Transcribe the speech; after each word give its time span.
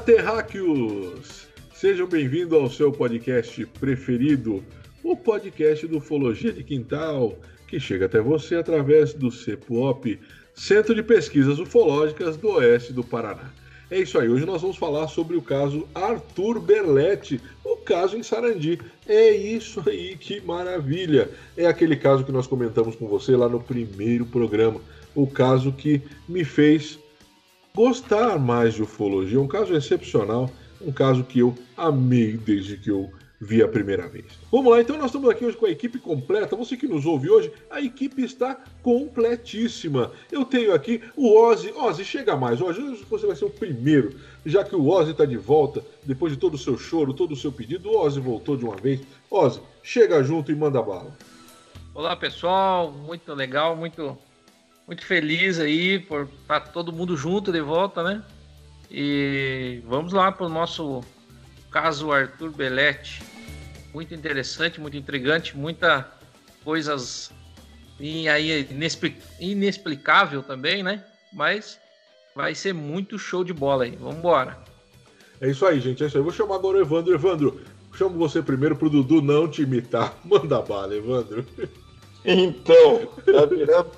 Terráqueos! 0.00 1.46
Sejam 1.74 2.06
bem-vindos 2.06 2.58
ao 2.58 2.70
seu 2.70 2.90
podcast 2.90 3.66
preferido, 3.78 4.64
o 5.04 5.14
podcast 5.14 5.86
do 5.86 5.98
Ufologia 5.98 6.52
de 6.52 6.64
Quintal, 6.64 7.36
que 7.68 7.78
chega 7.78 8.06
até 8.06 8.18
você 8.18 8.54
através 8.54 9.12
do 9.12 9.30
CEPUOP, 9.30 10.18
Centro 10.54 10.94
de 10.94 11.02
Pesquisas 11.02 11.58
Ufológicas 11.58 12.38
do 12.38 12.48
Oeste 12.48 12.94
do 12.94 13.04
Paraná. 13.04 13.50
É 13.90 13.98
isso 13.98 14.18
aí, 14.18 14.28
hoje 14.28 14.46
nós 14.46 14.62
vamos 14.62 14.78
falar 14.78 15.06
sobre 15.08 15.36
o 15.36 15.42
caso 15.42 15.86
Arthur 15.94 16.60
Berletti, 16.60 17.40
o 17.62 17.76
caso 17.76 18.16
em 18.16 18.22
Sarandi. 18.22 18.80
É 19.06 19.30
isso 19.30 19.82
aí, 19.86 20.16
que 20.16 20.40
maravilha! 20.40 21.28
É 21.56 21.66
aquele 21.66 21.96
caso 21.96 22.24
que 22.24 22.32
nós 22.32 22.46
comentamos 22.46 22.96
com 22.96 23.06
você 23.06 23.36
lá 23.36 23.48
no 23.48 23.60
primeiro 23.60 24.24
programa, 24.24 24.80
o 25.14 25.26
caso 25.26 25.72
que 25.72 26.00
me 26.26 26.42
fez 26.42 26.98
gostar 27.74 28.38
mais 28.38 28.74
de 28.74 28.82
ufologia. 28.82 29.38
É 29.38 29.40
um 29.40 29.48
caso 29.48 29.74
excepcional, 29.74 30.50
um 30.80 30.92
caso 30.92 31.24
que 31.24 31.40
eu 31.40 31.54
amei 31.76 32.36
desde 32.36 32.76
que 32.76 32.90
eu 32.90 33.10
vi 33.40 33.62
a 33.62 33.68
primeira 33.68 34.06
vez. 34.06 34.26
Vamos 34.52 34.70
lá, 34.70 34.80
então 34.82 34.98
nós 34.98 35.06
estamos 35.06 35.30
aqui 35.30 35.46
hoje 35.46 35.56
com 35.56 35.64
a 35.64 35.70
equipe 35.70 35.98
completa. 35.98 36.54
Você 36.54 36.76
que 36.76 36.86
nos 36.86 37.06
ouve 37.06 37.30
hoje, 37.30 37.50
a 37.70 37.80
equipe 37.80 38.22
está 38.22 38.58
completíssima. 38.82 40.12
Eu 40.30 40.44
tenho 40.44 40.74
aqui 40.74 41.02
o 41.16 41.34
Ozzy. 41.34 41.72
Ozzy, 41.72 42.04
chega 42.04 42.36
mais. 42.36 42.60
Hoje 42.60 43.02
você 43.08 43.26
vai 43.26 43.34
ser 43.34 43.46
o 43.46 43.50
primeiro, 43.50 44.14
já 44.44 44.62
que 44.62 44.76
o 44.76 44.86
Ozzy 44.86 45.12
está 45.12 45.24
de 45.24 45.38
volta, 45.38 45.82
depois 46.04 46.34
de 46.34 46.38
todo 46.38 46.54
o 46.54 46.58
seu 46.58 46.76
choro, 46.76 47.14
todo 47.14 47.32
o 47.32 47.36
seu 47.36 47.50
pedido. 47.50 47.88
O 47.88 47.98
Ozzy 47.98 48.20
voltou 48.20 48.58
de 48.58 48.64
uma 48.64 48.76
vez. 48.76 49.00
Ozzy, 49.30 49.60
chega 49.82 50.22
junto 50.22 50.52
e 50.52 50.54
manda 50.54 50.82
bala. 50.82 51.16
Olá, 51.94 52.14
pessoal. 52.14 52.92
Muito 52.92 53.32
legal, 53.32 53.74
muito 53.74 54.18
muito 54.90 55.06
feliz 55.06 55.60
aí 55.60 56.00
por 56.00 56.28
estar 56.42 56.58
tá 56.58 56.66
todo 56.66 56.92
mundo 56.92 57.16
junto 57.16 57.52
de 57.52 57.60
volta, 57.60 58.02
né? 58.02 58.24
E 58.90 59.80
vamos 59.86 60.12
lá 60.12 60.32
para 60.32 60.46
o 60.46 60.48
nosso 60.48 61.00
caso 61.70 62.10
Arthur 62.10 62.50
Belletti. 62.50 63.22
Muito 63.94 64.12
interessante, 64.12 64.80
muito 64.80 64.96
intrigante, 64.96 65.56
muita 65.56 66.10
coisas 66.64 67.30
e 68.00 68.28
aí 68.28 68.68
inexplicável 69.38 70.42
também, 70.42 70.82
né? 70.82 71.04
Mas 71.32 71.78
vai 72.34 72.52
ser 72.52 72.74
muito 72.74 73.16
show 73.16 73.44
de 73.44 73.52
bola 73.52 73.84
aí. 73.84 73.92
Vamos 73.92 74.16
embora. 74.16 74.58
É 75.40 75.48
isso 75.48 75.64
aí, 75.64 75.78
gente. 75.78 76.02
É 76.02 76.08
isso 76.08 76.16
aí. 76.16 76.22
Vou 76.22 76.32
chamar 76.32 76.56
agora 76.56 76.78
o 76.78 76.80
Evandro. 76.80 77.14
Evandro, 77.14 77.60
chamo 77.94 78.18
você 78.18 78.42
primeiro 78.42 78.74
para 78.74 78.88
o 78.88 78.90
Dudu 78.90 79.22
não 79.22 79.46
te 79.46 79.62
imitar. 79.62 80.18
Manda 80.26 80.60
bala, 80.60 80.96
Evandro. 80.96 81.46
Então, 82.24 83.06
tá 83.24 83.46
virando 83.46 83.88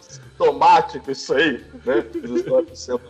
automático 0.42 1.10
isso 1.10 1.32
aí, 1.34 1.64
né? 1.84 2.04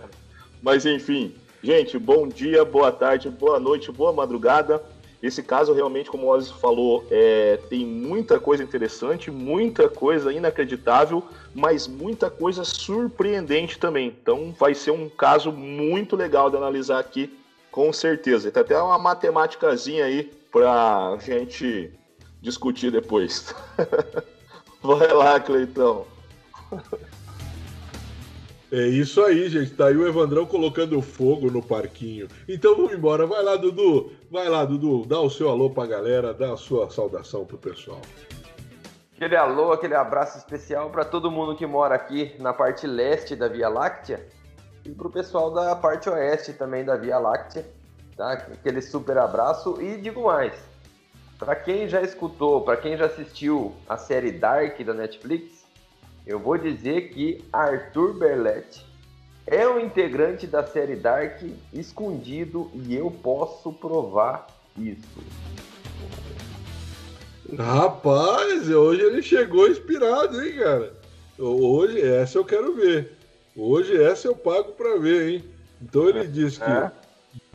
Mas 0.63 0.87
enfim, 0.87 1.35
gente, 1.63 1.99
bom 1.99 2.29
dia, 2.29 2.65
boa 2.65 2.93
tarde, 2.93 3.29
boa 3.31 3.59
noite, 3.59 3.91
boa 3.91 4.13
madrugada. 4.13 4.83
Esse 5.23 5.41
caso 5.41 5.73
realmente, 5.73 6.11
como 6.11 6.27
o 6.27 6.31
Ozzy 6.31 6.53
falou, 6.55 7.07
é, 7.09 7.57
tem 7.71 7.87
muita 7.87 8.41
coisa 8.41 8.63
interessante, 8.63 9.31
muita 9.31 9.89
coisa 9.89 10.33
inacreditável, 10.33 11.23
mas 11.55 11.87
muita 11.87 12.29
coisa 12.29 12.65
surpreendente 12.65 13.79
também. 13.79 14.09
Então 14.21 14.53
vai 14.59 14.75
ser 14.75 14.91
um 14.91 15.09
caso 15.09 15.53
muito 15.53 16.17
legal 16.17 16.51
de 16.51 16.57
analisar 16.57 16.99
aqui, 16.99 17.39
com 17.71 17.93
certeza. 17.93 18.51
Tem 18.51 18.63
até 18.63 18.77
uma 18.77 18.99
matemáticazinha 18.99 20.07
aí 20.07 20.25
pra 20.51 21.17
gente 21.21 21.93
discutir 22.41 22.91
depois. 22.91 23.55
Vai 24.83 25.13
lá, 25.13 25.39
Cleitão. 25.39 26.05
É 28.75 28.87
isso 28.87 29.23
aí, 29.23 29.51
gente. 29.51 29.75
Tá 29.75 29.89
aí 29.89 29.97
o 29.99 30.09
Evandrão 30.09 30.47
colocando 30.47 31.03
fogo 31.03 31.51
no 31.51 31.63
parquinho. 31.63 32.27
Então 32.49 32.75
vamos 32.75 32.95
embora. 32.95 33.27
Vai 33.27 33.43
lá, 33.43 33.55
Dudu. 33.55 34.13
Vai 34.31 34.49
lá, 34.49 34.65
Dudu. 34.65 35.05
Dá 35.05 35.21
o 35.21 35.29
seu 35.29 35.51
alô 35.51 35.69
pra 35.69 35.85
galera, 35.85 36.33
dá 36.33 36.55
a 36.55 36.57
sua 36.57 36.89
saudação 36.89 37.45
pro 37.45 37.59
pessoal. 37.59 38.01
Aquele 39.15 39.37
alô, 39.37 39.73
aquele 39.73 39.95
abraço 39.95 40.39
especial 40.39 40.89
para 40.89 41.05
todo 41.05 41.31
mundo 41.31 41.55
que 41.55 41.67
mora 41.67 41.95
aqui 41.95 42.35
na 42.39 42.55
parte 42.55 42.87
leste 42.87 43.37
da 43.37 43.47
Via 43.47 43.69
Láctea 43.69 44.27
e 44.87 44.91
pro 44.91 45.11
pessoal 45.11 45.53
da 45.53 45.77
parte 45.77 46.09
oeste 46.09 46.55
também 46.55 46.83
da 46.83 46.97
Via 46.97 47.19
Láctea. 47.19 47.67
Tá? 48.17 48.33
Aquele 48.33 48.81
super 48.81 49.19
abraço 49.19 49.83
e 49.83 49.99
digo 49.99 50.25
mais. 50.25 50.55
Para 51.39 51.55
quem 51.55 51.87
já 51.87 52.01
escutou, 52.01 52.63
para 52.63 52.79
quem 52.79 52.97
já 52.97 53.05
assistiu 53.05 53.75
a 53.87 53.99
série 53.99 54.33
Dark 54.33 54.81
da 54.81 54.95
Netflix, 54.95 55.62
eu 56.27 56.39
vou 56.39 56.57
dizer 56.57 57.11
que 57.11 57.45
Arthur 57.53 58.15
Berletti 58.15 58.85
é 59.47 59.67
um 59.69 59.81
integrante 59.81 60.47
da 60.47 60.65
série 60.65 60.97
Dark 60.97 61.43
escondido 61.73 62.71
e 62.75 62.95
eu 62.95 63.11
posso 63.11 63.73
provar 63.73 64.47
isso. 64.79 65.03
Rapaz, 67.59 68.71
hoje 68.71 69.03
ele 69.03 69.23
chegou 69.23 69.69
inspirado, 69.69 70.41
hein, 70.43 70.55
cara? 70.57 70.93
Hoje, 71.39 72.01
essa 72.01 72.39
eu 72.39 72.45
quero 72.45 72.75
ver. 72.75 73.13
Hoje 73.55 74.01
essa 74.01 74.29
eu 74.29 74.35
pago 74.35 74.73
para 74.73 74.99
ver, 74.99 75.29
hein? 75.29 75.45
Então 75.83 76.09
ele 76.09 76.27
diz 76.27 76.57
que 76.57 76.65
é. 76.65 76.91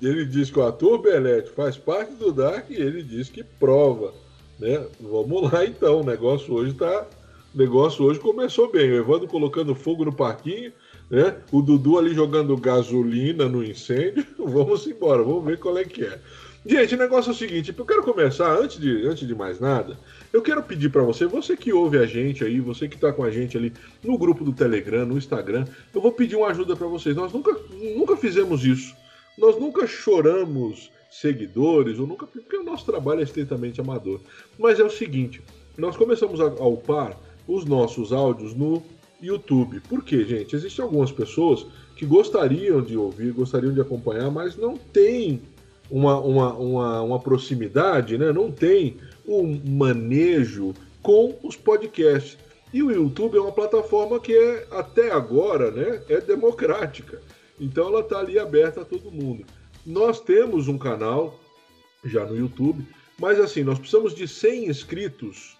ele 0.01 0.25
diz 0.25 0.51
que 0.51 0.59
o 0.59 0.63
Arthur 0.63 0.99
Berletti 0.99 1.49
faz 1.51 1.77
parte 1.77 2.11
do 2.13 2.31
Dark 2.31 2.69
e 2.69 2.75
ele 2.75 3.01
diz 3.01 3.29
que 3.29 3.43
prova, 3.43 4.13
né? 4.59 4.85
Vamos 4.99 5.51
lá 5.51 5.65
então, 5.65 6.01
o 6.01 6.05
negócio 6.05 6.53
hoje 6.53 6.73
tá 6.73 7.07
o 7.53 7.57
negócio 7.57 8.05
hoje 8.05 8.19
começou 8.19 8.71
bem. 8.71 8.91
O 8.91 8.97
Evandro 8.97 9.27
colocando 9.27 9.73
fogo 9.73 10.05
no 10.05 10.13
parquinho, 10.13 10.71
né? 11.09 11.35
O 11.51 11.61
Dudu 11.61 11.97
ali 11.97 12.13
jogando 12.13 12.55
gasolina 12.57 13.47
no 13.47 13.63
incêndio. 13.63 14.25
Vamos 14.37 14.85
embora, 14.87 15.23
vamos 15.23 15.45
ver 15.45 15.59
qual 15.59 15.77
é 15.77 15.83
que 15.83 16.03
é. 16.03 16.19
Gente, 16.65 16.95
o 16.95 16.97
negócio 16.97 17.29
é 17.29 17.33
o 17.33 17.37
seguinte, 17.37 17.73
eu 17.77 17.85
quero 17.85 18.03
começar, 18.03 18.51
antes 18.59 18.77
de, 18.77 19.07
antes 19.07 19.25
de 19.25 19.33
mais 19.33 19.57
nada, 19.57 19.97
eu 20.33 20.41
quero 20.41 20.61
pedir 20.61 20.89
para 20.89 21.01
você, 21.01 21.25
você 21.25 21.55
que 21.55 21.71
ouve 21.71 21.97
a 21.97 22.05
gente 22.05 22.43
aí, 22.43 22.59
você 22.59 22.89
que 22.89 22.95
está 22.95 23.13
com 23.13 23.23
a 23.23 23.31
gente 23.31 23.55
ali 23.55 23.71
no 24.03 24.17
grupo 24.17 24.43
do 24.43 24.51
Telegram, 24.51 25.05
no 25.05 25.17
Instagram, 25.17 25.65
eu 25.93 26.01
vou 26.01 26.11
pedir 26.11 26.35
uma 26.35 26.47
ajuda 26.47 26.75
para 26.75 26.87
vocês. 26.87 27.15
Nós 27.15 27.31
nunca, 27.31 27.55
nunca 27.95 28.17
fizemos 28.17 28.65
isso. 28.65 28.93
Nós 29.37 29.57
nunca 29.57 29.87
choramos 29.87 30.91
seguidores, 31.09 31.99
ou 31.99 32.07
nunca, 32.07 32.27
porque 32.27 32.57
o 32.57 32.63
nosso 32.63 32.85
trabalho 32.85 33.21
é 33.21 33.23
estritamente 33.23 33.79
amador. 33.79 34.19
Mas 34.59 34.77
é 34.77 34.83
o 34.83 34.89
seguinte, 34.89 35.41
nós 35.77 35.95
começamos 35.95 36.41
a, 36.41 36.45
a 36.45 36.67
upar 36.67 37.17
os 37.47 37.65
nossos 37.65 38.11
áudios 38.11 38.53
no 38.53 38.83
YouTube. 39.21 39.79
Por 39.81 40.03
quê, 40.03 40.23
gente? 40.23 40.55
Existem 40.55 40.83
algumas 40.83 41.11
pessoas 41.11 41.65
que 41.95 42.05
gostariam 42.05 42.81
de 42.81 42.97
ouvir, 42.97 43.31
gostariam 43.31 43.73
de 43.73 43.81
acompanhar, 43.81 44.29
mas 44.29 44.55
não 44.55 44.77
tem 44.77 45.41
uma, 45.89 46.19
uma, 46.19 46.53
uma, 46.53 47.01
uma 47.01 47.19
proximidade, 47.19 48.17
né? 48.17 48.31
não 48.31 48.51
tem 48.51 48.97
um 49.27 49.59
manejo 49.65 50.73
com 51.01 51.37
os 51.43 51.55
podcasts. 51.55 52.37
E 52.73 52.83
o 52.83 52.91
YouTube 52.91 53.37
é 53.37 53.41
uma 53.41 53.51
plataforma 53.51 54.19
que 54.19 54.33
é, 54.33 54.67
até 54.71 55.11
agora, 55.11 55.71
né, 55.71 56.01
é 56.09 56.19
democrática. 56.19 57.21
Então 57.59 57.87
ela 57.87 58.01
está 58.01 58.19
ali 58.19 58.37
aberta 58.37 58.81
a 58.81 58.85
todo 58.85 59.09
mundo. 59.09 59.45
Nós 59.85 60.19
temos 60.19 60.67
um 60.67 60.77
canal 60.77 61.39
já 62.03 62.25
no 62.25 62.35
YouTube, 62.35 62.85
mas 63.19 63.39
assim, 63.39 63.63
nós 63.63 63.79
precisamos 63.79 64.13
de 64.13 64.27
100 64.27 64.67
inscritos 64.67 65.56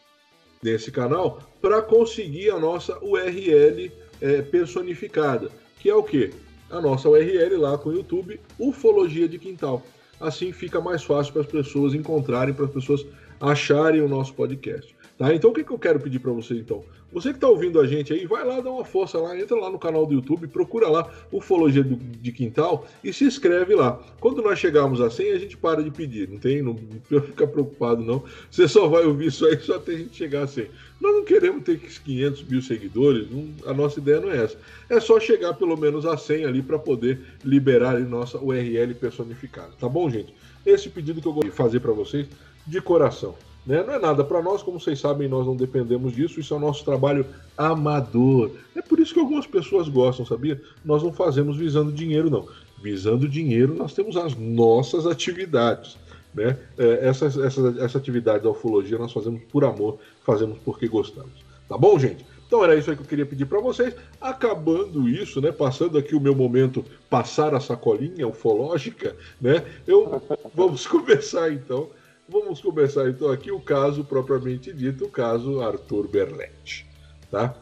nesse 0.62 0.92
canal 0.92 1.40
para 1.62 1.82
conseguir 1.82 2.50
a 2.50 2.60
nossa 2.60 2.98
URL 3.04 3.92
é, 4.22 4.42
personificada, 4.42 5.50
que 5.80 5.90
é 5.90 5.96
o 5.96 6.04
que? 6.04 6.32
A 6.70 6.82
nossa 6.82 7.08
URL 7.08 7.58
lá 7.58 7.78
com 7.78 7.90
o 7.90 7.94
YouTube, 7.94 8.40
Ufologia 8.60 9.28
de 9.28 9.38
Quintal. 9.38 9.84
Assim 10.20 10.52
fica 10.52 10.82
mais 10.82 11.04
fácil 11.04 11.34
para 11.34 11.44
as 11.44 11.48
pessoas 11.48 11.94
encontrarem, 11.94 12.54
para 12.54 12.66
as 12.66 12.72
pessoas 12.72 13.06
acharem 13.40 14.02
o 14.02 14.10
nosso 14.10 14.34
podcast. 14.34 14.96
Tá? 15.18 15.34
Então 15.34 15.50
o 15.50 15.54
que, 15.54 15.64
que 15.64 15.72
eu 15.72 15.80
quero 15.80 16.00
pedir 16.00 16.20
para 16.20 16.32
você 16.32 16.54
então? 16.54 16.84
Você 17.12 17.30
que 17.30 17.38
está 17.38 17.48
ouvindo 17.48 17.80
a 17.80 17.88
gente 17.88 18.14
aí, 18.14 18.28
vai 18.28 18.46
lá, 18.46 18.60
dá 18.60 18.70
uma 18.70 18.86
força 18.86 19.18
lá, 19.18 19.36
entra 19.40 19.58
lá 19.58 19.70
no 19.70 19.80
canal 19.80 20.06
do 20.06 20.14
YouTube, 20.14 20.46
procura 20.48 20.88
lá 20.90 21.10
Ufologia 21.32 21.84
do, 21.84 21.96
de 21.96 22.32
Quintal 22.32 22.86
e 23.04 23.12
se 23.12 23.24
inscreve 23.24 23.74
lá. 23.74 24.00
Quando 24.20 24.44
nós 24.44 24.60
chegarmos 24.60 25.02
a 25.02 25.10
100, 25.10 25.32
a 25.32 25.40
gente 25.40 25.58
para 25.58 25.82
de 25.82 25.90
pedir, 25.90 26.30
não 26.30 26.38
tem? 26.38 26.62
Não, 26.62 26.76
não 27.10 27.22
fica 27.24 27.48
preocupado 27.48 28.04
não. 28.04 28.24
Você 28.52 28.68
só 28.68 28.88
vai 28.88 29.06
ouvir 29.06 29.28
isso 29.28 29.44
aí 29.48 29.58
só 29.60 29.78
até 29.78 29.94
a 29.94 29.98
gente 29.98 30.16
chegar 30.16 30.44
a 30.44 30.48
100. 30.48 30.68
Nós 31.02 31.16
não 31.16 31.24
queremos 31.24 31.64
ter 31.64 31.80
500 31.80 32.44
mil 32.44 32.62
seguidores, 32.62 33.28
não, 33.32 33.50
a 33.66 33.74
nossa 33.74 34.00
ideia 34.00 34.20
não 34.20 34.30
é 34.30 34.44
essa. 34.44 34.58
É 34.88 35.00
só 35.00 35.20
chegar 35.20 35.56
pelo 35.56 35.76
menos 35.78 36.06
a 36.06 36.16
100 36.16 36.46
ali 36.46 36.62
para 36.62 36.78
poder 36.78 37.22
liberar 37.44 37.96
a 37.96 38.00
nossa 38.00 38.38
URL 38.38 38.94
personificada. 38.94 39.72
Tá 39.80 39.90
bom, 39.90 40.08
gente? 40.10 40.32
Esse 40.64 40.90
pedido 40.90 41.22
que 41.22 41.28
eu 41.28 41.34
de 41.40 41.50
fazer 41.50 41.80
para 41.80 41.94
vocês 41.94 42.28
de 42.68 42.82
coração. 42.82 43.34
Né? 43.68 43.84
Não 43.84 43.94
é 43.94 44.00
nada 44.00 44.24
para 44.24 44.42
nós, 44.42 44.64
como 44.64 44.80
vocês 44.80 44.98
sabem, 44.98 45.28
nós 45.28 45.46
não 45.46 45.54
dependemos 45.54 46.16
disso, 46.16 46.40
isso 46.40 46.54
é 46.54 46.58
o 46.58 46.60
nosso 46.60 46.86
trabalho 46.86 47.26
amador. 47.58 48.52
É 48.74 48.82
por 48.82 48.98
isso 48.98 49.14
que 49.14 49.20
algumas 49.20 49.46
pessoas 49.46 49.90
gostam, 49.90 50.26
sabia? 50.26 50.62
Nós 50.86 51.04
não 51.04 51.12
fazemos 51.12 51.58
visando 51.58 51.92
dinheiro, 51.92 52.30
não. 52.30 52.48
Visando 52.82 53.28
dinheiro, 53.28 53.76
nós 53.76 53.94
temos 53.94 54.16
as 54.16 54.36
nossas 54.38 55.06
atividades. 55.06 55.98
Né? 56.34 56.58
É, 56.78 57.10
essa, 57.10 57.26
essa, 57.26 57.76
essa 57.80 57.98
atividade 57.98 58.44
da 58.44 58.50
ufologia 58.50 58.98
nós 58.98 59.12
fazemos 59.12 59.42
por 59.52 59.66
amor, 59.66 59.98
fazemos 60.24 60.58
porque 60.64 60.88
gostamos. 60.88 61.46
Tá 61.68 61.78
bom, 61.78 62.00
gente? 62.00 62.26
Então 62.48 62.64
era 62.64 62.74
isso 62.74 62.90
aí 62.90 62.96
que 62.96 63.02
eu 63.02 63.08
queria 63.08 63.26
pedir 63.26 63.46
para 63.46 63.60
vocês. 63.60 63.94
Acabando 64.22 65.10
isso, 65.10 65.42
né, 65.42 65.52
passando 65.52 65.98
aqui 65.98 66.16
o 66.16 66.22
meu 66.22 66.34
momento 66.34 66.86
passar 67.10 67.54
a 67.54 67.60
sacolinha 67.60 68.26
ufológica, 68.26 69.14
né? 69.42 69.66
Eu 69.86 70.22
vamos 70.56 70.88
começar 70.88 71.52
então 71.52 71.90
Vamos 72.30 72.60
começar 72.60 73.10
então 73.10 73.32
aqui 73.32 73.52
o 73.52 73.60
caso 73.60 74.04
propriamente 74.04 74.74
dito, 74.74 75.06
o 75.06 75.10
caso 75.10 75.62
Arthur 75.62 76.10
Berletti, 76.10 76.86
tá? 77.32 77.56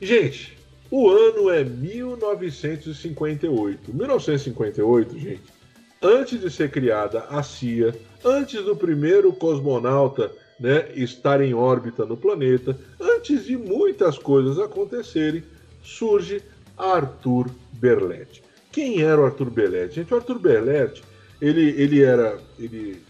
Gente, 0.00 0.56
o 0.88 1.10
ano 1.10 1.50
é 1.50 1.64
1958. 1.64 3.92
1958, 3.92 5.18
gente, 5.18 5.42
antes 6.00 6.40
de 6.40 6.48
ser 6.48 6.70
criada 6.70 7.24
a 7.28 7.42
CIA, 7.42 7.92
antes 8.24 8.64
do 8.64 8.76
primeiro 8.76 9.32
cosmonauta 9.32 10.30
né, 10.60 10.92
estar 10.94 11.40
em 11.40 11.52
órbita 11.52 12.06
no 12.06 12.16
planeta, 12.16 12.78
antes 13.00 13.46
de 13.46 13.56
muitas 13.56 14.16
coisas 14.16 14.60
acontecerem, 14.60 15.42
surge 15.82 16.40
Arthur 16.76 17.50
Berletti. 17.72 18.44
Quem 18.70 19.02
era 19.02 19.20
o 19.20 19.24
Arthur 19.24 19.50
Berletti? 19.50 19.96
Gente, 19.96 20.14
o 20.14 20.16
Arthur 20.16 20.38
Berletti, 20.38 21.02
ele, 21.40 21.70
ele 21.76 22.02
era, 22.02 22.38
ele 22.58 23.07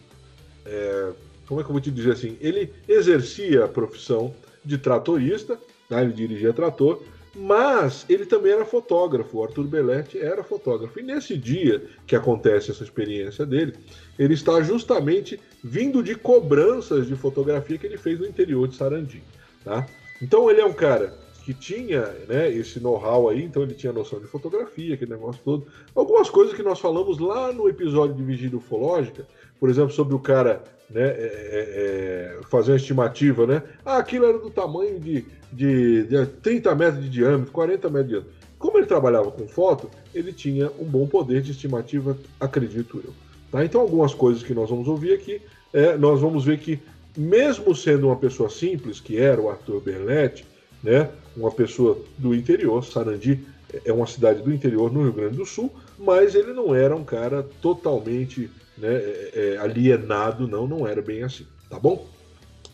é, 0.68 1.12
como 1.46 1.60
é 1.60 1.64
que 1.64 1.70
eu 1.70 1.72
vou 1.72 1.80
te 1.80 1.90
dizer 1.90 2.12
assim? 2.12 2.36
Ele 2.40 2.72
exercia 2.86 3.64
a 3.64 3.68
profissão 3.68 4.34
de 4.64 4.76
tratorista, 4.76 5.58
né? 5.88 6.02
ele 6.02 6.12
dirigia 6.12 6.52
trator, 6.52 7.02
mas 7.34 8.04
ele 8.08 8.26
também 8.26 8.52
era 8.52 8.64
fotógrafo. 8.64 9.38
O 9.38 9.44
Arthur 9.44 9.64
Belletti 9.64 10.18
era 10.18 10.42
fotógrafo. 10.42 10.98
E 10.98 11.02
nesse 11.02 11.36
dia 11.36 11.82
que 12.06 12.14
acontece 12.14 12.70
essa 12.70 12.82
experiência 12.82 13.46
dele, 13.46 13.74
ele 14.18 14.34
está 14.34 14.60
justamente 14.60 15.40
vindo 15.62 16.02
de 16.02 16.14
cobranças 16.14 17.06
de 17.06 17.16
fotografia 17.16 17.78
que 17.78 17.86
ele 17.86 17.96
fez 17.96 18.18
no 18.18 18.26
interior 18.26 18.68
de 18.68 18.76
Sarandi. 18.76 19.22
Tá? 19.64 19.86
Então 20.20 20.50
ele 20.50 20.60
é 20.60 20.66
um 20.66 20.72
cara 20.72 21.14
que 21.44 21.54
tinha 21.54 22.02
né, 22.28 22.50
esse 22.50 22.78
know-how 22.78 23.30
aí, 23.30 23.42
então 23.42 23.62
ele 23.62 23.72
tinha 23.72 23.90
noção 23.90 24.20
de 24.20 24.26
fotografia, 24.26 24.94
aquele 24.94 25.12
negócio 25.12 25.40
todo. 25.42 25.66
Algumas 25.94 26.28
coisas 26.28 26.54
que 26.54 26.62
nós 26.62 26.78
falamos 26.78 27.18
lá 27.18 27.52
no 27.52 27.68
episódio 27.70 28.14
de 28.14 28.22
Vigília 28.22 28.58
Ufológica, 28.58 29.26
por 29.58 29.68
exemplo, 29.68 29.92
sobre 29.92 30.14
o 30.14 30.18
cara 30.18 30.62
né, 30.90 31.02
é, 31.02 31.12
é, 31.12 32.38
é, 32.40 32.40
fazer 32.48 32.72
uma 32.72 32.76
estimativa, 32.76 33.46
né? 33.46 33.62
Ah, 33.84 33.98
aquilo 33.98 34.24
era 34.24 34.38
do 34.38 34.50
tamanho 34.50 34.98
de, 34.98 35.24
de, 35.52 36.04
de 36.04 36.26
30 36.42 36.74
metros 36.74 37.04
de 37.04 37.10
diâmetro, 37.10 37.52
40 37.52 37.88
metros 37.90 38.06
de 38.06 38.14
diâmetro. 38.14 38.38
Como 38.58 38.78
ele 38.78 38.86
trabalhava 38.86 39.30
com 39.30 39.46
foto, 39.46 39.88
ele 40.14 40.32
tinha 40.32 40.70
um 40.78 40.84
bom 40.84 41.06
poder 41.06 41.42
de 41.42 41.52
estimativa, 41.52 42.16
acredito 42.40 43.00
eu. 43.04 43.12
Tá? 43.52 43.64
Então, 43.64 43.80
algumas 43.80 44.14
coisas 44.14 44.42
que 44.42 44.54
nós 44.54 44.68
vamos 44.68 44.88
ouvir 44.88 45.12
aqui, 45.12 45.40
é, 45.72 45.96
nós 45.96 46.20
vamos 46.20 46.44
ver 46.44 46.58
que, 46.58 46.80
mesmo 47.16 47.74
sendo 47.74 48.06
uma 48.08 48.16
pessoa 48.16 48.50
simples, 48.50 48.98
que 48.98 49.18
era 49.18 49.40
o 49.40 49.48
Arthur 49.48 49.80
Berletti, 49.80 50.44
né, 50.82 51.08
uma 51.36 51.50
pessoa 51.50 51.98
do 52.16 52.34
interior, 52.34 52.84
Sarandi 52.84 53.44
é 53.84 53.92
uma 53.92 54.06
cidade 54.06 54.42
do 54.42 54.52
interior 54.52 54.92
no 54.92 55.02
Rio 55.02 55.12
Grande 55.12 55.36
do 55.36 55.44
Sul, 55.44 55.72
mas 55.98 56.34
ele 56.34 56.52
não 56.52 56.74
era 56.74 56.96
um 56.96 57.04
cara 57.04 57.46
totalmente 57.60 58.50
né, 58.78 58.94
é, 58.94 59.30
é, 59.34 59.58
alienado, 59.58 60.46
não, 60.48 60.66
não 60.66 60.86
era 60.86 61.02
bem 61.02 61.22
assim, 61.22 61.46
tá 61.68 61.78
bom? 61.78 62.06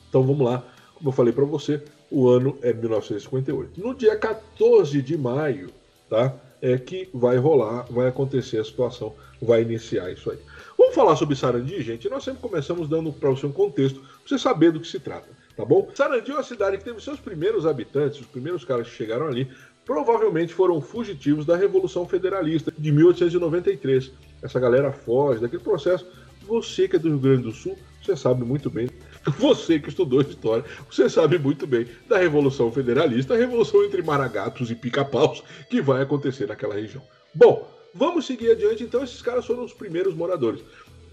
Então 0.09 0.23
vamos 0.23 0.47
lá, 0.47 0.65
como 0.95 1.09
eu 1.09 1.13
falei 1.13 1.33
para 1.33 1.45
você, 1.45 1.83
o 2.11 2.29
ano 2.29 2.57
é 2.63 2.73
1958. 2.73 3.81
No 3.81 3.95
dia 3.95 4.17
14 4.17 5.03
de 5.03 5.17
maio, 5.17 5.71
tá? 6.09 6.35
É 6.63 6.79
que 6.79 7.09
vai 7.13 7.37
rolar, 7.37 7.87
vai 7.91 8.09
acontecer 8.09 8.59
a 8.59 8.65
situação, 8.65 9.15
vai 9.43 9.63
iniciar 9.63 10.11
isso 10.11 10.31
aí. 10.31 10.39
Vamos 10.79 10.95
falar 10.95 11.17
sobre 11.17 11.37
Sarandi, 11.37 11.83
gente? 11.83 12.09
Nós 12.09 12.25
sempre 12.25 12.41
começamos 12.41 12.89
dando 12.89 13.13
para 13.13 13.31
você 13.31 13.47
um 13.47 13.53
contexto, 13.53 14.01
para 14.01 14.09
você 14.27 14.39
saber 14.39 14.73
do 14.73 14.81
que 14.81 14.87
se 14.87 14.99
trata, 14.99 15.29
tá 15.57 15.65
bom? 15.65 15.91
Sarandi 15.95 16.31
é 16.31 16.35
uma 16.35 16.43
cidade 16.43 16.79
que 16.79 16.85
teve 16.85 17.03
seus 17.03 17.21
primeiros 17.21 17.67
habitantes, 17.67 18.21
os 18.21 18.27
primeiros 18.27 18.65
caras 18.65 18.89
que 18.89 18.95
chegaram 18.95 19.27
ali, 19.27 19.51
provavelmente 19.85 20.55
foram 20.55 20.81
fugitivos 20.81 21.45
da 21.45 21.57
Revolução 21.57 22.07
Federalista 22.07 22.73
de 22.77 22.93
1893. 22.93 24.13
Essa 24.45 24.61
galera 24.61 24.93
foge 24.93 25.41
daquele 25.41 25.63
processo. 25.63 26.07
Você 26.47 26.87
que 26.87 26.97
é 26.97 26.99
do 26.99 27.09
Rio 27.09 27.19
Grande 27.19 27.43
do 27.45 27.53
Sul, 27.53 27.77
você 28.03 28.15
sabe 28.15 28.45
muito 28.45 28.69
bem. 28.69 28.89
Você 29.39 29.79
que 29.79 29.89
estudou 29.89 30.21
história, 30.21 30.63
você 30.91 31.09
sabe 31.09 31.39
muito 31.39 31.67
bem 31.67 31.87
da 32.07 32.19
Revolução 32.19 32.71
Federalista, 32.71 33.33
a 33.33 33.39
revolução 33.39 33.83
entre 33.83 34.03
maragatos 34.03 34.71
e 34.71 34.75
pica-paus 34.75 35.43
que 35.71 35.81
vai 35.81 36.03
acontecer 36.03 36.47
naquela 36.47 36.75
região. 36.75 37.03
Bom, 37.35 37.67
vamos 37.95 38.27
seguir 38.27 38.51
adiante. 38.51 38.85
Então, 38.85 39.03
esses 39.03 39.23
caras 39.23 39.47
foram 39.47 39.65
os 39.65 39.73
primeiros 39.73 40.15
moradores 40.15 40.63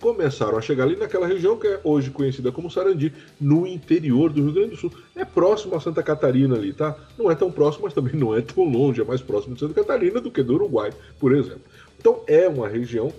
começaram 0.01 0.57
a 0.57 0.61
chegar 0.61 0.85
ali 0.85 0.95
naquela 0.95 1.27
região 1.27 1.55
que 1.55 1.67
é 1.67 1.79
hoje 1.83 2.09
conhecida 2.09 2.51
como 2.51 2.71
Sarandi, 2.71 3.13
no 3.39 3.67
interior 3.67 4.33
do 4.33 4.41
Rio 4.41 4.53
Grande 4.53 4.71
do 4.71 4.77
Sul. 4.77 4.91
É 5.15 5.23
próximo 5.23 5.75
a 5.75 5.79
Santa 5.79 6.01
Catarina 6.01 6.55
ali, 6.55 6.73
tá? 6.73 6.97
Não 7.17 7.29
é 7.29 7.35
tão 7.35 7.51
próximo, 7.51 7.85
mas 7.85 7.93
também 7.93 8.15
não 8.15 8.35
é 8.35 8.41
tão 8.41 8.63
longe, 8.63 8.99
é 8.99 9.05
mais 9.05 9.21
próximo 9.21 9.53
de 9.53 9.59
Santa 9.59 9.75
Catarina 9.75 10.19
do 10.19 10.31
que 10.31 10.41
do 10.41 10.55
Uruguai, 10.55 10.91
por 11.19 11.33
exemplo. 11.33 11.61
Então 12.01 12.23
é 12.25 12.47
uma 12.47 12.67
região 12.67 13.13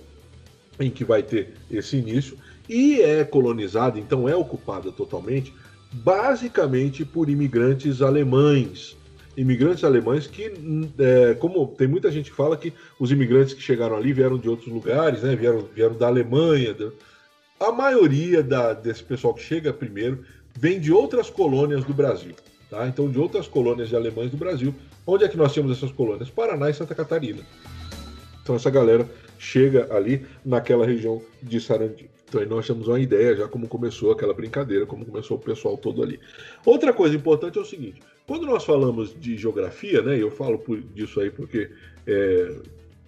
em 0.77 0.91
que 0.91 1.05
vai 1.05 1.23
ter 1.23 1.53
esse 1.71 1.95
início 1.95 2.37
e 2.67 3.01
é 3.01 3.23
colonizada, 3.23 3.97
então 3.97 4.27
é 4.27 4.35
ocupada 4.35 4.91
totalmente, 4.91 5.53
basicamente 5.91 7.05
por 7.05 7.29
imigrantes 7.29 8.01
alemães 8.01 8.95
imigrantes 9.35 9.83
alemães 9.83 10.27
que, 10.27 10.53
é, 10.99 11.33
como 11.35 11.65
tem 11.67 11.87
muita 11.87 12.11
gente 12.11 12.29
que 12.29 12.37
fala 12.37 12.55
que 12.55 12.71
os 12.99 13.11
imigrantes 13.11 13.55
que 13.55 13.61
chegaram 13.61 13.95
ali 13.95 14.13
vieram 14.13 14.37
de 14.37 14.47
outros 14.47 14.71
lugares, 14.71 15.23
né, 15.23 15.35
vieram, 15.35 15.67
vieram 15.73 15.95
da 15.95 16.05
Alemanha. 16.05 16.71
Da... 16.71 16.91
A 17.59 17.71
maioria 17.71 18.43
da, 18.43 18.73
desse 18.73 19.03
pessoal 19.03 19.33
que 19.33 19.41
chega 19.41 19.73
primeiro 19.73 20.23
vem 20.55 20.79
de 20.79 20.93
outras 20.93 21.31
colônias 21.31 21.83
do 21.83 21.95
Brasil. 21.95 22.35
Tá? 22.69 22.87
Então, 22.87 23.09
de 23.09 23.17
outras 23.17 23.47
colônias 23.47 23.89
de 23.89 23.95
alemães 23.95 24.29
do 24.29 24.37
Brasil. 24.37 24.73
Onde 25.05 25.23
é 25.23 25.27
que 25.27 25.37
nós 25.37 25.51
temos 25.51 25.75
essas 25.75 25.91
colônias? 25.91 26.29
Paraná 26.29 26.69
e 26.69 26.73
Santa 26.73 26.93
Catarina. 26.93 27.41
Então, 28.43 28.55
essa 28.55 28.69
galera 28.69 29.09
chega 29.39 29.87
ali 29.95 30.25
naquela 30.45 30.85
região 30.85 31.21
de 31.41 31.59
Sarandi. 31.59 32.13
Então 32.33 32.41
aí 32.41 32.47
nós 32.47 32.65
temos 32.65 32.87
uma 32.87 32.99
ideia 32.99 33.35
já 33.35 33.47
como 33.47 33.67
começou 33.67 34.11
aquela 34.11 34.33
brincadeira, 34.33 34.87
como 34.87 35.05
começou 35.05 35.37
o 35.37 35.39
pessoal 35.39 35.77
todo 35.77 36.01
ali. 36.01 36.19
Outra 36.65 36.91
coisa 36.91 37.15
importante 37.15 37.59
é 37.59 37.61
o 37.61 37.65
seguinte: 37.65 38.01
quando 38.25 38.47
nós 38.47 38.65
falamos 38.65 39.13
de 39.19 39.37
geografia, 39.37 40.01
né, 40.01 40.19
eu 40.19 40.31
falo 40.31 40.57
por, 40.57 40.81
disso 40.81 41.19
aí 41.19 41.29
porque 41.29 41.69
é, 42.07 42.55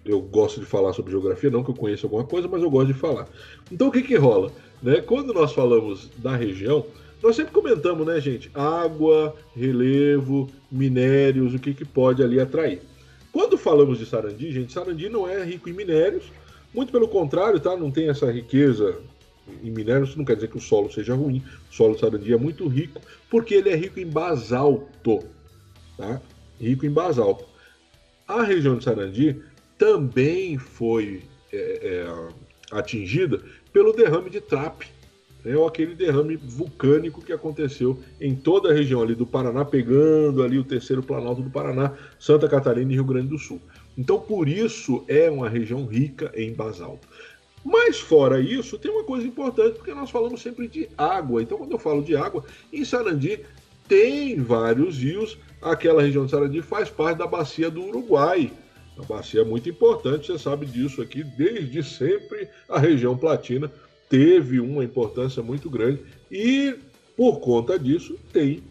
eu 0.04 0.20
gosto 0.20 0.60
de 0.60 0.66
falar 0.66 0.92
sobre 0.92 1.10
geografia, 1.10 1.50
não 1.50 1.64
que 1.64 1.70
eu 1.70 1.74
conheça 1.74 2.06
alguma 2.06 2.22
coisa, 2.22 2.46
mas 2.46 2.62
eu 2.62 2.70
gosto 2.70 2.86
de 2.86 2.94
falar. 2.94 3.26
Então 3.72 3.88
o 3.88 3.90
que 3.90 4.00
que 4.00 4.14
rola? 4.14 4.52
Né? 4.80 5.00
Quando 5.00 5.34
nós 5.34 5.52
falamos 5.52 6.08
da 6.18 6.36
região, 6.36 6.86
nós 7.20 7.34
sempre 7.34 7.52
comentamos, 7.52 8.06
né, 8.06 8.20
gente? 8.20 8.48
Água, 8.54 9.34
relevo, 9.56 10.48
minérios, 10.70 11.52
o 11.52 11.58
que, 11.58 11.74
que 11.74 11.84
pode 11.84 12.22
ali 12.22 12.38
atrair. 12.38 12.80
Quando 13.36 13.58
falamos 13.58 13.98
de 13.98 14.06
Sarandi, 14.06 14.50
gente, 14.50 14.72
Sarandi 14.72 15.10
não 15.10 15.28
é 15.28 15.44
rico 15.44 15.68
em 15.68 15.72
minérios, 15.74 16.24
muito 16.72 16.90
pelo 16.90 17.06
contrário, 17.06 17.60
tá? 17.60 17.76
Não 17.76 17.90
tem 17.90 18.08
essa 18.08 18.32
riqueza 18.32 18.98
em 19.62 19.70
minérios, 19.70 20.08
isso 20.08 20.16
não 20.16 20.24
quer 20.24 20.36
dizer 20.36 20.48
que 20.48 20.56
o 20.56 20.60
solo 20.60 20.90
seja 20.90 21.14
ruim. 21.14 21.44
O 21.70 21.74
solo 21.74 21.92
de 21.92 22.00
Sarandi 22.00 22.32
é 22.32 22.36
muito 22.38 22.66
rico, 22.66 22.98
porque 23.28 23.52
ele 23.52 23.68
é 23.68 23.76
rico 23.76 24.00
em 24.00 24.06
basalto. 24.06 25.22
Tá? 25.98 26.18
Rico 26.58 26.86
em 26.86 26.90
basalto. 26.90 27.44
A 28.26 28.42
região 28.42 28.78
de 28.78 28.84
Sarandi 28.84 29.42
também 29.76 30.56
foi 30.56 31.22
é, 31.52 32.06
é, 32.06 32.28
atingida 32.72 33.42
pelo 33.70 33.92
derrame 33.92 34.30
de 34.30 34.40
Trape, 34.40 34.86
né, 35.46 35.56
ou 35.56 35.64
aquele 35.64 35.94
derrame 35.94 36.34
vulcânico 36.34 37.22
que 37.22 37.32
aconteceu 37.32 38.00
em 38.20 38.34
toda 38.34 38.70
a 38.70 38.74
região 38.74 39.00
ali 39.00 39.14
do 39.14 39.24
Paraná, 39.24 39.64
pegando 39.64 40.42
ali 40.42 40.58
o 40.58 40.64
terceiro 40.64 41.04
planalto 41.04 41.40
do 41.40 41.48
Paraná, 41.48 41.92
Santa 42.18 42.48
Catarina 42.48 42.90
e 42.90 42.96
Rio 42.96 43.04
Grande 43.04 43.28
do 43.28 43.38
Sul. 43.38 43.60
Então, 43.96 44.18
por 44.18 44.48
isso 44.48 45.04
é 45.06 45.30
uma 45.30 45.48
região 45.48 45.86
rica 45.86 46.32
em 46.34 46.52
basalto. 46.52 47.06
Mas 47.64 48.00
fora 48.00 48.40
isso, 48.40 48.76
tem 48.76 48.90
uma 48.90 49.04
coisa 49.04 49.24
importante, 49.24 49.76
porque 49.76 49.94
nós 49.94 50.10
falamos 50.10 50.42
sempre 50.42 50.66
de 50.66 50.88
água. 50.98 51.40
Então, 51.40 51.58
quando 51.58 51.70
eu 51.70 51.78
falo 51.78 52.02
de 52.02 52.16
água, 52.16 52.44
em 52.72 52.84
Sarandi 52.84 53.40
tem 53.86 54.40
vários 54.40 54.98
rios. 54.98 55.38
Aquela 55.62 56.02
região 56.02 56.24
de 56.24 56.32
Sarandi 56.32 56.60
faz 56.60 56.90
parte 56.90 57.18
da 57.18 57.26
bacia 57.26 57.70
do 57.70 57.84
Uruguai. 57.84 58.52
A 58.98 59.04
bacia 59.04 59.42
é 59.42 59.44
muito 59.44 59.68
importante, 59.68 60.26
você 60.26 60.38
sabe 60.38 60.66
disso 60.66 61.02
aqui, 61.02 61.22
desde 61.22 61.84
sempre 61.84 62.48
a 62.68 62.80
região 62.80 63.16
platina 63.16 63.70
teve 64.08 64.60
uma 64.60 64.84
importância 64.84 65.42
muito 65.42 65.68
grande 65.68 66.02
e, 66.30 66.76
por 67.16 67.40
conta 67.40 67.78
disso, 67.78 68.16
tem 68.32 68.62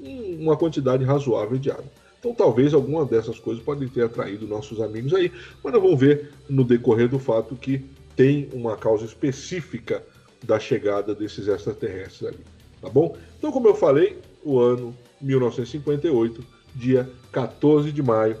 uma 0.00 0.56
quantidade 0.56 1.04
razoável 1.04 1.58
de 1.58 1.70
água. 1.70 1.90
Então, 2.18 2.34
talvez 2.34 2.72
alguma 2.72 3.04
dessas 3.04 3.38
coisas 3.38 3.62
podem 3.62 3.88
ter 3.88 4.04
atraído 4.04 4.46
nossos 4.46 4.80
amigos 4.80 5.12
aí, 5.12 5.32
mas 5.62 5.72
nós 5.72 5.82
vamos 5.82 5.98
ver 5.98 6.30
no 6.48 6.64
decorrer 6.64 7.08
do 7.08 7.18
fato 7.18 7.56
que 7.56 7.84
tem 8.14 8.48
uma 8.52 8.76
causa 8.76 9.04
específica 9.04 10.02
da 10.42 10.58
chegada 10.58 11.14
desses 11.14 11.48
extraterrestres 11.48 12.28
ali, 12.28 12.40
tá 12.80 12.88
bom? 12.88 13.16
Então, 13.38 13.50
como 13.50 13.68
eu 13.68 13.74
falei, 13.74 14.18
o 14.44 14.58
ano 14.60 14.96
1958, 15.20 16.44
dia 16.74 17.08
14 17.32 17.90
de 17.90 18.02
maio, 18.02 18.36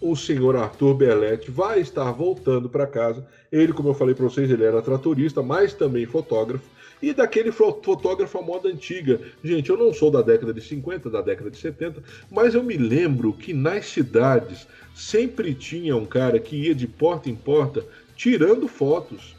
o 0.00 0.16
senhor 0.16 0.56
Arthur 0.56 0.94
Belletti 0.94 1.50
vai 1.50 1.80
estar 1.80 2.10
voltando 2.10 2.68
para 2.68 2.86
casa. 2.86 3.26
Ele, 3.52 3.74
como 3.74 3.90
eu 3.90 3.94
falei 3.94 4.14
para 4.14 4.24
vocês, 4.24 4.50
ele 4.50 4.64
era 4.64 4.80
tratorista, 4.80 5.42
mas 5.42 5.74
também 5.74 6.06
fotógrafo. 6.06 6.64
E 7.02 7.12
daquele 7.12 7.52
fotógrafo 7.52 8.38
à 8.38 8.42
moda 8.42 8.68
antiga. 8.68 9.20
Gente, 9.44 9.68
eu 9.68 9.76
não 9.76 9.92
sou 9.92 10.10
da 10.10 10.22
década 10.22 10.54
de 10.54 10.62
50, 10.62 11.10
da 11.10 11.20
década 11.20 11.50
de 11.50 11.58
70, 11.58 12.02
mas 12.30 12.54
eu 12.54 12.62
me 12.62 12.78
lembro 12.78 13.32
que 13.34 13.52
nas 13.52 13.86
cidades 13.86 14.66
sempre 14.94 15.52
tinha 15.52 15.94
um 15.94 16.06
cara 16.06 16.38
que 16.38 16.56
ia 16.56 16.74
de 16.74 16.86
porta 16.86 17.28
em 17.28 17.34
porta 17.34 17.84
tirando 18.16 18.66
fotos. 18.66 19.36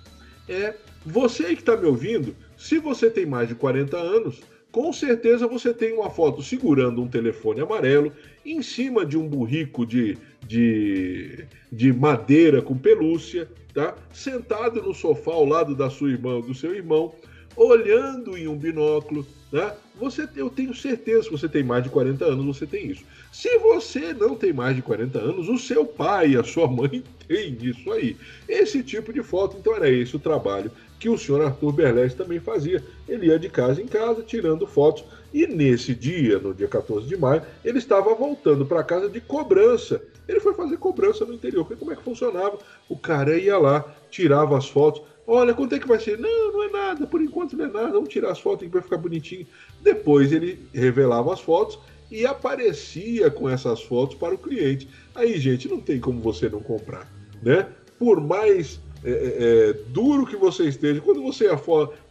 É, 0.47 0.75
você 1.03 1.47
aí 1.47 1.55
que 1.55 1.61
está 1.61 1.75
me 1.75 1.87
ouvindo, 1.87 2.35
se 2.55 2.77
você 2.77 3.09
tem 3.09 3.25
mais 3.25 3.47
de 3.47 3.55
40 3.55 3.97
anos, 3.97 4.41
com 4.71 4.91
certeza 4.91 5.47
você 5.47 5.73
tem 5.73 5.93
uma 5.93 6.09
foto 6.09 6.43
segurando 6.43 7.01
um 7.01 7.07
telefone 7.07 7.61
amarelo 7.61 8.11
em 8.45 8.61
cima 8.61 9.05
de 9.05 9.17
um 9.17 9.27
burrico 9.27 9.85
de 9.85 10.17
de, 10.47 11.45
de 11.71 11.93
madeira 11.93 12.61
com 12.61 12.77
pelúcia, 12.77 13.47
tá? 13.73 13.95
Sentado 14.13 14.81
no 14.81 14.93
sofá 14.93 15.31
ao 15.31 15.45
lado 15.45 15.75
da 15.75 15.89
sua 15.89 16.09
irmã, 16.09 16.39
do 16.39 16.53
seu 16.53 16.75
irmão, 16.75 17.13
olhando 17.55 18.37
em 18.37 18.47
um 18.47 18.57
binóculo, 18.57 19.25
né? 19.51 19.73
Você, 19.99 20.27
eu 20.35 20.49
tenho 20.49 20.73
certeza 20.73 21.29
que 21.29 21.31
você 21.31 21.47
tem 21.47 21.63
mais 21.63 21.83
de 21.83 21.89
40 21.89 22.25
anos, 22.25 22.57
você 22.57 22.65
tem 22.65 22.87
isso. 22.87 23.03
Se 23.31 23.57
você 23.59 24.13
não 24.13 24.35
tem 24.35 24.51
mais 24.51 24.75
de 24.75 24.81
40 24.81 25.19
anos, 25.19 25.47
o 25.47 25.57
seu 25.57 25.85
pai 25.85 26.35
a 26.35 26.43
sua 26.43 26.67
mãe 26.67 27.03
têm 27.27 27.57
isso 27.61 27.91
aí. 27.91 28.17
Esse 28.49 28.81
tipo 28.81 29.13
de 29.13 29.21
foto, 29.21 29.57
então 29.59 29.75
era 29.75 29.89
esse 29.89 30.15
o 30.15 30.19
trabalho 30.19 30.71
que 30.99 31.09
o 31.09 31.17
senhor 31.17 31.45
Arthur 31.45 31.71
Berlés 31.71 32.13
também 32.13 32.39
fazia. 32.39 32.83
Ele 33.07 33.27
ia 33.27 33.37
de 33.37 33.49
casa 33.49 33.81
em 33.81 33.87
casa 33.87 34.23
tirando 34.23 34.65
fotos 34.65 35.03
e 35.33 35.47
nesse 35.47 35.95
dia, 35.95 36.37
no 36.37 36.53
dia 36.53 36.67
14 36.67 37.07
de 37.07 37.17
maio, 37.17 37.41
ele 37.65 37.79
estava 37.79 38.13
voltando 38.13 38.65
para 38.65 38.83
casa 38.83 39.09
de 39.09 39.19
cobrança. 39.19 40.01
Ele 40.27 40.39
foi 40.39 40.53
fazer 40.53 40.77
cobrança 40.77 41.25
no 41.25 41.33
interior. 41.33 41.65
Como 41.65 41.91
é 41.91 41.95
que 41.95 42.03
funcionava? 42.03 42.59
O 42.87 42.95
cara 42.95 43.35
ia 43.35 43.57
lá, 43.57 43.83
tirava 44.11 44.57
as 44.57 44.69
fotos. 44.69 45.01
Olha, 45.25 45.53
quanto 45.53 45.73
é 45.73 45.79
que 45.79 45.87
vai 45.87 45.99
ser? 45.99 46.19
Não, 46.19 46.53
não 46.53 46.63
é 46.63 46.69
nada, 46.69 47.07
por 47.07 47.21
enquanto 47.21 47.57
não 47.57 47.65
é 47.65 47.67
nada. 47.67 47.91
Vamos 47.91 48.09
tirar 48.09 48.31
as 48.31 48.39
fotos 48.39 48.67
que 48.67 48.73
vai 48.73 48.81
ficar 48.81 48.97
bonitinho. 48.97 49.47
Depois 49.81 50.31
ele 50.31 50.59
revelava 50.71 51.33
as 51.33 51.41
fotos 51.41 51.79
e 52.11 52.27
aparecia 52.27 53.31
com 53.31 53.49
essas 53.49 53.81
fotos 53.81 54.15
para 54.15 54.35
o 54.35 54.37
cliente. 54.37 54.87
Aí, 55.15 55.39
gente, 55.39 55.67
não 55.67 55.81
tem 55.81 55.99
como 55.99 56.21
você 56.21 56.47
não 56.47 56.59
comprar, 56.59 57.11
né? 57.41 57.67
Por 57.97 58.21
mais 58.21 58.79
é, 59.05 59.11
é, 59.11 59.69
é, 59.69 59.73
duro 59.89 60.25
que 60.25 60.35
você 60.35 60.63
esteja, 60.63 61.01
quando 61.01 61.21
você 61.21 61.49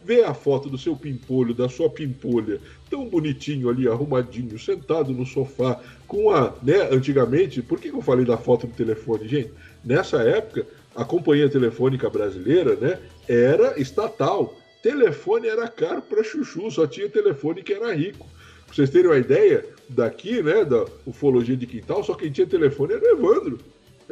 vê 0.03 0.23
a 0.23 0.33
foto 0.33 0.69
do 0.69 0.77
seu 0.77 0.95
pimpolho, 0.95 1.53
da 1.53 1.67
sua 1.67 1.89
pimpolha, 1.89 2.59
tão 2.89 3.09
bonitinho 3.09 3.69
ali, 3.69 3.87
arrumadinho, 3.87 4.59
sentado 4.59 5.11
no 5.11 5.25
sofá, 5.25 5.81
com 6.07 6.29
a. 6.29 6.53
Né, 6.61 6.89
antigamente, 6.91 7.61
por 7.61 7.79
que 7.79 7.89
eu 7.89 8.01
falei 8.01 8.25
da 8.25 8.37
foto 8.37 8.67
do 8.67 8.73
telefone, 8.73 9.27
gente? 9.27 9.51
Nessa 9.83 10.21
época, 10.21 10.67
a 10.95 11.03
companhia 11.03 11.49
telefônica 11.49 12.09
brasileira 12.09 12.75
né, 12.75 12.99
era 13.27 13.79
estatal. 13.79 14.55
Telefone 14.83 15.47
era 15.47 15.67
caro 15.67 16.01
para 16.01 16.23
chuchu, 16.23 16.69
só 16.69 16.85
tinha 16.85 17.09
telefone 17.09 17.63
que 17.63 17.73
era 17.73 17.93
rico. 17.93 18.27
Pra 18.65 18.75
vocês 18.75 18.89
terem 18.89 19.09
uma 19.09 19.17
ideia, 19.17 19.65
daqui, 19.89 20.43
né, 20.43 20.63
da 20.63 20.85
ufologia 21.05 21.55
de 21.55 21.65
quintal, 21.65 22.03
só 22.03 22.13
quem 22.13 22.31
tinha 22.31 22.45
telefone 22.45 22.93
era 22.93 23.03
o 23.03 23.17
Evandro. 23.17 23.59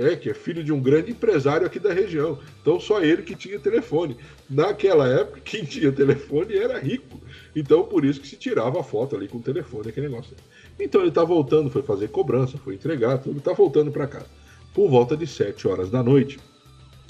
É, 0.01 0.15
que 0.15 0.29
é 0.29 0.33
filho 0.33 0.63
de 0.63 0.71
um 0.73 0.81
grande 0.81 1.11
empresário 1.11 1.67
aqui 1.67 1.79
da 1.79 1.93
região. 1.93 2.39
Então 2.61 2.79
só 2.79 3.01
ele 3.01 3.21
que 3.21 3.35
tinha 3.35 3.59
telefone. 3.59 4.17
Naquela 4.49 5.07
época, 5.07 5.41
quem 5.45 5.63
tinha 5.63 5.91
telefone 5.91 6.57
era 6.57 6.79
rico. 6.79 7.21
Então 7.55 7.83
por 7.83 8.03
isso 8.03 8.19
que 8.19 8.27
se 8.27 8.35
tirava 8.35 8.79
a 8.79 8.83
foto 8.83 9.15
ali 9.15 9.27
com 9.27 9.37
o 9.37 9.41
telefone, 9.41 9.89
aquele 9.89 10.09
negócio. 10.09 10.35
Então 10.79 11.01
ele 11.01 11.09
está 11.09 11.23
voltando, 11.23 11.69
foi 11.69 11.83
fazer 11.83 12.09
cobrança, 12.09 12.57
foi 12.57 12.75
entregar, 12.75 13.19
tudo, 13.19 13.37
está 13.37 13.53
voltando 13.53 13.91
para 13.91 14.07
casa. 14.07 14.25
Por 14.73 14.89
volta 14.89 15.15
de 15.15 15.27
7 15.27 15.67
horas 15.67 15.91
da 15.91 16.01
noite, 16.01 16.39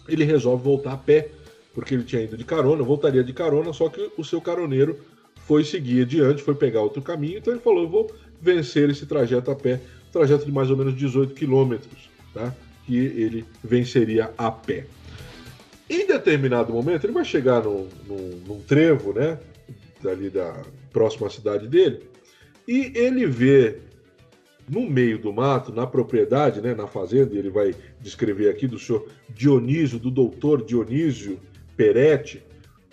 ele 0.07 0.25
resolve 0.25 0.63
voltar 0.63 0.93
a 0.93 0.97
pé, 0.97 1.29
porque 1.73 1.93
ele 1.93 2.03
tinha 2.03 2.23
ido 2.23 2.35
de 2.35 2.43
carona, 2.43 2.83
voltaria 2.83 3.23
de 3.23 3.31
carona, 3.31 3.71
só 3.71 3.87
que 3.87 4.11
o 4.17 4.23
seu 4.23 4.41
caroneiro 4.41 4.99
foi 5.45 5.63
seguir 5.63 6.01
adiante, 6.01 6.41
foi 6.41 6.55
pegar 6.55 6.81
outro 6.81 7.01
caminho, 7.01 7.37
então 7.37 7.53
ele 7.53 7.61
falou: 7.61 7.87
vou 7.87 8.11
vencer 8.41 8.89
esse 8.89 9.05
trajeto 9.05 9.51
a 9.51 9.55
pé, 9.55 9.79
trajeto 10.11 10.45
de 10.45 10.51
mais 10.51 10.69
ou 10.69 10.77
menos 10.77 10.95
18 10.95 11.33
quilômetros, 11.33 12.09
tá? 12.33 12.53
Que 12.85 12.97
ele 12.97 13.45
venceria 13.63 14.31
a 14.37 14.51
pé. 14.51 14.85
Em 15.89 16.07
determinado 16.07 16.71
momento, 16.71 17.05
ele 17.05 17.13
vai 17.13 17.25
chegar 17.25 17.63
num, 17.63 17.87
num, 18.47 18.61
trevo, 18.61 19.13
né? 19.13 19.37
Ali 20.05 20.29
da 20.29 20.63
próxima 20.91 21.29
cidade 21.29 21.67
dele, 21.67 22.01
e 22.67 22.91
ele 22.95 23.25
vê 23.25 23.77
no 24.69 24.89
meio 24.89 25.17
do 25.17 25.33
mato, 25.33 25.73
na 25.73 25.85
propriedade, 25.85 26.61
né, 26.61 26.73
na 26.73 26.87
fazenda, 26.87 27.35
ele 27.35 27.49
vai 27.49 27.75
descrever 27.99 28.49
aqui 28.49 28.67
do 28.67 28.79
senhor 28.79 29.05
Dionísio, 29.29 29.99
do 29.99 30.09
doutor 30.09 30.63
Dionísio 30.63 31.39
Peretti, 31.75 32.41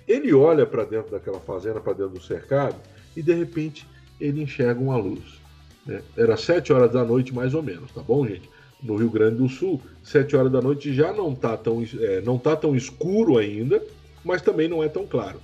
ele 0.07 0.33
olha 0.33 0.67
para 0.67 0.85
dentro 0.85 1.13
daquela 1.13 1.39
fazenda, 1.39 1.81
para 1.81 1.93
dentro 1.93 2.15
do 2.15 2.23
cercado, 2.23 2.77
e 3.17 3.23
de 3.23 3.33
repente 3.33 3.87
ele 4.21 4.43
enxerga 4.43 4.81
uma 4.81 4.97
luz. 4.97 5.41
Né? 5.87 6.03
Era 6.17 6.37
sete 6.37 6.73
horas 6.73 6.91
da 6.91 7.05
noite, 7.05 7.35
mais 7.35 7.55
ou 7.55 7.63
menos, 7.63 7.93
tá 7.93 8.03
bom, 8.03 8.27
gente? 8.27 8.49
No 8.83 8.97
Rio 8.97 9.11
Grande 9.11 9.37
do 9.37 9.49
Sul, 9.49 9.81
7 10.03 10.37
horas 10.37 10.53
da 10.53 10.61
noite 10.61 10.93
já 10.95 11.13
não 11.13 11.33
está 11.33 11.57
tão, 11.57 11.85
é, 12.01 12.21
não 12.21 12.39
tá 12.39 12.57
tão 12.57 12.77
escuro 12.77 13.39
ainda, 13.39 13.83
mas 14.25 14.43
também 14.43 14.69
não 14.69 14.83
é 14.83 14.89
tão 14.89 15.07
claro, 15.07 15.41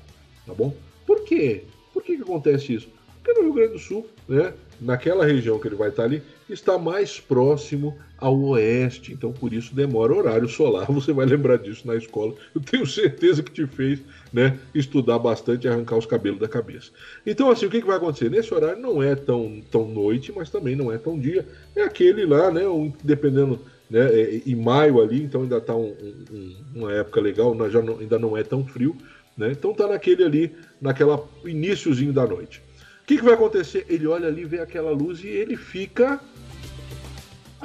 tá 0.46 0.54
bom? 0.54 0.74
Por 1.06 1.24
quê? 1.24 1.64
Por 1.92 2.02
que, 2.02 2.16
que 2.16 2.22
acontece 2.22 2.74
isso? 2.74 2.88
Porque 3.22 3.38
no 3.38 3.46
Rio 3.46 3.54
Grande 3.54 3.72
do 3.72 3.78
Sul, 3.78 4.06
né, 4.28 4.52
naquela 4.80 5.24
região 5.24 5.58
que 5.58 5.66
ele 5.66 5.76
vai 5.76 5.88
estar 5.88 6.04
ali, 6.04 6.22
está 6.48 6.78
mais 6.78 7.18
próximo 7.20 7.96
ao 8.18 8.38
oeste, 8.40 9.12
então 9.12 9.32
por 9.32 9.52
isso 9.52 9.74
demora 9.74 10.14
horário 10.14 10.48
solar. 10.48 10.86
Você 10.92 11.12
vai 11.12 11.26
lembrar 11.26 11.58
disso 11.58 11.86
na 11.86 11.94
escola. 11.96 12.34
Eu 12.54 12.60
tenho 12.60 12.86
certeza 12.86 13.42
que 13.42 13.52
te 13.52 13.66
fez 13.66 14.00
né, 14.32 14.58
estudar 14.74 15.18
bastante 15.18 15.66
e 15.66 15.68
arrancar 15.68 15.96
os 15.96 16.06
cabelos 16.06 16.40
da 16.40 16.48
cabeça. 16.48 16.90
Então, 17.26 17.50
assim, 17.50 17.66
o 17.66 17.70
que, 17.70 17.80
que 17.80 17.86
vai 17.86 17.96
acontecer? 17.96 18.30
Nesse 18.30 18.52
horário 18.52 18.80
não 18.80 19.02
é 19.02 19.14
tão, 19.14 19.62
tão 19.70 19.88
noite, 19.88 20.32
mas 20.34 20.50
também 20.50 20.76
não 20.76 20.92
é 20.92 20.98
tão 20.98 21.18
dia. 21.18 21.46
É 21.74 21.82
aquele 21.82 22.24
lá, 22.26 22.50
né? 22.50 22.62
Dependendo. 23.02 23.60
Né, 23.90 24.00
é, 24.00 24.42
em 24.46 24.56
maio 24.56 25.00
ali, 25.02 25.22
então 25.22 25.42
ainda 25.42 25.58
está 25.58 25.76
um, 25.76 25.94
um, 26.32 26.56
uma 26.74 26.92
época 26.94 27.20
legal, 27.20 27.54
já 27.70 27.82
não, 27.82 27.98
ainda 27.98 28.18
não 28.18 28.34
é 28.34 28.42
tão 28.42 28.66
frio, 28.66 28.96
né? 29.36 29.52
Então 29.52 29.72
está 29.72 29.86
naquele 29.86 30.24
ali, 30.24 30.56
naquela 30.80 31.22
iníciozinho 31.44 32.10
da 32.10 32.26
noite. 32.26 32.62
O 33.02 33.06
que, 33.06 33.18
que 33.18 33.24
vai 33.24 33.34
acontecer? 33.34 33.84
Ele 33.86 34.06
olha 34.06 34.26
ali, 34.26 34.46
vê 34.46 34.60
aquela 34.60 34.90
luz 34.90 35.22
e 35.22 35.28
ele 35.28 35.58
fica 35.58 36.18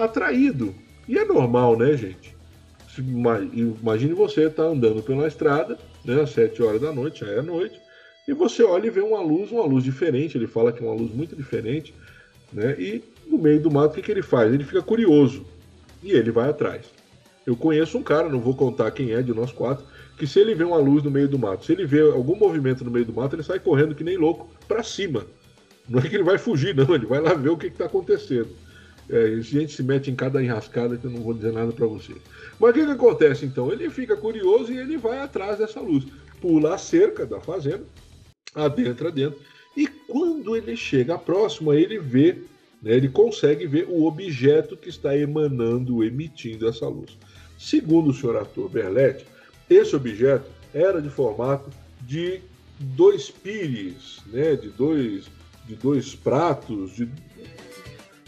atraído. 0.03 0.74
E 1.08 1.18
é 1.18 1.25
normal, 1.25 1.77
né, 1.77 1.96
gente? 1.96 2.38
Imagine 2.98 4.13
você 4.13 4.46
estar 4.46 4.63
tá 4.63 4.70
andando 4.70 5.01
pela 5.01 5.27
estrada, 5.27 5.77
né, 6.03 6.22
às 6.22 6.32
7 6.32 6.62
horas 6.62 6.82
da 6.82 6.91
noite, 6.91 7.24
é 7.24 7.41
noite, 7.41 7.79
e 8.27 8.34
você 8.34 8.63
olha 8.63 8.88
e 8.88 8.89
vê 8.89 9.01
uma 9.01 9.22
luz, 9.22 9.51
uma 9.51 9.63
luz 9.63 9.84
diferente. 9.84 10.38
Ele 10.38 10.48
fala 10.48 10.72
que 10.72 10.84
é 10.84 10.86
uma 10.86 10.96
luz 10.96 11.12
muito 11.13 11.36
diferente, 11.36 11.94
né? 12.51 12.75
E 12.77 13.03
no 13.27 13.38
meio 13.38 13.62
do 13.62 13.72
mato, 13.72 13.91
o 13.91 13.96
que, 13.96 14.01
que 14.01 14.12
ele 14.12 14.22
faz? 14.22 14.53
Ele 14.53 14.63
fica 14.63 14.82
curioso 14.82 15.46
e 16.03 16.12
ele 16.12 16.32
vai 16.32 16.50
atrás. 16.50 16.86
Eu 17.46 17.56
conheço 17.56 17.98
um 17.98 18.03
cara, 18.03 18.29
não 18.29 18.39
vou 18.39 18.56
contar 18.56 18.91
quem 18.91 19.13
é 19.13 19.22
de 19.22 19.34
nós 19.34 19.51
quatro, 19.51 19.84
que 20.18 20.27
se 20.27 20.39
ele 20.39 20.53
vê 20.53 20.63
uma 20.63 20.77
luz 20.77 21.01
no 21.03 21.10
meio 21.10 21.27
do 21.27 21.39
mato, 21.39 21.65
se 21.65 21.72
ele 21.72 21.86
vê 21.86 22.01
algum 22.01 22.36
movimento 22.36 22.84
no 22.84 22.91
meio 22.91 23.06
do 23.06 23.13
mato, 23.13 23.36
ele 23.36 23.41
sai 23.41 23.60
correndo 23.60 23.96
que 23.96 24.03
nem 24.03 24.18
louco 24.18 24.48
para 24.68 24.84
cima. 24.84 25.25
Não 25.88 26.00
é 26.00 26.08
que 26.08 26.15
ele 26.15 26.24
vai 26.24 26.38
fugir, 26.38 26.75
não, 26.75 26.94
ele 26.94 27.08
vai 27.08 27.20
lá 27.20 27.34
ver 27.34 27.50
o 27.50 27.58
que 27.58 27.68
está 27.68 27.86
acontecendo. 27.86 28.50
É, 29.09 29.41
gente 29.41 29.73
se 29.73 29.81
mete 29.81 30.11
em 30.11 30.15
cada 30.15 30.43
enrascada 30.43 30.95
que 30.95 31.05
eu 31.05 31.11
não 31.11 31.21
vou 31.21 31.33
dizer 31.33 31.51
nada 31.51 31.71
para 31.71 31.87
você. 31.87 32.13
Mas 32.59 32.69
o 32.69 32.73
que, 32.73 32.85
que 32.85 32.91
acontece 32.91 33.45
então? 33.45 33.71
Ele 33.71 33.89
fica 33.89 34.15
curioso 34.15 34.71
e 34.71 34.77
ele 34.77 34.97
vai 34.97 35.19
atrás 35.19 35.57
dessa 35.57 35.79
luz. 35.79 36.05
Pula 36.39 36.75
a 36.75 36.77
cerca 36.77 37.25
da 37.25 37.39
fazenda, 37.39 37.83
adentra 38.53 39.11
dentro, 39.11 39.39
e 39.75 39.87
quando 39.87 40.55
ele 40.55 40.75
chega 40.75 41.17
próximo, 41.17 41.73
ele 41.73 41.99
vê, 41.99 42.37
né, 42.81 42.93
ele 42.93 43.09
consegue 43.09 43.65
ver 43.65 43.87
o 43.89 44.05
objeto 44.05 44.77
que 44.77 44.89
está 44.89 45.17
emanando, 45.17 46.03
emitindo 46.03 46.67
essa 46.67 46.87
luz. 46.87 47.17
Segundo 47.57 48.11
o 48.11 48.13
senhor 48.13 48.37
Arthur 48.37 48.69
Berletti, 48.69 49.25
esse 49.69 49.95
objeto 49.95 50.49
era 50.73 51.01
de 51.01 51.09
formato 51.09 51.69
de 52.01 52.41
dois 52.79 53.29
pires, 53.29 54.19
né, 54.27 54.55
de 54.55 54.69
dois 54.69 55.25
de 55.69 55.75
dois 55.75 56.15
pratos, 56.15 56.95
de 56.95 57.07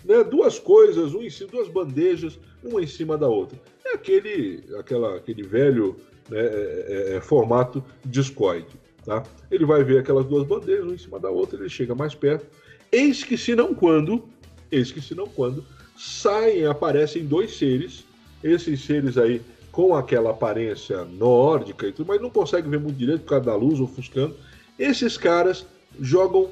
né, 0.03 0.23
duas 0.23 0.59
coisas, 0.59 1.13
um 1.13 1.21
em 1.21 1.29
cima, 1.29 1.49
duas 1.51 1.67
bandejas, 1.67 2.39
uma 2.63 2.81
em 2.81 2.87
cima 2.87 3.17
da 3.17 3.27
outra. 3.27 3.59
É 3.85 3.93
aquele, 3.93 4.63
aquela, 4.79 5.17
aquele 5.17 5.43
velho 5.43 5.97
né, 6.29 6.39
é, 6.39 6.85
é, 6.87 7.15
é, 7.17 7.21
formato 7.21 7.83
discoide. 8.05 8.79
Tá? 9.05 9.23
Ele 9.49 9.65
vai 9.65 9.83
ver 9.83 9.99
aquelas 9.99 10.25
duas 10.25 10.45
bandejas, 10.47 10.85
uma 10.85 10.93
em 10.93 10.97
cima 10.97 11.19
da 11.19 11.29
outra, 11.29 11.59
ele 11.59 11.69
chega 11.69 11.95
mais 11.95 12.13
perto. 12.13 12.45
Eis 12.91 13.23
que 13.23 13.37
se 13.37 13.55
não 13.55 13.73
quando, 13.73 14.23
eis 14.71 14.91
que 14.91 15.01
se 15.01 15.15
não 15.15 15.27
quando, 15.27 15.65
saem, 15.97 16.65
aparecem 16.65 17.25
dois 17.25 17.57
seres, 17.57 18.05
esses 18.43 18.83
seres 18.83 19.17
aí 19.17 19.41
com 19.71 19.95
aquela 19.95 20.31
aparência 20.31 21.05
nórdica 21.05 21.87
e 21.87 21.91
tudo, 21.91 22.07
mas 22.07 22.21
não 22.21 22.29
consegue 22.29 22.67
ver 22.67 22.79
muito 22.79 22.97
direito 22.97 23.21
por 23.21 23.29
causa 23.29 23.45
da 23.45 23.55
luz 23.55 23.79
ofuscando. 23.79 24.35
Esses 24.77 25.17
caras 25.17 25.65
jogam 25.99 26.49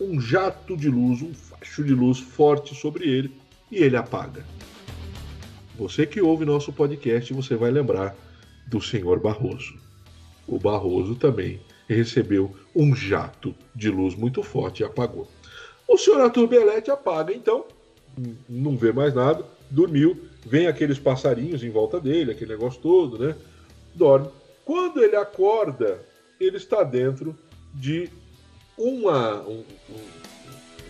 um 0.00 0.20
jato 0.20 0.76
de 0.76 0.88
luz, 0.88 1.20
um 1.20 1.34
facho 1.34 1.84
de 1.84 1.92
luz 1.92 2.18
forte 2.18 2.74
sobre 2.74 3.08
ele 3.08 3.30
e 3.70 3.76
ele 3.76 3.96
apaga. 3.96 4.44
Você 5.76 6.06
que 6.06 6.20
ouve 6.20 6.44
nosso 6.44 6.72
podcast, 6.72 7.32
você 7.32 7.54
vai 7.54 7.70
lembrar 7.70 8.16
do 8.66 8.80
senhor 8.80 9.20
Barroso. 9.20 9.74
O 10.46 10.58
Barroso 10.58 11.14
também 11.14 11.60
recebeu 11.88 12.54
um 12.74 12.94
jato 12.94 13.54
de 13.74 13.90
luz 13.90 14.14
muito 14.14 14.42
forte 14.42 14.80
e 14.80 14.84
apagou. 14.84 15.28
O 15.86 15.98
senhor 15.98 16.20
Arthur 16.20 16.48
apaga, 16.92 17.32
então, 17.32 17.64
não 18.48 18.76
vê 18.76 18.92
mais 18.92 19.14
nada, 19.14 19.44
dormiu, 19.70 20.20
vem 20.46 20.66
aqueles 20.66 20.98
passarinhos 20.98 21.64
em 21.64 21.70
volta 21.70 22.00
dele, 22.00 22.32
aquele 22.32 22.52
negócio 22.52 22.80
todo, 22.80 23.18
né? 23.18 23.34
Dorme. 23.94 24.28
Quando 24.64 25.02
ele 25.02 25.16
acorda, 25.16 26.00
ele 26.38 26.56
está 26.56 26.82
dentro 26.82 27.36
de 27.74 28.08
uma. 28.80 29.42
Um, 29.42 29.62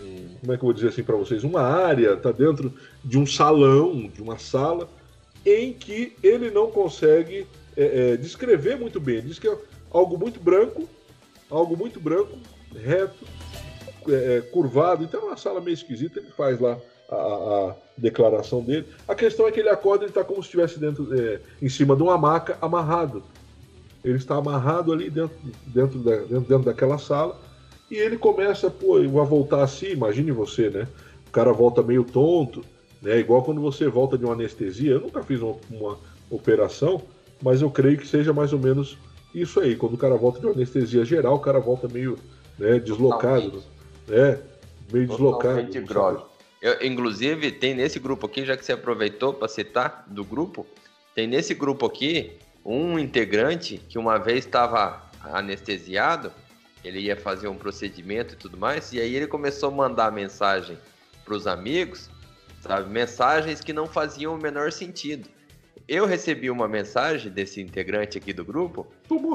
um, 0.01 0.27
como 0.39 0.53
é 0.53 0.57
que 0.57 0.63
eu 0.63 0.67
vou 0.67 0.73
dizer 0.73 0.87
assim 0.87 1.03
para 1.03 1.15
vocês? 1.15 1.43
Uma 1.43 1.61
área, 1.61 2.13
está 2.13 2.31
dentro 2.31 2.73
de 3.03 3.19
um 3.19 3.25
salão, 3.25 4.07
de 4.07 4.21
uma 4.21 4.39
sala, 4.39 4.89
em 5.45 5.73
que 5.73 6.13
ele 6.23 6.49
não 6.49 6.71
consegue 6.71 7.45
é, 7.75 8.13
é, 8.13 8.17
descrever 8.17 8.77
muito 8.77 8.99
bem. 8.99 9.17
Ele 9.17 9.27
diz 9.27 9.37
que 9.37 9.47
é 9.47 9.57
algo 9.91 10.17
muito 10.17 10.39
branco, 10.39 10.87
algo 11.49 11.77
muito 11.77 11.99
branco, 11.99 12.37
reto, 12.73 13.25
é, 14.07 14.37
é 14.37 14.41
curvado. 14.41 15.03
Então 15.03 15.21
é 15.21 15.23
uma 15.25 15.37
sala 15.37 15.61
meio 15.61 15.73
esquisita. 15.73 16.19
Ele 16.19 16.31
faz 16.31 16.59
lá 16.59 16.79
a, 17.09 17.15
a 17.15 17.75
declaração 17.97 18.63
dele. 18.63 18.87
A 19.07 19.13
questão 19.13 19.47
é 19.47 19.51
que 19.51 19.59
ele 19.59 19.69
acorda 19.69 20.05
e 20.05 20.07
está 20.07 20.23
como 20.23 20.41
se 20.41 20.47
estivesse 20.47 20.79
dentro, 20.79 21.07
é, 21.13 21.39
em 21.61 21.69
cima 21.69 21.95
de 21.95 22.01
uma 22.01 22.17
maca, 22.17 22.57
amarrado. 22.61 23.21
Ele 24.03 24.17
está 24.17 24.35
amarrado 24.35 24.91
ali 24.91 25.11
dentro, 25.11 25.37
dentro, 25.67 25.99
da, 25.99 26.15
dentro, 26.15 26.39
dentro 26.41 26.63
daquela 26.63 26.97
sala 26.97 27.39
e 27.91 27.97
ele 27.97 28.17
começa, 28.17 28.71
pô, 28.71 28.93
vai 28.93 29.25
voltar 29.25 29.63
assim, 29.63 29.87
imagine 29.87 30.31
você, 30.31 30.69
né? 30.69 30.87
O 31.27 31.31
cara 31.31 31.51
volta 31.51 31.83
meio 31.83 32.05
tonto, 32.05 32.63
né? 33.01 33.19
Igual 33.19 33.43
quando 33.43 33.59
você 33.59 33.89
volta 33.89 34.17
de 34.17 34.23
uma 34.23 34.33
anestesia. 34.33 34.93
Eu 34.93 35.01
nunca 35.01 35.21
fiz 35.21 35.41
uma, 35.41 35.57
uma 35.69 35.97
operação, 36.29 37.01
mas 37.43 37.61
eu 37.61 37.69
creio 37.69 37.97
que 37.97 38.07
seja 38.07 38.31
mais 38.31 38.53
ou 38.53 38.59
menos 38.59 38.97
isso 39.35 39.59
aí. 39.59 39.75
Quando 39.75 39.95
o 39.95 39.97
cara 39.97 40.15
volta 40.15 40.39
de 40.39 40.45
uma 40.45 40.53
anestesia 40.53 41.03
geral, 41.03 41.35
o 41.35 41.39
cara 41.39 41.59
volta 41.59 41.89
meio 41.89 42.17
né, 42.57 42.79
deslocado, 42.79 43.61
né? 44.07 44.39
Meio 44.89 45.07
deslocado. 45.07 45.67
Eu, 46.61 46.81
inclusive, 46.81 47.51
tem 47.51 47.73
nesse 47.73 47.99
grupo 47.99 48.25
aqui, 48.25 48.45
já 48.45 48.55
que 48.55 48.63
você 48.63 48.71
aproveitou 48.71 49.33
para 49.33 49.49
citar 49.49 50.05
do 50.07 50.23
grupo, 50.23 50.65
tem 51.13 51.27
nesse 51.27 51.53
grupo 51.53 51.85
aqui 51.85 52.37
um 52.63 52.97
integrante 52.97 53.81
que 53.89 53.97
uma 53.97 54.17
vez 54.17 54.45
estava 54.45 55.09
anestesiado, 55.23 56.31
ele 56.83 56.99
ia 56.99 57.15
fazer 57.15 57.47
um 57.47 57.55
procedimento 57.55 58.33
e 58.33 58.37
tudo 58.37 58.57
mais, 58.57 58.91
e 58.93 58.99
aí 58.99 59.15
ele 59.15 59.27
começou 59.27 59.69
a 59.69 59.71
mandar 59.71 60.11
mensagem 60.11 60.77
para 61.23 61.35
os 61.35 61.47
amigos, 61.47 62.09
sabe, 62.61 62.89
mensagens 62.89 63.61
que 63.61 63.73
não 63.73 63.87
faziam 63.87 64.35
o 64.35 64.37
menor 64.37 64.71
sentido. 64.71 65.29
Eu 65.87 66.05
recebi 66.05 66.49
uma 66.49 66.67
mensagem 66.67 67.31
desse 67.31 67.61
integrante 67.61 68.17
aqui 68.17 68.31
do 68.31 68.45
grupo 68.45 68.87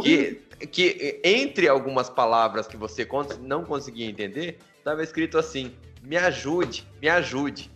que, 0.02 0.40
que, 0.70 1.20
entre 1.22 1.68
algumas 1.68 2.08
palavras 2.08 2.66
que 2.66 2.76
você 2.76 3.06
não 3.40 3.64
conseguia 3.64 4.06
entender, 4.06 4.58
estava 4.78 5.02
escrito 5.02 5.36
assim: 5.36 5.72
me 6.02 6.16
ajude, 6.16 6.86
me 7.00 7.08
ajude. 7.08 7.70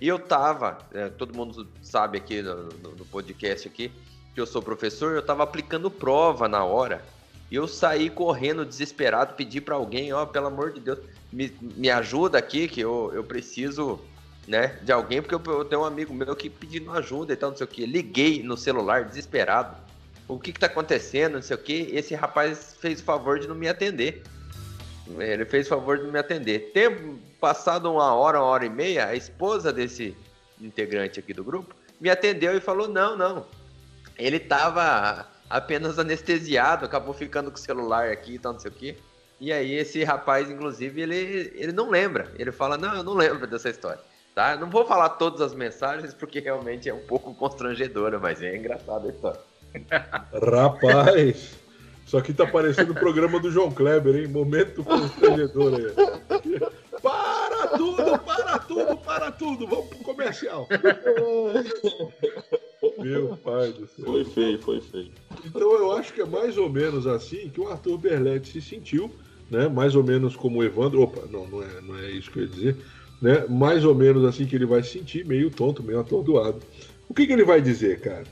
E 0.00 0.08
eu 0.08 0.18
tava, 0.18 0.78
é, 0.92 1.08
todo 1.08 1.34
mundo 1.34 1.68
sabe 1.80 2.18
aqui 2.18 2.42
no, 2.42 2.64
no, 2.64 2.90
no, 2.96 3.04
podcast 3.06 3.68
aqui 3.68 3.90
que 4.34 4.40
eu 4.40 4.46
sou 4.46 4.60
professor, 4.60 5.14
eu 5.14 5.22
tava 5.22 5.44
aplicando 5.44 5.90
prova 5.90 6.48
na 6.48 6.64
hora. 6.64 7.04
Eu 7.52 7.68
saí 7.68 8.08
correndo 8.08 8.64
desesperado, 8.64 9.34
pedi 9.34 9.60
para 9.60 9.74
alguém, 9.74 10.10
ó, 10.10 10.22
oh, 10.22 10.26
pelo 10.26 10.46
amor 10.46 10.72
de 10.72 10.80
Deus, 10.80 10.98
me, 11.30 11.52
me 11.60 11.90
ajuda 11.90 12.38
aqui 12.38 12.66
que 12.66 12.80
eu, 12.80 13.10
eu 13.14 13.22
preciso, 13.22 14.00
né, 14.48 14.78
de 14.82 14.90
alguém, 14.90 15.20
porque 15.20 15.34
eu, 15.34 15.54
eu 15.54 15.64
tenho 15.66 15.82
um 15.82 15.84
amigo 15.84 16.14
meu 16.14 16.34
que 16.34 16.48
pedindo 16.48 16.90
ajuda 16.92 17.34
e 17.34 17.36
tal, 17.36 17.50
não 17.50 17.56
sei 17.56 17.66
o 17.66 17.68
que. 17.68 17.84
Liguei 17.84 18.42
no 18.42 18.56
celular 18.56 19.04
desesperado. 19.04 19.76
O 20.26 20.38
que 20.38 20.50
que 20.50 20.60
tá 20.60 20.66
acontecendo, 20.66 21.34
não 21.34 21.42
sei 21.42 21.54
o 21.54 21.58
que. 21.58 21.90
Esse 21.92 22.14
rapaz 22.14 22.74
fez 22.80 23.00
o 23.00 23.04
favor 23.04 23.38
de 23.38 23.46
não 23.46 23.54
me 23.54 23.68
atender. 23.68 24.22
Ele 25.18 25.44
fez 25.44 25.66
o 25.66 25.70
favor 25.70 25.98
de 25.98 26.10
me 26.10 26.18
atender. 26.18 26.70
Tempo 26.72 27.18
passado 27.38 27.92
uma 27.92 28.14
hora, 28.14 28.38
uma 28.38 28.46
hora 28.46 28.64
e 28.64 28.70
meia, 28.70 29.08
a 29.08 29.14
esposa 29.14 29.70
desse 29.70 30.16
integrante 30.58 31.20
aqui 31.20 31.34
do 31.34 31.44
grupo 31.44 31.74
me 32.00 32.08
atendeu 32.08 32.56
e 32.56 32.60
falou: 32.60 32.88
não, 32.88 33.14
não. 33.14 33.46
Ele 34.16 34.38
estava 34.38 35.26
apenas 35.52 35.98
anestesiado, 35.98 36.86
acabou 36.86 37.12
ficando 37.12 37.50
com 37.50 37.58
o 37.58 37.60
celular 37.60 38.10
aqui 38.10 38.34
e 38.34 38.38
tal, 38.38 38.54
não 38.54 38.60
sei 38.60 38.70
o 38.70 38.74
quê. 38.74 38.96
E 39.38 39.52
aí 39.52 39.74
esse 39.74 40.02
rapaz, 40.02 40.50
inclusive, 40.50 41.02
ele, 41.02 41.52
ele 41.54 41.72
não 41.72 41.90
lembra. 41.90 42.32
Ele 42.38 42.50
fala, 42.50 42.78
não, 42.78 42.96
eu 42.96 43.02
não 43.02 43.12
lembro 43.12 43.46
dessa 43.46 43.68
história. 43.68 44.00
Tá? 44.34 44.56
Não 44.56 44.70
vou 44.70 44.86
falar 44.86 45.10
todas 45.10 45.42
as 45.42 45.54
mensagens 45.54 46.14
porque 46.14 46.40
realmente 46.40 46.88
é 46.88 46.94
um 46.94 47.04
pouco 47.06 47.34
constrangedora, 47.36 48.18
mas 48.18 48.40
é 48.40 48.56
engraçada 48.56 49.06
a 49.06 49.10
história. 49.10 49.40
Rapaz! 50.32 51.60
Isso 52.06 52.16
aqui 52.16 52.32
tá 52.32 52.46
parecendo 52.46 52.92
o 52.92 52.96
programa 52.96 53.38
do 53.38 53.50
João 53.50 53.70
Kleber, 53.70 54.16
hein? 54.16 54.28
Momento 54.28 54.82
constrangedor 54.82 55.74
aí. 55.74 55.92
Para 57.00 57.68
tudo, 57.76 58.18
para 58.18 58.58
tudo, 58.58 58.96
para 58.96 59.30
tudo. 59.30 59.66
Vamos 59.66 59.88
pro 59.88 59.98
comercial. 59.98 60.66
Meu 62.98 63.36
pai 63.36 63.72
do 63.72 63.86
céu. 63.86 64.04
Foi 64.04 64.24
feio, 64.24 64.58
foi 64.58 64.80
feio. 64.80 65.10
Então 65.44 65.60
eu 65.60 65.92
acho 65.92 66.12
que 66.12 66.20
é 66.20 66.26
mais 66.26 66.58
ou 66.58 66.68
menos 66.68 67.06
assim 67.06 67.48
que 67.48 67.60
o 67.60 67.68
Arthur 67.68 67.96
Berletti 67.98 68.48
se 68.48 68.60
sentiu, 68.60 69.10
né? 69.50 69.68
Mais 69.68 69.94
ou 69.94 70.02
menos 70.02 70.34
como 70.34 70.58
o 70.58 70.64
Evandro. 70.64 71.02
Opa, 71.02 71.22
não, 71.30 71.46
não 71.46 71.62
é, 71.62 71.80
não 71.80 71.98
é 71.98 72.10
isso 72.10 72.30
que 72.30 72.40
eu 72.40 72.42
ia 72.42 72.48
dizer. 72.48 72.76
Né? 73.20 73.46
Mais 73.48 73.84
ou 73.84 73.94
menos 73.94 74.24
assim 74.24 74.46
que 74.46 74.56
ele 74.56 74.66
vai 74.66 74.82
se 74.82 74.90
sentir, 74.90 75.24
meio 75.24 75.48
tonto, 75.48 75.82
meio 75.82 76.00
atordoado. 76.00 76.60
O 77.08 77.14
que, 77.14 77.26
que 77.26 77.32
ele 77.32 77.44
vai 77.44 77.60
dizer, 77.60 78.00
cara? 78.00 78.24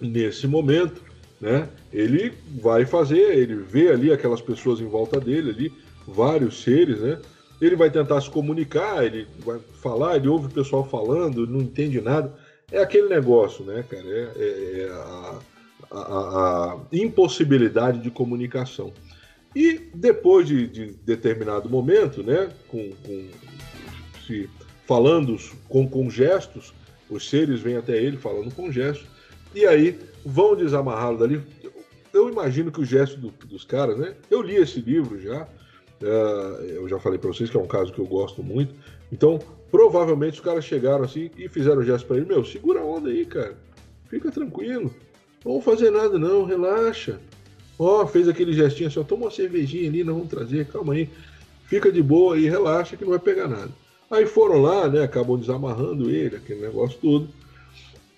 Nesse 0.00 0.48
momento, 0.48 1.00
né? 1.40 1.68
Ele 1.92 2.32
vai 2.60 2.84
fazer, 2.84 3.36
ele 3.36 3.54
vê 3.54 3.90
ali 3.90 4.12
aquelas 4.12 4.40
pessoas 4.40 4.80
em 4.80 4.86
volta 4.86 5.20
dele, 5.20 5.50
ali, 5.50 5.72
vários 6.06 6.62
seres, 6.62 7.00
né? 7.00 7.20
Ele 7.60 7.76
vai 7.76 7.90
tentar 7.90 8.20
se 8.20 8.28
comunicar, 8.28 9.04
ele 9.04 9.28
vai 9.44 9.60
falar, 9.80 10.16
ele 10.16 10.26
ouve 10.26 10.46
o 10.46 10.50
pessoal 10.50 10.84
falando, 10.88 11.46
não 11.46 11.60
entende 11.60 12.00
nada. 12.00 12.34
É 12.72 12.78
aquele 12.78 13.08
negócio, 13.08 13.64
né, 13.64 13.84
cara? 13.88 14.04
É, 14.04 14.32
é, 14.36 14.80
é 14.80 14.90
a, 14.90 15.38
a, 15.90 16.72
a, 16.72 16.80
impossibilidade 16.90 18.00
de 18.00 18.10
comunicação. 18.10 18.92
E 19.54 19.90
depois 19.94 20.48
de, 20.48 20.66
de 20.66 20.86
determinado 21.04 21.68
momento, 21.68 22.22
né, 22.22 22.50
com, 22.68 22.90
com 23.04 23.28
se 24.26 24.48
falando 24.86 25.36
com, 25.68 25.86
com 25.86 26.08
gestos, 26.08 26.72
os 27.10 27.28
seres 27.28 27.60
vêm 27.60 27.76
até 27.76 27.96
ele 27.96 28.16
falando 28.16 28.54
com 28.54 28.72
gestos, 28.72 29.06
e 29.54 29.66
aí 29.66 29.98
vão 30.24 30.56
desamarrá-lo 30.56 31.18
dali. 31.18 31.42
Eu 32.12 32.30
imagino 32.30 32.72
que 32.72 32.80
o 32.80 32.84
gesto 32.84 33.18
do, 33.18 33.30
dos 33.46 33.64
caras, 33.64 33.98
né? 33.98 34.14
Eu 34.30 34.40
li 34.40 34.56
esse 34.56 34.80
livro 34.80 35.20
já, 35.20 35.42
uh, 35.42 36.64
eu 36.64 36.88
já 36.88 36.98
falei 36.98 37.18
para 37.18 37.28
vocês 37.28 37.50
que 37.50 37.56
é 37.56 37.60
um 37.60 37.66
caso 37.66 37.92
que 37.92 37.98
eu 37.98 38.06
gosto 38.06 38.42
muito. 38.42 38.74
Então, 39.10 39.38
provavelmente 39.72 40.34
os 40.34 40.40
caras 40.40 40.66
chegaram 40.66 41.02
assim 41.02 41.30
e 41.36 41.48
fizeram 41.48 41.78
o 41.80 41.84
gesto 41.84 42.06
para 42.06 42.18
ele: 42.18 42.26
Meu, 42.26 42.44
segura 42.44 42.80
a 42.80 42.84
onda 42.84 43.08
aí, 43.08 43.24
cara. 43.24 43.56
Fica 44.08 44.30
tranquilo. 44.30 44.94
Não 45.42 45.52
vamos 45.52 45.64
fazer 45.64 45.90
nada, 45.90 46.18
não, 46.18 46.44
relaxa. 46.44 47.18
Ó, 47.78 48.02
oh, 48.02 48.06
fez 48.06 48.28
aquele 48.28 48.52
gestinho 48.52 48.88
assim: 48.88 49.00
ó, 49.00 49.02
toma 49.02 49.24
uma 49.24 49.30
cervejinha 49.30 49.88
ali, 49.88 50.04
nós 50.04 50.14
vamos 50.14 50.30
trazer, 50.30 50.66
calma 50.66 50.92
aí. 50.92 51.08
Fica 51.64 51.90
de 51.90 52.02
boa 52.02 52.36
aí, 52.36 52.46
relaxa 52.48 52.96
que 52.96 53.02
não 53.02 53.10
vai 53.12 53.18
pegar 53.18 53.48
nada. 53.48 53.70
Aí 54.10 54.26
foram 54.26 54.60
lá, 54.60 54.86
né? 54.86 55.02
Acabam 55.02 55.40
desamarrando 55.40 56.10
ele, 56.10 56.36
aquele 56.36 56.60
negócio 56.60 56.98
todo. 57.00 57.28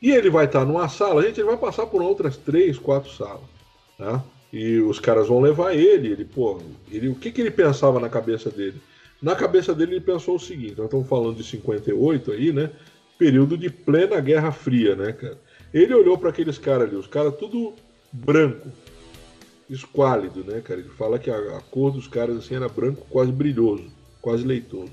E 0.02 0.10
ele 0.10 0.28
vai 0.28 0.46
estar 0.46 0.64
numa 0.64 0.88
sala, 0.88 1.22
gente, 1.22 1.40
ele 1.40 1.48
vai 1.48 1.56
passar 1.56 1.86
por 1.86 2.02
outras 2.02 2.36
três, 2.36 2.76
quatro 2.76 3.10
salas, 3.12 3.40
tá? 3.96 4.22
E 4.52 4.78
os 4.80 4.98
caras 4.98 5.28
vão 5.28 5.40
levar 5.40 5.74
ele, 5.74 6.08
ele, 6.08 6.24
pô, 6.24 6.60
ele, 6.90 7.08
o 7.08 7.14
que, 7.14 7.30
que 7.30 7.40
ele 7.40 7.50
pensava 7.50 7.98
na 7.98 8.08
cabeça 8.08 8.50
dele? 8.50 8.80
Na 9.24 9.34
cabeça 9.34 9.74
dele 9.74 9.92
ele 9.92 10.00
pensou 10.02 10.36
o 10.36 10.38
seguinte, 10.38 10.74
nós 10.76 10.84
estamos 10.84 11.08
falando 11.08 11.34
de 11.34 11.44
58 11.44 12.30
aí, 12.30 12.52
né? 12.52 12.70
Período 13.16 13.56
de 13.56 13.70
plena 13.70 14.20
Guerra 14.20 14.52
Fria, 14.52 14.94
né, 14.94 15.12
cara? 15.12 15.38
Ele 15.72 15.94
olhou 15.94 16.18
para 16.18 16.28
aqueles 16.28 16.58
caras 16.58 16.88
ali, 16.88 16.96
os 16.96 17.06
caras 17.06 17.34
tudo 17.38 17.72
branco, 18.12 18.68
esquálido, 19.70 20.44
né, 20.44 20.60
cara? 20.60 20.80
Ele 20.80 20.90
fala 20.90 21.18
que 21.18 21.30
a, 21.30 21.56
a, 21.56 21.60
cor 21.62 21.90
dos 21.90 22.06
caras 22.06 22.36
assim 22.36 22.54
era 22.54 22.68
branco, 22.68 23.06
quase 23.08 23.32
brilhoso, 23.32 23.86
quase 24.20 24.46
leitoso. 24.46 24.92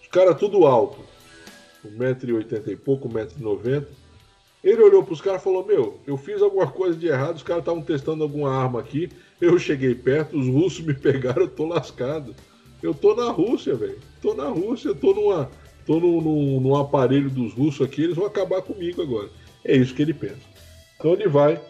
Os 0.00 0.06
caras 0.06 0.38
tudo 0.38 0.64
alto, 0.64 1.00
1,80m 1.84 2.68
e 2.68 2.76
pouco, 2.76 3.08
1,90m. 3.08 3.84
Ele 4.62 4.80
olhou 4.80 5.02
para 5.02 5.12
os 5.12 5.20
caras 5.20 5.40
e 5.40 5.44
falou: 5.44 5.66
Meu, 5.66 5.98
eu 6.06 6.16
fiz 6.16 6.40
alguma 6.40 6.70
coisa 6.70 6.96
de 6.96 7.08
errado, 7.08 7.34
os 7.34 7.42
caras 7.42 7.62
estavam 7.62 7.82
testando 7.82 8.22
alguma 8.22 8.48
arma 8.48 8.78
aqui. 8.78 9.10
Eu 9.40 9.58
cheguei 9.58 9.92
perto, 9.92 10.38
os 10.38 10.46
russos 10.46 10.86
me 10.86 10.94
pegaram, 10.94 11.42
eu 11.42 11.48
tô 11.48 11.66
lascado. 11.66 12.32
Eu 12.86 12.94
tô 12.94 13.16
na 13.16 13.32
Rússia, 13.32 13.74
velho. 13.74 13.98
Tô 14.22 14.32
na 14.32 14.48
Rússia, 14.48 14.94
tô 14.94 15.12
numa. 15.12 15.50
tô 15.84 15.98
num, 15.98 16.20
num, 16.20 16.60
num 16.60 16.76
aparelho 16.76 17.28
dos 17.28 17.52
russos 17.52 17.84
aqui, 17.84 18.04
eles 18.04 18.14
vão 18.14 18.26
acabar 18.26 18.62
comigo 18.62 19.02
agora. 19.02 19.28
É 19.64 19.76
isso 19.76 19.92
que 19.92 20.02
ele 20.02 20.14
pensa. 20.14 20.36
Então 20.96 21.12
ele 21.12 21.26
vai, 21.26 21.60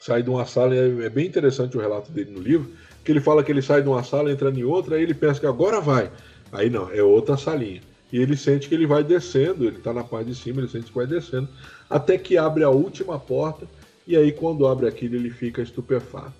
sai 0.00 0.22
de 0.22 0.30
uma 0.30 0.46
sala, 0.46 0.72
é, 0.72 1.06
é 1.06 1.08
bem 1.08 1.26
interessante 1.26 1.76
o 1.76 1.80
relato 1.80 2.12
dele 2.12 2.30
no 2.30 2.38
livro, 2.38 2.70
que 3.04 3.10
ele 3.10 3.20
fala 3.20 3.42
que 3.42 3.50
ele 3.50 3.60
sai 3.60 3.82
de 3.82 3.88
uma 3.88 4.04
sala, 4.04 4.30
entra 4.30 4.50
em 4.50 4.62
outra, 4.62 4.94
aí 4.94 5.02
ele 5.02 5.14
pensa 5.14 5.40
que 5.40 5.46
agora 5.46 5.80
vai. 5.80 6.12
Aí 6.52 6.70
não, 6.70 6.88
é 6.92 7.02
outra 7.02 7.36
salinha. 7.36 7.80
E 8.12 8.18
ele 8.18 8.36
sente 8.36 8.68
que 8.68 8.74
ele 8.76 8.86
vai 8.86 9.02
descendo, 9.02 9.64
ele 9.64 9.78
está 9.78 9.92
na 9.92 10.04
parte 10.04 10.28
de 10.28 10.36
cima, 10.36 10.60
ele 10.60 10.68
sente 10.68 10.86
que 10.86 10.94
vai 10.94 11.08
descendo, 11.08 11.48
até 11.88 12.16
que 12.16 12.38
abre 12.38 12.62
a 12.62 12.70
última 12.70 13.18
porta, 13.18 13.66
e 14.06 14.16
aí 14.16 14.30
quando 14.30 14.68
abre 14.68 14.86
aquilo 14.86 15.16
ele 15.16 15.30
fica 15.30 15.60
estupefato. 15.60 16.34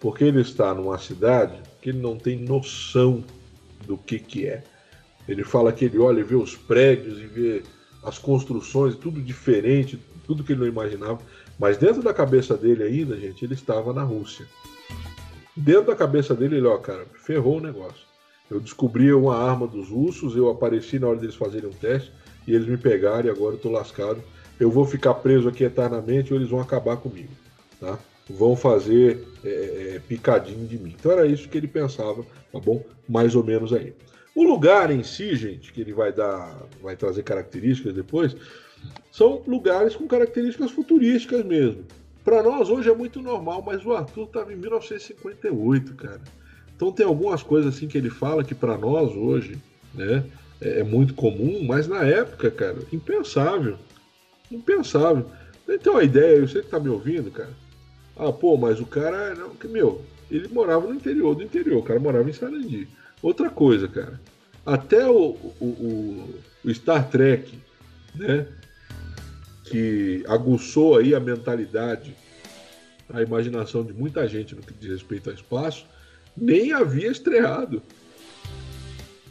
Porque 0.00 0.24
ele 0.24 0.40
está 0.40 0.74
numa 0.74 0.98
cidade 0.98 1.54
que 1.82 1.90
ele 1.90 1.98
não 1.98 2.16
tem 2.16 2.38
noção 2.38 3.22
do 3.84 3.98
que, 3.98 4.18
que 4.18 4.46
é. 4.46 4.62
Ele 5.28 5.44
fala 5.44 5.72
que 5.72 5.84
ele 5.84 5.98
olha 5.98 6.20
e 6.20 6.24
vê 6.24 6.36
os 6.36 6.56
prédios 6.56 7.18
e 7.18 7.26
vê 7.26 7.62
as 8.02 8.18
construções, 8.18 8.96
tudo 8.96 9.20
diferente, 9.20 9.98
tudo 10.26 10.44
que 10.44 10.52
ele 10.52 10.60
não 10.60 10.66
imaginava. 10.66 11.18
Mas 11.58 11.76
dentro 11.76 12.02
da 12.02 12.14
cabeça 12.14 12.56
dele 12.56 12.84
ainda, 12.84 13.16
gente, 13.16 13.44
ele 13.44 13.54
estava 13.54 13.92
na 13.92 14.02
Rússia. 14.02 14.46
Dentro 15.56 15.86
da 15.86 15.96
cabeça 15.96 16.34
dele, 16.34 16.56
ele, 16.56 16.66
ó, 16.66 16.78
cara, 16.78 17.04
ferrou 17.24 17.58
o 17.58 17.60
negócio. 17.60 18.06
Eu 18.50 18.60
descobri 18.60 19.12
uma 19.12 19.36
arma 19.36 19.66
dos 19.66 19.88
russos, 19.88 20.36
eu 20.36 20.50
apareci 20.50 20.98
na 20.98 21.08
hora 21.08 21.18
deles 21.18 21.34
fazerem 21.34 21.68
um 21.68 21.72
teste 21.72 22.12
e 22.46 22.54
eles 22.54 22.66
me 22.66 22.76
pegaram 22.76 23.26
e 23.26 23.30
agora 23.30 23.54
eu 23.54 23.58
tô 23.58 23.70
lascado. 23.70 24.22
Eu 24.58 24.70
vou 24.70 24.84
ficar 24.84 25.14
preso 25.14 25.48
aqui 25.48 25.64
eternamente 25.64 26.32
ou 26.32 26.38
eles 26.38 26.50
vão 26.50 26.60
acabar 26.60 26.96
comigo, 26.96 27.32
tá? 27.80 27.98
Vão 28.36 28.56
fazer 28.56 29.24
é, 29.44 29.94
é, 29.94 30.00
picadinho 30.06 30.66
de 30.66 30.78
mim. 30.78 30.94
Então 30.98 31.12
era 31.12 31.26
isso 31.26 31.48
que 31.48 31.58
ele 31.58 31.68
pensava, 31.68 32.24
tá 32.52 32.58
bom? 32.58 32.84
Mais 33.08 33.34
ou 33.34 33.44
menos 33.44 33.72
aí. 33.72 33.92
O 34.34 34.44
lugar 34.44 34.90
em 34.90 35.02
si, 35.02 35.34
gente, 35.36 35.72
que 35.72 35.80
ele 35.80 35.92
vai 35.92 36.12
dar, 36.12 36.66
vai 36.82 36.96
trazer 36.96 37.22
características 37.22 37.94
depois, 37.94 38.34
são 39.10 39.42
lugares 39.46 39.94
com 39.94 40.06
características 40.06 40.70
futurísticas 40.70 41.44
mesmo. 41.44 41.84
Para 42.24 42.42
nós 42.42 42.70
hoje 42.70 42.88
é 42.88 42.94
muito 42.94 43.20
normal, 43.20 43.62
mas 43.64 43.84
o 43.84 43.92
Arthur 43.92 44.24
estava 44.24 44.52
em 44.52 44.56
1958, 44.56 45.94
cara. 45.94 46.20
Então 46.74 46.92
tem 46.92 47.04
algumas 47.04 47.42
coisas 47.42 47.74
assim 47.74 47.86
que 47.86 47.98
ele 47.98 48.10
fala 48.10 48.44
que 48.44 48.54
para 48.54 48.78
nós 48.78 49.14
hoje, 49.14 49.58
né, 49.94 50.24
é, 50.60 50.80
é 50.80 50.82
muito 50.82 51.14
comum, 51.14 51.64
mas 51.64 51.86
na 51.86 52.04
época, 52.04 52.50
cara, 52.50 52.78
impensável. 52.92 53.76
Impensável. 54.50 55.26
Então 55.68 55.96
a 55.96 56.04
ideia, 56.04 56.38
eu 56.38 56.48
sei 56.48 56.62
que 56.62 56.68
tá 56.68 56.80
me 56.80 56.88
ouvindo, 56.88 57.30
cara. 57.30 57.52
Ah, 58.16 58.32
pô, 58.32 58.56
mas 58.56 58.80
o 58.80 58.86
cara, 58.86 59.34
não, 59.34 59.50
que 59.50 59.66
meu, 59.66 60.04
ele 60.30 60.48
morava 60.48 60.86
no 60.86 60.94
interior 60.94 61.34
do 61.34 61.42
interior, 61.42 61.78
o 61.78 61.82
cara 61.82 62.00
morava 62.00 62.28
em 62.28 62.32
Sarandi. 62.32 62.88
Outra 63.22 63.50
coisa, 63.50 63.86
cara. 63.88 64.20
Até 64.64 65.06
o, 65.08 65.36
o, 65.60 66.34
o, 66.64 66.74
Star 66.74 67.08
Trek, 67.08 67.58
né? 68.14 68.46
Que 69.64 70.24
aguçou 70.26 70.98
aí 70.98 71.14
a 71.14 71.20
mentalidade, 71.20 72.14
a 73.08 73.22
imaginação 73.22 73.84
de 73.84 73.92
muita 73.92 74.26
gente 74.26 74.54
no 74.54 74.62
que 74.62 74.74
diz 74.74 74.90
respeito 74.90 75.30
ao 75.30 75.36
espaço, 75.36 75.86
nem 76.36 76.72
havia 76.72 77.10
estreado. 77.10 77.82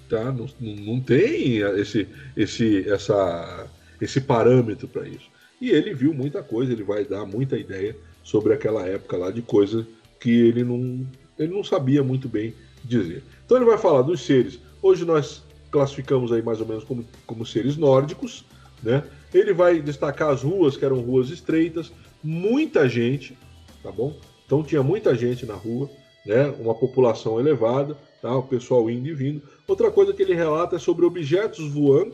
Tá? 0.10 0.26
Não, 0.32 0.48
não 0.60 1.00
tem 1.00 1.58
esse, 1.80 2.08
esse, 2.36 2.90
essa, 2.90 3.68
esse 4.00 4.22
parâmetro 4.22 4.88
para 4.88 5.08
isso. 5.08 5.30
E 5.60 5.70
ele 5.70 5.94
viu 5.94 6.14
muita 6.14 6.42
coisa, 6.44 6.72
ele 6.72 6.84
vai 6.84 7.06
dar 7.06 7.26
muita 7.26 7.58
ideia 7.58 7.96
sobre 8.24 8.54
aquela 8.54 8.86
época 8.86 9.18
lá 9.18 9.32
de 9.32 9.42
coisa 9.42 9.86
que 10.20 10.30
ele 10.30 10.64
não, 10.64 11.06
ele 11.38 11.54
não 11.54 11.64
sabia 11.64 12.04
muito 12.04 12.30
bem 12.30 12.54
dizer. 12.84 13.24
Então 13.46 13.58
ele 13.58 13.66
vai 13.66 13.78
falar 13.78 14.02
dos 14.02 14.22
seres. 14.22 14.60
Hoje 14.82 15.06
nós 15.06 15.44
classificamos 15.72 16.32
aí 16.32 16.42
mais 16.42 16.60
ou 16.60 16.68
menos 16.68 16.84
como, 16.84 17.06
como 17.26 17.46
seres 17.46 17.78
nórdicos, 17.78 18.46
né? 18.84 19.04
Ele 19.34 19.54
vai 19.54 19.82
destacar 19.82 20.30
as 20.30 20.44
ruas, 20.44 20.76
que 20.76 20.84
eram 20.84 21.00
ruas 21.00 21.30
estreitas, 21.30 21.92
muita 22.24 22.88
gente, 22.90 23.38
tá 23.82 23.92
bom? 23.92 24.16
Então 24.46 24.64
tinha 24.64 24.84
muita 24.84 25.16
gente 25.16 25.46
na 25.46 25.54
rua, 25.54 25.90
né? 26.26 26.54
Uma 26.60 26.76
população 26.76 27.40
elevada, 27.40 27.98
tá? 28.22 28.36
O 28.36 28.44
pessoal 28.44 28.90
indo 28.90 29.08
e 29.08 29.14
vindo. 29.14 29.42
Outra 29.68 29.90
coisa 29.90 30.14
que 30.14 30.22
ele 30.22 30.34
relata 30.34 30.76
é 30.76 30.80
sobre 30.80 31.06
objetos 31.06 31.72
voando. 31.72 32.14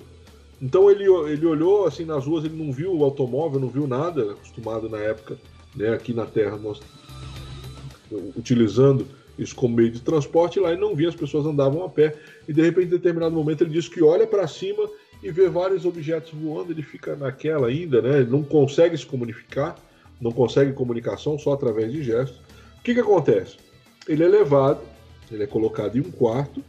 Então 0.62 0.90
ele, 0.90 1.04
ele 1.04 1.46
olhou 1.46 1.86
assim 1.86 2.06
nas 2.06 2.26
ruas, 2.26 2.46
ele 2.46 2.56
não 2.56 2.72
viu 2.72 2.96
o 2.96 3.04
automóvel, 3.04 3.60
não 3.60 3.70
viu 3.70 3.88
nada, 3.88 4.32
acostumado 4.32 4.90
na 4.90 4.98
época, 4.98 5.38
né? 5.78 5.94
Aqui 5.94 6.14
na 6.14 6.26
Terra 6.26 6.58
nós 6.58 6.82
utilizando 8.36 9.08
isso 9.38 9.56
como 9.56 9.76
meio 9.76 9.92
de 9.92 10.00
transporte, 10.00 10.60
lá 10.60 10.72
ele 10.72 10.82
não 10.82 10.96
via, 10.96 11.10
as 11.10 11.16
pessoas 11.16 11.46
andavam 11.46 11.84
a 11.84 11.90
pé, 11.90 12.16
e 12.48 12.54
de 12.54 12.62
repente, 12.62 12.88
em 12.88 12.92
determinado 12.92 13.36
momento, 13.36 13.64
ele 13.64 13.72
diz 13.72 13.88
que 13.88 14.02
olha 14.02 14.26
para 14.26 14.48
cima 14.48 14.90
e 15.22 15.32
vê 15.32 15.48
vários 15.48 15.86
objetos 15.86 16.32
voando, 16.34 16.72
ele 16.72 16.82
fica 16.82 17.16
naquela 17.16 17.68
ainda, 17.68 18.02
né? 18.02 18.24
Não 18.24 18.44
consegue 18.44 18.98
se 18.98 19.06
comunicar, 19.06 19.76
não 20.20 20.32
consegue 20.32 20.74
comunicação 20.74 21.38
só 21.38 21.54
através 21.54 21.92
de 21.92 22.04
gestos. 22.04 22.38
O 22.80 22.84
que, 22.84 22.94
que 22.94 23.00
acontece? 23.00 23.58
Ele 24.08 24.24
é 24.24 24.28
levado, 24.28 24.82
ele 25.32 25.44
é 25.44 25.48
colocado 25.48 25.98
em 25.98 26.02
um 26.02 26.12
quarto, 26.12 26.64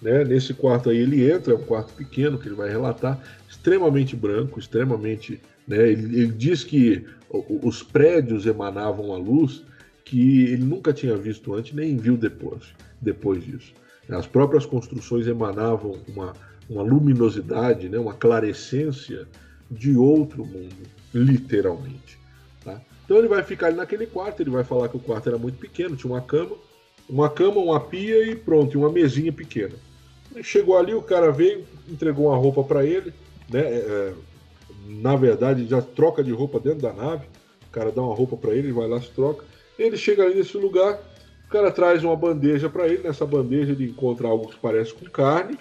né? 0.00 0.24
Nesse 0.24 0.54
quarto 0.54 0.90
aí 0.90 0.98
ele 0.98 1.30
entra, 1.30 1.52
é 1.52 1.56
um 1.56 1.62
quarto 1.62 1.92
pequeno 1.94 2.38
que 2.38 2.48
ele 2.48 2.54
vai 2.54 2.68
relatar, 2.68 3.20
extremamente 3.48 4.14
branco, 4.14 4.58
extremamente. 4.58 5.40
Né? 5.66 5.90
Ele, 5.90 6.18
ele 6.18 6.32
diz 6.32 6.64
que 6.64 7.04
os 7.62 7.82
prédios 7.82 8.46
emanavam 8.46 9.12
a 9.12 9.18
luz 9.18 9.64
que 10.04 10.44
ele 10.44 10.64
nunca 10.64 10.92
tinha 10.92 11.16
visto 11.16 11.54
antes, 11.54 11.72
nem 11.72 11.96
viu 11.96 12.16
depois, 12.16 12.64
depois 13.00 13.42
disso. 13.44 13.72
As 14.10 14.26
próprias 14.26 14.66
construções 14.66 15.26
emanavam 15.26 15.98
uma, 16.08 16.34
uma 16.68 16.82
luminosidade, 16.82 17.88
né, 17.88 17.98
uma 17.98 18.12
clarescência 18.12 19.26
de 19.70 19.96
outro 19.96 20.44
mundo, 20.44 20.76
literalmente. 21.14 22.18
Tá? 22.62 22.80
Então 23.04 23.16
ele 23.16 23.28
vai 23.28 23.42
ficar 23.42 23.68
ali 23.68 23.76
naquele 23.76 24.06
quarto, 24.06 24.42
ele 24.42 24.50
vai 24.50 24.64
falar 24.64 24.88
que 24.88 24.96
o 24.96 25.00
quarto 25.00 25.28
era 25.28 25.38
muito 25.38 25.58
pequeno, 25.58 25.96
tinha 25.96 26.12
uma 26.12 26.20
cama, 26.20 26.56
uma 27.08 27.30
cama, 27.30 27.60
uma 27.60 27.80
pia 27.80 28.30
e 28.30 28.36
pronto, 28.36 28.78
uma 28.78 28.90
mesinha 28.90 29.32
pequena. 29.32 29.74
chegou 30.42 30.76
ali, 30.76 30.92
o 30.92 31.02
cara 31.02 31.30
veio, 31.30 31.64
entregou 31.88 32.26
uma 32.26 32.36
roupa 32.36 32.62
para 32.62 32.84
ele, 32.84 33.12
né? 33.48 33.60
É, 33.60 33.76
é, 33.76 34.14
na 34.86 35.16
verdade, 35.16 35.66
já 35.66 35.80
troca 35.80 36.22
de 36.22 36.32
roupa 36.32 36.58
dentro 36.58 36.80
da 36.80 36.92
nave. 36.92 37.26
O 37.68 37.72
cara 37.72 37.90
dá 37.90 38.02
uma 38.02 38.14
roupa 38.14 38.36
para 38.36 38.54
ele, 38.54 38.72
vai 38.72 38.88
lá 38.88 39.00
se 39.00 39.10
troca. 39.10 39.44
Ele 39.78 39.96
chega 39.96 40.22
ali 40.24 40.34
nesse 40.34 40.56
lugar, 40.56 41.00
o 41.46 41.50
cara 41.50 41.70
traz 41.70 42.04
uma 42.04 42.16
bandeja 42.16 42.68
para 42.68 42.86
ele. 42.86 43.02
Nessa 43.02 43.24
bandeja 43.24 43.72
ele 43.72 43.86
encontra 43.86 44.28
algo 44.28 44.48
que 44.48 44.58
parece 44.58 44.92
com 44.92 45.06
carne, 45.06 45.58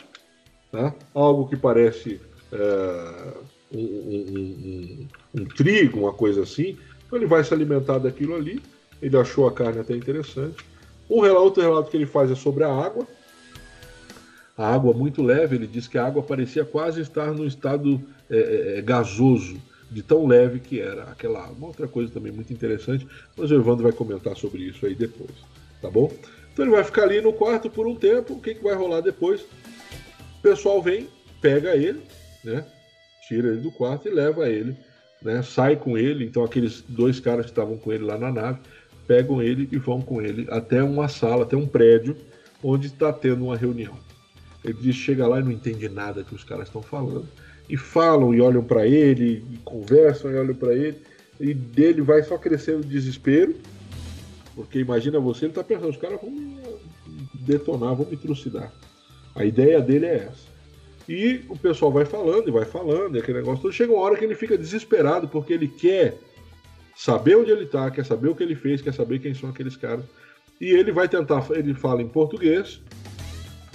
né? 0.72 0.94
algo 1.14 1.48
que 1.48 1.56
parece 1.56 2.20
é, 2.52 3.34
um, 3.74 3.80
um, 3.80 5.08
um, 5.36 5.42
um, 5.42 5.46
trigo, 5.46 6.00
uma 6.00 6.14
coisa 6.14 6.44
assim. 6.44 6.78
Então 7.06 7.18
ele 7.18 7.28
vai 7.28 7.44
se 7.44 7.54
alimentar 7.54 7.98
daquilo 8.00 8.36
ali. 8.36 8.62
Ele 9.02 9.18
achou 9.18 9.48
a 9.48 9.52
carne 9.52 9.80
até 9.80 9.96
interessante. 9.96 10.64
Um 11.10 11.22
relato, 11.22 11.44
outro 11.44 11.64
relato 11.64 11.90
que 11.90 11.98
ele 11.98 12.06
faz 12.06 12.30
é 12.30 12.36
sobre 12.36 12.64
a 12.64 12.74
água. 12.74 13.08
A 14.62 14.76
água 14.76 14.94
muito 14.94 15.24
leve, 15.24 15.56
ele 15.56 15.66
diz 15.66 15.88
que 15.88 15.98
a 15.98 16.06
água 16.06 16.22
parecia 16.22 16.64
quase 16.64 17.02
estar 17.02 17.34
num 17.34 17.48
estado 17.48 18.00
é, 18.30 18.76
é, 18.78 18.82
gasoso 18.84 19.60
de 19.90 20.04
tão 20.04 20.28
leve 20.28 20.60
que 20.60 20.80
era 20.80 21.06
aquela 21.06 21.50
Uma 21.50 21.66
outra 21.66 21.88
coisa 21.88 22.14
também 22.14 22.32
muito 22.32 22.54
interessante, 22.54 23.08
mas 23.36 23.50
o 23.50 23.56
Evandro 23.56 23.82
vai 23.82 23.92
comentar 23.92 24.38
sobre 24.38 24.62
isso 24.62 24.86
aí 24.86 24.94
depois, 24.94 25.32
tá 25.82 25.90
bom? 25.90 26.14
Então 26.54 26.64
ele 26.64 26.76
vai 26.76 26.84
ficar 26.84 27.06
ali 27.06 27.20
no 27.22 27.34
quarto 27.34 27.72
por 27.72 27.88
um 27.88 27.96
tempo, 27.96 28.36
o 28.36 28.40
que, 28.40 28.54
que 28.54 28.64
vai 28.64 28.76
rolar 28.76 29.02
depois? 29.02 29.42
O 29.42 30.42
pessoal 30.44 30.80
vem, 30.80 31.08
pega 31.42 31.76
ele, 31.76 32.04
né? 32.44 32.64
Tira 33.28 33.48
ele 33.48 33.62
do 33.62 33.72
quarto 33.72 34.08
e 34.08 34.12
leva 34.12 34.48
ele, 34.48 34.78
né? 35.24 35.42
Sai 35.42 35.76
com 35.76 35.98
ele, 35.98 36.24
então 36.24 36.44
aqueles 36.44 36.84
dois 36.88 37.20
caras 37.20 37.46
que 37.46 37.52
estavam 37.52 37.80
com 37.80 37.92
ele 37.92 38.04
lá 38.04 38.16
na 38.16 38.32
nave, 38.32 38.60
pegam 39.08 39.42
ele 39.42 39.68
e 39.72 39.80
vão 39.80 40.04
com 40.04 40.22
ele 40.22 40.46
até 40.52 40.84
uma 40.84 41.08
sala, 41.08 41.46
até 41.46 41.58
um 41.58 41.66
prédio, 41.66 42.16
onde 42.64 42.86
está 42.86 43.12
tendo 43.12 43.46
uma 43.46 43.58
reunião. 43.58 43.98
Ele 44.64 44.94
chega 44.94 45.28
lá 45.28 45.40
e 45.40 45.44
não 45.44 45.52
entende 45.52 45.90
nada 45.90 46.24
que 46.24 46.36
os 46.36 46.44
caras 46.44 46.68
estão 46.68 46.82
falando 46.82 47.28
e 47.72 47.78
falam 47.78 48.34
e 48.34 48.42
olham 48.42 48.64
para 48.64 48.86
ele, 48.86 49.46
e 49.50 49.58
conversam 49.64 50.30
e 50.30 50.36
olham 50.36 50.54
para 50.54 50.74
ele, 50.74 50.98
e 51.40 51.54
dele 51.54 52.02
vai 52.02 52.22
só 52.22 52.38
crescendo 52.38 52.82
o 52.82 52.86
desespero, 52.86 53.56
porque 54.54 54.80
imagina 54.80 55.20
você, 55.22 55.46
ele 55.46 55.54
tá 55.54 55.64
pensando, 55.64 55.90
os 55.90 55.98
caras 55.98 56.20
vão 56.22 56.30
me 56.30 56.58
detonar, 57.34 57.96
vão 57.96 58.06
me 58.06 58.18
trucidar. 58.18 58.72
A 59.34 59.46
ideia 59.46 59.80
dele 59.80 60.06
é 60.06 60.16
essa. 60.30 60.52
E 61.08 61.46
o 61.48 61.58
pessoal 61.58 61.92
vai 61.92 62.04
falando 62.04 62.50
e 62.50 62.52
vai 62.52 62.66
falando, 62.66 63.16
e 63.16 63.20
aquele 63.20 63.40
negócio 63.40 63.62
todo. 63.62 63.74
Chega 63.74 63.94
uma 63.94 64.02
hora 64.02 64.18
que 64.18 64.26
ele 64.26 64.36
fica 64.36 64.58
desesperado, 64.58 65.28
porque 65.30 65.54
ele 65.54 65.70
quer 65.70 66.18
saber 66.96 67.38
onde 67.38 67.52
ele 67.52 67.64
está, 67.64 67.90
quer 67.90 68.06
saber 68.06 68.28
o 68.28 68.36
que 68.36 68.44
ele 68.44 68.56
fez, 68.56 68.82
quer 68.82 68.94
saber 68.94 69.20
quem 69.20 69.34
são 69.34 69.50
aqueles 69.50 69.78
caras. 69.78 70.04
E 70.60 70.66
ele 70.66 70.92
vai 70.92 71.08
tentar, 71.08 71.48
ele 71.52 71.74
fala 71.74 72.02
em 72.02 72.08
português 72.08 72.82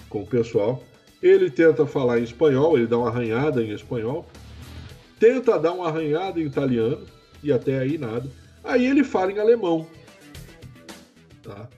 com 0.09 0.23
o 0.23 0.27
pessoal, 0.27 0.83
Ele 1.23 1.51
tenta 1.51 1.87
falar 1.87 2.21
em 2.21 2.25
espanhol, 2.25 2.77
ele 2.77 2.87
dá 2.87 2.99
uma 2.99 3.09
arranhada 3.09 3.63
em 3.63 3.73
espanhol, 3.73 4.27
tenta 5.19 5.59
dar 5.59 5.73
uma 5.73 5.89
arranhada 5.89 6.41
em 6.41 6.45
italiano, 6.45 7.07
e 7.43 7.53
até 7.53 7.79
aí 7.79 7.97
nada. 7.97 8.29
Aí 8.63 8.87
ele 8.87 9.03
fala 9.03 9.33
em 9.33 9.39
alemão. 9.39 9.87
Tá? 11.43 11.69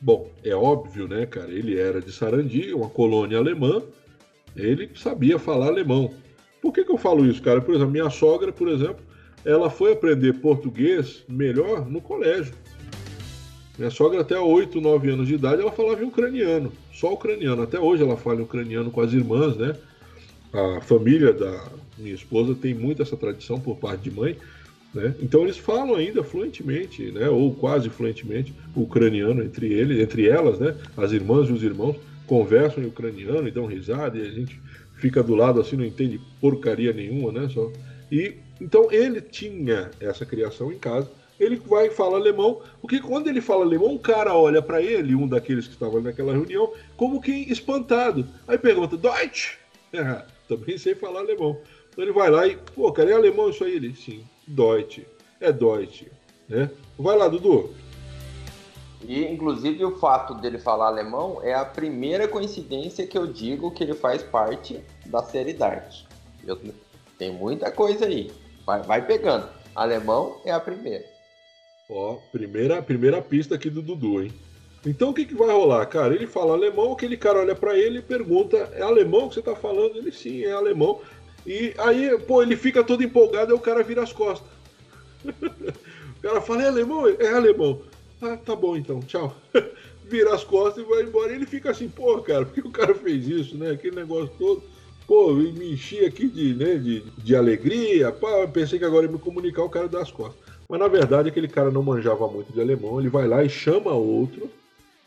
Bom, 0.00 0.30
é 0.42 0.54
óbvio, 0.54 1.06
né, 1.06 1.24
cara? 1.26 1.50
Ele 1.50 1.78
era 1.78 2.00
de 2.00 2.12
Sarandi, 2.12 2.74
uma 2.74 2.88
colônia 2.88 3.38
alemã, 3.38 3.82
ele 4.56 4.90
sabia 4.94 5.38
falar 5.38 5.66
alemão. 5.68 6.12
Por 6.60 6.72
que, 6.72 6.84
que 6.84 6.92
eu 6.92 6.98
falo 6.98 7.26
isso, 7.26 7.42
cara? 7.42 7.60
Por 7.60 7.74
exemplo, 7.74 7.92
minha 7.92 8.10
sogra, 8.10 8.52
por 8.52 8.68
exemplo, 8.68 9.04
ela 9.44 9.68
foi 9.68 9.92
aprender 9.92 10.32
português 10.34 11.24
melhor 11.28 11.88
no 11.88 12.00
colégio. 12.00 12.54
Minha 13.76 13.90
sogra, 13.90 14.20
até 14.20 14.38
8, 14.38 14.80
9 14.80 15.10
anos 15.10 15.26
de 15.26 15.34
idade, 15.34 15.60
ela 15.60 15.72
falava 15.72 16.02
em 16.02 16.06
ucraniano, 16.06 16.72
só 16.92 17.12
ucraniano. 17.12 17.62
Até 17.62 17.78
hoje 17.78 18.02
ela 18.02 18.16
fala 18.16 18.40
em 18.40 18.44
ucraniano 18.44 18.90
com 18.90 19.00
as 19.00 19.12
irmãs, 19.12 19.56
né? 19.56 19.74
A 20.52 20.80
família 20.80 21.32
da 21.32 21.68
minha 21.98 22.14
esposa 22.14 22.54
tem 22.54 22.72
muito 22.72 23.02
essa 23.02 23.16
tradição 23.16 23.58
por 23.58 23.76
parte 23.76 24.08
de 24.08 24.10
mãe, 24.12 24.36
né? 24.94 25.12
Então 25.20 25.42
eles 25.42 25.58
falam 25.58 25.96
ainda 25.96 26.22
fluentemente, 26.22 27.10
né? 27.10 27.28
Ou 27.28 27.52
quase 27.52 27.90
fluentemente, 27.90 28.54
ucraniano 28.76 29.42
entre 29.42 29.72
eles, 29.72 30.00
entre 30.00 30.28
elas, 30.28 30.60
né? 30.60 30.76
As 30.96 31.10
irmãs 31.10 31.48
e 31.48 31.52
os 31.52 31.62
irmãos 31.64 31.96
conversam 32.28 32.84
em 32.84 32.86
ucraniano 32.86 33.48
e 33.48 33.50
dão 33.50 33.66
risada 33.66 34.16
e 34.16 34.22
a 34.22 34.30
gente 34.30 34.60
fica 34.94 35.20
do 35.20 35.34
lado 35.34 35.60
assim, 35.60 35.76
não 35.76 35.84
entende 35.84 36.20
porcaria 36.40 36.92
nenhuma, 36.92 37.32
né? 37.32 37.48
Só 37.52 37.72
e 38.10 38.36
então 38.60 38.92
ele 38.92 39.20
tinha 39.20 39.90
essa 39.98 40.24
criação 40.24 40.72
em 40.72 40.78
casa. 40.78 41.10
Ele 41.38 41.56
vai 41.56 41.90
fala 41.90 42.16
alemão, 42.16 42.60
porque 42.80 43.00
quando 43.00 43.28
ele 43.28 43.40
fala 43.40 43.64
alemão, 43.64 43.88
um 43.88 43.98
cara 43.98 44.34
olha 44.34 44.62
para 44.62 44.80
ele, 44.80 45.14
um 45.14 45.26
daqueles 45.26 45.66
que 45.66 45.72
estavam 45.72 46.00
naquela 46.00 46.32
reunião, 46.32 46.72
como 46.96 47.20
que 47.20 47.32
espantado. 47.32 48.26
Aí 48.46 48.56
pergunta, 48.56 48.96
Deutsch? 48.96 49.58
também 50.48 50.78
sei 50.78 50.94
falar 50.94 51.20
alemão. 51.20 51.58
Então 51.90 52.04
ele 52.04 52.12
vai 52.12 52.30
lá 52.30 52.46
e, 52.46 52.56
pô, 52.56 52.92
cara, 52.92 53.10
é 53.10 53.14
alemão 53.14 53.50
isso 53.50 53.64
aí? 53.64 53.74
Ele, 53.74 53.94
sim, 53.94 54.24
Deutsch. 54.46 55.00
É 55.40 55.52
Deutsch. 55.52 56.06
Né? 56.48 56.70
Vai 56.98 57.16
lá, 57.16 57.28
Dudu. 57.28 57.74
E, 59.06 59.24
inclusive, 59.26 59.84
o 59.84 59.98
fato 59.98 60.34
dele 60.34 60.58
falar 60.58 60.86
alemão 60.86 61.40
é 61.42 61.54
a 61.54 61.64
primeira 61.64 62.26
coincidência 62.26 63.06
que 63.06 63.18
eu 63.18 63.26
digo 63.26 63.70
que 63.70 63.84
ele 63.84 63.94
faz 63.94 64.22
parte 64.22 64.80
da 65.06 65.22
série 65.22 65.52
Dark. 65.52 65.92
Eu, 66.46 66.58
tem 67.18 67.30
muita 67.32 67.70
coisa 67.70 68.06
aí. 68.06 68.30
Vai, 68.64 68.82
vai 68.82 69.06
pegando. 69.06 69.48
Alemão 69.74 70.40
é 70.44 70.52
a 70.52 70.60
primeira. 70.60 71.13
Ó, 71.88 72.16
primeira, 72.32 72.80
primeira 72.82 73.20
pista 73.20 73.54
aqui 73.54 73.68
do 73.68 73.82
Dudu, 73.82 74.22
hein? 74.22 74.32
Então 74.86 75.10
o 75.10 75.14
que, 75.14 75.24
que 75.24 75.34
vai 75.34 75.50
rolar, 75.50 75.84
cara? 75.86 76.14
Ele 76.14 76.26
fala 76.26 76.52
alemão, 76.52 76.92
aquele 76.92 77.16
cara 77.16 77.38
olha 77.38 77.54
para 77.54 77.76
ele 77.78 77.98
e 77.98 78.02
pergunta: 78.02 78.56
é 78.74 78.82
alemão 78.82 79.28
que 79.28 79.34
você 79.34 79.42
tá 79.42 79.54
falando? 79.54 79.96
Ele 79.96 80.12
sim, 80.12 80.44
é 80.44 80.52
alemão. 80.52 81.00
E 81.46 81.74
aí, 81.78 82.18
pô, 82.26 82.42
ele 82.42 82.56
fica 82.56 82.82
todo 82.82 83.02
empolgado 83.02 83.52
e 83.52 83.54
o 83.54 83.60
cara 83.60 83.82
vira 83.82 84.02
as 84.02 84.12
costas. 84.12 84.48
o 85.24 86.22
cara 86.22 86.40
fala: 86.40 86.64
é 86.64 86.68
alemão? 86.68 87.08
É 87.08 87.28
alemão. 87.28 87.82
Ah, 88.20 88.36
tá 88.36 88.56
bom 88.56 88.76
então, 88.76 89.00
tchau. 89.00 89.34
vira 90.04 90.34
as 90.34 90.44
costas 90.44 90.84
e 90.84 90.88
vai 90.88 91.02
embora. 91.02 91.32
E 91.32 91.36
ele 91.36 91.46
fica 91.46 91.70
assim: 91.70 91.88
pô, 91.88 92.18
cara, 92.22 92.44
por 92.44 92.54
que 92.54 92.60
o 92.60 92.70
cara 92.70 92.94
fez 92.94 93.26
isso, 93.26 93.56
né? 93.56 93.70
Aquele 93.70 93.96
negócio 93.96 94.32
todo. 94.38 94.62
Pô, 95.06 95.34
me 95.34 95.72
enchi 95.72 96.02
aqui 96.02 96.26
de, 96.28 96.54
né, 96.54 96.76
de, 96.76 97.00
de 97.18 97.36
alegria. 97.36 98.10
Pá, 98.10 98.48
pensei 98.50 98.78
que 98.78 98.86
agora 98.86 99.04
ia 99.04 99.12
me 99.12 99.18
comunicar 99.18 99.62
o 99.62 99.68
cara 99.68 99.86
das 99.86 100.10
costas. 100.10 100.53
Mas 100.68 100.80
na 100.80 100.88
verdade 100.88 101.28
aquele 101.28 101.48
cara 101.48 101.70
não 101.70 101.82
manjava 101.82 102.26
muito 102.28 102.52
de 102.52 102.60
alemão. 102.60 103.00
Ele 103.00 103.08
vai 103.08 103.26
lá 103.26 103.44
e 103.44 103.48
chama 103.48 103.92
outro. 103.92 104.50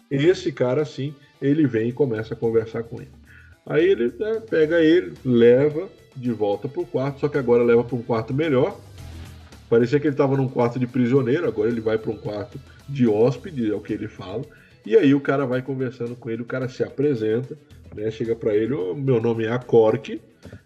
Esse 0.10 0.52
cara, 0.52 0.86
sim, 0.86 1.13
ele 1.41 1.67
vem 1.67 1.89
e 1.89 1.93
começa 1.93 2.34
a 2.34 2.38
conversar 2.38 2.84
com 2.84 3.02
ele. 3.02 3.12
Aí 3.65 3.86
ele 3.86 4.13
né, 4.17 4.41
pega 4.50 4.82
ele, 4.82 5.13
leva 5.26 5.89
de 6.15 6.32
volta 6.32 6.67
para 6.67 6.82
o 6.82 6.86
quarto, 6.86 7.20
só 7.20 7.28
que 7.28 7.38
agora 7.38 7.63
leva 7.63 7.84
para 7.84 7.96
um 7.96 8.02
quarto 8.02 8.34
melhor. 8.34 8.80
Parecia 9.70 10.00
que 10.00 10.08
ele 10.08 10.13
estava 10.13 10.38
num 10.38 10.48
quarto 10.48 10.80
de 10.80 10.88
prisioneiro, 10.88 11.48
agora 11.48 11.70
ele 11.70 11.82
vai 11.82 11.98
para 11.98 12.12
um 12.12 12.17
quarto 12.17 12.58
de 12.88 13.06
hóspede, 13.08 13.70
é 13.70 13.76
o 13.76 13.82
que 13.82 13.93
ele 13.93 14.08
fala. 14.08 14.43
E 14.86 14.96
aí 14.96 15.13
o 15.13 15.20
cara 15.20 15.46
vai 15.46 15.62
conversando 15.62 16.15
com 16.15 16.30
ele, 16.30 16.41
o 16.41 16.46
cara 16.46 16.70
se 16.70 16.82
apresenta, 16.82 17.58
né? 17.93 18.10
Chega 18.10 18.34
para 18.36 18.56
ele, 18.56 18.74
oh, 18.74 18.96
meu 18.96 19.22
nome 19.22 19.43
é 19.43 19.52
Acork, 19.52 20.22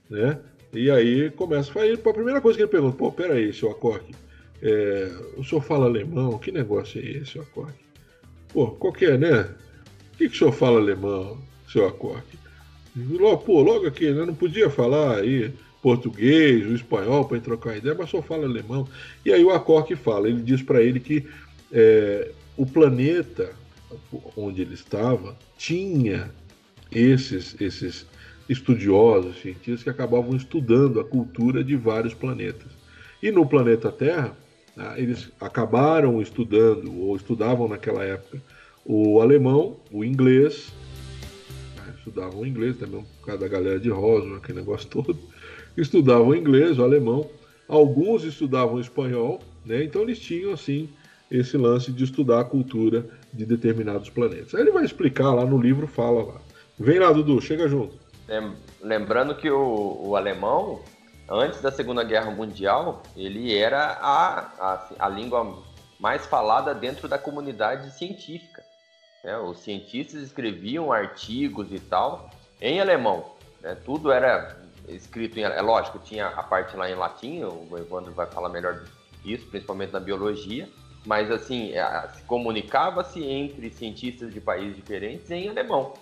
né? 0.07 0.37
E 0.71 0.91
aí 0.91 1.31
começa 1.31 1.71
a 1.77 2.09
a 2.09 2.13
primeira 2.13 2.39
coisa 2.39 2.57
que 2.57 2.63
ele 2.63 2.71
pergunta, 2.71 2.95
pô, 2.95 3.11
peraí, 3.11 3.51
seu 3.51 3.71
Acork, 3.71 4.13
é, 4.61 5.11
o 5.37 5.43
senhor 5.43 5.61
fala 5.61 5.85
alemão? 5.85 6.37
Que 6.37 6.51
negócio 6.51 7.01
é 7.01 7.05
esse, 7.05 7.33
seu 7.33 7.41
Acork? 7.41 7.73
Pô, 8.53 8.67
qualquer, 8.71 9.17
né? 9.17 9.49
O 10.13 10.17
que, 10.17 10.29
que 10.29 10.35
o 10.35 10.37
senhor 10.37 10.51
fala 10.51 10.79
alemão, 10.79 11.37
seu? 11.71 11.97
Logo, 12.95 13.37
pô, 13.39 13.61
logo 13.61 13.87
aqui, 13.87 14.11
né? 14.11 14.25
Não 14.25 14.35
podia 14.35 14.69
falar 14.69 15.19
aí 15.19 15.53
português, 15.81 16.65
o 16.67 16.75
espanhol 16.75 17.25
para 17.25 17.39
trocar 17.39 17.77
ideia, 17.77 17.95
mas 17.97 18.09
só 18.09 18.21
fala 18.21 18.45
alemão. 18.45 18.87
E 19.25 19.33
aí 19.33 19.43
o 19.43 19.49
Acork 19.49 19.95
fala, 19.95 20.29
ele 20.29 20.41
diz 20.41 20.61
para 20.61 20.81
ele 20.81 20.99
que 20.99 21.27
é, 21.71 22.31
o 22.55 22.65
planeta 22.65 23.53
onde 24.37 24.61
ele 24.61 24.73
estava 24.73 25.37
tinha 25.57 26.31
esses, 26.91 27.59
esses 27.59 28.05
estudiosos, 28.47 29.41
cientistas 29.41 29.83
que 29.83 29.89
acabavam 29.89 30.35
estudando 30.35 30.99
a 30.99 31.03
cultura 31.03 31.63
de 31.63 31.75
vários 31.75 32.13
planetas. 32.13 32.71
E 33.23 33.31
no 33.31 33.45
planeta 33.45 33.91
Terra, 33.91 34.35
eles 34.97 35.31
acabaram 35.39 36.21
estudando, 36.21 36.93
ou 36.99 37.15
estudavam 37.15 37.67
naquela 37.67 38.03
época, 38.03 38.41
o 38.85 39.21
alemão, 39.21 39.77
o 39.91 40.03
inglês, 40.03 40.73
né, 41.77 41.93
estudavam 41.97 42.41
o 42.41 42.45
inglês 42.45 42.77
também, 42.77 43.05
por 43.19 43.27
causa 43.27 43.41
da 43.41 43.47
galera 43.47 43.79
de 43.79 43.89
Roswell, 43.89 44.37
aquele 44.37 44.59
negócio 44.59 44.87
todo, 44.89 45.17
estudavam 45.77 46.35
inglês, 46.35 46.79
o 46.79 46.83
alemão, 46.83 47.29
alguns 47.67 48.23
estudavam 48.23 48.79
espanhol, 48.79 49.41
né? 49.65 49.83
então 49.83 50.01
eles 50.01 50.19
tinham 50.19 50.53
assim 50.53 50.89
esse 51.29 51.55
lance 51.55 51.91
de 51.91 52.03
estudar 52.03 52.41
a 52.41 52.43
cultura 52.43 53.05
de 53.31 53.45
determinados 53.45 54.09
planetas. 54.09 54.53
Aí 54.53 54.61
ele 54.61 54.71
vai 54.71 54.83
explicar 54.83 55.33
lá 55.33 55.45
no 55.45 55.57
livro, 55.57 55.87
fala 55.87 56.23
lá. 56.23 56.41
Vem 56.77 56.99
lá, 56.99 57.11
Dudu, 57.11 57.39
chega 57.39 57.69
junto. 57.69 57.95
Lembrando 58.81 59.35
que 59.35 59.49
o, 59.49 60.01
o 60.09 60.15
alemão, 60.15 60.81
antes 61.29 61.61
da 61.61 61.71
Segunda 61.71 62.03
Guerra 62.03 62.31
Mundial, 62.31 63.01
ele 63.15 63.55
era 63.55 63.97
a, 64.01 64.39
a, 64.59 64.87
a 64.99 65.09
língua 65.09 65.63
mais 65.99 66.25
falada 66.25 66.73
dentro 66.73 67.07
da 67.07 67.17
comunidade 67.17 67.91
científica. 67.91 68.63
Né? 69.23 69.37
Os 69.37 69.59
cientistas 69.59 70.21
escreviam 70.21 70.91
artigos 70.91 71.71
e 71.71 71.79
tal 71.79 72.29
em 72.59 72.81
alemão. 72.81 73.25
Né? 73.61 73.75
Tudo 73.85 74.11
era 74.11 74.57
escrito 74.87 75.37
em. 75.37 75.43
É 75.43 75.61
lógico, 75.61 75.99
tinha 75.99 76.27
a 76.27 76.43
parte 76.43 76.75
lá 76.75 76.89
em 76.89 76.95
latim, 76.95 77.43
o 77.43 77.77
Evandro 77.77 78.11
vai 78.13 78.25
falar 78.27 78.49
melhor 78.49 78.83
disso, 79.23 79.47
principalmente 79.47 79.93
na 79.93 79.99
biologia. 79.99 80.67
Mas 81.05 81.31
assim, 81.31 81.71
é, 81.73 82.09
comunicava-se 82.27 83.23
entre 83.23 83.71
cientistas 83.71 84.33
de 84.33 84.39
países 84.39 84.75
diferentes 84.75 85.29
em 85.31 85.49
alemão. 85.49 85.93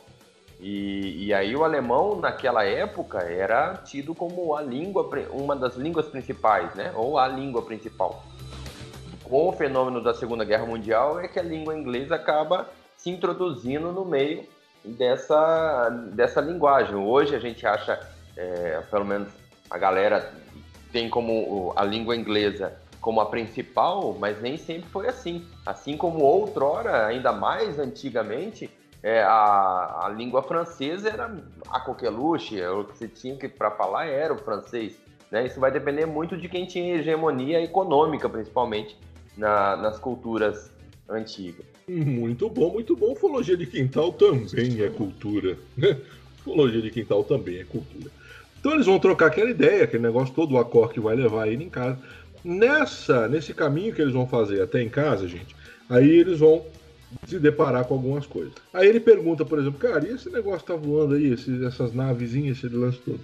E, 0.59 1.27
e, 1.27 1.33
aí 1.33 1.55
o 1.55 1.63
alemão 1.63 2.19
naquela 2.19 2.65
época 2.65 3.19
era 3.19 3.75
tido 3.77 4.13
como 4.13 4.53
a 4.53 4.61
língua, 4.61 5.09
uma 5.31 5.55
das 5.55 5.75
línguas 5.75 6.07
principais, 6.07 6.75
né? 6.75 6.91
Ou 6.95 7.17
a 7.17 7.27
língua 7.27 7.61
principal. 7.61 8.23
Com 9.23 9.47
o 9.47 9.53
fenômeno 9.53 10.03
da 10.03 10.13
Segunda 10.13 10.43
Guerra 10.43 10.65
Mundial 10.65 11.19
é 11.19 11.29
que 11.29 11.39
a 11.39 11.43
língua 11.43 11.77
inglesa 11.77 12.15
acaba 12.15 12.69
se 12.97 13.09
introduzindo 13.09 13.93
no 13.93 14.03
meio 14.03 14.43
dessa, 14.83 15.89
dessa 16.11 16.41
linguagem. 16.41 16.95
Hoje 16.95 17.35
a 17.35 17.39
gente 17.39 17.65
acha, 17.65 17.97
é, 18.35 18.81
pelo 18.91 19.05
menos 19.05 19.29
a 19.69 19.77
galera 19.77 20.33
tem 20.91 21.09
como 21.09 21.71
a 21.75 21.85
língua 21.85 22.15
inglesa 22.15 22.73
como 22.99 23.21
a 23.21 23.27
principal, 23.27 24.13
mas 24.19 24.41
nem 24.41 24.57
sempre 24.57 24.89
foi 24.89 25.07
assim. 25.07 25.45
Assim 25.65 25.95
como 25.95 26.19
outrora, 26.19 27.05
ainda 27.05 27.31
mais 27.31 27.79
antigamente, 27.79 28.69
é, 29.01 29.21
a, 29.21 30.05
a 30.05 30.09
língua 30.09 30.43
francesa 30.43 31.09
era 31.09 31.33
a 31.69 31.79
coqueluche, 31.79 32.61
o 32.65 32.83
que 32.83 32.97
você 32.97 33.07
tinha 33.07 33.35
que 33.35 33.47
para 33.47 33.71
falar 33.71 34.07
era 34.07 34.33
o 34.33 34.37
francês. 34.37 34.97
Né? 35.31 35.45
Isso 35.45 35.59
vai 35.59 35.71
depender 35.71 36.05
muito 36.05 36.37
de 36.37 36.49
quem 36.49 36.65
tinha 36.65 36.95
hegemonia 36.95 37.61
econômica, 37.61 38.27
principalmente 38.27 38.97
na, 39.37 39.77
nas 39.77 39.99
culturas 39.99 40.71
antigas. 41.07 41.65
Muito 41.87 42.49
bom, 42.49 42.71
muito 42.71 42.95
bom. 42.95 43.13
Ufologia 43.13 43.55
de 43.55 43.65
quintal 43.65 44.11
também 44.11 44.81
é 44.81 44.89
cultura. 44.89 45.57
Né? 45.77 45.97
Ufologia 46.39 46.81
de 46.81 46.91
quintal 46.91 47.23
também 47.23 47.59
é 47.59 47.63
cultura. 47.63 48.11
Então 48.59 48.73
eles 48.73 48.85
vão 48.85 48.99
trocar 48.99 49.27
aquela 49.27 49.49
ideia, 49.49 49.85
aquele 49.85 50.03
negócio 50.03 50.33
todo, 50.33 50.53
o 50.53 50.57
acorde 50.57 50.95
que 50.95 50.99
vai 50.99 51.15
levar 51.15 51.47
ele 51.47 51.63
em 51.63 51.69
casa. 51.69 51.97
Nessa, 52.43 53.27
nesse 53.27 53.53
caminho 53.53 53.93
que 53.93 54.01
eles 54.01 54.13
vão 54.13 54.27
fazer 54.27 54.61
até 54.61 54.81
em 54.81 54.89
casa, 54.89 55.27
gente, 55.27 55.55
aí 55.89 56.09
eles 56.09 56.39
vão 56.39 56.65
se 57.27 57.39
deparar 57.39 57.85
com 57.85 57.95
algumas 57.95 58.25
coisas. 58.25 58.53
Aí 58.73 58.87
ele 58.87 58.99
pergunta, 58.99 59.43
por 59.45 59.59
exemplo, 59.59 59.79
cara, 59.79 60.07
e 60.07 60.13
esse 60.13 60.29
negócio 60.29 60.65
tá 60.65 60.75
voando 60.75 61.15
aí, 61.15 61.31
esses, 61.33 61.61
essas 61.61 61.93
navezinhas, 61.93 62.57
esse 62.57 62.67
lance 62.67 62.99
todo? 62.99 63.19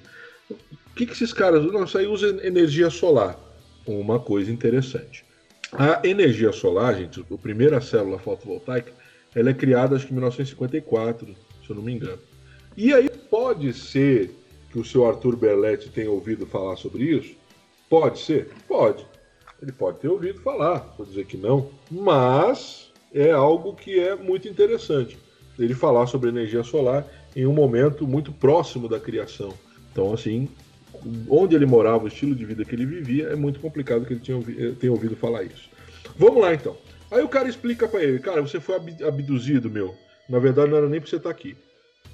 O 0.49 0.95
que, 0.95 1.05
que 1.05 1.13
esses 1.13 1.33
caras? 1.33 1.63
Não, 1.65 1.83
isso 1.83 1.97
aí 1.97 2.07
usa 2.07 2.39
energia 2.45 2.89
solar. 2.89 3.37
Uma 3.85 4.19
coisa 4.19 4.51
interessante. 4.51 5.25
A 5.71 6.01
energia 6.07 6.51
solar, 6.51 6.95
gente, 6.95 7.19
a 7.19 7.37
primeira 7.37 7.81
célula 7.81 8.17
fotovoltaica, 8.17 8.91
ela 9.35 9.49
é 9.49 9.53
criada 9.53 9.95
acho 9.95 10.05
que 10.05 10.11
em 10.11 10.15
1954, 10.15 11.27
se 11.27 11.69
eu 11.69 11.75
não 11.75 11.83
me 11.83 11.93
engano. 11.93 12.19
E 12.77 12.93
aí 12.93 13.09
pode 13.09 13.73
ser 13.73 14.31
que 14.71 14.79
o 14.79 14.85
seu 14.85 15.07
Arthur 15.07 15.35
Berletti 15.35 15.89
tenha 15.89 16.09
ouvido 16.09 16.45
falar 16.45 16.75
sobre 16.77 17.03
isso? 17.03 17.35
Pode 17.89 18.19
ser? 18.19 18.49
Pode. 18.67 19.05
Ele 19.61 19.71
pode 19.71 19.99
ter 19.99 20.07
ouvido 20.07 20.41
falar, 20.41 20.93
vou 20.97 21.05
dizer 21.05 21.25
que 21.25 21.37
não, 21.37 21.69
mas 21.89 22.84
é 23.13 23.31
algo 23.31 23.73
que 23.75 23.99
é 23.99 24.15
muito 24.15 24.47
interessante 24.47 25.17
ele 25.57 25.73
falar 25.73 26.07
sobre 26.07 26.29
energia 26.29 26.63
solar 26.63 27.05
em 27.35 27.45
um 27.45 27.53
momento 27.53 28.07
muito 28.07 28.31
próximo 28.31 28.87
da 28.87 28.99
criação. 28.99 29.53
Então, 29.91 30.13
assim, 30.13 30.49
onde 31.29 31.55
ele 31.55 31.65
morava, 31.65 32.05
o 32.05 32.07
estilo 32.07 32.35
de 32.35 32.45
vida 32.45 32.65
que 32.65 32.75
ele 32.75 32.85
vivia, 32.85 33.27
é 33.27 33.35
muito 33.35 33.59
complicado 33.59 34.05
que 34.05 34.13
ele 34.13 34.19
tenha, 34.19 34.73
tenha 34.75 34.91
ouvido 34.91 35.15
falar 35.15 35.43
isso. 35.43 35.69
Vamos 36.17 36.41
lá, 36.41 36.53
então. 36.53 36.77
Aí 37.11 37.23
o 37.23 37.29
cara 37.29 37.47
explica 37.47 37.87
para 37.87 38.03
ele, 38.03 38.19
cara, 38.19 38.41
você 38.41 38.59
foi 38.59 38.75
abduzido, 38.75 39.69
meu. 39.69 39.95
Na 40.27 40.39
verdade, 40.39 40.71
não 40.71 40.77
era 40.77 40.89
nem 40.89 40.99
para 40.99 41.09
você 41.09 41.17
estar 41.17 41.29
tá 41.29 41.35
aqui. 41.35 41.55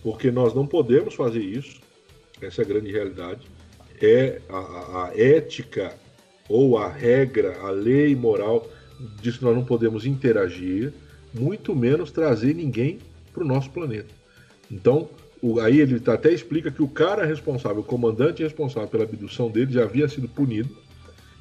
Porque 0.03 0.31
nós 0.31 0.53
não 0.53 0.65
podemos 0.65 1.13
fazer 1.13 1.41
isso. 1.41 1.79
Essa 2.41 2.61
é 2.61 2.65
a 2.65 2.67
grande 2.67 2.91
realidade. 2.91 3.47
É 4.01 4.41
a, 4.49 5.05
a 5.05 5.11
ética 5.15 5.93
ou 6.49 6.77
a 6.77 6.89
regra, 6.89 7.59
a 7.61 7.69
lei 7.69 8.15
moral 8.15 8.67
que 9.21 9.43
nós 9.43 9.55
não 9.55 9.63
podemos 9.63 10.05
interagir, 10.05 10.93
muito 11.33 11.75
menos 11.75 12.11
trazer 12.11 12.55
ninguém 12.55 12.99
para 13.33 13.43
o 13.43 13.47
nosso 13.47 13.69
planeta. 13.69 14.13
Então, 14.69 15.09
o, 15.41 15.59
aí 15.59 15.79
ele 15.79 15.99
tá, 15.99 16.13
até 16.13 16.31
explica 16.31 16.69
que 16.69 16.83
o 16.83 16.87
cara 16.87 17.25
responsável, 17.25 17.81
o 17.81 17.83
comandante 17.83 18.43
responsável 18.43 18.89
pela 18.89 19.03
abdução 19.03 19.49
dele 19.49 19.73
já 19.73 19.83
havia 19.83 20.07
sido 20.07 20.27
punido. 20.27 20.75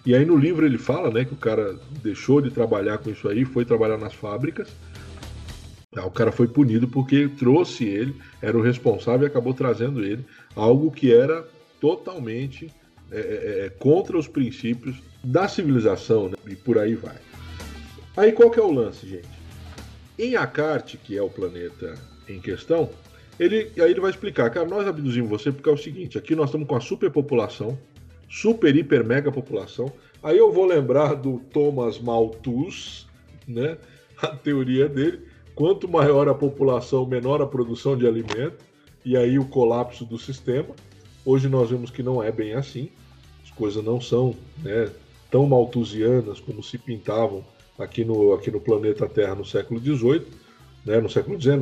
E 0.04 0.14
aí 0.14 0.24
no 0.24 0.36
livro 0.36 0.64
ele 0.64 0.78
fala 0.78 1.10
né, 1.10 1.24
que 1.24 1.34
o 1.34 1.36
cara 1.36 1.78
deixou 2.02 2.40
de 2.40 2.50
trabalhar 2.50 2.98
com 2.98 3.10
isso 3.10 3.28
aí, 3.28 3.44
foi 3.44 3.64
trabalhar 3.64 3.98
nas 3.98 4.14
fábricas. 4.14 4.68
Ah, 5.94 6.06
o 6.06 6.10
cara 6.10 6.32
foi 6.32 6.46
punido 6.46 6.88
porque 6.88 7.28
trouxe 7.28 7.84
ele, 7.84 8.14
era 8.40 8.56
o 8.56 8.62
responsável 8.62 9.26
e 9.26 9.30
acabou 9.30 9.52
trazendo 9.52 10.02
ele 10.02 10.24
algo 10.54 10.90
que 10.90 11.12
era 11.12 11.46
totalmente 11.80 12.72
é, 13.10 13.18
é, 13.18 13.66
é, 13.66 13.68
contra 13.70 14.16
os 14.16 14.28
princípios 14.28 14.96
da 15.22 15.48
civilização, 15.48 16.28
né? 16.28 16.36
e 16.46 16.54
por 16.54 16.78
aí 16.78 16.94
vai. 16.94 17.16
Aí 18.16 18.32
qual 18.32 18.50
que 18.50 18.58
é 18.58 18.62
o 18.62 18.72
lance, 18.72 19.06
gente? 19.06 19.28
Em 20.18 20.36
Akarte, 20.36 20.96
que 20.96 21.16
é 21.16 21.22
o 21.22 21.30
planeta 21.30 21.94
em 22.28 22.40
questão, 22.40 22.90
ele, 23.38 23.72
aí 23.76 23.90
ele 23.90 24.00
vai 24.00 24.10
explicar, 24.10 24.50
cara, 24.50 24.66
nós 24.66 24.86
abduzimos 24.86 25.30
você 25.30 25.50
porque 25.50 25.68
é 25.68 25.72
o 25.72 25.78
seguinte, 25.78 26.18
aqui 26.18 26.34
nós 26.34 26.46
estamos 26.46 26.68
com 26.68 26.76
a 26.76 26.80
superpopulação, 26.80 27.78
super, 28.28 28.74
hiper, 28.76 29.04
mega 29.04 29.32
população. 29.32 29.90
Aí 30.22 30.36
eu 30.36 30.52
vou 30.52 30.66
lembrar 30.66 31.14
do 31.14 31.38
Thomas 31.52 31.98
Malthus, 31.98 33.08
né? 33.48 33.78
A 34.20 34.36
teoria 34.36 34.86
dele, 34.86 35.22
quanto 35.54 35.88
maior 35.88 36.28
a 36.28 36.34
população, 36.34 37.06
menor 37.06 37.40
a 37.40 37.46
produção 37.46 37.96
de 37.96 38.06
alimento, 38.06 38.62
e 39.02 39.16
aí 39.16 39.38
o 39.38 39.46
colapso 39.46 40.04
do 40.04 40.18
sistema. 40.18 40.74
Hoje 41.24 41.48
nós 41.48 41.70
vemos 41.70 41.90
que 41.90 42.02
não 42.02 42.22
é 42.22 42.30
bem 42.30 42.52
assim 42.52 42.90
coisas 43.60 43.84
não 43.84 44.00
são 44.00 44.34
né, 44.62 44.90
tão 45.30 45.46
malthusianas 45.46 46.40
como 46.40 46.62
se 46.62 46.78
pintavam 46.78 47.44
aqui 47.80 48.04
no, 48.04 48.32
aqui 48.32 48.50
no 48.50 48.60
planeta 48.60 49.08
Terra 49.08 49.34
no 49.34 49.44
século 49.44 49.80
XVIII, 49.80 50.26
né, 50.84 51.00
no 51.00 51.08
século 51.08 51.40
XIX, 51.40 51.60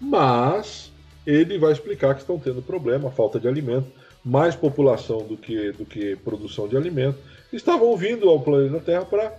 mas 0.00 0.90
ele 1.26 1.58
vai 1.58 1.72
explicar 1.72 2.14
que 2.14 2.20
estão 2.20 2.38
tendo 2.38 2.62
problema, 2.62 3.10
falta 3.10 3.38
de 3.38 3.46
alimento, 3.46 3.86
mais 4.24 4.54
população 4.54 5.18
do 5.18 5.36
que, 5.36 5.72
do 5.72 5.84
que 5.84 6.16
produção 6.16 6.66
de 6.66 6.76
alimento, 6.76 7.18
estavam 7.52 7.96
vindo 7.96 8.28
ao 8.28 8.40
planeta 8.40 8.80
Terra 8.80 9.04
para 9.04 9.32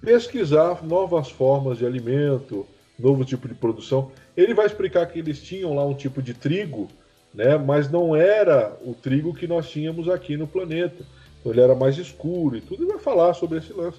pesquisar 0.00 0.84
novas 0.84 1.30
formas 1.30 1.78
de 1.78 1.86
alimento, 1.86 2.66
novo 2.98 3.24
tipo 3.24 3.46
de 3.48 3.54
produção. 3.54 4.10
Ele 4.36 4.54
vai 4.54 4.66
explicar 4.66 5.06
que 5.06 5.18
eles 5.18 5.42
tinham 5.42 5.74
lá 5.74 5.84
um 5.84 5.94
tipo 5.94 6.22
de 6.22 6.34
trigo 6.34 6.88
né? 7.32 7.56
mas 7.56 7.90
não 7.90 8.16
era 8.16 8.76
o 8.84 8.94
trigo 8.94 9.34
que 9.34 9.46
nós 9.46 9.68
tínhamos 9.68 10.08
aqui 10.08 10.36
no 10.36 10.46
planeta. 10.46 11.04
Então 11.40 11.52
ele 11.52 11.60
era 11.60 11.74
mais 11.74 11.96
escuro 11.96 12.56
e 12.56 12.60
tudo, 12.60 12.82
e 12.82 12.86
vai 12.86 12.98
falar 12.98 13.34
sobre 13.34 13.58
esse 13.58 13.72
lance. 13.72 13.98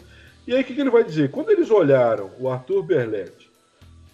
E 0.50 0.56
aí 0.56 0.64
o 0.64 0.66
que, 0.66 0.74
que 0.74 0.82
ele 0.82 0.90
vai 0.90 1.04
dizer? 1.04 1.30
Quando 1.30 1.52
eles 1.52 1.70
olharam 1.70 2.32
o 2.40 2.50
Arthur 2.50 2.82
Berletti 2.82 3.52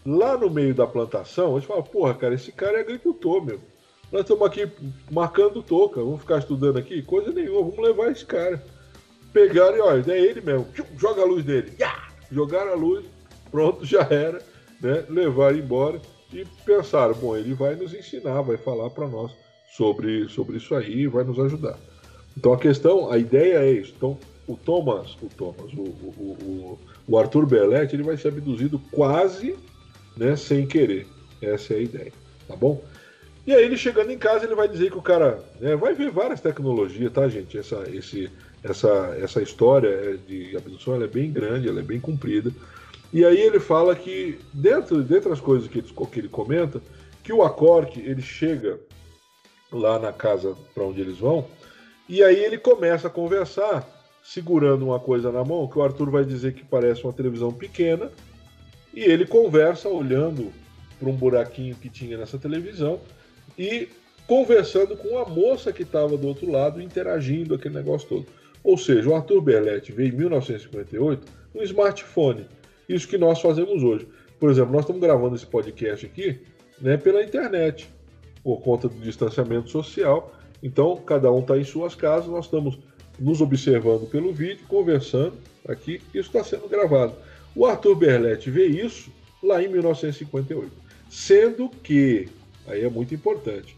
lá 0.06 0.38
no 0.38 0.50
meio 0.50 0.76
da 0.76 0.86
plantação, 0.86 1.54
eles 1.54 1.64
falaram, 1.64 1.86
porra, 1.86 2.14
cara, 2.14 2.36
esse 2.36 2.52
cara 2.52 2.78
é 2.78 2.82
agricultor, 2.82 3.42
meu. 3.42 3.62
Nós 4.12 4.24
estamos 4.24 4.46
aqui 4.46 4.70
marcando 5.10 5.64
toca, 5.64 6.04
vamos 6.04 6.20
ficar 6.20 6.40
estudando 6.40 6.76
aqui? 6.76 7.02
Coisa 7.02 7.32
nenhuma, 7.32 7.62
vamos 7.62 7.80
levar 7.80 8.12
esse 8.12 8.26
cara. 8.26 8.62
Pegaram 9.32 9.78
e 9.78 9.80
olha, 9.80 10.12
é 10.12 10.20
ele 10.20 10.42
mesmo, 10.42 10.68
joga 10.98 11.22
a 11.22 11.26
luz 11.26 11.46
dele. 11.46 11.72
Jogaram 12.30 12.74
a 12.74 12.76
luz, 12.76 13.06
pronto, 13.50 13.86
já 13.86 14.02
era, 14.02 14.42
né? 14.82 15.06
Levaram 15.08 15.58
embora 15.58 16.02
e 16.34 16.44
pensaram, 16.66 17.14
bom, 17.14 17.38
ele 17.38 17.54
vai 17.54 17.76
nos 17.76 17.94
ensinar, 17.94 18.42
vai 18.42 18.58
falar 18.58 18.90
para 18.90 19.08
nós 19.08 19.32
sobre, 19.72 20.28
sobre 20.28 20.58
isso 20.58 20.76
aí, 20.76 21.08
vai 21.08 21.24
nos 21.24 21.40
ajudar. 21.40 21.80
Então 22.38 22.52
a 22.52 22.60
questão, 22.60 23.10
a 23.10 23.18
ideia 23.18 23.60
é 23.60 23.72
isso. 23.72 23.94
Então 23.96 24.20
o 24.48 24.56
Thomas, 24.56 25.18
o 25.22 25.28
Thomas, 25.28 25.74
o, 25.74 25.82
o, 25.82 26.80
o, 27.08 27.18
Arthur 27.18 27.46
Belletti, 27.46 27.96
ele 27.96 28.04
vai 28.04 28.18
ser 28.18 28.30
abduzido 28.30 28.80
quase, 28.92 29.56
né, 30.16 30.36
sem 30.36 30.68
querer. 30.68 31.08
Essa 31.42 31.74
é 31.74 31.78
a 31.78 31.82
ideia, 31.82 32.14
tá 32.48 32.56
bom? 32.56 32.82
E 33.46 33.54
aí 33.54 33.64
ele 33.64 33.78
chegando 33.78 34.12
em 34.12 34.18
casa, 34.18 34.46
ele 34.46 34.56
vai 34.56 34.68
dizer 34.68 34.90
que 34.90 34.98
o 34.98 35.02
cara 35.02 35.44
né, 35.60 35.76
vai 35.76 35.94
ver 35.94 36.10
várias 36.10 36.42
tecnologias, 36.42 37.12
tá, 37.12 37.28
gente? 37.28 37.58
Essa, 37.58 37.84
esse, 37.92 38.32
essa, 38.64 39.16
essa 39.20 39.42
história 39.42 40.18
de 40.18 40.58
abdução 40.58 41.02
é 41.02 41.08
bem 41.08 41.32
grande, 41.32 41.70
ela 41.70 41.80
é 41.80 41.84
bem 41.84 42.00
comprida. 42.00 42.52
E 43.14 43.24
aí 43.24 43.40
ele 43.40 43.60
fala 43.60 43.96
que, 43.96 44.40
dentro, 44.52 45.04
dentre 45.04 45.32
as 45.32 45.40
coisas 45.40 45.68
que 45.68 45.80
ele, 45.80 45.88
que 46.12 46.20
ele 46.20 46.28
comenta, 46.28 46.82
que 47.24 47.32
o 47.32 47.44
Acork, 47.44 48.00
ele 48.00 48.22
chega 48.22 48.80
lá 49.72 50.00
na 50.00 50.12
casa 50.12 50.56
para 50.74 50.84
onde 50.84 51.02
eles 51.02 51.18
vão, 51.18 51.48
e 52.08 52.24
aí 52.24 52.36
ele 52.36 52.58
começa 52.58 53.08
a 53.08 53.12
conversar, 53.12 53.88
segurando 54.26 54.86
uma 54.86 55.00
coisa 55.00 55.32
na 55.32 55.44
mão, 55.44 55.68
que 55.68 55.78
o 55.78 55.84
Arthur 55.84 56.10
vai 56.10 56.26
dizer 56.26 56.54
que 56.54 56.66
parece 56.66 57.04
uma 57.04 57.14
televisão 57.14 57.54
pequena, 57.54 58.10
e 58.94 59.02
ele 59.02 59.26
conversa 59.26 59.88
olhando 59.88 60.52
para 61.00 61.08
um 61.08 61.16
buraquinho 61.16 61.76
que 61.76 61.90
tinha 61.90 62.18
nessa 62.18 62.38
televisão 62.38 63.00
e 63.58 63.88
conversando 64.26 64.98
com 64.98 65.20
a 65.20 65.26
moça 65.26 65.72
que 65.72 65.84
estava 65.84 66.18
do 66.18 66.28
outro 66.28 66.50
lado, 66.50 66.82
interagindo 66.82 67.54
aquele 67.54 67.76
negócio 67.76 68.08
todo. 68.08 68.26
Ou 68.64 68.78
seja, 68.78 69.08
o 69.08 69.16
Arthur 69.16 69.42
Berletti 69.42 69.92
veio 69.92 70.12
em 70.12 70.18
1958 70.18 71.28
um 71.54 71.62
smartphone 71.62 72.48
isso 72.90 73.08
que 73.08 73.18
nós 73.18 73.40
fazemos 73.40 73.84
hoje. 73.84 74.08
Por 74.40 74.50
exemplo, 74.50 74.72
nós 74.72 74.82
estamos 74.82 75.02
gravando 75.02 75.36
esse 75.36 75.46
podcast 75.46 76.06
aqui 76.06 76.40
né, 76.82 76.98
pela 76.98 77.24
internet, 77.24 77.90
por 78.44 78.62
conta 78.62 78.88
do 78.88 79.00
distanciamento 79.00 79.70
social. 79.70 80.34
Então, 80.64 80.98
cada 80.98 81.32
um 81.32 81.40
está 81.40 81.58
em 81.58 81.64
suas 81.64 81.94
casas, 81.94 82.30
nós 82.30 82.46
estamos 82.46 82.80
nos 83.20 83.42
observando 83.42 84.10
pelo 84.10 84.34
vídeo, 84.34 84.66
conversando 84.68 85.34
aqui, 85.68 86.02
isso 86.14 86.30
está 86.30 86.44
sendo 86.44 86.68
gravado. 86.68 87.16
O 87.56 87.66
Arthur 87.66 87.96
Berletti 87.96 88.52
vê 88.52 88.66
isso 88.66 89.12
lá 89.42 89.64
em 89.64 89.68
1958. 89.68 90.72
Sendo 91.10 91.70
que, 91.70 92.28
aí 92.68 92.84
é 92.84 92.90
muito 92.90 93.14
importante, 93.14 93.76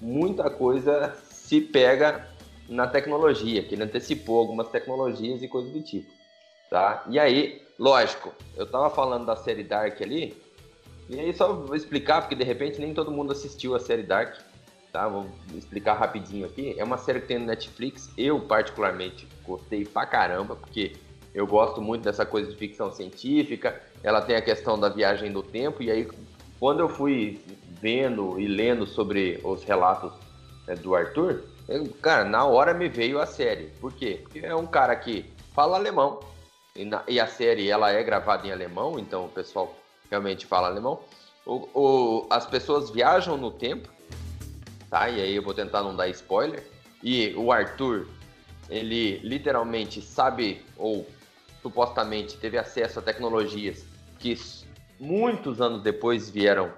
muita 0.00 0.50
coisa 0.50 1.14
se 1.30 1.60
pega 1.60 2.28
na 2.68 2.86
tecnologia, 2.86 3.62
que 3.62 3.74
ele 3.74 3.84
antecipou 3.84 4.38
algumas 4.38 4.68
tecnologias 4.68 5.42
e 5.42 5.48
coisas 5.48 5.72
do 5.72 5.80
tipo, 5.80 6.10
tá? 6.70 7.04
E 7.08 7.18
aí, 7.18 7.62
lógico, 7.78 8.32
eu 8.56 8.66
tava 8.66 8.90
falando 8.90 9.26
da 9.26 9.36
série 9.36 9.62
Dark 9.62 10.00
ali, 10.00 10.36
e 11.08 11.20
aí 11.20 11.32
só 11.32 11.52
vou 11.52 11.76
explicar, 11.76 12.22
porque 12.22 12.34
de 12.34 12.44
repente 12.44 12.80
nem 12.80 12.94
todo 12.94 13.10
mundo 13.10 13.32
assistiu 13.32 13.74
a 13.74 13.80
série 13.80 14.02
Dark, 14.02 14.36
tá? 14.92 15.08
Vou 15.08 15.26
explicar 15.54 15.94
rapidinho 15.94 16.46
aqui. 16.46 16.74
É 16.78 16.84
uma 16.84 16.96
série 16.96 17.20
que 17.20 17.26
tem 17.26 17.38
no 17.38 17.46
Netflix, 17.46 18.10
eu 18.16 18.40
particularmente 18.40 19.28
gostei 19.42 19.84
pra 19.84 20.06
caramba, 20.06 20.56
porque 20.56 20.96
eu 21.34 21.46
gosto 21.46 21.82
muito 21.82 22.04
dessa 22.04 22.24
coisa 22.24 22.50
de 22.50 22.56
ficção 22.56 22.90
científica, 22.92 23.80
ela 24.02 24.22
tem 24.22 24.36
a 24.36 24.42
questão 24.42 24.78
da 24.78 24.88
viagem 24.88 25.32
do 25.32 25.42
tempo, 25.42 25.82
e 25.82 25.90
aí 25.90 26.08
quando 26.60 26.80
eu 26.80 26.88
fui 26.88 27.40
vendo 27.80 28.40
e 28.40 28.46
lendo 28.46 28.86
sobre 28.86 29.40
os 29.44 29.64
relatos 29.64 30.12
é, 30.66 30.74
do 30.74 30.94
Arthur, 30.94 31.42
eu, 31.68 31.86
cara, 32.00 32.24
na 32.24 32.44
hora 32.44 32.72
me 32.72 32.88
veio 32.88 33.20
a 33.20 33.26
série. 33.26 33.66
Por 33.80 33.92
quê? 33.92 34.20
Porque 34.22 34.38
é 34.38 34.54
um 34.54 34.66
cara 34.66 34.94
que 34.96 35.30
fala 35.54 35.76
alemão. 35.76 36.20
E, 36.76 36.84
na, 36.84 37.04
e 37.06 37.20
a 37.20 37.26
série 37.26 37.70
ela 37.70 37.90
é 37.92 38.02
gravada 38.02 38.46
em 38.46 38.50
alemão, 38.50 38.98
então 38.98 39.26
o 39.26 39.28
pessoal 39.28 39.76
realmente 40.10 40.44
fala 40.44 40.66
alemão. 40.66 41.00
O, 41.46 41.68
o, 41.72 42.26
as 42.30 42.46
pessoas 42.46 42.90
viajam 42.90 43.36
no 43.36 43.50
tempo, 43.50 43.88
tá? 44.90 45.08
E 45.08 45.20
aí 45.20 45.36
eu 45.36 45.42
vou 45.42 45.54
tentar 45.54 45.82
não 45.82 45.94
dar 45.94 46.08
spoiler. 46.08 46.66
E 47.00 47.32
o 47.36 47.52
Arthur, 47.52 48.08
ele 48.68 49.18
literalmente 49.18 50.02
sabe, 50.02 50.64
ou 50.76 51.06
supostamente 51.62 52.36
teve 52.38 52.58
acesso 52.58 52.98
a 52.98 53.02
tecnologias 53.02 53.84
que 54.18 54.34
muitos 54.98 55.60
anos 55.60 55.80
depois 55.80 56.28
vieram 56.28 56.72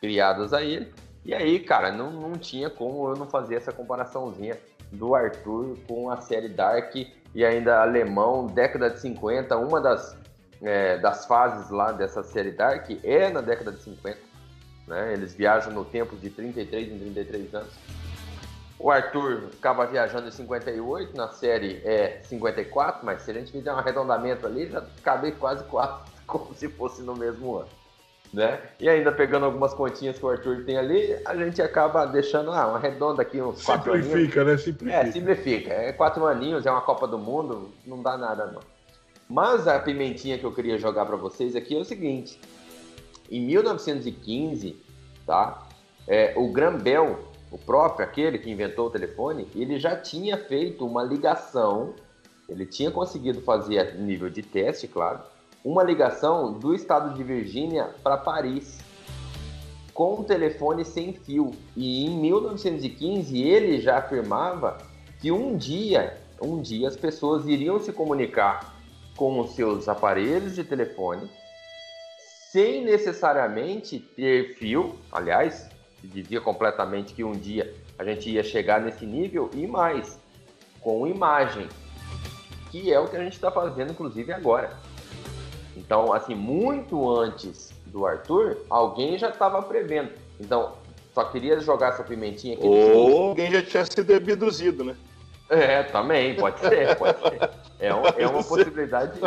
criadas 0.00 0.52
a 0.52 0.62
ele. 0.62 0.92
E 1.24 1.32
aí, 1.32 1.60
cara, 1.60 1.92
não, 1.92 2.10
não 2.10 2.32
tinha 2.32 2.68
como 2.68 3.08
eu 3.10 3.16
não 3.16 3.28
fazer 3.28 3.54
essa 3.54 3.72
comparaçãozinha 3.72 4.58
do 4.90 5.14
Arthur 5.14 5.78
com 5.86 6.10
a 6.10 6.16
série 6.20 6.48
Dark 6.48 6.94
e 7.34 7.44
ainda 7.44 7.80
alemão, 7.80 8.46
década 8.46 8.90
de 8.90 9.00
50, 9.00 9.56
uma 9.56 9.80
das, 9.80 10.16
é, 10.62 10.98
das 10.98 11.26
fases 11.26 11.70
lá 11.70 11.92
dessa 11.92 12.22
série 12.22 12.52
Dark 12.52 12.88
é 13.02 13.30
na 13.30 13.40
década 13.40 13.72
de 13.72 13.82
50. 13.82 14.18
Né? 14.86 15.12
Eles 15.14 15.34
viajam 15.34 15.72
no 15.72 15.84
tempo 15.84 16.16
de 16.16 16.30
33 16.30 16.92
em 16.92 16.98
33 16.98 17.54
anos. 17.54 17.72
O 18.78 18.90
Arthur 18.90 19.50
acaba 19.58 19.86
viajando 19.86 20.28
em 20.28 20.30
58, 20.30 21.16
na 21.16 21.28
série 21.28 21.80
é 21.84 22.20
54, 22.22 23.04
mas 23.04 23.22
se 23.22 23.30
a 23.30 23.34
gente 23.34 23.50
fizer 23.50 23.72
um 23.72 23.78
arredondamento 23.78 24.46
ali, 24.46 24.70
já 24.70 24.84
cabe 25.02 25.32
quase 25.32 25.64
quatro, 25.64 26.12
como 26.26 26.54
se 26.54 26.68
fosse 26.68 27.02
no 27.02 27.16
mesmo 27.16 27.56
ano 27.56 27.83
né? 28.34 28.60
E 28.80 28.88
ainda 28.88 29.12
pegando 29.12 29.46
algumas 29.46 29.72
continhas 29.72 30.18
que 30.18 30.26
o 30.26 30.28
Arthur 30.28 30.64
tem 30.64 30.76
ali, 30.76 31.16
a 31.24 31.36
gente 31.36 31.62
acaba 31.62 32.04
deixando 32.04 32.50
ah, 32.50 32.66
uma 32.66 32.78
redonda 32.80 33.22
aqui, 33.22 33.40
uns 33.40 33.64
quatro 33.64 33.92
Simplifica, 33.92 34.40
aninhos. 34.42 34.58
né? 34.58 34.72
Simplifica. 34.72 34.92
É, 34.92 35.12
simplifica. 35.12 35.72
É 35.72 35.92
quatro 35.92 36.26
aninhos, 36.26 36.66
é 36.66 36.70
uma 36.70 36.80
Copa 36.80 37.06
do 37.06 37.16
Mundo, 37.16 37.70
não 37.86 38.02
dá 38.02 38.16
nada 38.16 38.46
não. 38.46 38.60
Mas 39.28 39.68
a 39.68 39.78
pimentinha 39.78 40.36
que 40.36 40.44
eu 40.44 40.52
queria 40.52 40.76
jogar 40.78 41.06
para 41.06 41.16
vocês 41.16 41.54
aqui 41.54 41.76
é 41.76 41.80
o 41.80 41.84
seguinte. 41.84 42.38
Em 43.30 43.40
1915, 43.40 44.82
tá? 45.24 45.62
É, 46.06 46.34
o 46.36 46.52
Graham 46.52 46.78
Bell, 46.78 47.18
o 47.52 47.56
próprio, 47.56 48.04
aquele 48.04 48.38
que 48.38 48.50
inventou 48.50 48.88
o 48.88 48.90
telefone, 48.90 49.48
ele 49.54 49.78
já 49.78 49.96
tinha 49.96 50.36
feito 50.36 50.84
uma 50.84 51.04
ligação, 51.04 51.94
ele 52.48 52.66
tinha 52.66 52.90
conseguido 52.90 53.40
fazer 53.40 53.78
a 53.78 53.92
nível 53.92 54.28
de 54.28 54.42
teste, 54.42 54.88
claro, 54.88 55.20
uma 55.64 55.82
ligação 55.82 56.52
do 56.52 56.74
estado 56.74 57.14
de 57.14 57.24
Virgínia 57.24 57.90
para 58.02 58.18
Paris 58.18 58.78
com 59.94 60.16
um 60.16 60.22
telefone 60.22 60.84
sem 60.84 61.14
fio. 61.14 61.52
E 61.74 62.04
em 62.04 62.20
1915 62.20 63.40
ele 63.40 63.80
já 63.80 63.98
afirmava 63.98 64.76
que 65.20 65.32
um 65.32 65.56
dia, 65.56 66.20
um 66.42 66.60
dia 66.60 66.86
as 66.86 66.96
pessoas 66.96 67.46
iriam 67.46 67.80
se 67.80 67.92
comunicar 67.92 68.74
com 69.16 69.40
os 69.40 69.54
seus 69.54 69.88
aparelhos 69.88 70.54
de 70.54 70.64
telefone 70.64 71.30
sem 72.50 72.84
necessariamente 72.84 73.98
ter 73.98 74.56
fio. 74.56 74.96
Aliás, 75.10 75.68
dizia 76.02 76.40
completamente 76.40 77.14
que 77.14 77.24
um 77.24 77.32
dia 77.32 77.74
a 77.98 78.04
gente 78.04 78.28
ia 78.28 78.44
chegar 78.44 78.80
nesse 78.80 79.06
nível 79.06 79.48
e 79.54 79.66
mais, 79.66 80.20
com 80.80 81.06
imagem, 81.06 81.68
que 82.70 82.92
é 82.92 83.00
o 83.00 83.08
que 83.08 83.16
a 83.16 83.24
gente 83.24 83.32
está 83.32 83.50
fazendo 83.50 83.92
inclusive 83.92 84.32
agora. 84.32 84.76
Então, 85.76 86.12
assim, 86.12 86.34
muito 86.34 87.10
antes 87.10 87.72
do 87.86 88.06
Arthur, 88.06 88.58
alguém 88.70 89.18
já 89.18 89.30
estava 89.30 89.62
prevendo. 89.62 90.10
Então, 90.40 90.72
só 91.12 91.24
queria 91.24 91.60
jogar 91.60 91.90
essa 91.90 92.02
pimentinha 92.02 92.54
aqui. 92.54 92.66
Ou 92.66 93.28
alguém 93.28 93.50
já 93.50 93.62
tinha 93.62 93.84
sido 93.84 94.14
abduzido, 94.14 94.84
né? 94.84 94.96
É, 95.48 95.82
também, 95.84 96.34
pode 96.34 96.58
ser, 96.58 96.96
pode 96.96 97.18
ser. 97.20 97.50
É, 97.78 97.94
um, 97.94 98.06
é 98.06 98.26
uma 98.26 98.42
possibilidade. 98.42 99.20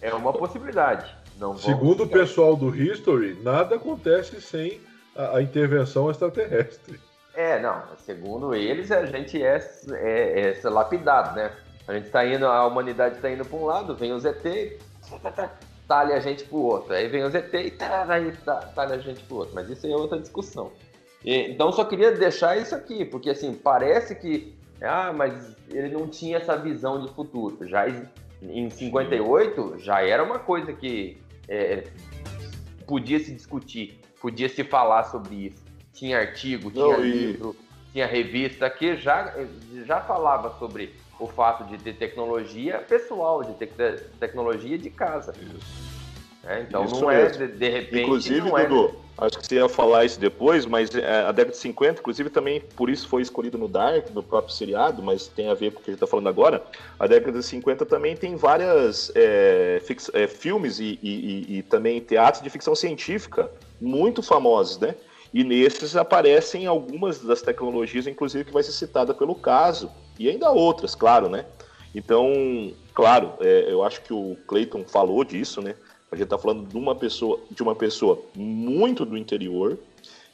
É 0.00 0.14
uma 0.14 0.32
possibilidade. 0.32 1.14
Não 1.38 1.56
Segundo 1.58 2.04
o 2.04 2.08
pessoal 2.08 2.56
do 2.56 2.74
History, 2.74 3.38
nada 3.42 3.76
acontece 3.76 4.40
sem 4.40 4.80
a, 5.16 5.36
a, 5.36 5.42
intervenção 5.42 6.10
extraterrestre. 6.10 7.00
É, 7.34 7.58
não. 7.60 7.82
Segundo 7.98 8.54
eles, 8.54 8.90
a 8.90 9.04
gente 9.06 9.42
é, 9.42 9.58
é, 9.92 10.60
é 10.62 10.68
lapidado, 10.68 11.36
né? 11.36 11.50
A 11.88 11.94
gente 11.94 12.06
está 12.06 12.24
indo, 12.24 12.46
a 12.46 12.66
humanidade 12.66 13.16
está 13.16 13.30
indo 13.30 13.44
para 13.44 13.58
um 13.58 13.64
lado, 13.64 13.96
vem 13.96 14.12
os 14.12 14.24
ET, 14.24 14.44
talha 15.88 16.16
a 16.16 16.20
gente 16.20 16.44
pro 16.44 16.58
outro. 16.58 16.92
Aí 16.92 17.08
vem 17.08 17.24
o 17.24 17.30
ZT 17.30 17.54
e 17.54 17.74
aí 18.08 18.32
talha 18.74 18.94
a 18.94 18.98
gente 18.98 19.22
pro 19.24 19.38
outro. 19.38 19.54
Mas 19.54 19.68
isso 19.68 19.86
é 19.86 19.90
outra 19.90 20.18
discussão. 20.18 20.70
Então 21.24 21.70
só 21.72 21.84
queria 21.84 22.12
deixar 22.12 22.56
isso 22.56 22.74
aqui, 22.74 23.04
porque 23.04 23.30
assim, 23.30 23.54
parece 23.54 24.14
que. 24.14 24.54
Ah, 24.80 25.12
mas 25.12 25.54
ele 25.68 25.90
não 25.90 26.08
tinha 26.08 26.38
essa 26.38 26.56
visão 26.56 27.04
de 27.04 27.12
futuro. 27.12 27.68
Já 27.68 27.86
em 28.42 28.70
58 28.70 29.78
já 29.78 30.02
era 30.02 30.22
uma 30.22 30.38
coisa 30.38 30.72
que 30.72 31.18
é, 31.46 31.84
podia 32.86 33.18
se 33.18 33.34
discutir, 33.34 34.00
podia 34.20 34.48
se 34.48 34.64
falar 34.64 35.04
sobre 35.04 35.46
isso. 35.46 35.62
Tinha 35.92 36.18
artigo, 36.18 36.70
tinha 36.70 36.84
não, 36.84 37.00
livro, 37.00 37.54
e... 37.58 37.92
tinha 37.92 38.06
revista 38.06 38.70
que 38.70 38.96
já, 38.96 39.34
já 39.84 40.00
falava 40.00 40.58
sobre 40.58 40.94
o 41.20 41.26
fato 41.26 41.64
de 41.64 41.78
ter 41.78 41.94
tecnologia 41.94 42.78
pessoal, 42.78 43.44
de 43.44 43.52
ter 43.54 43.68
tecnologia 44.18 44.78
de 44.78 44.90
casa. 44.90 45.32
Isso. 45.38 45.90
É, 46.42 46.62
então 46.62 46.86
isso 46.86 46.98
não 46.98 47.10
é 47.10 47.26
de, 47.26 47.48
de, 47.48 47.68
repente. 47.68 48.02
Inclusive, 48.02 48.48
é 48.48 48.66
Dudu, 48.66 48.96
é... 49.20 49.26
acho 49.26 49.38
que 49.38 49.46
você 49.46 49.56
ia 49.56 49.68
falar 49.68 50.06
isso 50.06 50.18
depois, 50.18 50.64
mas 50.64 50.94
é, 50.94 51.20
a 51.20 51.32
década 51.32 51.50
de 51.50 51.58
50, 51.58 52.00
inclusive, 52.00 52.30
também 52.30 52.62
por 52.74 52.88
isso 52.88 53.06
foi 53.06 53.20
escolhido 53.20 53.58
no 53.58 53.68
Dark, 53.68 54.08
no 54.14 54.22
próprio 54.22 54.54
seriado, 54.54 55.02
mas 55.02 55.28
tem 55.28 55.50
a 55.50 55.54
ver 55.54 55.72
com 55.72 55.80
o 55.80 55.82
que 55.82 55.90
a 55.90 55.92
gente 55.92 56.02
está 56.02 56.06
falando 56.06 56.30
agora. 56.30 56.62
A 56.98 57.06
década 57.06 57.38
de 57.38 57.44
50 57.44 57.84
também 57.84 58.16
tem 58.16 58.36
várias 58.36 59.12
é, 59.14 59.82
fix, 59.84 60.10
é, 60.14 60.26
filmes 60.26 60.80
e, 60.80 60.98
e, 61.02 61.58
e 61.58 61.62
também 61.62 62.00
teatros 62.00 62.42
de 62.42 62.48
ficção 62.48 62.74
científica 62.74 63.50
muito 63.78 64.22
famosos, 64.22 64.78
né? 64.78 64.94
E 65.32 65.44
nesses 65.44 65.94
aparecem 65.94 66.66
algumas 66.66 67.20
das 67.20 67.42
tecnologias, 67.42 68.06
inclusive 68.06 68.46
que 68.46 68.52
vai 68.52 68.62
ser 68.62 68.72
citada 68.72 69.14
pelo 69.14 69.34
caso, 69.34 69.90
e 70.20 70.28
ainda 70.28 70.50
outras, 70.50 70.94
claro, 70.94 71.30
né? 71.30 71.46
Então, 71.94 72.72
claro, 72.92 73.32
é, 73.40 73.72
eu 73.72 73.82
acho 73.82 74.02
que 74.02 74.12
o 74.12 74.36
Clayton 74.46 74.84
falou 74.84 75.24
disso, 75.24 75.62
né? 75.62 75.74
A 76.12 76.14
gente 76.14 76.24
está 76.24 76.36
falando 76.36 76.68
de 76.68 76.76
uma 76.76 76.94
pessoa, 76.94 77.40
de 77.50 77.62
uma 77.62 77.74
pessoa 77.74 78.20
muito 78.36 79.06
do 79.06 79.16
interior 79.16 79.78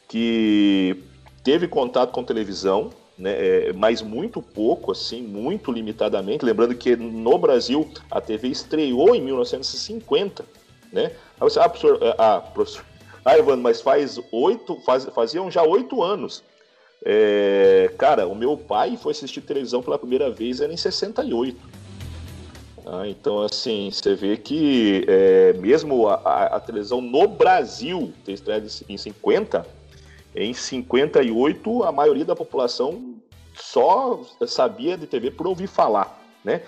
que 0.09 1.05
teve 1.45 1.69
contato 1.69 2.11
com 2.11 2.25
televisão, 2.25 2.91
né, 3.17 3.31
é, 3.69 3.73
mas 3.73 4.03
muito 4.03 4.43
pouco, 4.43 4.91
assim, 4.91 5.23
muito 5.23 5.71
limitadamente. 5.71 6.45
Lembrando 6.45 6.75
que 6.75 6.97
no 6.97 7.39
Brasil 7.39 7.89
a 8.11 8.21
TV 8.21 8.49
estreou 8.49 9.15
em 9.15 9.21
1950, 9.21 10.45
né? 10.93 11.13
Aí 11.41 11.41
você, 11.41 11.61
ah, 11.61 11.69
professor, 11.69 12.01
ah, 12.19 12.41
professor, 12.41 12.85
ah, 13.25 13.39
Ivan, 13.39 13.59
mas 13.59 13.81
faz 13.81 14.21
oito, 14.33 14.81
faz, 14.85 15.05
faziam 15.07 15.49
já 15.49 15.63
oito 15.63 16.03
anos. 16.03 16.43
É, 17.09 17.89
cara, 17.97 18.27
o 18.27 18.35
meu 18.35 18.57
pai 18.57 18.97
foi 18.97 19.13
assistir 19.13 19.41
televisão 19.41 19.81
pela 19.81 19.97
primeira 19.97 20.29
vez 20.29 20.61
era 20.61 20.73
em 20.73 20.77
68. 20.77 21.57
Ah, 22.85 23.07
então, 23.07 23.43
assim, 23.43 23.89
você 23.93 24.17
vê 24.17 24.37
que 24.37 25.05
é, 25.07 25.53
mesmo 25.53 26.09
a, 26.09 26.15
a, 26.15 26.45
a, 26.57 26.61
televisão 26.61 27.01
no 27.01 27.29
Brasil 27.29 28.13
ter 28.25 28.33
estreado 28.33 28.67
em 28.89 28.97
50, 28.97 29.65
em 30.35 30.53
58 30.53 31.85
a 31.85 31.93
maioria 31.93 32.25
da 32.25 32.35
população 32.35 33.15
só 33.55 34.21
sabia 34.45 34.99
de 34.99 35.07
TV 35.07 35.31
por 35.31 35.47
ouvir 35.47 35.69
falar, 35.69 36.21
né? 36.45 36.63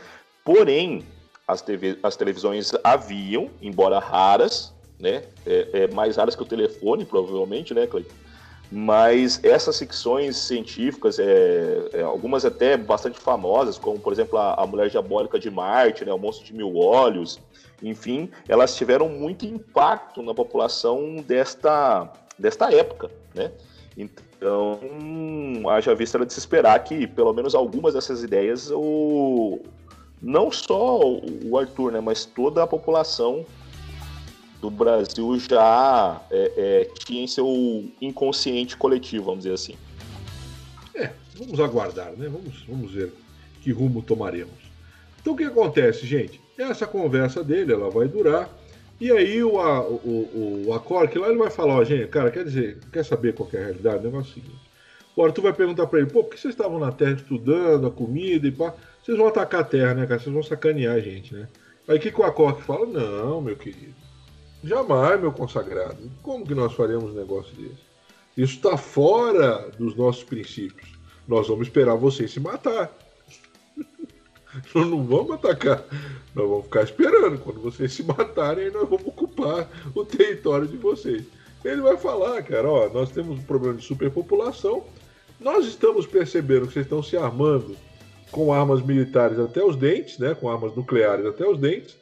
Porém, 0.44 1.04
as, 1.48 1.62
TV, 1.62 1.98
as 2.00 2.14
televisões 2.14 2.72
haviam, 2.84 3.50
embora 3.60 3.98
raras, 3.98 4.72
né? 5.00 5.24
É, 5.44 5.68
é, 5.72 5.88
mais 5.88 6.16
raras 6.16 6.36
que 6.36 6.42
o 6.42 6.46
telefone, 6.46 7.04
provavelmente, 7.04 7.74
né, 7.74 7.88
Cleiton? 7.88 8.27
Mas 8.70 9.42
essas 9.42 9.78
ficções 9.78 10.36
científicas, 10.36 11.18
é, 11.18 11.88
é, 11.94 12.02
algumas 12.02 12.44
até 12.44 12.76
bastante 12.76 13.18
famosas, 13.18 13.78
como 13.78 13.98
por 13.98 14.12
exemplo 14.12 14.38
a, 14.38 14.54
a, 14.62 14.66
Mulher 14.66 14.90
Diabólica 14.90 15.38
de 15.38 15.50
Marte, 15.50 16.04
né, 16.04 16.12
o 16.12 16.18
Monstro 16.18 16.44
de 16.44 16.52
Mil 16.52 16.76
Olhos, 16.76 17.40
enfim, 17.82 18.30
elas 18.46 18.76
tiveram 18.76 19.08
muito 19.08 19.46
impacto 19.46 20.22
na 20.22 20.34
população 20.34 21.16
desta, 21.26 22.12
desta 22.38 22.70
época, 22.70 23.10
né? 23.34 23.52
Então, 23.96 24.78
haja 25.70 25.94
vista 25.94 26.24
de 26.24 26.32
se 26.32 26.38
esperar 26.38 26.78
que 26.84 27.06
pelo 27.06 27.32
menos 27.32 27.54
algumas 27.54 27.94
dessas 27.94 28.22
ideias, 28.22 28.70
o, 28.70 29.60
não 30.20 30.52
só 30.52 31.00
o 31.00 31.58
Arthur, 31.58 31.92
né, 31.92 32.00
mas 32.00 32.24
toda 32.24 32.62
a 32.62 32.66
população 32.66 33.46
do 34.60 34.70
Brasil 34.70 35.38
já 35.38 36.20
é, 36.30 36.52
é, 36.56 36.90
tinha 37.04 37.22
em 37.22 37.26
seu 37.26 37.84
inconsciente 38.00 38.76
coletivo, 38.76 39.26
vamos 39.26 39.44
dizer 39.44 39.54
assim. 39.54 39.74
É, 40.94 41.10
vamos 41.36 41.60
aguardar, 41.60 42.12
né? 42.12 42.28
Vamos, 42.28 42.64
vamos 42.68 42.90
ver 42.90 43.12
que 43.62 43.70
rumo 43.70 44.02
tomaremos. 44.02 44.54
Então 45.20 45.34
o 45.34 45.36
que 45.36 45.44
acontece, 45.44 46.06
gente? 46.06 46.40
Essa 46.56 46.86
conversa 46.86 47.44
dele, 47.44 47.72
ela 47.72 47.90
vai 47.90 48.08
durar. 48.08 48.48
E 49.00 49.12
aí 49.12 49.42
o, 49.44 49.58
o, 49.58 49.94
o, 49.94 50.64
o 50.66 50.74
Acorque 50.74 51.18
lá 51.18 51.28
ele 51.28 51.38
vai 51.38 51.50
falar, 51.50 51.76
ó, 51.76 51.84
gente, 51.84 52.08
cara, 52.08 52.30
quer 52.30 52.44
dizer, 52.44 52.78
quer 52.92 53.04
saber 53.04 53.32
qual 53.32 53.48
é 53.52 53.58
a 53.58 53.64
realidade? 53.66 53.98
O 53.98 54.10
negócio 54.10 54.30
é 54.30 54.32
o 54.32 54.34
seguinte. 54.34 54.68
O 55.14 55.24
Arthur 55.24 55.42
vai 55.42 55.52
perguntar 55.52 55.86
para 55.86 56.00
ele, 56.00 56.10
pô, 56.10 56.24
por 56.24 56.30
que 56.30 56.40
vocês 56.40 56.54
estavam 56.54 56.78
na 56.78 56.90
Terra 56.92 57.12
estudando 57.12 57.86
a 57.86 57.90
comida 57.90 58.46
e 58.46 58.52
pá? 58.52 58.74
Vocês 59.02 59.16
vão 59.16 59.28
atacar 59.28 59.60
a 59.60 59.64
Terra, 59.64 59.94
né, 59.94 60.06
cara? 60.06 60.20
Vocês 60.20 60.32
vão 60.32 60.42
sacanear 60.42 60.94
a 60.94 61.00
gente, 61.00 61.34
né? 61.34 61.48
Aí 61.86 61.96
o 61.96 62.00
que, 62.00 62.12
que 62.12 62.20
o 62.20 62.24
Acorque 62.24 62.62
fala? 62.62 62.86
Não, 62.86 63.40
meu 63.40 63.56
querido. 63.56 63.94
Jamais, 64.62 65.20
meu 65.20 65.32
consagrado. 65.32 65.98
Como 66.22 66.46
que 66.46 66.54
nós 66.54 66.72
faremos 66.72 67.12
um 67.12 67.14
negócio 67.14 67.54
desse? 67.54 67.88
Isso 68.36 68.54
está 68.56 68.76
fora 68.76 69.70
dos 69.78 69.94
nossos 69.96 70.24
princípios. 70.24 70.88
Nós 71.26 71.48
vamos 71.48 71.68
esperar 71.68 71.94
vocês 71.94 72.32
se 72.32 72.40
matar. 72.40 72.90
nós 74.74 74.86
não 74.86 75.04
vamos 75.04 75.32
atacar. 75.32 75.84
Nós 76.34 76.48
vamos 76.48 76.64
ficar 76.64 76.82
esperando. 76.82 77.38
Quando 77.38 77.60
vocês 77.60 77.92
se 77.92 78.02
matarem, 78.02 78.70
nós 78.70 78.88
vamos 78.88 79.06
ocupar 79.06 79.68
o 79.94 80.04
território 80.04 80.66
de 80.66 80.76
vocês. 80.76 81.24
Ele 81.64 81.80
vai 81.80 81.96
falar, 81.96 82.42
cara, 82.42 82.68
ó, 82.68 82.88
nós 82.88 83.10
temos 83.10 83.38
um 83.38 83.42
problema 83.42 83.74
de 83.74 83.84
superpopulação. 83.84 84.84
Nós 85.40 85.66
estamos 85.66 86.06
percebendo 86.06 86.66
que 86.66 86.72
vocês 86.72 86.86
estão 86.86 87.02
se 87.02 87.16
armando 87.16 87.76
com 88.30 88.52
armas 88.52 88.82
militares 88.82 89.38
até 89.38 89.64
os 89.64 89.76
dentes, 89.76 90.18
né, 90.18 90.34
com 90.34 90.48
armas 90.50 90.74
nucleares 90.74 91.26
até 91.26 91.46
os 91.46 91.58
dentes, 91.58 91.96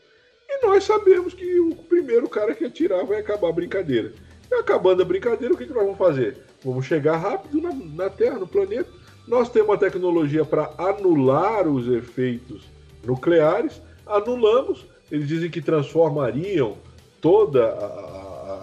e 0.57 0.67
nós 0.67 0.85
sabemos 0.85 1.35
que 1.35 1.61
o 1.61 1.75
primeiro 1.75 2.29
cara 2.29 2.55
que 2.55 2.65
atirar 2.65 3.05
vai 3.05 3.19
acabar 3.19 3.49
a 3.49 3.53
brincadeira. 3.53 4.13
E 4.51 4.55
acabando 4.55 5.03
a 5.03 5.05
brincadeira, 5.05 5.53
o 5.53 5.57
que, 5.57 5.67
que 5.67 5.73
nós 5.73 5.85
vamos 5.85 5.99
fazer? 5.99 6.39
Vamos 6.65 6.87
chegar 6.87 7.17
rápido 7.17 7.61
na, 7.61 7.73
na 7.73 8.11
Terra, 8.11 8.39
no 8.39 8.47
planeta. 8.47 8.89
Nós 9.27 9.49
temos 9.49 9.71
uma 9.71 9.79
tecnologia 9.79 10.45
para 10.45 10.73
anular 10.79 11.67
os 11.69 11.89
efeitos 11.89 12.63
nucleares, 13.05 13.83
anulamos. 14.07 14.87
Eles 15.11 15.29
dizem 15.29 15.51
que 15.51 15.61
transformariam 15.61 16.77
toda 17.21 17.67
a, 17.67 17.87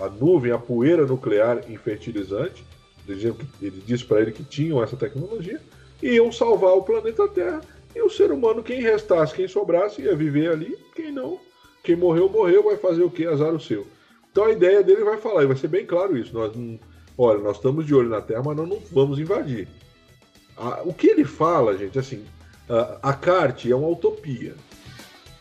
a, 0.01 0.05
a 0.05 0.09
nuvem, 0.09 0.51
a 0.51 0.57
poeira 0.57 1.05
nuclear 1.05 1.69
em 1.69 1.77
fertilizante. 1.77 2.63
Ele, 3.07 3.35
ele 3.61 3.83
disse 3.85 4.05
para 4.05 4.21
ele 4.21 4.31
que 4.31 4.43
tinham 4.43 4.81
essa 4.81 4.95
tecnologia 4.95 5.59
iam 6.03 6.31
salvar 6.31 6.73
o 6.73 6.83
planeta 6.83 7.27
Terra 7.29 7.61
e 7.95 8.01
o 8.01 8.09
ser 8.09 8.31
humano, 8.31 8.63
quem 8.63 8.81
restasse, 8.81 9.33
quem 9.33 9.47
sobrasse, 9.47 10.01
ia 10.01 10.15
viver 10.15 10.51
ali, 10.51 10.77
quem 10.95 11.11
não, 11.11 11.39
quem 11.83 11.95
morreu, 11.97 12.29
morreu, 12.29 12.63
vai 12.63 12.77
fazer 12.77 13.03
o 13.03 13.11
que? 13.11 13.25
Azar 13.25 13.53
o 13.53 13.59
seu. 13.59 13.85
Então 14.31 14.45
a 14.45 14.51
ideia 14.51 14.81
dele 14.81 15.03
vai 15.03 15.17
falar, 15.17 15.43
e 15.43 15.47
vai 15.47 15.57
ser 15.57 15.67
bem 15.67 15.85
claro 15.85 16.17
isso. 16.17 16.33
Nós, 16.33 16.53
olha, 17.17 17.39
nós 17.39 17.57
estamos 17.57 17.85
de 17.85 17.93
olho 17.93 18.09
na 18.09 18.21
Terra, 18.21 18.41
mas 18.43 18.57
nós 18.57 18.67
não 18.67 18.79
vamos 18.91 19.19
invadir. 19.19 19.67
o 20.85 20.93
que 20.93 21.07
ele 21.07 21.25
fala, 21.25 21.77
gente, 21.77 21.99
assim, 21.99 22.23
a, 22.69 23.09
a 23.09 23.13
CART 23.13 23.65
é 23.65 23.75
uma 23.75 23.89
utopia. 23.89 24.55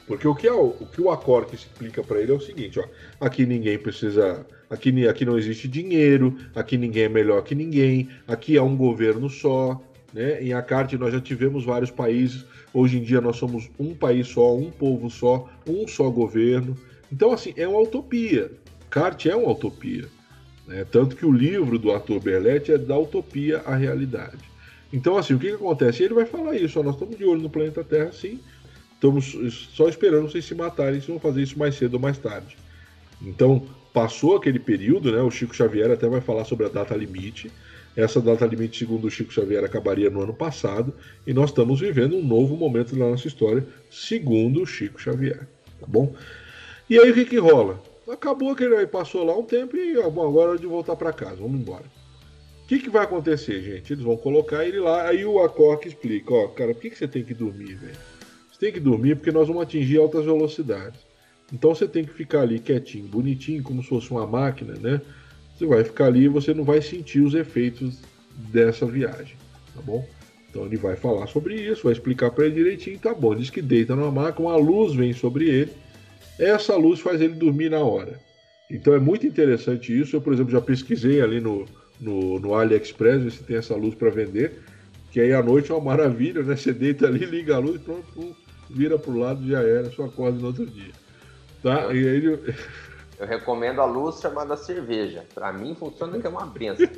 Porque 0.07 0.27
o 0.27 0.35
que, 0.35 0.47
é 0.49 0.53
o, 0.53 0.71
que 0.93 1.01
o 1.01 1.11
Acor 1.11 1.47
explica 1.53 2.03
para 2.03 2.21
ele 2.21 2.33
é 2.33 2.35
o 2.35 2.41
seguinte, 2.41 2.79
ó, 2.79 2.85
aqui 3.25 3.47
ninguém 3.47 3.79
precisa, 3.79 4.45
aqui, 4.69 5.07
aqui 5.07 5.25
não 5.25 5.39
existe 5.39 5.69
dinheiro, 5.69 6.37
aqui 6.55 6.77
ninguém 6.77 7.05
é 7.05 7.09
melhor 7.09 7.43
que 7.43 7.55
ninguém, 7.55 8.11
aqui 8.27 8.57
é 8.57 8.63
um 8.63 8.77
governo 8.77 9.31
só, 9.31 9.81
né? 10.13 10.43
Em 10.43 10.53
Acarte 10.53 10.99
nós 10.99 11.13
já 11.15 11.21
tivemos 11.21 11.65
vários 11.65 11.91
países, 11.91 12.45
hoje 12.73 12.99
em 12.99 13.03
dia 13.03 13.21
nós 13.21 13.37
somos 13.37 13.71
um 13.79 13.95
país 13.95 14.29
só, 14.29 14.55
um 14.55 14.71
povo 14.71 15.11
só, 15.11 15.49
um 15.67 15.87
só 15.87 16.09
governo. 16.11 16.77
Então, 17.11 17.33
assim, 17.33 17.53
é 17.57 17.67
uma 17.67 17.81
utopia. 17.81 18.51
Carte 18.91 19.31
é 19.31 19.37
uma 19.37 19.53
utopia. 19.53 20.09
Né? 20.67 20.85
Tanto 20.91 21.17
que 21.17 21.27
o 21.27 21.33
livro 21.33 21.79
do 21.79 21.93
Arthur 21.93 22.21
Berletti 22.21 22.73
é 22.73 22.79
da 22.79 22.99
utopia 22.99 23.59
à 23.67 23.75
realidade. 23.75 24.39
Então, 24.93 25.17
assim, 25.17 25.35
o 25.35 25.39
que, 25.39 25.49
que 25.49 25.55
acontece? 25.55 26.03
Ele 26.03 26.15
vai 26.15 26.27
falar 26.27 26.57
isso, 26.57 26.79
ó, 26.79 26.83
nós 26.83 26.95
estamos 26.95 27.17
de 27.17 27.25
olho 27.25 27.41
no 27.41 27.51
planeta 27.51 27.83
Terra, 27.83 28.13
sim. 28.13 28.39
Estamos 28.95 29.37
só 29.75 29.89
esperando 29.89 30.31
vocês 30.31 30.45
se 30.45 30.55
matarem, 30.55 31.01
se 31.01 31.09
vão 31.09 31.19
fazer 31.19 31.43
isso 31.43 31.59
mais 31.59 31.75
cedo 31.75 31.95
ou 31.95 32.01
mais 32.01 32.19
tarde. 32.19 32.57
Então, 33.21 33.67
passou 33.93 34.37
aquele 34.37 34.59
período, 34.59 35.11
né? 35.11 35.21
O 35.23 35.31
Chico 35.31 35.55
Xavier 35.55 35.91
até 35.91 36.09
vai 36.09 36.21
falar 36.21 36.45
sobre 36.45 36.67
a 36.67 36.69
data 36.69 36.95
limite. 36.95 37.51
Essa 37.97 38.21
data 38.21 38.47
limite, 38.47 38.79
segundo 38.79 39.07
o 39.07 39.11
Chico 39.11 39.33
Xavier, 39.33 39.63
acabaria 39.65 40.09
no 40.09 40.23
ano 40.23 40.33
passado 40.33 40.95
e 41.27 41.35
nós 41.35 41.51
estamos 41.51 41.81
vivendo 41.81 42.17
um 42.17 42.25
novo 42.25 42.57
momento 42.57 42.97
da 42.97 43.11
nossa 43.11 43.29
história, 43.29 43.67
segundo 43.91 44.63
o 44.63 44.67
Chico 44.67 45.01
Xavier. 45.01 45.47
Tá 45.79 45.87
bom? 45.87 46.15
E 46.89 46.99
aí 46.99 47.11
o 47.11 47.15
que, 47.15 47.25
que 47.27 47.39
rola? 47.39 47.83
Acabou 48.11 48.57
que 48.57 48.65
ele 48.65 48.87
passou 48.87 49.25
lá 49.25 49.37
um 49.37 49.45
tempo 49.45 49.77
e 49.77 49.95
bom, 50.11 50.27
agora 50.27 50.55
é 50.55 50.59
de 50.59 50.67
voltar 50.67 50.97
para 50.97 51.13
casa, 51.13 51.37
vamos 51.37 51.61
embora. 51.61 51.85
O 52.65 52.67
que, 52.67 52.79
que 52.79 52.91
vai 52.91 53.05
acontecer, 53.05 53.61
gente? 53.61 53.93
Eles 53.93 54.05
vão 54.05 54.17
colocar 54.17 54.65
ele 54.65 54.81
lá, 54.81 55.09
aí 55.09 55.25
o 55.25 55.43
Acorque 55.43 55.89
explica, 55.89 56.33
ó, 56.33 56.49
cara, 56.49 56.73
por 56.73 56.81
que, 56.81 56.91
que 56.91 56.99
você 56.99 57.07
tem 57.07 57.23
que 57.23 57.35
dormir, 57.35 57.75
velho? 57.75 57.97
Você 58.51 58.59
tem 58.59 58.73
que 58.73 58.81
dormir 58.81 59.17
porque 59.17 59.31
nós 59.31 59.47
vamos 59.47 59.63
atingir 59.63 59.99
altas 59.99 60.25
velocidades. 60.25 61.01
Então 61.53 61.75
você 61.75 61.87
tem 61.87 62.05
que 62.05 62.15
ficar 62.15 62.41
ali 62.41 62.59
quietinho, 62.59 63.07
bonitinho, 63.07 63.63
como 63.63 63.83
se 63.83 63.89
fosse 63.89 64.11
uma 64.11 64.27
máquina, 64.27 64.75
né? 64.81 65.03
Você 65.63 65.67
vai 65.67 65.85
ficar 65.85 66.07
ali 66.07 66.25
e 66.25 66.29
você 66.29 66.53
não 66.53 66.65
vai 66.65 66.83
sentir 66.83 67.21
os 67.21 67.35
efeitos 67.35 68.01
dessa 68.51 68.85
viagem, 68.85 69.37
tá 69.73 69.81
bom? 69.81 70.05
Então 70.51 70.67
ele 70.67 70.77
vai 70.77 70.97
falar 70.97 71.29
sobre 71.29 71.55
isso, 71.55 71.85
vai 71.85 71.93
explicar 71.93 72.33
para 72.33 72.47
ele 72.47 72.57
direitinho, 72.57 72.99
tá 72.99 73.15
bom? 73.15 73.35
Diz 73.35 73.49
que 73.49 73.63
deita 73.63 73.95
numa 73.95 74.11
maca, 74.11 74.43
uma 74.43 74.57
luz 74.57 74.93
vem 74.93 75.13
sobre 75.13 75.49
ele, 75.49 75.73
essa 76.37 76.75
luz 76.75 76.99
faz 76.99 77.21
ele 77.21 77.35
dormir 77.35 77.71
na 77.71 77.79
hora. 77.79 78.21
Então 78.69 78.93
é 78.93 78.99
muito 78.99 79.25
interessante 79.25 79.97
isso. 79.97 80.17
Eu, 80.17 80.21
por 80.21 80.33
exemplo, 80.33 80.51
já 80.51 80.61
pesquisei 80.61 81.21
ali 81.21 81.41
no, 81.41 81.65
no, 82.01 82.41
no 82.41 82.55
AliExpress 82.55 83.35
se 83.35 83.45
tem 83.45 83.57
essa 83.57 83.77
luz 83.77 83.95
para 83.95 84.11
vender, 84.11 84.59
que 85.13 85.21
aí 85.21 85.33
à 85.33 85.43
noite 85.43 85.71
é 85.71 85.75
uma 85.75 85.85
maravilha, 85.85 86.43
né? 86.43 86.57
Você 86.57 86.73
deita 86.73 87.07
ali, 87.07 87.25
liga 87.25 87.55
a 87.55 87.59
luz, 87.61 87.81
pronto, 87.81 88.37
vira 88.69 88.99
pro 88.99 89.17
lado 89.17 89.47
já 89.47 89.61
era, 89.61 89.91
só 89.93 90.07
acorda 90.07 90.41
no 90.41 90.49
outro 90.49 90.67
dia. 90.67 90.93
Tá? 91.63 91.95
E 91.95 91.99
aí 91.99 92.17
ele... 92.17 92.39
Eu 93.23 93.29
recomendo 93.29 93.81
a 93.81 93.85
luz 93.85 94.21
chamada 94.21 94.57
cerveja. 94.57 95.25
Para 95.33 95.53
mim 95.53 95.77
funciona 95.77 96.19
que 96.19 96.27
é 96.27 96.29
uma 96.29 96.45
benção. 96.45 96.89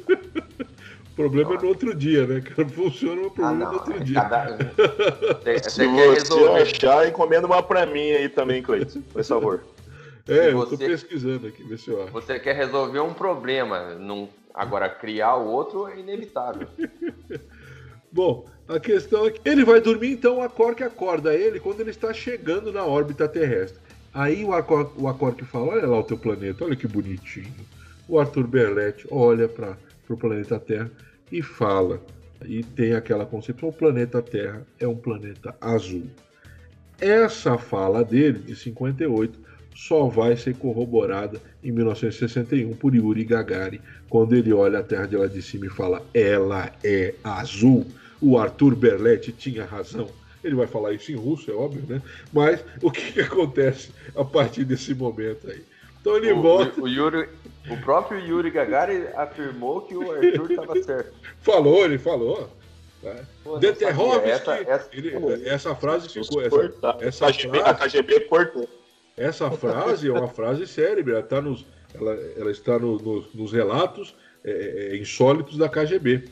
O 1.12 1.12
problema 1.14 1.54
é 1.54 1.58
no 1.58 1.68
outro 1.68 1.94
dia, 1.94 2.26
né, 2.26 2.40
cara? 2.40 2.66
Funciona 2.66 3.26
o 3.26 3.30
problema 3.30 3.66
ah, 3.66 3.68
no 3.68 3.74
outro 3.74 4.00
dia. 4.02 4.14
Cada... 4.14 4.56
Você, 5.44 5.70
Se 5.70 5.86
você 5.86 6.62
achar, 6.62 7.06
encomenda 7.06 7.46
uma 7.46 7.62
pra 7.62 7.84
mim 7.84 8.10
aí 8.10 8.30
também, 8.30 8.62
Cleiton, 8.62 9.02
por 9.12 9.22
favor. 9.22 9.64
É, 10.26 10.50
eu 10.50 10.66
tô 10.66 10.78
pesquisando 10.78 11.46
aqui, 11.46 11.62
vê 11.62 11.76
se 11.76 11.90
eu 11.90 12.02
acho. 12.02 12.12
Você 12.12 12.40
quer 12.40 12.56
resolver 12.56 13.00
um 13.00 13.12
problema, 13.12 13.94
não... 13.96 14.26
agora 14.54 14.88
criar 14.88 15.36
o 15.36 15.46
outro 15.46 15.86
é 15.88 15.98
inevitável. 15.98 16.66
Bom, 18.10 18.46
a 18.66 18.80
questão 18.80 19.26
é 19.26 19.30
que 19.30 19.46
ele 19.46 19.62
vai 19.62 19.78
dormir, 19.78 20.12
então 20.12 20.40
a 20.40 20.48
Cork 20.48 20.82
acorda 20.82 21.34
ele 21.34 21.60
quando 21.60 21.80
ele 21.80 21.90
está 21.90 22.14
chegando 22.14 22.72
na 22.72 22.82
órbita 22.82 23.28
terrestre. 23.28 23.84
Aí 24.14 24.44
o 24.44 24.52
Acor, 24.52 24.92
o 24.96 25.08
Acor 25.08 25.34
que 25.34 25.44
fala, 25.44 25.72
olha 25.72 25.86
lá 25.88 25.98
o 25.98 26.04
teu 26.04 26.16
planeta, 26.16 26.64
olha 26.64 26.76
que 26.76 26.86
bonitinho. 26.86 27.52
O 28.08 28.20
Arthur 28.20 28.46
Berletti 28.46 29.08
olha 29.10 29.48
para 29.48 29.76
o 30.08 30.16
planeta 30.16 30.56
Terra 30.60 30.88
e 31.32 31.42
fala, 31.42 32.00
e 32.44 32.62
tem 32.62 32.94
aquela 32.94 33.26
concepção, 33.26 33.70
o 33.70 33.72
planeta 33.72 34.22
Terra 34.22 34.64
é 34.78 34.86
um 34.86 34.94
planeta 34.94 35.56
azul. 35.60 36.04
Essa 37.00 37.58
fala 37.58 38.04
dele, 38.04 38.38
de 38.38 38.54
58, 38.54 39.36
só 39.74 40.06
vai 40.06 40.36
ser 40.36 40.54
corroborada 40.54 41.40
em 41.62 41.72
1961 41.72 42.76
por 42.76 42.94
Yuri 42.94 43.24
Gagarin, 43.24 43.80
quando 44.08 44.36
ele 44.36 44.52
olha 44.52 44.78
a 44.78 44.82
Terra 44.84 45.06
de 45.06 45.16
lá 45.16 45.26
de 45.26 45.42
cima 45.42 45.66
e 45.66 45.70
fala, 45.70 46.00
ela 46.14 46.70
é 46.84 47.14
azul. 47.24 47.84
O 48.20 48.38
Arthur 48.38 48.76
Berletti 48.76 49.32
tinha 49.32 49.64
razão 49.64 50.08
ele 50.44 50.54
vai 50.54 50.66
falar 50.66 50.92
isso 50.92 51.10
em 51.10 51.16
russo, 51.16 51.50
é 51.50 51.54
óbvio, 51.54 51.82
né? 51.88 52.02
Mas 52.32 52.62
o 52.82 52.90
que, 52.90 53.12
que 53.12 53.20
acontece 53.22 53.90
a 54.14 54.24
partir 54.24 54.64
desse 54.64 54.94
momento 54.94 55.50
aí? 55.50 55.64
Então 56.00 56.16
ele 56.18 56.32
o, 56.32 56.42
volta. 56.42 56.78
O, 56.80 56.84
o, 56.84 56.88
Yuri, 56.88 57.28
o 57.70 57.76
próprio 57.78 58.20
Yuri 58.20 58.50
Gagarin 58.50 59.04
afirmou 59.16 59.80
que 59.80 59.96
o 59.96 60.12
Arthur 60.12 60.50
estava 60.50 60.76
certo. 60.84 61.14
falou, 61.40 61.84
ele 61.84 61.98
falou. 61.98 62.50
Tá? 63.02 63.16
Deterrovski, 63.58 64.30
essa, 64.30 64.56
essa, 64.56 64.88
ele, 64.92 65.48
essa 65.48 65.74
frase 65.74 66.08
ficou. 66.08 66.42
Essa, 66.42 66.96
essa 67.00 67.26
KGB, 67.26 67.58
frase, 67.58 67.70
a 67.70 67.74
KGB 67.74 68.20
cortou. 68.20 68.68
Essa 69.16 69.50
frase 69.50 70.08
é 70.08 70.12
uma 70.12 70.28
frase 70.28 70.66
cérebro, 70.66 71.12
ela, 71.12 71.22
tá 71.22 71.40
nos, 71.40 71.64
ela, 71.94 72.12
ela 72.36 72.50
está 72.50 72.78
no, 72.78 72.98
no, 72.98 73.26
nos 73.32 73.52
relatos 73.52 74.14
é, 74.44 74.90
é, 74.92 74.96
insólitos 74.96 75.56
da 75.56 75.68
KGB. 75.68 76.24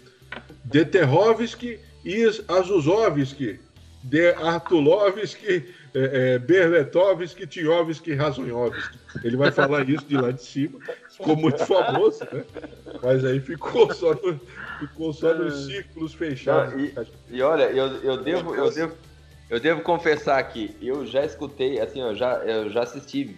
Deterrovski 0.65 1.79
e 2.05 2.25
Azuzovski 2.49 3.61
de 4.03 4.31
Artulovski, 4.35 5.75
é, 5.95 6.35
é, 6.35 6.39
Berletovski, 6.39 7.47
Tiovski, 7.47 8.15
Razunhovski. 8.15 8.99
Ele 9.23 9.37
vai 9.37 9.53
falar 9.53 9.89
isso 9.89 10.05
de 10.05 10.17
lá 10.17 10.31
de 10.31 10.43
cima. 10.43 10.79
Ficou 11.11 11.37
muito 11.37 11.65
famoso, 11.65 12.25
né? 12.33 12.45
Mas 13.03 13.25
aí 13.25 13.39
ficou 13.41 13.93
só, 13.95 14.15
no, 14.15 14.41
ficou 14.81 15.13
só 15.13 15.35
nos 15.35 15.67
círculos 15.67 16.15
fechados. 16.15 16.75
Não, 16.75 16.81
e, 16.81 16.95
e, 17.31 17.43
olha, 17.43 17.65
eu, 17.65 17.87
eu, 18.03 18.23
devo, 18.23 18.55
eu, 18.55 18.71
devo, 18.71 18.97
eu 19.49 19.61
devo 19.61 19.83
confessar 19.83 20.43
que 20.45 20.77
eu 20.81 21.07
já 21.07 21.25
escutei, 21.25 21.79
assim, 21.79 22.01
eu 22.01 22.15
já, 22.15 22.39
eu 22.39 22.71
já 22.71 22.83
assisti 22.83 23.37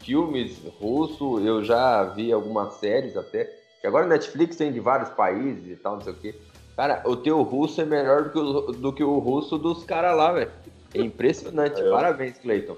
filmes 0.00 0.58
russos, 0.80 1.44
eu 1.44 1.62
já 1.62 2.04
vi 2.04 2.32
algumas 2.32 2.74
séries 2.74 3.16
até. 3.16 3.44
Que 3.80 3.86
agora 3.86 4.06
Netflix 4.06 4.56
tem 4.56 4.72
de 4.72 4.80
vários 4.80 5.10
países 5.10 5.68
e 5.68 5.76
tal, 5.76 5.96
não 5.96 6.02
sei 6.02 6.12
o 6.12 6.16
quê. 6.16 6.34
Cara, 6.78 7.02
o 7.04 7.16
teu 7.16 7.42
russo 7.42 7.80
é 7.80 7.84
melhor 7.84 8.22
do 8.22 8.30
que 8.30 8.38
o, 8.38 8.60
do 8.70 8.92
que 8.92 9.02
o 9.02 9.18
russo 9.18 9.58
dos 9.58 9.82
caras 9.82 10.16
lá, 10.16 10.30
velho. 10.30 10.52
É 10.94 11.00
impressionante. 11.00 11.82
É. 11.82 11.90
Parabéns, 11.90 12.38
Cleiton. 12.38 12.76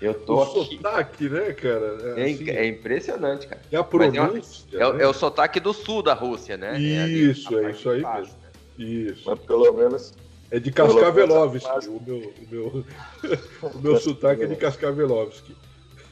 Eu 0.00 0.14
tô 0.14 0.36
o 0.36 0.42
aqui. 0.42 0.76
sotaque, 0.76 1.28
né, 1.28 1.52
cara? 1.54 1.98
É, 2.16 2.30
assim, 2.30 2.48
é, 2.48 2.66
impressionante, 2.68 3.48
cara. 3.48 3.60
É 3.72 3.76
a 3.76 3.82
pronúncia. 3.82 4.64
É, 4.72 4.86
uma, 4.86 5.00
é, 5.00 5.02
é, 5.02 5.08
o 5.08 5.12
sotaque 5.12 5.58
do 5.58 5.72
sul 5.72 6.00
da 6.00 6.14
Rússia, 6.14 6.56
né? 6.56 6.80
Isso, 6.80 7.58
é, 7.58 7.72
isso 7.72 7.90
aí 7.90 8.02
mesmo. 8.02 8.34
Né? 8.34 8.50
Isso. 8.78 9.22
Mas 9.26 9.40
pelo 9.40 9.72
menos. 9.72 10.14
É 10.52 10.60
de 10.60 10.70
Cascavelovski. 10.70 11.88
O 11.88 12.00
meu, 12.06 12.18
o 12.18 12.34
meu, 12.48 12.84
o 13.74 13.78
meu 13.80 13.96
sotaque 13.98 14.44
é 14.44 14.46
de 14.46 14.54
Cascavelovski. 14.54 15.56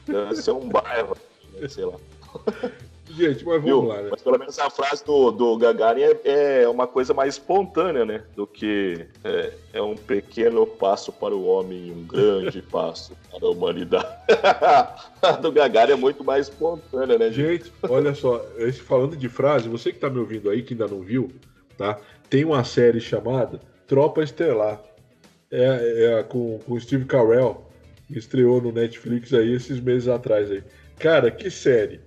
Deve 0.05 0.35
ser 0.35 0.51
um 0.51 0.67
bairro, 0.67 1.15
sei 1.69 1.85
lá. 1.85 1.95
Gente, 3.19 3.45
mas 3.45 3.61
vamos 3.61 3.65
Viu? 3.65 3.81
lá, 3.81 4.01
né? 4.01 4.07
Mas 4.11 4.21
pelo 4.21 4.39
menos 4.39 4.57
a 4.57 4.69
frase 4.69 5.03
do, 5.03 5.29
do 5.29 5.57
Gagarin 5.57 6.03
é, 6.03 6.61
é 6.61 6.69
uma 6.69 6.87
coisa 6.87 7.13
mais 7.13 7.33
espontânea, 7.33 8.05
né? 8.05 8.23
Do 8.33 8.47
que 8.47 9.05
é, 9.25 9.53
é 9.73 9.81
um 9.81 9.95
pequeno 9.95 10.65
passo 10.65 11.11
para 11.11 11.35
o 11.35 11.45
homem 11.45 11.87
e 11.87 11.91
um 11.91 12.03
grande 12.05 12.61
passo 12.71 13.11
para 13.29 13.45
a 13.45 13.51
humanidade. 13.51 14.07
a 15.21 15.31
do 15.35 15.51
Gagarin 15.51 15.91
é 15.91 15.95
muito 15.97 16.23
mais 16.23 16.47
espontânea, 16.47 17.17
né, 17.17 17.29
gente? 17.29 17.65
Gente, 17.65 17.73
olha 17.89 18.15
só, 18.15 18.41
falando 18.85 19.17
de 19.17 19.27
frase, 19.27 19.67
você 19.67 19.89
que 19.91 19.97
está 19.97 20.09
me 20.09 20.19
ouvindo 20.19 20.49
aí, 20.49 20.63
que 20.63 20.73
ainda 20.73 20.87
não 20.87 21.01
viu, 21.01 21.29
tá? 21.77 21.99
Tem 22.29 22.45
uma 22.45 22.63
série 22.63 23.01
chamada 23.01 23.59
Tropa 23.85 24.23
Estelar. 24.23 24.81
É, 25.51 26.19
é 26.19 26.23
com, 26.23 26.59
com 26.59 26.73
o 26.73 26.79
Steve 26.79 27.05
Carell, 27.05 27.65
que 28.07 28.17
estreou 28.17 28.61
no 28.61 28.71
Netflix 28.71 29.33
aí 29.33 29.53
esses 29.53 29.79
meses 29.81 30.07
atrás 30.07 30.49
aí. 30.49 30.63
Cara, 30.97 31.31
que 31.31 31.49
série 31.49 31.99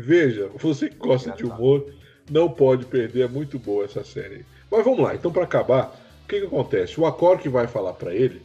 Veja, 0.00 0.48
você 0.54 0.88
que 0.88 0.96
gosta 0.96 1.32
de 1.32 1.44
humor, 1.44 1.92
não 2.30 2.48
pode 2.48 2.86
perder, 2.86 3.22
é 3.22 3.28
muito 3.28 3.58
boa 3.58 3.84
essa 3.84 4.04
série. 4.04 4.46
Mas 4.70 4.84
vamos 4.84 5.00
lá, 5.00 5.12
então 5.16 5.32
para 5.32 5.42
acabar, 5.42 5.88
o 6.24 6.28
que, 6.28 6.38
que 6.38 6.46
acontece? 6.46 7.00
O 7.00 7.04
Acor 7.04 7.38
que 7.38 7.48
vai 7.48 7.66
falar 7.66 7.94
para 7.94 8.14
ele 8.14 8.40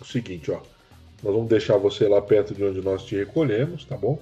o 0.00 0.04
seguinte, 0.04 0.50
ó. 0.50 0.60
Nós 1.22 1.32
vamos 1.32 1.48
deixar 1.48 1.76
você 1.76 2.08
lá 2.08 2.20
perto 2.20 2.52
de 2.52 2.64
onde 2.64 2.80
nós 2.80 3.04
te 3.04 3.14
recolhemos, 3.14 3.84
tá 3.84 3.96
bom? 3.96 4.20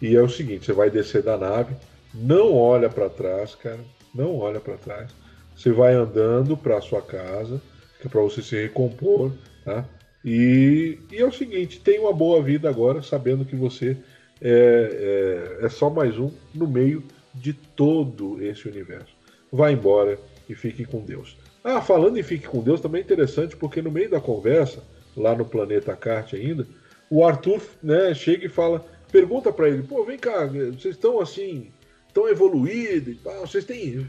E 0.00 0.16
é 0.16 0.22
o 0.22 0.28
seguinte, 0.28 0.64
você 0.64 0.72
vai 0.72 0.88
descer 0.88 1.22
da 1.22 1.36
nave, 1.36 1.74
não 2.14 2.54
olha 2.54 2.88
para 2.88 3.10
trás, 3.10 3.54
cara, 3.54 3.80
não 4.14 4.38
olha 4.38 4.58
para 4.58 4.78
trás. 4.78 5.10
Você 5.54 5.70
vai 5.70 5.92
andando 5.92 6.56
para 6.56 6.80
sua 6.80 7.02
casa, 7.02 7.60
que 8.00 8.06
é 8.06 8.10
para 8.10 8.22
você 8.22 8.40
se 8.42 8.56
recompor, 8.56 9.32
tá? 9.66 9.84
E, 10.24 10.98
e 11.12 11.18
é 11.18 11.26
o 11.26 11.32
seguinte, 11.32 11.78
tenha 11.80 12.00
uma 12.00 12.12
boa 12.12 12.42
vida 12.42 12.70
agora, 12.70 13.02
sabendo 13.02 13.44
que 13.44 13.54
você 13.54 13.98
é, 14.40 15.58
é, 15.60 15.66
é 15.66 15.68
só 15.68 15.88
mais 15.90 16.18
um 16.18 16.30
no 16.54 16.66
meio 16.66 17.02
de 17.34 17.52
todo 17.52 18.42
esse 18.42 18.68
universo. 18.68 19.14
Vá 19.52 19.70
embora 19.70 20.18
e 20.48 20.54
fique 20.54 20.84
com 20.84 21.04
Deus. 21.04 21.36
Ah, 21.62 21.80
falando 21.80 22.16
em 22.16 22.22
fique 22.22 22.46
com 22.46 22.62
Deus, 22.62 22.80
também 22.80 23.00
é 23.00 23.04
interessante 23.04 23.56
porque 23.56 23.82
no 23.82 23.90
meio 23.90 24.08
da 24.08 24.20
conversa, 24.20 24.82
lá 25.16 25.34
no 25.34 25.44
planeta 25.44 25.96
Kart 25.96 26.34
ainda, 26.34 26.66
o 27.10 27.24
Arthur 27.24 27.60
né, 27.82 28.14
chega 28.14 28.46
e 28.46 28.48
fala, 28.48 28.84
pergunta 29.10 29.52
para 29.52 29.68
ele, 29.68 29.82
pô, 29.82 30.04
vem 30.04 30.18
cá, 30.18 30.46
vocês 30.46 30.94
estão 30.94 31.20
assim, 31.20 31.70
tão 32.12 32.28
evoluídos 32.28 33.16
vocês 33.40 33.64
têm. 33.64 34.06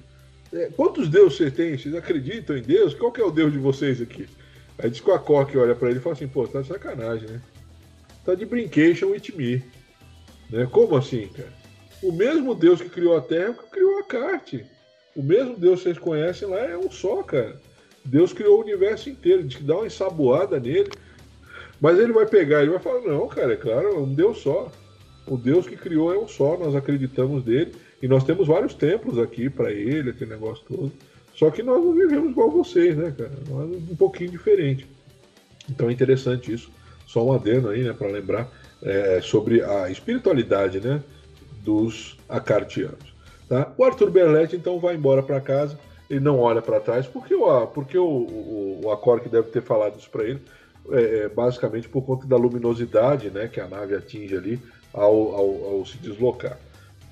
É, 0.54 0.70
quantos 0.76 1.10
deuses 1.10 1.38
vocês 1.38 1.54
têm? 1.54 1.78
Vocês 1.78 1.96
acreditam 1.96 2.56
em 2.56 2.62
Deus? 2.62 2.94
Qual 2.94 3.12
que 3.12 3.20
é 3.20 3.26
o 3.26 3.32
Deus 3.32 3.52
de 3.52 3.60
vocês 3.60 4.02
aqui? 4.02 4.28
Aí 4.78 4.90
diz 4.90 5.02
que 5.02 5.12
a 5.12 5.20
Cork 5.20 5.58
olha 5.58 5.76
para 5.76 5.90
ele 5.90 6.00
e 6.00 6.02
fala 6.02 6.16
assim, 6.16 6.28
pô, 6.28 6.48
tá 6.48 6.62
de 6.62 6.68
sacanagem, 6.68 7.28
né? 7.28 7.42
Tá 8.24 8.36
de 8.36 8.46
brincation 8.46 9.08
with 9.08 9.34
me. 9.36 9.64
Né? 10.50 10.68
Como 10.72 10.96
assim, 10.96 11.28
cara? 11.28 11.54
O 12.02 12.12
mesmo 12.12 12.54
Deus 12.54 12.82
que 12.82 12.90
criou 12.90 13.18
a 13.18 13.22
Terra 13.22 13.54
que 13.54 13.70
criou 13.72 14.00
a 14.00 14.04
Carte. 14.04 14.66
O 15.16 15.24
mesmo 15.24 15.58
Deus 15.58 15.80
que 15.80 15.84
vocês 15.86 15.98
conhecem 15.98 16.48
lá 16.48 16.60
é 16.60 16.78
um 16.78 16.92
só, 16.92 17.24
cara. 17.24 17.60
Deus 18.06 18.32
criou 18.32 18.60
o 18.60 18.64
universo 18.64 19.10
inteiro, 19.10 19.44
diz 19.44 19.58
que 19.58 19.64
dá 19.64 19.76
uma 19.76 19.88
ensaboada 19.88 20.60
nele. 20.60 20.90
Mas 21.82 22.00
ele 22.00 22.14
vai 22.14 22.26
pegar, 22.26 22.62
ele 22.62 22.72
vai 22.72 22.80
falar, 22.80 23.02
não, 23.02 23.28
cara, 23.28 23.54
é 23.54 23.58
claro, 23.58 23.90
é 23.90 23.98
um 23.98 24.14
Deus 24.14 24.40
só. 24.40 24.72
O 25.28 25.38
Deus 25.38 25.68
que 25.68 25.76
criou 25.76 26.14
é 26.14 26.18
um 26.18 26.28
só, 26.28 26.58
nós 26.58 26.76
acreditamos 26.76 27.44
nele. 27.44 27.74
E 28.02 28.08
nós 28.08 28.24
temos 28.24 28.48
vários 28.48 28.74
templos 28.74 29.18
aqui 29.18 29.50
para 29.50 29.72
ele, 29.72 30.12
aquele 30.12 30.32
negócio 30.32 30.64
todo. 30.68 30.92
Só 31.36 31.50
que 31.52 31.62
nós 31.62 31.84
não 31.84 31.94
vivemos 31.94 32.32
igual 32.32 32.50
vocês, 32.50 32.96
né, 32.96 33.14
cara? 33.16 33.32
Nós 33.50 33.70
um 33.70 33.96
pouquinho 33.96 34.32
diferente. 34.32 34.88
Então 35.70 35.90
é 35.90 35.94
interessante 35.94 36.54
isso. 36.54 36.72
Só 37.06 37.26
um 37.26 37.34
adendo 37.34 37.70
aí, 37.70 37.84
né, 37.84 37.94
para 37.94 38.08
lembrar 38.08 38.52
é, 38.82 39.20
sobre 39.22 39.64
a 39.64 39.90
espiritualidade 39.90 40.80
né, 40.80 41.02
dos 41.64 42.18
acartianos. 42.30 43.14
Tá? 43.48 43.72
O 43.78 43.84
Arthur 43.84 44.10
Berletti 44.10 44.56
então 44.56 44.80
vai 44.80 44.96
embora 44.96 45.24
para 45.24 45.42
casa, 45.42 45.80
ele 46.10 46.20
não 46.20 46.40
olha 46.40 46.62
para 46.62 46.80
trás, 46.80 47.06
porque 47.06 47.34
o, 47.34 47.68
porque 47.68 47.98
o, 47.98 48.06
o, 48.06 48.82
o 48.84 49.30
deve 49.30 49.50
ter 49.50 49.62
falado 49.62 49.98
isso 50.00 50.10
para 50.10 50.24
ele, 50.24 50.42
é, 50.92 51.02
é, 51.02 51.30
basicamente 51.30 51.90
por 51.90 52.02
conta 52.02 52.26
da 52.26 52.38
luminosidade 52.38 53.30
né, 53.30 53.48
que 53.48 53.60
a 53.60 53.68
nave 53.68 53.96
atinge 53.96 54.36
ali 54.36 54.60
ao, 54.94 55.36
ao, 55.36 55.66
ao 55.66 55.86
se 55.86 55.98
deslocar. 55.98 56.58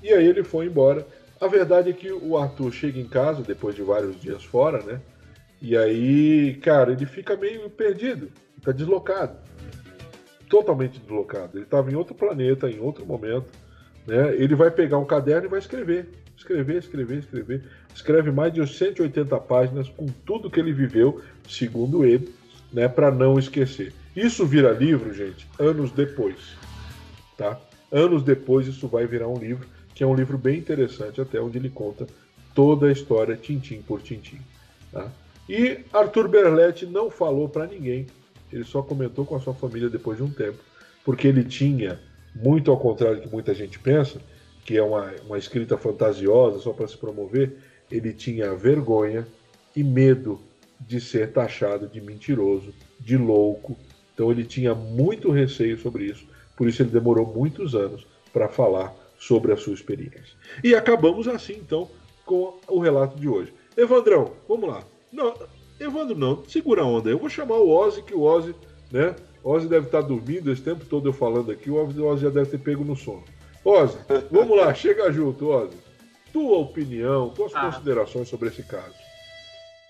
E 0.02 0.12
aí 0.12 0.26
ele 0.26 0.42
foi 0.42 0.66
embora. 0.66 1.06
A 1.38 1.46
verdade 1.46 1.90
é 1.90 1.92
que 1.92 2.10
o 2.10 2.38
Arthur 2.38 2.72
chega 2.72 2.98
em 2.98 3.06
casa 3.06 3.42
depois 3.42 3.74
de 3.74 3.82
vários 3.82 4.18
dias 4.18 4.42
fora, 4.42 4.82
né? 4.82 5.00
E 5.60 5.76
aí, 5.76 6.54
cara, 6.62 6.92
ele 6.92 7.04
fica 7.04 7.36
meio 7.36 7.68
perdido, 7.68 8.30
está 8.58 8.72
deslocado 8.72 9.36
totalmente 10.48 10.98
deslocado. 10.98 11.56
Ele 11.56 11.64
estava 11.64 11.90
em 11.90 11.94
outro 11.94 12.14
planeta, 12.14 12.70
em 12.70 12.80
outro 12.80 13.04
momento. 13.04 13.46
Né? 14.06 14.34
Ele 14.36 14.54
vai 14.54 14.70
pegar 14.70 14.98
um 14.98 15.04
caderno 15.04 15.46
e 15.46 15.50
vai 15.50 15.58
escrever. 15.58 16.08
Escrever, 16.36 16.78
escrever, 16.78 17.18
escrever. 17.18 17.62
Escreve 17.94 18.30
mais 18.30 18.52
de 18.52 18.66
180 18.66 19.38
páginas 19.40 19.88
com 19.88 20.06
tudo 20.24 20.50
que 20.50 20.60
ele 20.60 20.72
viveu, 20.72 21.22
segundo 21.48 22.04
ele, 22.04 22.32
né, 22.72 22.86
para 22.88 23.10
não 23.10 23.38
esquecer. 23.38 23.92
Isso 24.14 24.44
vira 24.46 24.70
livro, 24.70 25.12
gente, 25.14 25.46
anos 25.58 25.90
depois. 25.90 26.36
Tá? 27.36 27.58
Anos 27.90 28.22
depois 28.22 28.66
isso 28.66 28.86
vai 28.86 29.06
virar 29.06 29.28
um 29.28 29.38
livro, 29.38 29.66
que 29.94 30.04
é 30.04 30.06
um 30.06 30.14
livro 30.14 30.36
bem 30.36 30.58
interessante, 30.58 31.20
até 31.20 31.40
onde 31.40 31.58
ele 31.58 31.70
conta 31.70 32.06
toda 32.54 32.86
a 32.86 32.92
história, 32.92 33.36
tintim 33.36 33.80
por 33.80 34.02
tintim. 34.02 34.40
Tá? 34.92 35.10
E 35.48 35.80
Arthur 35.92 36.28
Berletti 36.28 36.86
não 36.86 37.10
falou 37.10 37.48
para 37.48 37.66
ninguém 37.66 38.06
ele 38.52 38.64
só 38.64 38.82
comentou 38.82 39.24
com 39.24 39.36
a 39.36 39.40
sua 39.40 39.54
família 39.54 39.88
depois 39.88 40.18
de 40.18 40.24
um 40.24 40.30
tempo, 40.30 40.58
porque 41.04 41.28
ele 41.28 41.44
tinha, 41.44 42.00
muito 42.34 42.70
ao 42.70 42.78
contrário 42.78 43.16
do 43.16 43.22
que 43.22 43.28
muita 43.28 43.54
gente 43.54 43.78
pensa, 43.78 44.20
que 44.64 44.76
é 44.76 44.82
uma, 44.82 45.12
uma 45.24 45.38
escrita 45.38 45.78
fantasiosa 45.78 46.58
só 46.58 46.72
para 46.72 46.88
se 46.88 46.96
promover, 46.96 47.56
ele 47.90 48.12
tinha 48.12 48.54
vergonha 48.54 49.26
e 49.74 49.84
medo 49.84 50.40
de 50.80 51.00
ser 51.00 51.32
taxado 51.32 51.86
de 51.86 52.00
mentiroso, 52.00 52.74
de 52.98 53.16
louco. 53.16 53.76
Então 54.12 54.30
ele 54.30 54.44
tinha 54.44 54.74
muito 54.74 55.30
receio 55.30 55.78
sobre 55.78 56.04
isso, 56.04 56.26
por 56.56 56.68
isso 56.68 56.82
ele 56.82 56.90
demorou 56.90 57.26
muitos 57.26 57.74
anos 57.74 58.06
para 58.32 58.48
falar 58.48 58.94
sobre 59.18 59.52
a 59.52 59.56
sua 59.56 59.74
experiência. 59.74 60.34
E 60.62 60.74
acabamos 60.74 61.28
assim 61.28 61.54
então 61.54 61.88
com 62.24 62.58
o 62.66 62.80
relato 62.80 63.18
de 63.18 63.28
hoje. 63.28 63.52
Evandrão, 63.76 64.32
vamos 64.48 64.68
lá. 64.68 64.82
Não, 65.12 65.34
Evandro, 65.78 66.16
não, 66.16 66.44
segura 66.46 66.82
a 66.82 66.86
onda. 66.86 67.10
Eu 67.10 67.18
vou 67.18 67.28
chamar 67.28 67.56
o 67.56 67.70
Ozzy, 67.70 68.02
que 68.02 68.14
o 68.14 68.22
Ozzy, 68.22 68.54
né? 68.90 69.14
O 69.42 69.50
Ozzy 69.50 69.68
deve 69.68 69.86
estar 69.86 70.00
dormindo 70.00 70.50
esse 70.50 70.62
tempo 70.62 70.84
todo 70.84 71.08
eu 71.08 71.12
falando 71.12 71.50
aqui, 71.50 71.70
o 71.70 71.76
Ozzy 71.76 72.22
já 72.22 72.30
deve 72.30 72.50
ter 72.50 72.58
pego 72.58 72.84
no 72.84 72.96
sono. 72.96 73.24
Ozzy, 73.64 73.98
vamos 74.30 74.56
lá, 74.56 74.72
chega 74.72 75.12
junto, 75.12 75.48
Ozzy. 75.48 75.76
Tua 76.32 76.58
opinião, 76.58 77.30
tuas 77.30 77.54
ah. 77.54 77.66
considerações 77.66 78.28
sobre 78.28 78.48
esse 78.48 78.62
caso. 78.62 78.94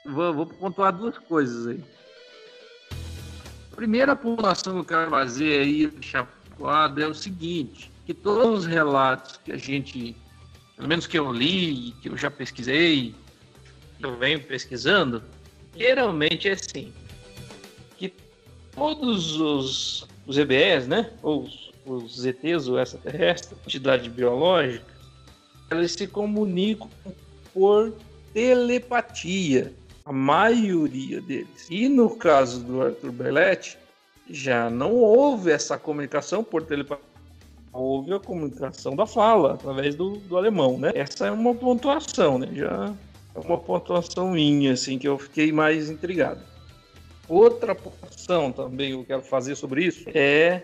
Vou, 0.04 0.32
vou 0.32 0.46
pontuar 0.46 0.92
duas 0.92 1.18
coisas 1.18 1.66
aí. 1.66 1.80
primeira 3.74 4.14
pontuação 4.14 4.74
que 4.74 4.78
eu 4.78 4.84
quero 4.84 5.10
fazer 5.10 5.60
aí, 5.60 5.92
chapuado, 6.00 7.02
é 7.02 7.06
o 7.06 7.14
seguinte, 7.14 7.90
que 8.04 8.14
todos 8.14 8.60
os 8.60 8.66
relatos 8.66 9.40
que 9.44 9.52
a 9.52 9.56
gente, 9.56 10.16
pelo 10.76 10.88
menos 10.88 11.06
que 11.06 11.18
eu 11.18 11.32
li, 11.32 11.92
que 12.00 12.08
eu 12.08 12.16
já 12.16 12.30
pesquisei, 12.30 13.14
que 13.98 14.06
eu 14.06 14.16
venho 14.16 14.40
pesquisando, 14.42 15.22
geralmente 15.76 16.48
é 16.48 16.52
assim, 16.52 16.92
que 17.96 18.12
todos 18.74 19.38
os, 19.40 20.06
os 20.26 20.38
EBS, 20.38 20.86
né, 20.86 21.10
ou 21.22 21.42
os, 21.42 21.72
os 21.84 22.24
ETs, 22.24 22.68
ou 22.68 22.78
extraterrestres, 22.78 23.58
entidade 23.66 24.08
biológica, 24.08 24.84
eles 25.70 25.92
se 25.92 26.06
comunicam 26.06 26.88
por 27.52 27.92
telepatia, 28.32 29.72
a 30.04 30.12
maioria 30.12 31.20
deles. 31.20 31.66
E 31.70 31.88
no 31.88 32.16
caso 32.16 32.60
do 32.60 32.82
Arthur 32.82 33.12
Berletti, 33.12 33.78
já 34.28 34.68
não 34.70 34.94
houve 34.94 35.50
essa 35.50 35.78
comunicação 35.78 36.44
por 36.44 36.62
telepatia. 36.62 37.04
Houve 37.72 38.14
a 38.14 38.20
comunicação 38.20 38.96
da 38.96 39.06
fala, 39.06 39.54
através 39.54 39.94
do, 39.94 40.16
do 40.18 40.36
alemão, 40.36 40.78
né? 40.78 40.92
Essa 40.94 41.26
é 41.26 41.30
uma 41.30 41.54
pontuação, 41.54 42.38
né? 42.38 42.48
Já 42.52 42.94
uma 43.44 43.58
pontuação 43.58 44.30
minha, 44.30 44.72
assim, 44.72 44.98
que 44.98 45.06
eu 45.06 45.18
fiquei 45.18 45.52
mais 45.52 45.90
intrigado. 45.90 46.40
Outra 47.28 47.74
pontuação 47.74 48.52
também 48.52 48.90
que 48.90 48.96
eu 48.96 49.04
quero 49.04 49.22
fazer 49.22 49.56
sobre 49.56 49.84
isso 49.84 50.08
é. 50.14 50.62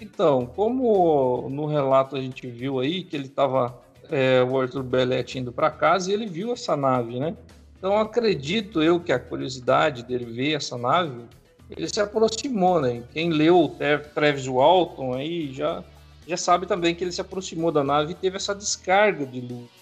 Então, 0.00 0.46
como 0.46 1.48
no 1.48 1.66
relato 1.66 2.16
a 2.16 2.20
gente 2.20 2.46
viu 2.46 2.80
aí 2.80 3.04
que 3.04 3.14
ele 3.14 3.26
estava, 3.26 3.80
é, 4.10 4.42
o 4.42 4.60
Arthur 4.60 4.82
Belletti 4.82 5.38
indo 5.38 5.52
para 5.52 5.70
casa 5.70 6.10
e 6.10 6.14
ele 6.14 6.26
viu 6.26 6.52
essa 6.52 6.76
nave, 6.76 7.20
né? 7.20 7.36
Então 7.78 7.96
acredito 7.96 8.82
eu 8.82 8.98
que 8.98 9.12
a 9.12 9.18
curiosidade 9.18 10.02
dele 10.02 10.24
ver 10.24 10.54
essa 10.54 10.76
nave, 10.76 11.24
ele 11.70 11.88
se 11.88 12.00
aproximou, 12.00 12.80
né? 12.80 13.02
Quem 13.12 13.30
leu 13.30 13.62
o 13.62 13.76
Travis 14.14 14.46
Walton 14.46 15.14
aí 15.14 15.52
já, 15.52 15.84
já 16.26 16.36
sabe 16.36 16.66
também 16.66 16.94
que 16.94 17.04
ele 17.04 17.12
se 17.12 17.20
aproximou 17.20 17.70
da 17.70 17.84
nave 17.84 18.12
e 18.12 18.16
teve 18.16 18.36
essa 18.36 18.54
descarga 18.54 19.24
de 19.24 19.40
luz 19.40 19.81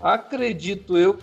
acredito 0.00 0.96
eu, 0.96 1.18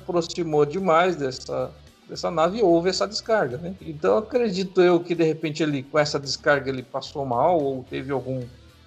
aproximou 0.00 0.64
demais 0.64 1.16
dessa, 1.16 1.70
dessa 2.08 2.30
nave 2.30 2.58
e 2.58 2.62
houve 2.62 2.90
essa 2.90 3.06
descarga, 3.06 3.56
né? 3.56 3.74
Então 3.80 4.18
acredito 4.18 4.80
eu 4.80 5.00
que 5.00 5.14
de 5.14 5.24
repente 5.24 5.62
ele 5.62 5.82
com 5.82 5.98
essa 5.98 6.18
descarga 6.18 6.70
ele 6.70 6.82
passou 6.82 7.24
mal 7.24 7.60
ou 7.60 7.84
teve 7.84 8.12
algum 8.12 8.42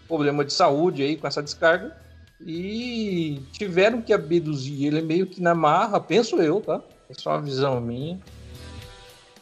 problema 0.07 0.45
de 0.45 0.53
saúde 0.53 1.03
aí 1.03 1.17
com 1.17 1.27
essa 1.27 1.41
descarga 1.41 1.95
e 2.39 3.41
tiveram 3.51 4.01
que 4.01 4.13
abduzir 4.13 4.87
ele 4.87 5.01
meio 5.01 5.25
que 5.25 5.41
na 5.41 5.55
marra, 5.55 5.99
penso 5.99 6.37
eu, 6.37 6.61
tá? 6.61 6.81
É 7.09 7.13
só 7.13 7.31
uma 7.31 7.41
visão 7.41 7.79
minha. 7.81 8.19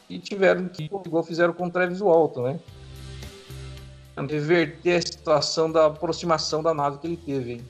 E 0.08 0.18
tiveram 0.18 0.68
que, 0.68 0.84
igual 0.84 1.22
fizeram 1.24 1.52
com 1.52 1.66
o 1.66 1.70
Travis 1.70 2.00
Walton, 2.00 2.42
né? 2.42 2.60
Reverter 4.16 4.96
a 4.96 5.02
situação 5.02 5.70
da 5.70 5.86
aproximação 5.86 6.62
da 6.62 6.72
nave 6.72 6.98
que 6.98 7.06
ele 7.06 7.16
teve. 7.18 7.52
Hein? 7.54 7.60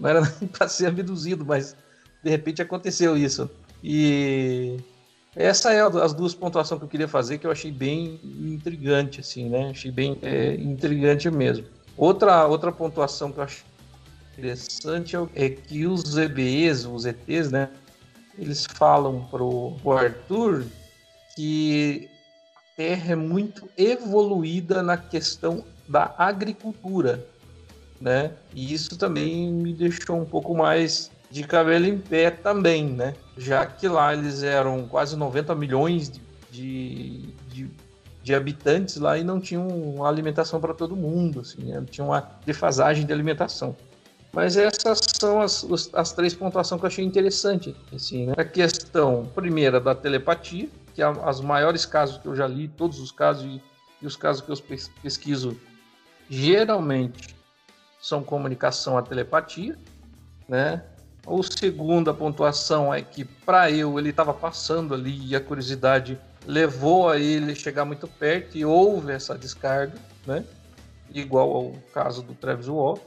Não 0.00 0.08
era 0.08 0.22
para 0.56 0.68
ser 0.68 0.86
abduzido, 0.86 1.44
mas 1.44 1.76
de 2.24 2.30
repente 2.30 2.62
aconteceu 2.62 3.16
isso. 3.16 3.48
E 3.84 4.78
essa 5.36 5.72
é 5.72 5.80
as 5.80 6.12
duas 6.12 6.34
pontuações 6.34 6.78
que 6.78 6.84
eu 6.84 6.88
queria 6.88 7.08
fazer, 7.08 7.38
que 7.38 7.46
eu 7.46 7.50
achei 7.50 7.70
bem 7.70 8.20
intrigante, 8.24 9.20
assim, 9.20 9.48
né? 9.48 9.70
Achei 9.70 9.90
bem 9.90 10.18
é, 10.22 10.54
intrigante 10.54 11.30
mesmo. 11.30 11.66
Outra, 11.96 12.46
outra 12.46 12.72
pontuação 12.72 13.30
que 13.30 13.38
eu 13.38 13.44
achei 13.44 13.64
interessante 14.36 15.16
é 15.34 15.50
que 15.50 15.86
os 15.86 16.16
EBEs, 16.16 16.84
os 16.86 17.04
ETs, 17.04 17.50
né? 17.50 17.68
Eles 18.38 18.66
falam 18.66 19.26
pro, 19.30 19.76
pro 19.82 19.92
Arthur 19.92 20.64
que 21.36 22.08
a 22.56 22.76
Terra 22.76 23.12
é 23.12 23.16
muito 23.16 23.68
evoluída 23.76 24.82
na 24.82 24.96
questão 24.96 25.64
da 25.86 26.14
agricultura, 26.16 27.26
né? 28.00 28.32
E 28.54 28.72
isso 28.72 28.96
também 28.96 29.52
me 29.52 29.74
deixou 29.74 30.16
um 30.16 30.24
pouco 30.24 30.56
mais 30.56 31.10
de 31.30 31.44
cabelo 31.44 31.86
em 31.86 31.98
pé 31.98 32.30
também, 32.30 32.84
né? 32.84 33.14
Já 33.36 33.66
que 33.66 33.86
lá 33.86 34.12
eles 34.12 34.42
eram 34.42 34.86
quase 34.88 35.16
90 35.16 35.54
milhões 35.54 36.10
de, 36.50 37.32
de, 37.48 37.70
de 38.22 38.34
habitantes 38.34 38.96
lá 38.96 39.16
e 39.16 39.22
não 39.22 39.40
tinham 39.40 40.04
alimentação 40.04 40.60
para 40.60 40.74
todo 40.74 40.96
mundo, 40.96 41.40
assim, 41.40 41.62
né? 41.62 41.84
tinha 41.88 42.04
uma 42.04 42.20
defasagem 42.44 43.06
de 43.06 43.12
alimentação. 43.12 43.76
Mas 44.32 44.56
essas 44.56 45.00
são 45.18 45.40
as, 45.40 45.66
as 45.92 46.12
três 46.12 46.34
pontuações 46.34 46.80
que 46.80 46.84
eu 46.84 46.88
achei 46.88 47.04
interessante. 47.04 47.74
Assim, 47.92 48.26
né? 48.26 48.34
A 48.36 48.44
questão, 48.44 49.28
primeira, 49.34 49.80
da 49.80 49.94
telepatia, 49.94 50.68
que 50.94 51.02
é 51.02 51.06
as 51.24 51.40
maiores 51.40 51.84
casos 51.84 52.18
que 52.18 52.26
eu 52.26 52.34
já 52.34 52.46
li, 52.46 52.68
todos 52.68 53.00
os 53.00 53.10
casos 53.12 53.44
e, 53.44 53.62
e 54.02 54.06
os 54.06 54.16
casos 54.16 54.42
que 54.42 54.50
eu 54.50 54.56
pesquiso, 55.02 55.56
geralmente 56.28 57.39
são 58.00 58.22
comunicação 58.22 58.96
a 58.96 59.02
telepatia, 59.02 59.76
né? 60.48 60.82
A 61.26 61.42
segunda 61.42 62.14
pontuação 62.14 62.92
é 62.92 63.02
que 63.02 63.24
para 63.24 63.70
eu 63.70 63.98
ele 63.98 64.10
estava 64.10 64.32
passando 64.32 64.94
ali 64.94 65.26
e 65.26 65.36
a 65.36 65.40
curiosidade 65.40 66.18
levou 66.46 67.10
a 67.10 67.18
ele 67.18 67.54
chegar 67.54 67.84
muito 67.84 68.08
perto 68.08 68.56
e 68.56 68.64
houve 68.64 69.12
essa 69.12 69.36
descarga, 69.36 69.94
né? 70.26 70.44
Igual 71.12 71.52
ao 71.52 71.72
caso 71.92 72.22
do 72.22 72.34
Travis 72.34 72.66
Walton. 72.66 73.02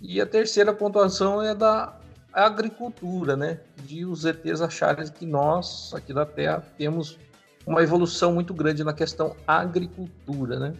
E 0.00 0.20
a 0.20 0.26
terceira 0.26 0.72
pontuação 0.72 1.42
é 1.42 1.54
da 1.54 1.96
agricultura, 2.32 3.36
né? 3.36 3.60
De 3.82 4.04
os 4.04 4.24
ETs 4.24 4.60
acharem 4.60 5.08
que 5.08 5.26
nós, 5.26 5.92
aqui 5.94 6.12
da 6.12 6.26
Terra, 6.26 6.62
temos 6.76 7.18
uma 7.66 7.82
evolução 7.82 8.32
muito 8.32 8.54
grande 8.54 8.84
na 8.84 8.92
questão 8.92 9.34
agricultura, 9.46 10.58
né? 10.58 10.74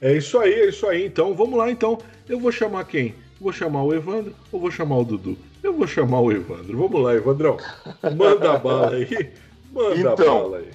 É 0.00 0.16
isso 0.16 0.38
aí, 0.38 0.52
é 0.52 0.68
isso 0.68 0.86
aí. 0.86 1.04
Então, 1.04 1.34
vamos 1.34 1.58
lá, 1.58 1.70
então. 1.70 1.98
Eu 2.28 2.38
vou 2.38 2.52
chamar 2.52 2.84
quem? 2.84 3.14
Vou 3.40 3.52
chamar 3.52 3.82
o 3.84 3.94
Evandro 3.94 4.34
ou 4.52 4.60
vou 4.60 4.70
chamar 4.70 4.98
o 4.98 5.04
Dudu? 5.04 5.36
Eu 5.62 5.72
vou 5.72 5.86
chamar 5.86 6.20
o 6.20 6.30
Evandro. 6.30 6.76
Vamos 6.76 7.02
lá, 7.02 7.14
Evandrão. 7.14 7.56
Manda 8.16 8.52
a 8.52 8.58
bala 8.58 8.94
aí. 8.94 9.32
Manda 9.72 9.96
então, 9.96 10.12
a 10.12 10.42
bala 10.42 10.58
aí. 10.58 10.70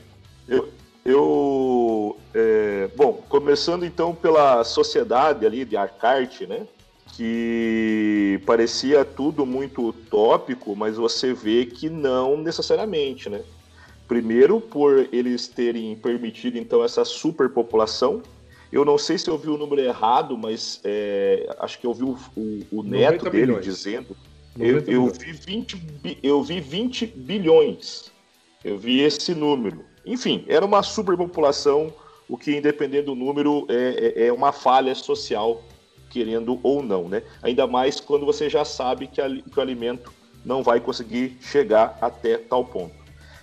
Eu, 0.47 0.69
eu 1.05 2.17
é, 2.33 2.89
bom, 2.95 3.13
começando 3.29 3.85
então 3.85 4.15
pela 4.15 4.63
sociedade 4.63 5.45
ali 5.45 5.63
de 5.63 5.77
Arcarte, 5.77 6.47
né? 6.47 6.65
que 7.15 8.41
parecia 8.45 9.05
tudo 9.05 9.45
muito 9.45 9.87
utópico, 9.87 10.75
mas 10.75 10.97
você 10.97 11.33
vê 11.33 11.65
que 11.65 11.89
não 11.89 12.37
necessariamente, 12.37 13.29
né? 13.29 13.41
Primeiro, 14.07 14.59
por 14.59 15.07
eles 15.11 15.47
terem 15.47 15.95
permitido 15.95 16.57
então 16.57 16.83
essa 16.83 17.05
superpopulação. 17.05 18.21
Eu 18.73 18.83
não 18.83 18.97
sei 18.97 19.19
se 19.19 19.29
eu 19.29 19.37
vi 19.37 19.49
o 19.49 19.57
número 19.57 19.79
errado, 19.79 20.35
mas 20.35 20.81
é, 20.83 21.47
acho 21.59 21.79
que 21.79 21.85
eu 21.85 21.93
vi 21.93 22.03
o, 22.03 22.17
o, 22.35 22.79
o 22.79 22.83
neto 22.83 23.29
dele 23.29 23.45
milhões. 23.45 23.63
dizendo. 23.63 24.17
Eu, 24.57 24.79
eu, 24.79 25.07
vi 25.09 25.31
20, 25.31 26.17
eu 26.23 26.41
vi 26.41 26.59
20 26.59 27.05
bilhões. 27.05 28.11
Eu 28.65 28.75
vi 28.75 28.99
esse 29.01 29.35
número. 29.35 29.85
Enfim, 30.03 30.43
era 30.47 30.65
uma 30.65 30.81
superpopulação, 30.81 31.93
o 32.27 32.35
que, 32.35 32.57
independendo 32.57 33.13
do 33.13 33.15
número, 33.15 33.67
é, 33.69 34.23
é, 34.23 34.27
é 34.27 34.33
uma 34.33 34.51
falha 34.51 34.95
social 34.95 35.63
querendo 36.09 36.59
ou 36.63 36.81
não, 36.81 37.07
né? 37.07 37.21
Ainda 37.43 37.67
mais 37.67 37.99
quando 37.99 38.25
você 38.25 38.49
já 38.49 38.65
sabe 38.65 39.05
que, 39.05 39.21
a, 39.21 39.29
que 39.29 39.55
o 39.55 39.61
alimento 39.61 40.11
não 40.43 40.63
vai 40.63 40.79
conseguir 40.79 41.37
chegar 41.41 41.95
até 42.01 42.39
tal 42.39 42.65
ponto. 42.65 42.95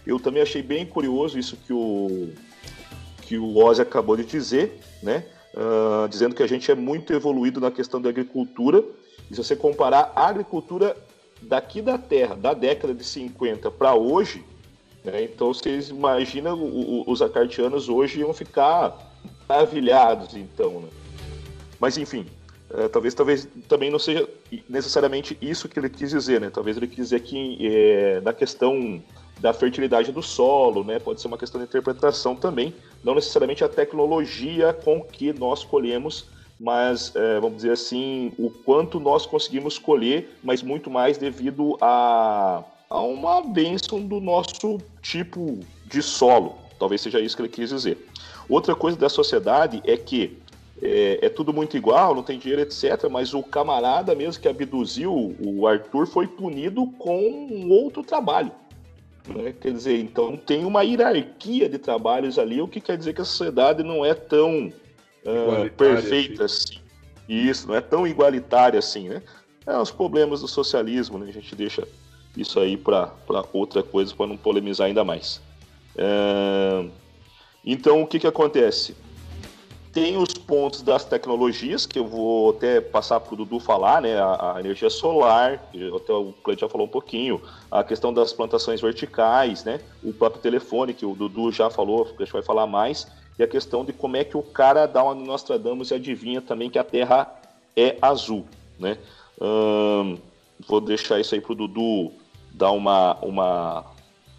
Eu 0.04 0.18
também 0.18 0.42
achei 0.42 0.60
bem 0.62 0.84
curioso 0.84 1.38
isso 1.38 1.56
que 1.56 1.72
o 1.72 2.32
que 3.30 3.38
o 3.38 3.58
Ozzy 3.58 3.80
acabou 3.80 4.16
de 4.16 4.24
dizer, 4.24 4.80
né? 5.00 5.24
Uh, 5.54 6.08
dizendo 6.08 6.34
que 6.34 6.42
a 6.42 6.48
gente 6.48 6.68
é 6.68 6.74
muito 6.74 7.12
evoluído 7.12 7.60
na 7.60 7.70
questão 7.70 8.02
da 8.02 8.08
agricultura. 8.08 8.82
E 9.30 9.36
se 9.36 9.44
você 9.44 9.54
comparar 9.54 10.12
a 10.16 10.26
agricultura 10.26 10.96
daqui 11.40 11.80
da 11.80 11.96
Terra, 11.96 12.34
da 12.34 12.52
década 12.52 12.92
de 12.92 13.04
50 13.04 13.70
para 13.70 13.94
hoje, 13.94 14.44
né? 15.04 15.22
então 15.22 15.54
vocês 15.54 15.90
imaginam 15.90 16.58
os 17.06 17.22
acartianos 17.22 17.88
hoje 17.88 18.18
iam 18.18 18.34
ficar 18.34 18.98
maravilhados, 19.48 20.34
então, 20.34 20.80
né? 20.80 20.88
Mas 21.78 21.96
enfim, 21.96 22.26
é, 22.74 22.88
talvez, 22.88 23.14
talvez 23.14 23.48
também 23.68 23.90
não 23.90 23.98
seja 24.00 24.28
necessariamente 24.68 25.38
isso 25.40 25.68
que 25.68 25.78
ele 25.78 25.88
quis 25.88 26.10
dizer, 26.10 26.40
né? 26.40 26.50
Talvez 26.50 26.76
ele 26.76 26.88
quis 26.88 26.96
dizer 26.96 27.20
que 27.20 27.58
é, 27.64 28.20
na 28.22 28.32
questão 28.32 29.00
da 29.40 29.52
fertilidade 29.52 30.10
do 30.10 30.20
solo, 30.20 30.84
né? 30.84 30.98
Pode 30.98 31.20
ser 31.20 31.28
uma 31.28 31.38
questão 31.38 31.60
de 31.60 31.66
interpretação 31.66 32.34
também, 32.34 32.74
não 33.02 33.14
necessariamente 33.14 33.64
a 33.64 33.68
tecnologia 33.68 34.72
com 34.72 35.00
que 35.02 35.32
nós 35.32 35.64
colhemos, 35.64 36.26
mas 36.58 37.14
é, 37.16 37.40
vamos 37.40 37.56
dizer 37.56 37.72
assim, 37.72 38.32
o 38.38 38.50
quanto 38.50 39.00
nós 39.00 39.24
conseguimos 39.24 39.78
colher, 39.78 40.36
mas 40.42 40.62
muito 40.62 40.90
mais 40.90 41.16
devido 41.16 41.76
a, 41.80 42.62
a 42.88 43.00
uma 43.00 43.40
bênção 43.40 44.00
do 44.02 44.20
nosso 44.20 44.78
tipo 45.00 45.58
de 45.86 46.02
solo. 46.02 46.56
Talvez 46.78 47.00
seja 47.00 47.20
isso 47.20 47.34
que 47.34 47.42
ele 47.42 47.48
quis 47.48 47.70
dizer. 47.70 48.06
Outra 48.48 48.74
coisa 48.74 48.98
da 48.98 49.08
sociedade 49.08 49.82
é 49.86 49.96
que 49.96 50.38
é, 50.82 51.18
é, 51.22 51.28
tudo 51.28 51.52
muito 51.52 51.76
igual, 51.76 52.14
não 52.14 52.22
tem 52.22 52.38
dinheiro, 52.38 52.62
etc. 52.62 53.08
Mas 53.10 53.34
o 53.34 53.42
camarada 53.42 54.14
mesmo 54.14 54.40
que 54.40 54.48
abduziu 54.48 55.36
o 55.38 55.66
Arthur 55.66 56.06
foi 56.06 56.26
punido 56.26 56.86
com 56.98 57.18
um 57.20 57.70
outro 57.70 58.02
trabalho. 58.02 58.50
Né? 59.28 59.54
Quer 59.60 59.72
dizer, 59.72 59.98
então 59.98 60.36
tem 60.36 60.64
uma 60.64 60.82
hierarquia 60.82 61.68
de 61.68 61.78
trabalhos 61.78 62.38
ali, 62.38 62.60
o 62.60 62.68
que 62.68 62.80
quer 62.80 62.96
dizer 62.96 63.14
que 63.14 63.20
a 63.20 63.24
sociedade 63.24 63.82
não 63.82 64.04
é 64.04 64.14
tão 64.14 64.72
uh, 65.24 65.70
perfeita 65.76 66.44
assim. 66.44 66.74
assim. 66.74 66.80
Isso, 67.28 67.68
não 67.68 67.74
é 67.74 67.80
tão 67.80 68.06
igualitária 68.06 68.78
assim, 68.78 69.08
né? 69.08 69.22
É 69.66 69.76
os 69.76 69.90
problemas 69.90 70.40
do 70.40 70.48
socialismo, 70.48 71.18
né? 71.18 71.28
A 71.28 71.32
gente 71.32 71.54
deixa 71.54 71.86
isso 72.36 72.58
aí 72.58 72.76
para 72.76 73.12
outra 73.52 73.82
coisa, 73.82 74.14
para 74.14 74.26
não 74.26 74.36
polemizar 74.36 74.86
ainda 74.86 75.04
mais. 75.04 75.40
Uh, 75.94 76.90
então, 77.64 78.02
o 78.02 78.06
que, 78.06 78.18
que 78.18 78.26
acontece? 78.26 78.96
Tem 79.92 80.16
os 80.16 80.32
pontos 80.50 80.82
das 80.82 81.04
tecnologias, 81.04 81.86
que 81.86 81.96
eu 81.96 82.04
vou 82.04 82.50
até 82.50 82.80
passar 82.80 83.20
para 83.20 83.32
o 83.32 83.36
Dudu 83.36 83.60
falar, 83.60 84.02
né? 84.02 84.18
A, 84.18 84.56
a, 84.56 84.60
energia 84.60 84.90
solar, 84.90 85.62
até 85.94 86.12
o 86.12 86.34
Cleiton 86.42 86.66
já 86.66 86.68
falou 86.68 86.88
um 86.88 86.90
pouquinho, 86.90 87.40
a 87.70 87.84
questão 87.84 88.12
das 88.12 88.32
plantações 88.32 88.80
verticais, 88.80 89.62
né? 89.62 89.80
O 90.02 90.12
próprio 90.12 90.42
telefone, 90.42 90.92
que 90.92 91.06
o 91.06 91.14
Dudu 91.14 91.52
já 91.52 91.70
falou, 91.70 92.02
a 92.02 92.24
gente 92.24 92.32
vai 92.32 92.42
falar 92.42 92.66
mais, 92.66 93.06
e 93.38 93.44
a 93.44 93.46
questão 93.46 93.84
de 93.84 93.92
como 93.92 94.16
é 94.16 94.24
que 94.24 94.36
o 94.36 94.42
cara 94.42 94.86
dá 94.86 95.04
uma 95.04 95.14
Nostradamus 95.14 95.92
e 95.92 95.94
adivinha 95.94 96.42
também 96.42 96.68
que 96.68 96.80
a 96.80 96.84
Terra 96.84 97.32
é 97.76 97.96
azul, 98.02 98.44
né? 98.76 98.98
Hum, 99.40 100.18
vou 100.66 100.80
deixar 100.80 101.20
isso 101.20 101.32
aí 101.32 101.40
para 101.40 101.52
o 101.52 101.54
Dudu 101.54 102.10
dar 102.52 102.72
uma, 102.72 103.16
uma 103.22 103.84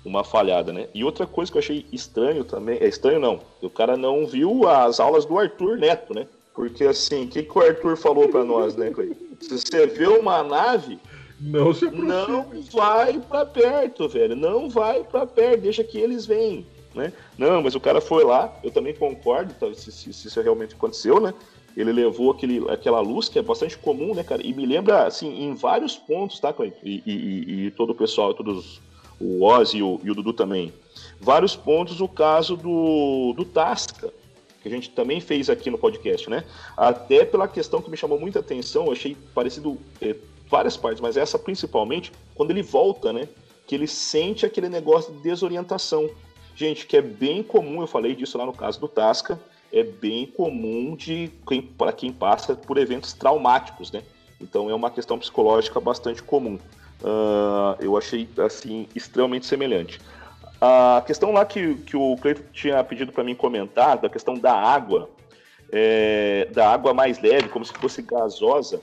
uma 0.03 0.23
falhada, 0.23 0.73
né? 0.73 0.87
E 0.93 1.03
outra 1.03 1.27
coisa 1.27 1.51
que 1.51 1.57
eu 1.57 1.61
achei 1.61 1.85
estranho 1.91 2.43
também, 2.43 2.77
é 2.79 2.87
estranho 2.87 3.19
não, 3.19 3.39
o 3.61 3.69
cara 3.69 3.95
não 3.95 4.25
viu 4.25 4.67
as 4.67 4.99
aulas 4.99 5.25
do 5.25 5.37
Arthur 5.37 5.77
Neto, 5.77 6.13
né? 6.13 6.27
Porque 6.53 6.83
assim, 6.83 7.25
o 7.25 7.27
que, 7.27 7.43
que 7.43 7.57
o 7.57 7.61
Arthur 7.61 7.95
falou 7.95 8.27
para 8.27 8.43
nós, 8.43 8.75
né, 8.75 8.89
Clay? 8.91 9.15
Se 9.39 9.57
você 9.57 9.87
vê 9.87 10.07
uma 10.07 10.43
nave, 10.43 10.99
não, 11.39 11.73
se 11.73 11.89
não 11.89 12.45
vai 12.71 13.19
para 13.19 13.45
perto, 13.45 14.07
velho, 14.09 14.35
não 14.35 14.69
vai 14.69 15.03
para 15.03 15.25
perto, 15.25 15.61
deixa 15.61 15.83
que 15.83 15.97
eles 15.97 16.25
venham, 16.25 16.65
né? 16.93 17.13
Não, 17.37 17.61
mas 17.61 17.75
o 17.75 17.79
cara 17.79 18.01
foi 18.01 18.23
lá, 18.23 18.53
eu 18.63 18.71
também 18.71 18.93
concordo, 18.93 19.53
tá, 19.53 19.73
se, 19.73 19.91
se, 19.91 20.13
se 20.13 20.27
isso 20.27 20.41
realmente 20.41 20.75
aconteceu, 20.75 21.19
né? 21.19 21.33
Ele 21.75 21.93
levou 21.93 22.31
aquele, 22.31 22.69
aquela 22.69 22.99
luz 22.99 23.29
que 23.29 23.39
é 23.39 23.41
bastante 23.41 23.77
comum, 23.77 24.13
né, 24.13 24.23
cara? 24.23 24.45
E 24.45 24.53
me 24.53 24.65
lembra, 24.65 25.07
assim, 25.07 25.43
em 25.43 25.53
vários 25.53 25.95
pontos, 25.95 26.39
tá, 26.39 26.51
Clay? 26.51 26.73
E, 26.83 27.01
e, 27.05 27.65
e 27.67 27.71
todo 27.71 27.91
o 27.91 27.95
pessoal, 27.95 28.33
todos 28.33 28.81
o 29.21 29.43
Ozzy 29.43 29.77
e 29.77 29.83
o, 29.83 29.99
e 30.03 30.11
o 30.11 30.15
Dudu 30.15 30.33
também. 30.33 30.73
Vários 31.19 31.55
pontos, 31.55 32.01
o 32.01 32.07
caso 32.07 32.57
do, 32.57 33.33
do 33.33 33.45
Tasca, 33.45 34.11
que 34.61 34.67
a 34.67 34.71
gente 34.71 34.89
também 34.89 35.19
fez 35.19 35.49
aqui 35.49 35.69
no 35.69 35.77
podcast, 35.77 36.29
né? 36.29 36.43
Até 36.75 37.25
pela 37.25 37.47
questão 37.47 37.81
que 37.81 37.89
me 37.89 37.97
chamou 37.97 38.19
muita 38.19 38.39
atenção, 38.39 38.87
eu 38.87 38.91
achei 38.91 39.15
parecido 39.33 39.77
é, 40.01 40.15
várias 40.49 40.75
partes, 40.75 41.01
mas 41.01 41.17
essa 41.17 41.39
principalmente, 41.39 42.11
quando 42.35 42.51
ele 42.51 42.61
volta, 42.61 43.13
né? 43.13 43.27
Que 43.67 43.75
ele 43.75 43.87
sente 43.87 44.45
aquele 44.45 44.69
negócio 44.69 45.13
de 45.13 45.19
desorientação. 45.19 46.09
Gente, 46.55 46.85
que 46.85 46.97
é 46.97 47.01
bem 47.01 47.41
comum, 47.41 47.81
eu 47.81 47.87
falei 47.87 48.15
disso 48.15 48.37
lá 48.37 48.45
no 48.45 48.53
caso 48.53 48.79
do 48.79 48.87
Tasca, 48.87 49.39
é 49.71 49.83
bem 49.83 50.25
comum 50.25 50.95
de 50.95 51.31
para 51.77 51.93
quem 51.93 52.11
passa 52.11 52.55
por 52.55 52.77
eventos 52.77 53.13
traumáticos, 53.13 53.91
né? 53.91 54.03
Então 54.39 54.69
é 54.69 54.75
uma 54.75 54.91
questão 54.91 55.17
psicológica 55.17 55.79
bastante 55.79 56.21
comum. 56.21 56.59
Uh, 57.01 57.75
eu 57.79 57.97
achei 57.97 58.29
assim 58.37 58.87
extremamente 58.95 59.45
semelhante. 59.45 59.99
A 60.59 61.01
questão 61.05 61.31
lá 61.31 61.43
que, 61.43 61.75
que 61.75 61.97
o 61.97 62.15
Cleito 62.17 62.43
tinha 62.53 62.83
pedido 62.83 63.11
para 63.11 63.23
mim 63.23 63.33
comentar, 63.33 63.97
da 63.97 64.07
questão 64.07 64.35
da 64.35 64.53
água, 64.53 65.09
é, 65.71 66.47
da 66.53 66.69
água 66.71 66.93
mais 66.93 67.19
leve, 67.19 67.49
como 67.49 67.65
se 67.65 67.73
fosse 67.73 68.03
gasosa, 68.03 68.79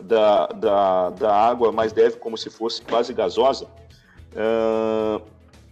da, 0.00 0.46
da, 0.46 1.10
da 1.10 1.34
água 1.34 1.70
mais 1.70 1.92
leve, 1.92 2.16
como 2.16 2.38
se 2.38 2.48
fosse 2.48 2.80
quase 2.80 3.12
gasosa. 3.12 3.66
Uh, 4.32 5.20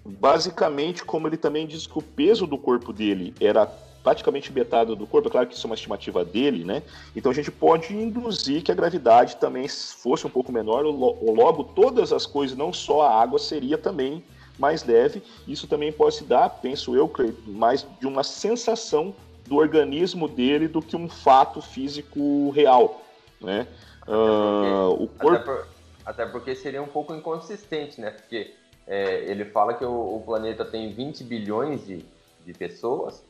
basicamente, 0.04 1.02
como 1.02 1.26
ele 1.26 1.38
também 1.38 1.66
diz 1.66 1.86
que 1.86 1.98
o 1.98 2.02
peso 2.02 2.46
do 2.46 2.58
corpo 2.58 2.92
dele 2.92 3.34
era 3.40 3.66
praticamente 4.06 4.52
metade 4.52 4.94
do 4.94 5.04
corpo, 5.04 5.26
é 5.26 5.30
claro 5.32 5.48
que 5.48 5.54
isso 5.56 5.66
é 5.66 5.68
uma 5.68 5.74
estimativa 5.74 6.24
dele, 6.24 6.62
né? 6.62 6.80
Então 7.16 7.32
a 7.32 7.34
gente 7.34 7.50
pode 7.50 7.92
induzir 7.92 8.62
que 8.62 8.70
a 8.70 8.74
gravidade 8.74 9.34
também 9.34 9.66
fosse 9.68 10.24
um 10.24 10.30
pouco 10.30 10.52
menor, 10.52 10.84
ou 10.84 11.34
logo 11.34 11.64
todas 11.64 12.12
as 12.12 12.24
coisas, 12.24 12.56
não 12.56 12.72
só 12.72 13.02
a 13.02 13.20
água, 13.20 13.40
seria 13.40 13.76
também 13.76 14.22
mais 14.56 14.84
leve. 14.84 15.24
Isso 15.48 15.66
também 15.66 15.90
pode 15.90 16.14
se 16.14 16.22
dar, 16.22 16.48
penso 16.48 16.94
eu, 16.94 17.10
mais 17.48 17.84
de 17.98 18.06
uma 18.06 18.22
sensação 18.22 19.12
do 19.44 19.56
organismo 19.56 20.28
dele 20.28 20.68
do 20.68 20.80
que 20.80 20.94
um 20.94 21.08
fato 21.08 21.60
físico 21.60 22.50
real, 22.50 23.02
né? 23.40 23.66
Até 24.02 24.12
porque, 24.12 24.70
uh, 24.70 25.02
o 25.02 25.08
corpo... 25.08 25.34
até, 25.34 25.44
por, 25.44 25.68
até 26.06 26.26
porque 26.26 26.54
seria 26.54 26.80
um 26.80 26.86
pouco 26.86 27.12
inconsistente, 27.12 28.00
né? 28.00 28.12
Porque 28.12 28.54
é, 28.86 29.24
ele 29.28 29.46
fala 29.46 29.74
que 29.74 29.84
o, 29.84 30.14
o, 30.14 30.22
planeta 30.24 30.64
tem 30.64 30.92
20 30.92 31.24
bilhões 31.24 31.84
de, 31.84 32.04
de 32.44 32.52
pessoas, 32.52 33.24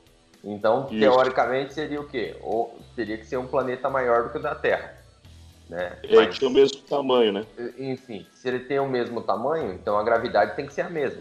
então, 0.44 0.86
Isso. 0.90 1.00
teoricamente, 1.00 1.74
seria 1.74 2.00
o 2.00 2.06
quê? 2.06 2.36
Ou 2.40 2.78
teria 2.94 3.18
que 3.18 3.26
ser 3.26 3.36
um 3.36 3.46
planeta 3.46 3.90
maior 3.90 4.24
do 4.24 4.30
que 4.30 4.38
o 4.38 4.42
da 4.42 4.54
Terra. 4.54 4.96
Né? 5.68 5.98
Ele 6.02 6.16
Mas, 6.16 6.38
tinha 6.38 6.48
o 6.48 6.52
mesmo 6.52 6.80
tamanho, 6.82 7.32
né? 7.32 7.46
Enfim, 7.76 8.24
se 8.32 8.46
ele 8.46 8.60
tem 8.60 8.78
o 8.78 8.88
mesmo 8.88 9.20
tamanho, 9.22 9.72
então 9.72 9.98
a 9.98 10.04
gravidade 10.04 10.54
tem 10.54 10.66
que 10.66 10.72
ser 10.72 10.82
a 10.82 10.90
mesma. 10.90 11.20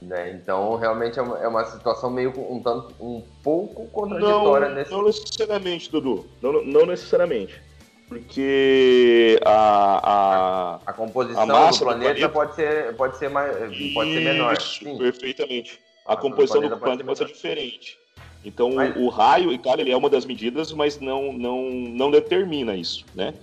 Né? 0.00 0.30
Então, 0.30 0.76
realmente 0.76 1.18
é 1.18 1.22
uma, 1.22 1.38
é 1.38 1.46
uma, 1.46 1.62
situação 1.66 2.10
meio 2.10 2.32
um, 2.50 2.62
tanto, 2.62 2.94
um 2.98 3.22
pouco 3.42 3.86
contraditória 3.88 4.70
não, 4.70 4.74
nesse 4.74 4.90
Não 4.90 5.02
necessariamente, 5.04 5.90
Dudu. 5.90 6.26
Não, 6.40 6.64
não 6.64 6.86
necessariamente. 6.86 7.60
Porque 8.08 9.38
a, 9.44 10.00
a, 10.02 10.80
a 10.86 10.92
composição 10.94 11.42
a 11.42 11.70
do 11.70 11.78
planeta, 11.78 11.78
do, 11.78 11.84
planeta, 11.84 12.28
pode 12.30 12.54
ser, 12.54 12.96
pode 12.96 13.18
ser, 13.18 13.28
mais, 13.28 13.54
pode 13.92 14.14
ser 14.14 14.20
menor. 14.20 14.60
Sim. 14.60 14.96
Perfeitamente 14.96 15.78
a 16.06 16.16
composição 16.16 16.60
do 16.60 16.76
planeta 16.76 17.04
pode 17.04 17.18
ser 17.18 17.26
diferente. 17.26 17.98
Então, 18.44 18.72
mas... 18.74 18.96
o, 18.96 19.08
raio, 19.08 19.52
e 19.52 19.58
claro, 19.58 19.80
ele 19.80 19.90
é 19.90 19.96
uma 19.96 20.08
das 20.08 20.24
medidas, 20.24 20.72
mas 20.72 20.98
não, 20.98 21.32
não, 21.32 21.70
não 21.70 22.10
determina 22.10 22.74
isso, 22.74 23.04
né? 23.14 23.34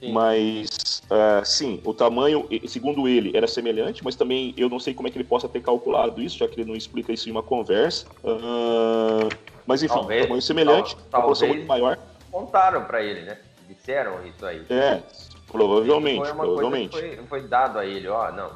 Sim. 0.00 0.12
Mas, 0.12 1.02
uh, 1.04 1.44
sim, 1.44 1.80
o 1.84 1.94
tamanho, 1.94 2.46
segundo 2.66 3.08
ele, 3.08 3.34
era 3.34 3.46
semelhante, 3.46 4.04
mas 4.04 4.16
também 4.16 4.52
eu 4.56 4.68
não 4.68 4.78
sei 4.78 4.92
como 4.92 5.08
é 5.08 5.10
que 5.10 5.16
ele 5.16 5.24
possa 5.24 5.48
ter 5.48 5.62
calculado 5.62 6.20
isso, 6.20 6.38
já 6.38 6.46
que 6.46 6.60
ele 6.60 6.68
não 6.68 6.76
explica 6.76 7.12
isso 7.12 7.28
em 7.28 7.32
uma 7.32 7.42
conversa. 7.42 8.06
Uh, 8.22 9.28
mas, 9.66 9.82
enfim, 9.82 9.94
talvez, 9.94 10.24
tamanho 10.24 10.42
semelhante, 10.42 10.96
tal, 11.10 11.22
proporção 11.22 11.48
muito 11.48 11.66
maior. 11.66 11.98
Contaram 12.30 12.84
para 12.84 13.02
ele, 13.02 13.22
né? 13.22 13.38
Disseram 13.66 14.26
isso 14.26 14.44
aí. 14.44 14.62
É, 14.68 15.00
provavelmente, 15.50 16.26
foi 16.26 16.34
provavelmente. 16.34 16.92
Foi, 16.92 17.16
foi, 17.26 17.48
dado 17.48 17.78
a 17.78 17.86
ele, 17.86 18.08
ó, 18.08 18.30
não, 18.30 18.50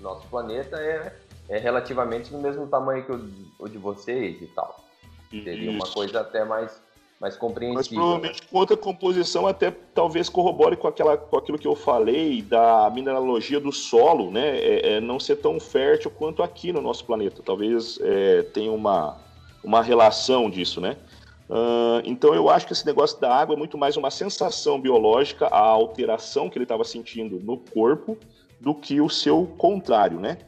nosso 0.00 0.26
planeta 0.28 0.76
é 0.76 1.12
é 1.48 1.58
relativamente 1.58 2.30
do 2.30 2.38
mesmo 2.38 2.66
tamanho 2.66 3.04
que 3.04 3.12
o, 3.12 3.28
o 3.58 3.68
de 3.68 3.78
vocês 3.78 4.40
e 4.40 4.46
tal. 4.46 4.84
Seria 5.30 5.70
uma 5.70 5.86
coisa 5.86 6.20
até 6.20 6.44
mais, 6.44 6.80
mais 7.20 7.36
compreensível. 7.36 7.76
Mas 7.76 7.88
provavelmente 7.88 8.42
né? 8.42 8.48
quanto 8.50 8.74
à 8.74 8.76
composição 8.76 9.46
até 9.46 9.70
talvez 9.94 10.28
corrobore 10.28 10.76
com, 10.76 10.88
aquela, 10.88 11.16
com 11.16 11.36
aquilo 11.36 11.58
que 11.58 11.66
eu 11.66 11.74
falei 11.74 12.42
da 12.42 12.90
mineralogia 12.92 13.60
do 13.60 13.72
solo, 13.72 14.30
né? 14.30 14.58
É, 14.58 14.94
é 14.94 15.00
não 15.00 15.18
ser 15.20 15.36
tão 15.36 15.58
fértil 15.60 16.10
quanto 16.10 16.42
aqui 16.42 16.72
no 16.72 16.80
nosso 16.80 17.04
planeta. 17.04 17.42
Talvez 17.44 17.98
é, 18.00 18.42
tenha 18.42 18.72
uma, 18.72 19.16
uma 19.62 19.82
relação 19.82 20.48
disso, 20.48 20.80
né? 20.80 20.96
Uh, 21.48 22.02
então 22.04 22.34
eu 22.34 22.50
acho 22.50 22.66
que 22.66 22.72
esse 22.72 22.84
negócio 22.84 23.20
da 23.20 23.32
água 23.32 23.54
é 23.54 23.58
muito 23.58 23.78
mais 23.78 23.96
uma 23.96 24.10
sensação 24.10 24.80
biológica, 24.80 25.46
a 25.46 25.60
alteração 25.60 26.50
que 26.50 26.58
ele 26.58 26.64
estava 26.64 26.82
sentindo 26.82 27.38
no 27.38 27.56
corpo, 27.56 28.18
do 28.60 28.74
que 28.74 29.00
o 29.00 29.08
seu 29.08 29.46
contrário, 29.56 30.18
né? 30.18 30.38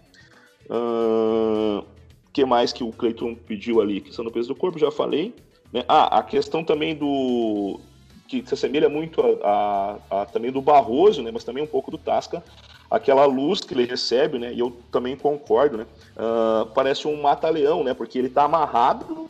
O 0.69 1.81
uh, 1.81 1.87
que 2.33 2.45
mais 2.45 2.73
que 2.73 2.85
o 2.85 2.93
Cleiton 2.93 3.35
pediu 3.35 3.81
ali? 3.81 4.01
Questão 4.01 4.25
do 4.25 4.31
peso 4.31 4.49
do 4.49 4.55
corpo, 4.55 4.79
já 4.79 4.91
falei. 4.91 5.35
Né? 5.73 5.85
Ah, 5.89 6.19
a 6.19 6.23
questão 6.23 6.62
também 6.62 6.95
do. 6.95 7.81
que 8.27 8.47
se 8.47 8.55
assemelha 8.55 8.89
muito 8.89 9.21
a, 9.21 9.99
a, 10.11 10.23
a, 10.23 10.27
também 10.27 10.53
do 10.53 10.61
Barroso, 10.61 11.23
né? 11.23 11.31
mas 11.33 11.45
também 11.45 11.62
um 11.62 11.66
pouco 11.66 11.91
do 11.91 11.99
Tasca. 11.99 12.43
Aquela 12.91 13.27
luz 13.27 13.61
que 13.61 13.75
ele 13.75 13.85
recebe, 13.85 14.39
né? 14.39 14.51
E 14.53 14.59
eu 14.61 14.75
também 14.91 15.14
concordo, 15.14 15.77
né? 15.77 15.87
Uh, 16.16 16.64
parece 16.73 17.07
um 17.07 17.21
mata-leão, 17.21 17.85
né? 17.85 17.93
Porque 17.93 18.19
ele 18.19 18.31
tá 18.31 18.45
amarrado 18.45 19.29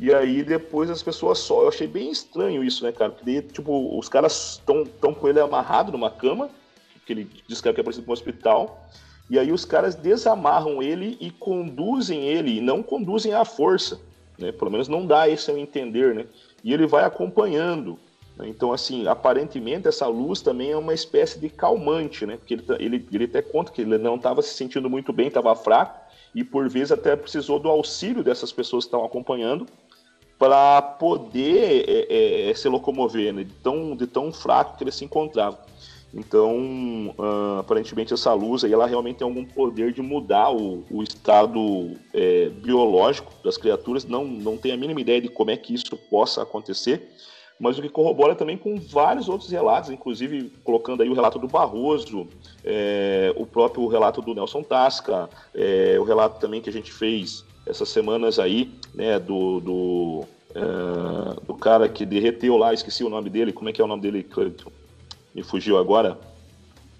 e 0.00 0.12
aí 0.14 0.42
depois 0.42 0.88
as 0.88 1.02
pessoas 1.02 1.38
só. 1.38 1.62
Eu 1.62 1.68
achei 1.68 1.86
bem 1.86 2.10
estranho 2.10 2.64
isso, 2.64 2.82
né, 2.84 2.90
cara? 2.90 3.10
Porque 3.10 3.42
tipo, 3.42 3.98
os 3.98 4.08
caras 4.08 4.58
estão 4.58 5.14
com 5.14 5.28
ele 5.28 5.38
amarrado 5.38 5.92
numa 5.92 6.10
cama, 6.10 6.48
que 7.04 7.12
ele 7.12 7.30
diz 7.46 7.60
que 7.60 7.68
é 7.68 7.72
parecido 7.72 8.06
com 8.06 8.12
um 8.12 8.14
hospital. 8.14 8.86
E 9.30 9.38
aí 9.38 9.52
os 9.52 9.64
caras 9.64 9.94
desamarram 9.94 10.82
ele 10.82 11.16
e 11.20 11.30
conduzem 11.30 12.24
ele, 12.26 12.58
e 12.58 12.60
não 12.60 12.82
conduzem 12.82 13.32
à 13.32 13.44
força, 13.44 14.00
né? 14.36 14.50
Pelo 14.50 14.72
menos 14.72 14.88
não 14.88 15.06
dá 15.06 15.28
esse 15.28 15.52
a 15.52 15.58
entender, 15.58 16.12
né? 16.12 16.26
E 16.64 16.74
ele 16.74 16.84
vai 16.84 17.04
acompanhando. 17.04 17.96
Né? 18.36 18.48
Então, 18.48 18.72
assim, 18.72 19.06
aparentemente 19.06 19.86
essa 19.86 20.08
luz 20.08 20.40
também 20.40 20.72
é 20.72 20.76
uma 20.76 20.92
espécie 20.92 21.38
de 21.38 21.48
calmante, 21.48 22.26
né? 22.26 22.38
Porque 22.38 22.54
ele, 22.54 22.62
tá, 22.62 22.76
ele, 22.80 23.06
ele 23.12 23.24
até 23.24 23.40
conta 23.40 23.70
que 23.70 23.82
ele 23.82 23.96
não 23.98 24.16
estava 24.16 24.42
se 24.42 24.52
sentindo 24.52 24.90
muito 24.90 25.12
bem, 25.12 25.28
estava 25.28 25.54
fraco, 25.54 26.00
e 26.34 26.42
por 26.42 26.68
vezes 26.68 26.90
até 26.90 27.14
precisou 27.14 27.60
do 27.60 27.68
auxílio 27.68 28.24
dessas 28.24 28.50
pessoas 28.50 28.84
que 28.84 28.88
estão 28.88 29.04
acompanhando 29.04 29.64
para 30.40 30.82
poder 30.82 31.84
é, 31.86 32.50
é, 32.50 32.54
se 32.54 32.68
locomover, 32.68 33.32
né? 33.32 33.44
de, 33.44 33.52
tão, 33.52 33.94
de 33.94 34.08
tão 34.08 34.32
fraco 34.32 34.76
que 34.76 34.82
ele 34.82 34.90
se 34.90 35.04
encontrava. 35.04 35.58
Então, 36.12 37.14
uh, 37.16 37.60
aparentemente 37.60 38.12
essa 38.12 38.32
luz 38.32 38.64
aí, 38.64 38.72
ela 38.72 38.86
realmente 38.86 39.18
tem 39.18 39.24
algum 39.24 39.44
poder 39.44 39.92
de 39.92 40.02
mudar 40.02 40.50
o, 40.50 40.84
o 40.90 41.02
estado 41.02 41.92
é, 42.12 42.48
biológico 42.48 43.32
das 43.44 43.56
criaturas. 43.56 44.04
Não, 44.04 44.24
não 44.24 44.56
tenho 44.56 44.74
a 44.74 44.78
mínima 44.78 45.00
ideia 45.00 45.20
de 45.20 45.28
como 45.28 45.50
é 45.50 45.56
que 45.56 45.72
isso 45.72 45.96
possa 46.10 46.42
acontecer, 46.42 47.10
mas 47.60 47.78
o 47.78 47.82
que 47.82 47.88
corrobora 47.88 48.34
também 48.34 48.56
com 48.56 48.76
vários 48.76 49.28
outros 49.28 49.50
relatos, 49.50 49.90
inclusive 49.90 50.50
colocando 50.64 51.02
aí 51.02 51.08
o 51.08 51.14
relato 51.14 51.38
do 51.38 51.46
Barroso, 51.46 52.26
é, 52.64 53.32
o 53.36 53.46
próprio 53.46 53.86
relato 53.86 54.20
do 54.20 54.34
Nelson 54.34 54.62
Tasca, 54.62 55.30
é, 55.54 55.96
o 56.00 56.02
relato 56.02 56.40
também 56.40 56.60
que 56.60 56.70
a 56.70 56.72
gente 56.72 56.92
fez 56.92 57.44
essas 57.66 57.88
semanas 57.88 58.40
aí, 58.40 58.72
né, 58.92 59.20
do, 59.20 59.60
do, 59.60 60.24
é, 60.54 61.40
do 61.46 61.54
cara 61.54 61.88
que 61.88 62.04
derreteu 62.04 62.56
lá, 62.56 62.74
esqueci 62.74 63.04
o 63.04 63.10
nome 63.10 63.30
dele, 63.30 63.52
como 63.52 63.68
é 63.68 63.72
que 63.72 63.80
é 63.80 63.84
o 63.84 63.88
nome 63.88 64.02
dele, 64.02 64.24
Cleiton? 64.24 64.72
Me 65.34 65.42
fugiu 65.42 65.78
agora, 65.78 66.18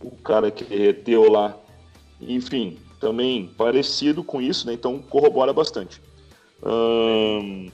o 0.03 0.11
cara 0.11 0.51
que 0.51 0.65
reteu 0.65 1.31
lá. 1.31 1.57
Enfim, 2.21 2.79
também 2.99 3.49
parecido 3.57 4.23
com 4.23 4.41
isso, 4.41 4.67
né? 4.67 4.73
Então 4.75 4.99
corrobora 4.99 5.53
bastante. 5.53 6.01
Hum... 6.63 7.71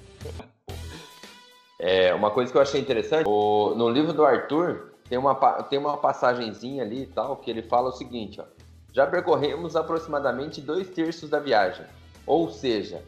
É, 1.79 2.15
uma 2.15 2.31
coisa 2.31 2.51
que 2.51 2.57
eu 2.57 2.63
achei 2.63 2.81
interessante, 2.81 3.27
o, 3.29 3.75
no 3.77 3.91
livro 3.91 4.13
do 4.13 4.25
Arthur 4.25 4.93
tem 5.09 5.19
uma, 5.19 5.35
tem 5.65 5.79
uma 5.79 5.97
passagenzinha 5.97 6.83
ali 6.83 7.03
e 7.03 7.07
tal, 7.07 7.37
que 7.37 7.51
ele 7.51 7.63
fala 7.63 7.91
o 7.91 7.93
seguinte, 7.93 8.41
ó, 8.41 8.45
já 8.93 9.07
percorremos 9.07 9.77
aproximadamente 9.77 10.61
dois 10.61 10.89
terços 10.89 11.29
da 11.29 11.39
viagem, 11.39 11.85
ou 12.27 12.51
seja, 12.51 13.03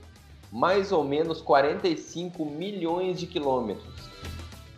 mais 0.52 0.92
ou 0.92 1.02
menos 1.02 1.40
45 1.40 2.44
milhões 2.44 3.18
de 3.18 3.26
quilômetros. 3.26 3.97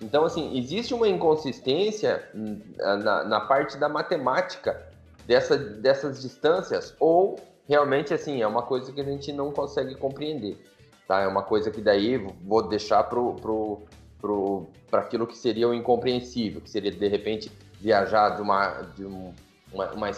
Então, 0.00 0.24
assim, 0.24 0.56
existe 0.56 0.94
uma 0.94 1.06
inconsistência 1.06 2.26
na, 2.34 3.24
na 3.24 3.40
parte 3.40 3.76
da 3.76 3.88
matemática 3.88 4.88
dessa, 5.26 5.56
dessas 5.56 6.22
distâncias, 6.22 6.94
ou 6.98 7.38
realmente, 7.68 8.14
assim, 8.14 8.40
é 8.40 8.46
uma 8.46 8.62
coisa 8.62 8.92
que 8.92 9.00
a 9.00 9.04
gente 9.04 9.32
não 9.32 9.52
consegue 9.52 9.94
compreender, 9.94 10.58
tá? 11.06 11.20
É 11.20 11.26
uma 11.26 11.42
coisa 11.42 11.70
que 11.70 11.80
daí 11.80 12.16
vou 12.16 12.66
deixar 12.66 13.04
pro, 13.04 13.34
pro, 13.34 13.82
pro, 14.20 14.66
para 14.90 15.02
aquilo 15.02 15.26
que 15.26 15.36
seria 15.36 15.68
o 15.68 15.74
incompreensível, 15.74 16.60
que 16.60 16.70
seria, 16.70 16.90
de 16.90 17.08
repente, 17.08 17.52
viajar 17.78 18.30
de 18.30 18.42
uma, 18.42 18.82
de, 18.96 19.04
um, 19.04 19.34
uma, 19.72 19.90
uma, 19.92 20.10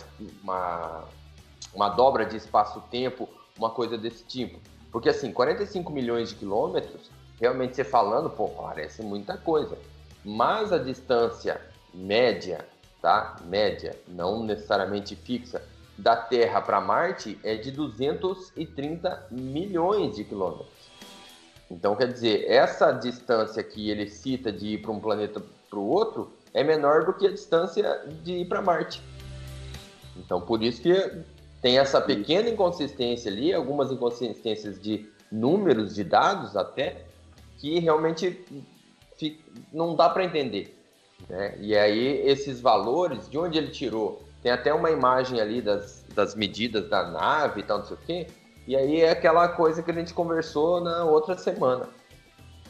uma, 0.43 1.05
uma 1.75 1.89
dobra 1.89 2.25
de 2.25 2.37
espaço-tempo, 2.37 3.29
uma 3.59 3.71
coisa 3.71 3.99
desse 3.99 4.25
tipo. 4.25 4.61
Porque 4.91 5.09
assim, 5.09 5.33
45 5.33 5.91
milhões 5.91 6.29
de 6.29 6.37
quilômetros, 6.37 7.11
realmente 7.41 7.77
você 7.77 7.85
falando, 7.85 8.31
pô, 8.31 8.49
parece 8.49 9.03
muita 9.03 9.37
coisa. 9.37 9.77
Mas 10.25 10.73
a 10.73 10.79
distância 10.79 11.61
média, 11.93 12.65
tá? 13.01 13.37
Média, 13.45 13.97
não 14.07 14.43
necessariamente 14.43 15.17
fixa, 15.17 15.63
da 15.99 16.17
Terra 16.17 16.61
para 16.61 16.81
Marte 16.81 17.39
é 17.43 17.55
de 17.57 17.71
230 17.71 19.27
milhões 19.31 20.17
de 20.17 20.25
quilômetros. 20.25 20.69
Então, 21.71 21.97
quer 21.97 22.13
dizer, 22.13 22.45
essa 22.51 22.93
distância 22.93 23.63
que 23.63 23.91
ele 23.91 24.09
cita 24.09 24.53
de 24.53 24.75
ir 24.75 24.83
para 24.83 24.93
um 24.93 25.01
planeta 25.01 25.43
para 25.71 25.79
o 25.79 25.89
outro 25.89 26.33
é 26.53 26.63
menor 26.63 27.05
do 27.05 27.15
que 27.15 27.27
a 27.27 27.31
distância 27.31 28.03
de 28.23 28.33
ir 28.33 28.45
para 28.47 28.61
Marte. 28.61 29.03
Então, 30.17 30.41
por 30.41 30.63
isso 30.63 30.83
que 30.83 30.93
tem 31.63 31.79
essa 31.79 32.01
pequena 32.01 32.51
inconsistência 32.51 33.31
ali, 33.31 33.55
algumas 33.55 33.91
inconsistências 33.91 34.81
de 34.81 35.09
números, 35.31 35.95
de 35.95 36.05
dados 36.05 36.57
até, 36.57 37.07
que 37.63 37.79
realmente 37.79 38.45
não 39.73 39.95
dá 39.95 40.09
para 40.09 40.25
entender. 40.25 40.77
Né? 41.29 41.57
E 41.61 41.77
aí, 41.77 42.21
esses 42.27 42.61
valores, 42.61 43.31
de 43.31 43.39
onde 43.39 43.57
ele 43.57 43.71
tirou? 43.71 44.21
Tem 44.43 44.51
até 44.51 44.75
uma 44.75 44.91
imagem 44.91 45.41
ali 45.41 45.63
das, 45.63 46.05
das 46.13 46.35
medidas 46.35 46.89
da 46.91 47.09
nave 47.09 47.61
e 47.61 47.63
tal, 47.63 47.79
não 47.79 47.85
sei 47.85 47.97
o 47.97 48.01
quê. 48.01 48.27
E 48.67 48.77
aí 48.77 49.01
é 49.01 49.11
aquela 49.11 49.49
coisa 49.49 49.81
que 49.81 49.93
a 49.93 49.95
gente 49.95 50.13
conversou 50.13 50.81
na 50.81 51.05
outra 51.05 51.39
semana. 51.39 51.89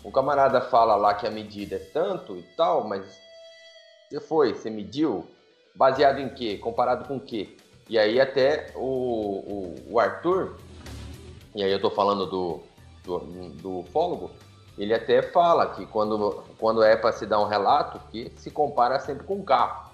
O 0.04 0.12
camarada 0.12 0.60
fala 0.60 0.94
lá 0.94 1.14
que 1.14 1.26
a 1.26 1.30
medida 1.30 1.76
é 1.76 1.78
tanto 1.78 2.36
e 2.36 2.42
tal, 2.54 2.86
mas 2.86 3.18
você 4.10 4.20
foi, 4.20 4.52
você 4.52 4.68
mediu? 4.68 5.26
Baseado 5.74 6.18
em 6.18 6.28
quê? 6.28 6.58
Comparado 6.58 7.08
com 7.08 7.18
quê? 7.18 7.56
E 7.88 7.98
aí 7.98 8.20
até 8.20 8.72
o, 8.74 8.82
o, 8.82 9.74
o 9.92 9.98
Arthur, 9.98 10.56
e 11.54 11.62
aí 11.62 11.72
eu 11.72 11.80
tô 11.80 11.90
falando 11.90 12.26
do, 12.26 12.60
do, 13.04 13.18
do 13.54 13.84
fólogo, 13.90 14.30
ele 14.78 14.94
até 14.94 15.22
fala 15.22 15.66
que 15.66 15.84
quando, 15.86 16.42
quando 16.58 16.82
é 16.82 16.96
para 16.96 17.12
se 17.12 17.26
dar 17.26 17.40
um 17.40 17.46
relato, 17.46 18.00
que 18.10 18.32
se 18.36 18.50
compara 18.50 18.98
sempre 18.98 19.24
com 19.24 19.36
o 19.36 19.42
carro, 19.42 19.90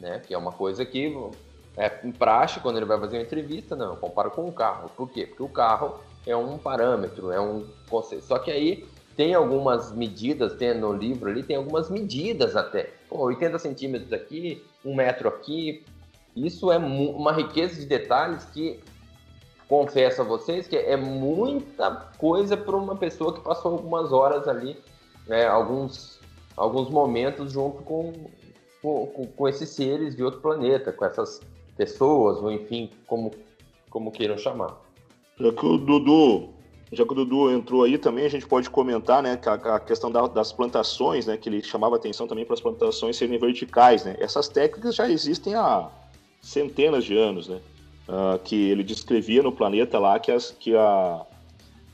né? 0.00 0.20
Que 0.26 0.34
é 0.34 0.38
uma 0.38 0.52
coisa 0.52 0.84
que 0.84 1.14
é 1.76 1.88
praxe, 1.88 2.60
quando 2.60 2.76
ele 2.76 2.86
vai 2.86 2.98
fazer 2.98 3.18
uma 3.18 3.22
entrevista, 3.22 3.74
não, 3.74 3.96
compara 3.96 4.28
com 4.30 4.46
o 4.46 4.52
carro. 4.52 4.90
Por 4.96 5.08
quê? 5.08 5.26
Porque 5.26 5.42
o 5.42 5.48
carro 5.48 6.00
é 6.26 6.36
um 6.36 6.58
parâmetro, 6.58 7.30
é 7.30 7.40
um 7.40 7.66
conceito. 7.88 8.24
Só 8.24 8.38
que 8.38 8.50
aí 8.50 8.86
tem 9.16 9.34
algumas 9.34 9.92
medidas, 9.92 10.54
tem 10.54 10.74
no 10.74 10.92
livro 10.92 11.30
ali, 11.30 11.42
tem 11.42 11.56
algumas 11.56 11.88
medidas 11.88 12.54
até. 12.54 12.90
Pô, 13.08 13.24
80 13.24 13.58
centímetros 13.58 14.12
aqui, 14.12 14.64
um 14.84 14.94
metro 14.94 15.28
aqui. 15.28 15.84
Isso 16.36 16.70
é 16.70 16.78
uma 16.78 17.32
riqueza 17.32 17.80
de 17.80 17.86
detalhes 17.86 18.44
que 18.44 18.80
confesso 19.68 20.22
a 20.22 20.24
vocês 20.24 20.66
que 20.66 20.76
é 20.76 20.96
muita 20.96 21.90
coisa 22.16 22.56
para 22.56 22.74
uma 22.74 22.96
pessoa 22.96 23.34
que 23.34 23.40
passou 23.40 23.72
algumas 23.72 24.12
horas 24.12 24.48
ali, 24.48 24.76
né, 25.26 25.46
alguns, 25.46 26.18
alguns 26.56 26.88
momentos 26.88 27.52
junto 27.52 27.82
com, 27.82 28.12
com, 28.80 29.26
com 29.36 29.48
esses 29.48 29.68
seres 29.68 30.16
de 30.16 30.24
outro 30.24 30.40
planeta, 30.40 30.90
com 30.90 31.04
essas 31.04 31.40
pessoas, 31.76 32.38
ou 32.38 32.50
enfim, 32.50 32.90
como, 33.06 33.30
como 33.90 34.10
queiram 34.10 34.38
chamar. 34.38 34.80
Já 35.38 35.52
que 35.52 35.66
o 35.66 35.76
Dudu 35.76 36.48
já 36.90 37.04
que 37.04 37.12
o 37.12 37.14
Dudu 37.14 37.50
entrou 37.50 37.82
aí 37.82 37.98
também, 37.98 38.24
a 38.24 38.30
gente 38.30 38.46
pode 38.46 38.70
comentar, 38.70 39.22
né, 39.22 39.38
a, 39.44 39.76
a 39.76 39.80
questão 39.80 40.10
da, 40.10 40.26
das 40.26 40.52
plantações, 40.52 41.26
né, 41.26 41.36
que 41.36 41.48
ele 41.48 41.62
chamava 41.62 41.96
atenção 41.96 42.26
também 42.26 42.46
para 42.46 42.54
as 42.54 42.60
plantações 42.60 43.16
serem 43.16 43.38
verticais, 43.38 44.04
né. 44.04 44.16
Essas 44.18 44.48
técnicas 44.48 44.94
já 44.94 45.08
existem 45.08 45.54
há 45.54 45.90
centenas 46.40 47.04
de 47.04 47.16
anos, 47.16 47.46
né, 47.46 47.60
uh, 48.08 48.38
que 48.38 48.70
ele 48.70 48.82
descrevia 48.82 49.42
no 49.42 49.52
planeta 49.52 49.98
lá 49.98 50.18
que 50.18 50.32
as 50.32 50.50
que 50.50 50.74
a 50.74 51.22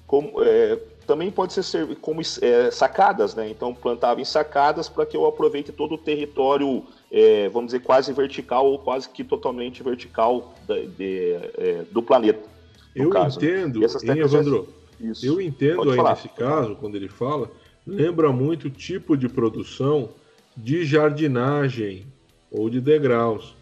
como, 0.06 0.42
é, 0.42 0.78
também 1.06 1.30
pode 1.30 1.52
ser 1.52 1.96
como 1.96 2.20
é, 2.20 2.70
sacadas, 2.70 3.34
né? 3.34 3.48
Então 3.48 3.74
plantava 3.74 4.20
em 4.20 4.24
sacadas 4.24 4.88
para 4.88 5.04
que 5.06 5.16
eu 5.16 5.26
aproveite 5.26 5.72
todo 5.72 5.94
o 5.94 5.98
território, 5.98 6.84
é, 7.10 7.48
vamos 7.48 7.68
dizer, 7.68 7.80
quase 7.80 8.12
vertical 8.12 8.66
ou 8.66 8.78
quase 8.78 9.08
que 9.08 9.24
totalmente 9.24 9.82
vertical 9.82 10.54
de, 10.66 10.86
de, 10.88 11.32
é, 11.58 11.84
do 11.90 12.02
planeta. 12.02 12.48
Eu 12.94 13.10
caso, 13.10 13.40
né. 13.40 13.46
entendo, 13.46 13.80
né? 13.80 14.14
hein, 14.14 14.20
Evandro? 14.20 14.68
Isso. 15.00 15.26
Eu 15.26 15.40
entendo 15.40 15.76
Pode 15.76 15.90
aí 15.90 15.96
falar. 15.96 16.10
nesse 16.10 16.28
caso, 16.28 16.76
quando 16.76 16.94
ele 16.94 17.08
fala, 17.08 17.50
lembra 17.86 18.32
muito 18.32 18.68
o 18.68 18.70
tipo 18.70 19.16
de 19.16 19.28
produção 19.28 20.10
de 20.56 20.84
jardinagem 20.84 22.06
ou 22.50 22.70
de 22.70 22.80
degraus. 22.80 23.56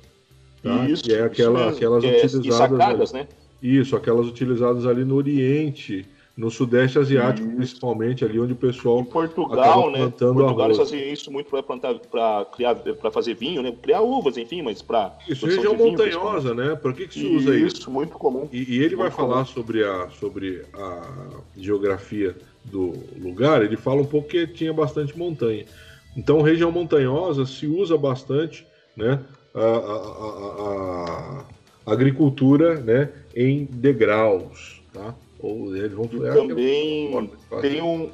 Tá? 0.63 0.85
Isso, 0.89 1.03
que 1.03 1.13
é 1.13 1.23
aquela, 1.23 1.69
isso 1.69 1.77
aquelas 1.77 2.05
é, 2.05 2.25
utilizadas. 2.25 2.79
Sacadas, 2.79 3.15
ali, 3.15 3.23
né? 3.23 3.29
Isso, 3.63 3.97
aquelas 3.97 4.27
utilizadas 4.27 4.87
ali 4.87 5.05
no 5.05 5.17
Oriente 5.17 6.07
no 6.37 6.51
Sudeste 6.51 6.99
Asiático, 6.99 7.47
isso. 7.47 7.57
principalmente, 7.57 8.25
ali 8.25 8.41
onde 8.41 8.53
o 8.53 8.57
pessoal. 8.57 9.01
Em 9.01 9.05
Portugal, 9.05 9.91
né? 9.91 10.11
Portugal 10.19 10.67
eles 10.67 10.79
faziam 10.79 11.03
isso 11.03 11.31
muito 11.31 11.51
para 11.51 11.63
plantar, 11.63 11.95
para 11.99 12.47
criar, 12.47 12.75
para 12.75 13.11
fazer 13.11 13.35
vinho, 13.35 13.63
né? 13.63 13.73
Criar 13.83 14.01
uvas, 14.01 14.37
enfim, 14.37 14.63
mas 14.63 14.81
para. 14.81 15.17
Isso, 15.29 15.47
região 15.47 15.77
montanhosa, 15.77 16.55
né? 16.55 16.75
Por 16.75 16.95
que, 16.95 17.07
que 17.07 17.15
se 17.15 17.27
usa 17.27 17.55
isso? 17.57 17.81
Isso, 17.81 17.91
muito 17.91 18.13
comum. 18.13 18.49
E, 18.51 18.59
e 18.59 18.77
ele 18.77 18.97
muito 18.97 18.99
vai 18.99 19.11
falar 19.11 19.45
sobre 19.45 19.85
a, 19.85 20.09
sobre 20.19 20.65
a 20.73 21.03
geografia 21.57 22.35
do 22.65 22.95
lugar, 23.19 23.63
ele 23.63 23.77
fala 23.77 24.01
um 24.01 24.07
pouco 24.07 24.29
que 24.29 24.47
tinha 24.47 24.73
bastante 24.73 25.17
montanha. 25.19 25.67
Então, 26.17 26.41
região 26.41 26.71
montanhosa 26.71 27.45
se 27.45 27.67
usa 27.67 27.97
bastante, 27.99 28.67
né? 28.97 29.21
A, 29.55 29.61
a, 29.61 31.45
a, 31.87 31.93
agricultura, 31.93 32.77
né? 32.77 33.11
Em 33.35 33.65
degraus, 33.65 34.83
tá? 34.93 35.15
Ou 35.43 35.77
eles 35.77 35.93
vão 35.93 36.05
é, 36.25 36.33
também 36.33 37.31
tem 37.61 37.83
um. 37.83 38.09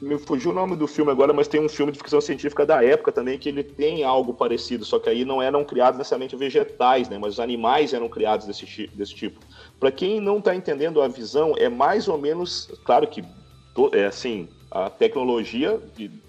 Me 0.00 0.18
fugiu 0.18 0.50
o 0.50 0.54
nome 0.54 0.74
do 0.76 0.86
filme 0.86 1.10
agora, 1.10 1.30
mas 1.30 1.46
tem 1.46 1.60
um 1.60 1.68
filme 1.68 1.92
de 1.92 1.98
ficção 1.98 2.22
científica 2.22 2.64
da 2.64 2.82
época 2.82 3.12
também 3.12 3.38
que 3.38 3.50
ele 3.50 3.62
tem 3.62 4.02
algo 4.02 4.32
parecido, 4.32 4.82
só 4.82 4.98
que 4.98 5.10
aí 5.10 5.22
não 5.22 5.42
eram 5.42 5.62
criados 5.62 5.98
necessariamente 5.98 6.34
vegetais, 6.36 7.06
né? 7.10 7.18
Mas 7.18 7.34
os 7.34 7.40
animais 7.40 7.92
eram 7.92 8.08
criados 8.08 8.46
desse, 8.46 8.86
desse 8.94 9.14
tipo. 9.14 9.40
Para 9.78 9.92
quem 9.92 10.20
não 10.20 10.38
está 10.38 10.54
entendendo 10.54 11.02
a 11.02 11.08
visão, 11.08 11.54
é 11.58 11.68
mais 11.68 12.08
ou 12.08 12.16
menos. 12.16 12.70
Claro 12.84 13.06
que 13.06 13.22
é 13.92 14.06
assim, 14.06 14.48
a 14.70 14.88
tecnologia 14.88 15.80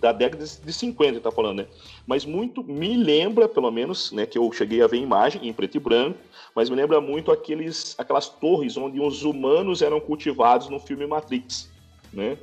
da 0.02 0.12
década 0.12 0.44
de 0.44 0.74
50, 0.74 1.18
está 1.18 1.32
falando, 1.32 1.60
né? 1.60 1.68
Mas 2.12 2.26
muito 2.26 2.62
me 2.62 2.98
lembra, 2.98 3.48
pelo 3.48 3.72
menos, 3.72 4.12
né, 4.12 4.26
que 4.26 4.38
eu 4.38 4.52
cheguei 4.52 4.82
a 4.82 4.88
ver 4.88 4.98
imagem 4.98 5.48
em 5.48 5.54
preto 5.54 5.78
e 5.78 5.80
branco, 5.80 6.20
mas 6.54 6.70
me 6.70 6.76
lembra 6.76 7.00
muito 7.00 7.32
aqueles, 7.32 7.96
aquelas 7.98 8.28
torres 8.28 8.76
onde 8.76 9.00
os 9.00 9.24
humanos 9.24 9.82
eram 9.82 9.98
cultivados 9.98 10.68
no 10.68 10.78
filme 10.78 11.08
Matrix, 11.08 11.72
né? 12.12 12.38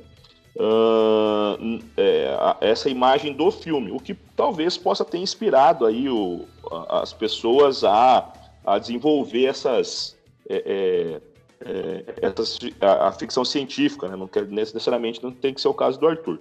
Uh, 0.55 1.83
é, 1.95 2.35
essa 2.61 2.89
imagem 2.89 3.31
do 3.31 3.51
filme, 3.51 3.91
o 3.91 3.99
que 3.99 4.15
talvez 4.35 4.75
possa 4.75 5.05
ter 5.05 5.19
inspirado 5.19 5.85
aí 5.85 6.09
o, 6.09 6.47
as 6.89 7.13
pessoas 7.13 7.83
a, 7.83 8.33
a 8.65 8.79
desenvolver 8.79 9.45
essas, 9.45 10.17
é, 10.49 11.21
é, 11.63 12.05
é 12.23 12.25
essas 12.25 12.57
a, 12.81 13.09
a, 13.09 13.11
ficção 13.11 13.45
científica, 13.45 14.07
né? 14.07 14.15
não 14.15 14.27
quer 14.27 14.47
necessariamente 14.47 15.23
não 15.23 15.31
tem 15.31 15.53
que 15.53 15.61
ser 15.61 15.67
o 15.67 15.75
caso 15.75 15.99
do 15.99 16.07
Arthur. 16.07 16.39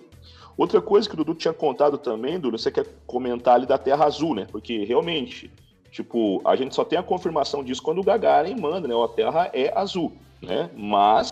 Outra 0.58 0.82
coisa 0.82 1.08
que 1.08 1.14
o 1.14 1.16
Dudu 1.16 1.34
tinha 1.34 1.54
contado 1.54 1.96
também, 1.96 2.38
Dudu, 2.38 2.58
você 2.58 2.70
quer 2.70 2.86
comentar 3.06 3.54
ali 3.54 3.64
da 3.64 3.78
Terra 3.78 4.04
Azul, 4.04 4.34
né? 4.34 4.46
Porque 4.50 4.84
realmente 4.84 5.50
Tipo, 5.90 6.40
a 6.44 6.54
gente 6.54 6.74
só 6.74 6.84
tem 6.84 6.98
a 6.98 7.02
confirmação 7.02 7.64
disso 7.64 7.82
quando 7.82 7.98
o 7.98 8.04
Gagarin 8.04 8.54
manda, 8.54 8.86
né? 8.86 8.94
A 8.94 9.08
Terra 9.08 9.50
é 9.52 9.72
azul, 9.76 10.12
né? 10.40 10.70
Mas 10.76 11.30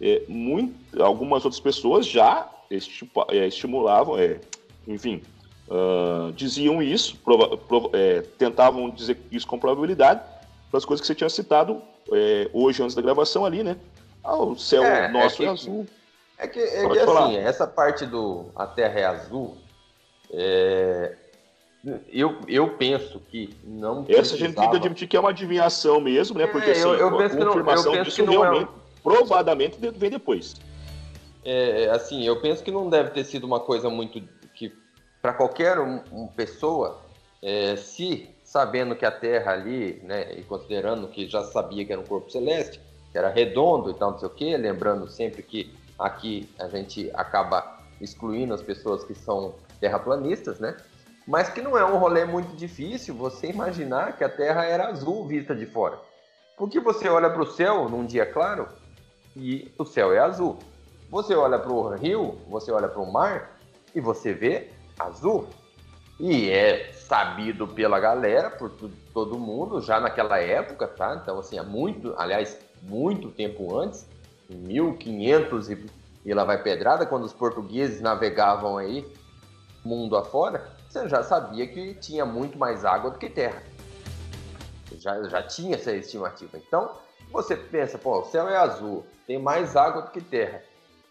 é, 0.00 0.22
muito, 0.28 1.02
algumas 1.02 1.44
outras 1.44 1.60
pessoas 1.60 2.06
já 2.06 2.48
é, 2.70 3.46
estimulavam, 3.46 4.18
é, 4.18 4.40
enfim, 4.86 5.20
uh, 5.68 6.32
diziam 6.32 6.82
isso, 6.82 7.16
prova, 7.18 7.56
prova, 7.56 7.90
é, 7.92 8.20
tentavam 8.38 8.88
dizer 8.88 9.18
isso 9.30 9.46
com 9.46 9.58
probabilidade 9.58 10.22
para 10.70 10.78
as 10.78 10.84
coisas 10.84 11.00
que 11.00 11.06
você 11.06 11.14
tinha 11.14 11.28
citado 11.28 11.82
é, 12.12 12.48
hoje 12.52 12.82
antes 12.82 12.94
da 12.94 13.02
gravação 13.02 13.44
ali, 13.44 13.62
né? 13.62 13.76
Ah, 14.22 14.36
o 14.36 14.56
céu 14.56 14.84
é, 14.84 15.10
nosso 15.10 15.42
é, 15.42 15.46
que, 15.46 15.50
azul. 15.50 15.86
É 16.42 16.48
que, 16.48 16.58
é 16.58 16.88
que 16.88 16.98
assim, 16.98 17.36
essa 17.36 17.68
parte 17.68 18.04
do 18.04 18.46
a 18.56 18.66
Terra 18.66 18.98
é 18.98 19.04
azul, 19.04 19.56
é, 20.32 21.14
eu, 22.12 22.36
eu 22.48 22.70
penso 22.76 23.20
que 23.20 23.56
não. 23.62 24.04
Essa 24.08 24.34
a 24.34 24.38
gente 24.38 24.56
tem 24.56 24.68
que 24.68 24.76
admitir 24.76 25.06
que 25.06 25.16
é 25.16 25.20
uma 25.20 25.30
adivinhação 25.30 26.00
mesmo, 26.00 26.38
né? 26.38 26.48
Porque 26.48 26.70
é, 26.70 26.72
assim, 26.72 26.82
eu, 26.82 26.94
eu 26.94 27.08
a 27.08 27.28
confirmação 27.30 27.94
não, 27.94 28.02
disso 28.02 28.24
realmente, 28.24 28.64
é... 28.64 29.02
provadamente, 29.02 29.78
vem 29.78 30.10
depois. 30.10 30.56
É, 31.44 31.88
assim, 31.90 32.24
eu 32.24 32.40
penso 32.40 32.62
que 32.64 32.72
não 32.72 32.90
deve 32.90 33.10
ter 33.10 33.22
sido 33.22 33.44
uma 33.44 33.60
coisa 33.60 33.88
muito 33.88 34.20
que 34.54 34.72
para 35.20 35.32
qualquer 35.32 35.78
um, 35.78 36.00
um 36.12 36.26
pessoa, 36.26 37.00
é, 37.40 37.76
se 37.76 38.28
sabendo 38.44 38.96
que 38.96 39.04
a 39.04 39.10
Terra 39.12 39.52
ali, 39.52 40.00
né, 40.04 40.34
e 40.36 40.42
considerando 40.42 41.06
que 41.06 41.28
já 41.28 41.44
sabia 41.44 41.84
que 41.84 41.92
era 41.92 42.00
um 42.00 42.04
corpo 42.04 42.30
celeste, 42.30 42.80
que 43.10 43.18
era 43.18 43.28
redondo 43.28 43.90
e 43.90 43.94
tal, 43.94 44.12
não 44.12 44.18
sei 44.18 44.28
o 44.28 44.30
quê, 44.30 44.56
lembrando 44.56 45.08
sempre 45.08 45.42
que 45.42 45.72
aqui 46.02 46.48
a 46.58 46.68
gente 46.68 47.10
acaba 47.14 47.80
excluindo 48.00 48.52
as 48.52 48.62
pessoas 48.62 49.04
que 49.04 49.14
são 49.14 49.54
terraplanistas, 49.80 50.58
né? 50.58 50.76
mas 51.26 51.48
que 51.48 51.60
não 51.60 51.78
é 51.78 51.84
um 51.84 51.98
rolê 51.98 52.24
muito 52.24 52.54
difícil 52.56 53.14
você 53.14 53.48
imaginar 53.48 54.16
que 54.16 54.24
a 54.24 54.28
Terra 54.28 54.64
era 54.64 54.88
azul 54.88 55.26
vista 55.26 55.54
de 55.54 55.66
fora. 55.66 55.98
Porque 56.56 56.80
você 56.80 57.08
olha 57.08 57.30
para 57.30 57.42
o 57.42 57.46
céu 57.46 57.88
num 57.88 58.04
dia 58.04 58.26
claro 58.26 58.68
e 59.36 59.72
o 59.78 59.84
céu 59.84 60.12
é 60.12 60.18
azul. 60.18 60.58
Você 61.10 61.34
olha 61.34 61.58
para 61.58 61.72
o 61.72 61.94
rio, 61.94 62.38
você 62.48 62.72
olha 62.72 62.88
para 62.88 63.00
o 63.00 63.10
mar 63.10 63.58
e 63.94 64.00
você 64.00 64.32
vê 64.32 64.70
azul. 64.98 65.46
E 66.18 66.50
é 66.50 66.92
sabido 66.92 67.66
pela 67.66 67.98
galera, 67.98 68.50
por 68.50 68.70
todo 69.12 69.38
mundo, 69.38 69.80
já 69.80 70.00
naquela 70.00 70.38
época, 70.38 70.86
tá? 70.86 71.18
Então, 71.20 71.38
assim, 71.38 71.58
há 71.58 71.62
muito, 71.62 72.14
aliás, 72.16 72.58
muito 72.82 73.30
tempo 73.30 73.76
antes, 73.78 74.06
1500 74.54 75.70
e, 75.70 75.86
e 76.24 76.34
lá 76.34 76.44
vai 76.44 76.62
pedrada, 76.62 77.06
quando 77.06 77.24
os 77.24 77.32
portugueses 77.32 78.00
navegavam 78.00 78.78
aí 78.78 79.06
mundo 79.84 80.16
afora, 80.16 80.70
você 80.88 81.08
já 81.08 81.22
sabia 81.22 81.66
que 81.66 81.94
tinha 81.94 82.24
muito 82.24 82.58
mais 82.58 82.84
água 82.84 83.10
do 83.10 83.18
que 83.18 83.28
terra. 83.28 83.62
Já, 84.98 85.22
já 85.24 85.42
tinha 85.42 85.74
essa 85.74 85.92
estimativa. 85.92 86.56
Então, 86.56 86.96
você 87.32 87.56
pensa, 87.56 87.98
pô, 87.98 88.20
o 88.20 88.24
céu 88.24 88.48
é 88.48 88.56
azul, 88.56 89.04
tem 89.26 89.38
mais 89.38 89.74
água 89.74 90.02
do 90.02 90.10
que 90.10 90.20
terra. 90.20 90.62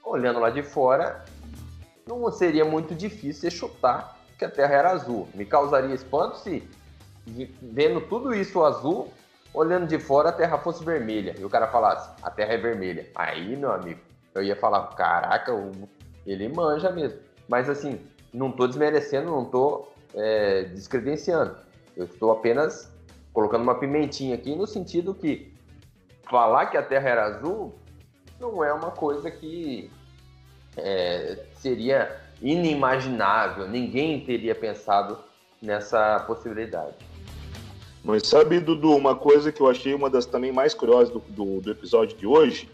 Olhando 0.03 0.39
lá 0.39 0.49
de 0.49 0.63
fora, 0.63 1.25
não 2.07 2.31
seria 2.31 2.65
muito 2.65 2.95
difícil 2.95 3.49
você 3.49 3.51
chutar 3.51 4.19
que 4.37 4.45
a 4.45 4.49
Terra 4.49 4.73
era 4.73 4.91
azul. 4.91 5.27
Me 5.33 5.45
causaria 5.45 5.93
espanto 5.93 6.37
se, 6.39 6.67
vendo 7.61 8.01
tudo 8.01 8.33
isso 8.33 8.63
azul, 8.63 9.11
olhando 9.53 9.87
de 9.87 9.99
fora 9.99 10.29
a 10.29 10.31
Terra 10.31 10.57
fosse 10.57 10.83
vermelha. 10.83 11.35
E 11.37 11.43
o 11.43 11.49
cara 11.49 11.67
falasse, 11.67 12.09
a 12.21 12.29
Terra 12.29 12.53
é 12.53 12.57
vermelha. 12.57 13.09
Aí, 13.15 13.55
meu 13.55 13.71
amigo, 13.71 13.99
eu 14.33 14.43
ia 14.43 14.55
falar, 14.55 14.87
caraca, 14.95 15.51
ele 16.25 16.47
manja 16.49 16.91
mesmo. 16.91 17.19
Mas 17.47 17.69
assim, 17.69 17.99
não 18.33 18.49
estou 18.49 18.67
desmerecendo, 18.67 19.31
não 19.31 19.43
estou 19.43 19.93
é, 20.15 20.63
descredenciando. 20.63 21.55
Eu 21.95 22.05
estou 22.05 22.31
apenas 22.31 22.91
colocando 23.33 23.63
uma 23.63 23.75
pimentinha 23.75 24.35
aqui 24.35 24.55
no 24.55 24.67
sentido 24.67 25.13
que 25.13 25.53
falar 26.29 26.67
que 26.67 26.77
a 26.77 26.83
Terra 26.83 27.09
era 27.09 27.25
azul 27.25 27.75
não 28.39 28.63
é 28.63 28.73
uma 28.73 28.91
coisa 28.91 29.29
que 29.29 29.91
é, 30.77 31.45
seria 31.55 32.19
inimaginável, 32.41 33.67
ninguém 33.67 34.19
teria 34.25 34.55
pensado 34.55 35.17
nessa 35.61 36.19
possibilidade. 36.21 36.95
Mas 38.03 38.27
sabe, 38.27 38.59
Dudu, 38.59 38.95
uma 38.95 39.15
coisa 39.15 39.51
que 39.51 39.61
eu 39.61 39.69
achei 39.69 39.93
uma 39.93 40.09
das 40.09 40.25
também 40.25 40.51
mais 40.51 40.73
curiosas 40.73 41.09
do, 41.09 41.19
do, 41.29 41.61
do 41.61 41.71
episódio 41.71 42.17
de 42.17 42.25
hoje 42.25 42.67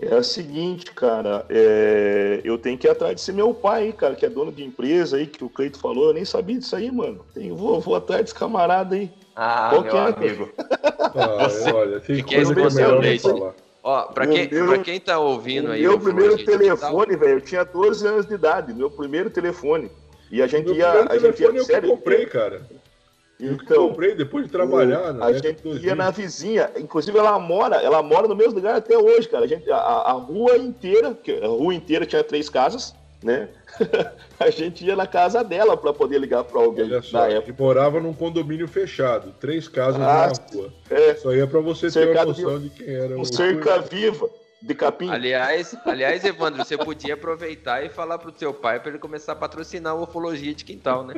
é 0.00 0.14
a 0.14 0.22
seguinte, 0.22 0.92
cara, 0.92 1.44
é... 1.48 2.40
eu 2.44 2.56
tenho 2.56 2.78
que 2.78 2.86
ir 2.86 2.90
atrás 2.90 3.14
desse 3.14 3.32
meu 3.32 3.52
pai, 3.52 3.92
cara, 3.92 4.14
que 4.14 4.24
é 4.24 4.28
dono 4.28 4.52
de 4.52 4.64
empresa 4.64 5.16
aí, 5.16 5.26
que 5.26 5.42
o 5.42 5.48
Cleito 5.48 5.78
falou, 5.78 6.08
eu 6.08 6.14
nem 6.14 6.24
sabia 6.24 6.58
disso 6.58 6.76
aí, 6.76 6.90
mano. 6.90 7.24
Tenho, 7.34 7.56
vou, 7.56 7.80
vou 7.80 7.96
atrás 7.96 8.22
desse 8.22 8.34
camarada 8.34 8.94
aí. 8.94 9.10
Ah, 9.34 9.70
Qual 9.70 9.82
meu 9.82 9.96
é, 9.96 10.08
amigo. 10.08 10.50
Ah, 10.58 11.48
olha, 11.74 12.00
tem 12.00 12.22
que 12.22 12.34
coisa 12.34 12.54
que 12.54 12.60
é 12.60 12.70
melhor 12.70 13.02
não 13.02 13.18
falar. 13.18 13.54
Ó, 13.82 14.02
pra 14.02 14.26
quem, 14.26 14.48
meu, 14.50 14.66
pra 14.66 14.78
quem 14.78 15.00
tá 15.00 15.18
ouvindo 15.18 15.70
aí. 15.70 15.82
Meu 15.82 15.98
primeiro 15.98 16.44
telefone, 16.44 17.16
velho, 17.16 17.32
eu 17.32 17.40
tinha 17.40 17.64
12 17.64 18.06
anos 18.06 18.26
de 18.26 18.34
idade, 18.34 18.74
meu 18.74 18.90
primeiro 18.90 19.30
telefone. 19.30 19.90
E 20.30 20.42
a 20.42 20.46
gente 20.46 20.66
meu 20.66 20.76
ia. 20.76 21.06
A 21.08 21.18
gente 21.18 21.40
ia 21.40 21.48
eu 21.48 21.64
sério, 21.64 21.88
comprei, 21.88 22.26
cara. 22.26 22.62
Então, 23.40 23.76
eu 23.76 23.88
comprei 23.88 24.14
depois 24.16 24.46
de 24.46 24.50
trabalhar, 24.50 25.12
né? 25.12 25.24
A 25.24 25.32
gente 25.32 25.62
ia 25.80 25.94
na 25.94 26.10
vizinha, 26.10 26.70
inclusive 26.76 27.16
ela 27.16 27.38
mora, 27.38 27.76
ela 27.76 28.02
mora 28.02 28.26
no 28.26 28.34
mesmo 28.34 28.54
lugar 28.54 28.74
até 28.74 28.98
hoje, 28.98 29.28
cara. 29.28 29.44
A, 29.44 29.48
gente, 29.48 29.70
a, 29.70 29.76
a 29.76 30.12
rua 30.12 30.56
inteira, 30.56 31.16
a 31.42 31.46
rua 31.46 31.72
inteira 31.72 32.04
tinha 32.04 32.24
três 32.24 32.48
casas, 32.48 32.96
né? 33.22 33.48
a 34.40 34.50
gente 34.50 34.84
ia 34.84 34.96
na 34.96 35.06
casa 35.06 35.44
dela 35.44 35.76
para 35.76 35.92
poder 35.92 36.18
ligar 36.18 36.42
para 36.42 36.60
alguém 36.60 36.86
Olha 36.86 37.00
só, 37.00 37.18
na 37.18 37.28
época. 37.28 37.54
Morava 37.62 38.00
num 38.00 38.12
condomínio 38.12 38.66
fechado, 38.66 39.32
três 39.38 39.68
casas 39.68 40.00
ah, 40.00 40.32
na 40.32 40.56
rua. 40.56 40.72
É, 40.90 41.14
Só 41.14 41.32
ia 41.32 41.46
para 41.46 41.60
você 41.60 41.90
ter 41.92 42.10
uma 42.10 42.24
noção 42.24 42.58
de, 42.58 42.68
de 42.68 42.70
quem 42.70 42.92
era. 42.92 43.16
Um 43.16 43.20
o 43.20 43.24
cerca 43.24 43.78
viva 43.78 44.28
de 44.60 44.74
capim. 44.74 45.08
Aliás, 45.08 45.76
aliás, 45.84 46.24
Evandro, 46.24 46.64
você 46.64 46.76
podia 46.76 47.14
aproveitar 47.14 47.84
e 47.84 47.88
falar 47.88 48.18
pro 48.18 48.32
seu 48.36 48.52
pai 48.52 48.80
para 48.80 48.90
ele 48.90 48.98
começar 48.98 49.32
a 49.32 49.36
patrocinar 49.36 49.92
a 49.92 49.96
ufologia 49.96 50.52
de 50.54 50.64
quintal, 50.64 51.04
né? 51.04 51.14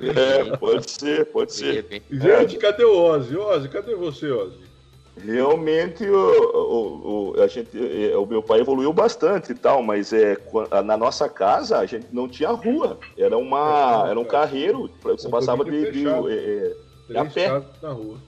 É, 0.00 0.56
pode 0.56 0.90
ser, 0.90 1.26
pode 1.26 1.52
ser. 1.52 2.02
Gente, 2.10 2.56
cadê 2.56 2.84
o 2.84 2.96
Ozzy? 2.96 3.36
Ozzy, 3.36 3.68
cadê 3.68 3.94
você, 3.94 4.30
Ozzy? 4.30 4.66
Realmente 5.18 6.04
o, 6.04 6.16
o, 6.54 7.32
o, 7.34 7.42
a 7.42 7.46
gente, 7.46 7.70
é, 7.74 8.14
o 8.16 8.26
meu 8.26 8.42
pai 8.42 8.60
evoluiu 8.60 8.92
bastante 8.92 9.52
e 9.52 9.54
tal, 9.54 9.82
mas 9.82 10.12
é, 10.12 10.36
na 10.84 10.96
nossa 10.96 11.26
casa 11.26 11.78
a 11.78 11.86
gente 11.86 12.08
não 12.12 12.28
tinha 12.28 12.50
rua. 12.50 12.98
Era, 13.16 13.36
uma, 13.36 14.06
era 14.10 14.20
um 14.20 14.24
carreiro, 14.24 14.90
você 15.02 15.28
passava 15.28 15.64
de, 15.64 15.90
de, 15.90 16.06
é, 16.06 16.76
é 17.10 17.18
a 17.18 17.24
pé. 17.24 17.62
Na 17.82 17.92
rua. 17.92 18.18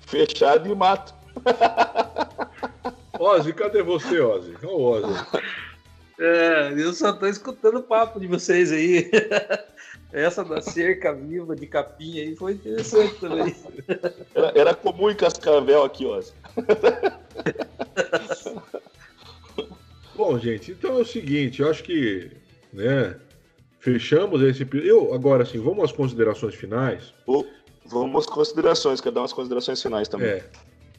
Fechado 0.00 0.68
e 0.68 0.74
mato. 0.74 1.14
Ozzy, 3.18 3.52
cadê 3.52 3.82
você, 3.82 4.20
Ozzy? 4.20 4.54
Olha 4.62 4.70
o 4.70 4.82
Ozzy. 4.82 5.26
É, 6.18 6.74
eu 6.76 6.92
só 6.92 7.12
tô 7.12 7.26
escutando 7.26 7.78
o 7.78 7.82
papo 7.82 8.18
de 8.18 8.26
vocês 8.26 8.72
aí. 8.72 9.08
Essa 10.12 10.42
da 10.42 10.60
cerca 10.60 11.14
viva 11.14 11.54
de 11.54 11.66
capim 11.66 12.18
aí 12.18 12.34
foi 12.34 12.52
interessante 12.52 13.14
também. 13.16 13.54
Era, 14.34 14.58
era 14.58 14.74
comum 14.74 15.10
em 15.10 15.14
Cascavel 15.14 15.84
aqui, 15.84 16.06
Ozzy. 16.06 16.32
Bom, 20.16 20.38
gente, 20.38 20.72
então 20.72 20.98
é 20.98 21.02
o 21.02 21.04
seguinte, 21.04 21.62
eu 21.62 21.70
acho 21.70 21.84
que, 21.84 22.32
né, 22.72 23.14
fechamos 23.78 24.42
esse 24.42 24.66
eu 24.72 25.14
agora 25.14 25.44
sim, 25.44 25.60
vamos 25.60 25.84
às 25.84 25.92
considerações 25.92 26.56
finais. 26.56 27.14
Vamos 27.84 28.24
às 28.24 28.26
considerações, 28.26 29.00
quer 29.00 29.12
dar 29.12 29.20
umas 29.20 29.32
considerações 29.32 29.80
finais 29.80 30.08
também. 30.08 30.30
É. 30.30 30.44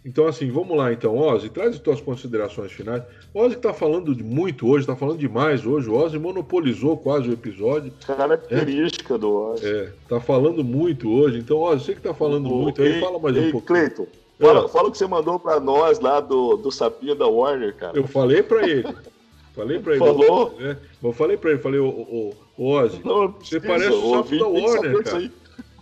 Então, 0.05 0.27
assim, 0.27 0.49
vamos 0.49 0.77
lá 0.77 0.93
então, 0.93 1.17
Ozzy, 1.17 1.49
traz 1.49 1.75
as 1.75 1.79
tuas 1.79 1.99
considerações 1.99 2.71
finais. 2.71 3.03
O 3.33 3.41
Ozzy 3.41 3.55
está 3.55 3.73
falando 3.73 4.15
de 4.15 4.23
muito 4.23 4.67
hoje, 4.67 4.83
está 4.83 4.95
falando 4.95 5.17
demais 5.17 5.65
hoje. 5.65 5.89
O 5.89 5.95
Ozzy 5.95 6.17
monopolizou 6.17 6.95
quase 6.95 7.29
o 7.29 7.33
episódio. 7.33 7.91
Característica 8.07 9.15
é. 9.15 9.17
do 9.17 9.29
Ozzy. 9.29 9.67
É, 9.67 9.91
tá 10.07 10.21
falando 10.21 10.63
muito 10.63 11.11
hoje. 11.11 11.37
Então, 11.37 11.57
Ozzy, 11.57 11.85
você 11.85 11.91
que 11.93 11.99
está 11.99 12.13
falando 12.13 12.45
o, 12.47 12.61
muito 12.61 12.81
aí, 12.81 12.99
fala 13.01 13.19
mais 13.19 13.35
um 13.35 13.51
pouco. 13.51 13.67
Cleiton, 13.67 14.07
fala, 14.39 14.65
é. 14.65 14.67
fala 14.69 14.87
o 14.87 14.91
que 14.91 14.97
você 14.97 15.07
mandou 15.07 15.37
para 15.37 15.59
nós 15.59 15.99
lá 15.99 16.21
do, 16.21 16.55
do 16.55 16.71
sapinho 16.71 17.15
da 17.15 17.27
Warner, 17.27 17.75
cara. 17.75 17.97
Eu 17.97 18.07
falei 18.07 18.41
para 18.41 18.67
ele. 18.67 18.87
Falei 19.55 19.79
para 19.79 19.93
ele. 19.93 19.99
Falou? 19.99 20.55
É, 20.61 20.77
eu 21.03 21.11
falei 21.11 21.35
para 21.35 21.51
ele, 21.51 21.59
falei, 21.59 21.79
ô, 21.81 22.33
Ozzy, 22.57 23.01
não, 23.03 23.27
você 23.27 23.59
parece 23.59 23.89
o 23.89 24.11
sapo 24.11 24.37
da 24.37 24.47
Warner, 24.47 25.03
cara. 25.03 25.31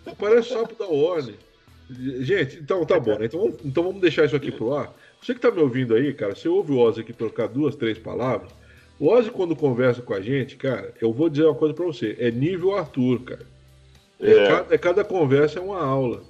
Você 0.03 0.15
parece 0.17 0.53
o 0.53 0.57
sapo 0.57 0.75
da 0.79 0.87
Warner. 0.87 1.35
Gente, 1.89 2.59
então 2.59 2.85
tá 2.85 2.99
bom, 2.99 3.17
né? 3.17 3.25
Então, 3.25 3.39
vamos, 3.39 3.57
então 3.63 3.83
vamos 3.83 4.01
deixar 4.01 4.25
isso 4.25 4.35
aqui 4.35 4.51
pro 4.51 4.73
ar. 4.73 4.93
Você 5.21 5.33
que 5.33 5.39
tá 5.39 5.49
me 5.49 5.61
ouvindo 5.61 5.95
aí, 5.95 6.13
cara, 6.13 6.35
você 6.35 6.47
ouve 6.49 6.73
o 6.73 6.79
Ozzy 6.79 7.01
aqui 7.01 7.13
trocar 7.13 7.47
duas, 7.47 7.75
três 7.75 7.97
palavras. 7.97 8.51
O 8.99 9.09
Ozzy, 9.09 9.31
quando 9.31 9.55
conversa 9.55 10.01
com 10.01 10.13
a 10.13 10.19
gente, 10.19 10.57
cara, 10.57 10.93
eu 10.99 11.13
vou 11.13 11.29
dizer 11.29 11.45
uma 11.45 11.55
coisa 11.55 11.73
pra 11.73 11.85
você: 11.85 12.15
é 12.19 12.29
nível 12.29 12.75
Arthur, 12.75 13.21
cara. 13.21 13.45
É, 14.19 14.31
é. 14.31 14.47
Cada, 14.47 14.75
é 14.75 14.77
cada, 14.77 15.03
conversa 15.03 15.59
é 15.59 15.61
uma 15.61 15.81
aula. 15.81 16.23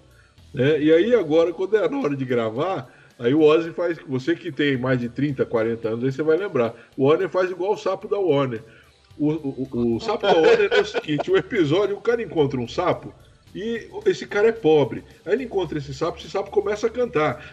Né? 0.54 0.82
E 0.82 0.94
aí, 0.94 1.16
agora, 1.16 1.52
quando 1.52 1.76
é 1.76 1.90
na 1.90 2.00
hora 2.00 2.16
de 2.16 2.26
gravar, 2.26 2.94
aí 3.18 3.34
o 3.34 3.42
Ozzy 3.42 3.72
faz. 3.72 3.98
Você 4.08 4.36
que 4.36 4.52
tem 4.52 4.78
mais 4.78 5.00
de 5.00 5.10
30, 5.10 5.46
40 5.46 5.88
anos, 5.88 6.04
aí 6.04 6.12
você 6.12 6.22
vai 6.22 6.38
lembrar. 6.38 6.76
O 6.96 7.06
Warner 7.06 7.30
faz 7.30 7.50
igual 7.50 7.74
o 7.74 7.78
sapo 7.78 8.08
da 8.08 8.20
Warner. 8.20 8.62
O, 9.18 9.32
o, 9.32 9.68
o, 9.72 9.96
o 9.96 10.00
sapo 10.00 10.28
da 10.28 10.36
Warner 10.36 10.70
é 10.72 10.82
o 10.82 10.86
seguinte: 10.86 11.32
o 11.32 11.38
episódio, 11.38 11.98
o 11.98 12.02
cara 12.02 12.22
encontra 12.22 12.60
um 12.60 12.68
sapo. 12.68 13.12
E 13.58 13.90
esse 14.06 14.28
cara 14.28 14.50
é 14.50 14.52
pobre. 14.52 15.04
Aí 15.26 15.34
ele 15.34 15.46
encontra 15.46 15.80
esse 15.80 15.92
sapo, 15.92 16.20
esse 16.20 16.30
sapo 16.30 16.52
começa 16.52 16.86
a 16.86 16.92
cantar. 16.92 17.44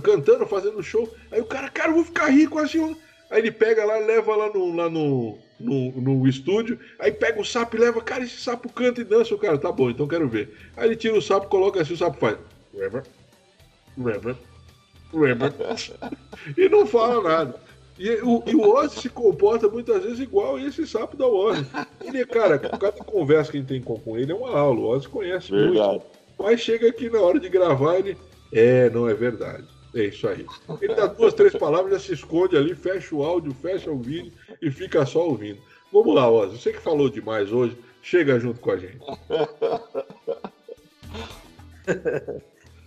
Cantando, 0.00 0.46
fazendo 0.46 0.80
show. 0.80 1.12
Aí 1.32 1.40
o 1.40 1.44
cara, 1.44 1.68
cara, 1.68 1.90
eu 1.90 1.96
vou 1.96 2.04
ficar 2.04 2.28
rico 2.28 2.56
assim. 2.60 2.96
Aí 3.28 3.40
ele 3.40 3.50
pega 3.50 3.84
lá, 3.84 3.98
leva 3.98 4.36
lá 4.36 4.48
no, 4.52 4.76
lá 4.76 4.88
no, 4.88 5.36
no, 5.58 5.90
no, 5.90 6.28
estúdio, 6.28 6.78
aí 7.00 7.10
pega 7.10 7.40
o 7.40 7.44
sapo 7.44 7.74
e 7.74 7.80
leva, 7.80 8.00
cara, 8.00 8.22
esse 8.22 8.40
sapo 8.40 8.72
canta 8.72 9.00
e 9.00 9.04
dança. 9.04 9.34
O 9.34 9.38
cara, 9.38 9.58
tá 9.58 9.72
bom, 9.72 9.90
então 9.90 10.06
quero 10.06 10.28
ver. 10.28 10.56
Aí 10.76 10.86
ele 10.86 10.94
tira 10.94 11.18
o 11.18 11.20
sapo, 11.20 11.48
coloca 11.48 11.82
assim, 11.82 11.94
o 11.94 11.96
sapo 11.96 12.16
faz. 12.20 12.38
e 16.56 16.68
não 16.68 16.86
fala 16.86 17.28
nada. 17.28 17.60
E 17.98 18.10
o, 18.22 18.42
e 18.46 18.54
o 18.54 18.74
Ozzy 18.74 19.00
se 19.00 19.08
comporta 19.08 19.68
muitas 19.68 20.02
vezes 20.02 20.20
igual 20.20 20.58
esse 20.58 20.86
sapo 20.86 21.16
da 21.16 21.26
Ozzy. 21.26 21.66
Ele, 22.04 22.26
cara, 22.26 22.58
cada 22.58 23.02
conversa 23.04 23.50
que 23.50 23.56
a 23.56 23.60
gente 23.60 23.68
tem 23.68 23.80
com 23.80 24.18
ele 24.18 24.32
é 24.32 24.34
uma 24.34 24.50
aula. 24.50 24.80
O 24.80 24.88
Ozzy 24.88 25.08
conhece 25.08 25.50
verdade. 25.50 25.88
muito. 25.88 26.06
Mas 26.38 26.60
chega 26.60 26.88
aqui 26.88 27.08
na 27.08 27.20
hora 27.20 27.40
de 27.40 27.48
gravar, 27.48 27.98
ele. 27.98 28.16
É, 28.52 28.90
não 28.90 29.08
é 29.08 29.14
verdade. 29.14 29.66
É 29.94 30.04
isso 30.04 30.28
aí. 30.28 30.44
Ele 30.82 30.94
dá 30.94 31.06
duas, 31.06 31.32
três 31.32 31.54
palavras, 31.54 31.92
já 31.94 31.98
se 31.98 32.12
esconde 32.12 32.56
ali, 32.56 32.74
fecha 32.74 33.14
o 33.14 33.24
áudio, 33.24 33.54
fecha 33.54 33.90
o 33.90 33.98
vídeo 33.98 34.32
e 34.60 34.70
fica 34.70 35.06
só 35.06 35.26
ouvindo. 35.26 35.58
Vamos 35.90 36.14
lá, 36.14 36.30
Ozzy. 36.30 36.58
Você 36.58 36.72
que 36.72 36.80
falou 36.80 37.08
demais 37.08 37.50
hoje, 37.50 37.78
chega 38.02 38.38
junto 38.38 38.60
com 38.60 38.72
a 38.72 38.76
gente. 38.76 38.98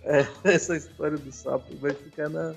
É, 0.02 0.26
essa 0.44 0.76
história 0.76 1.18
do 1.18 1.30
sapo 1.30 1.76
vai 1.76 1.92
ficar 1.92 2.28
na, 2.28 2.54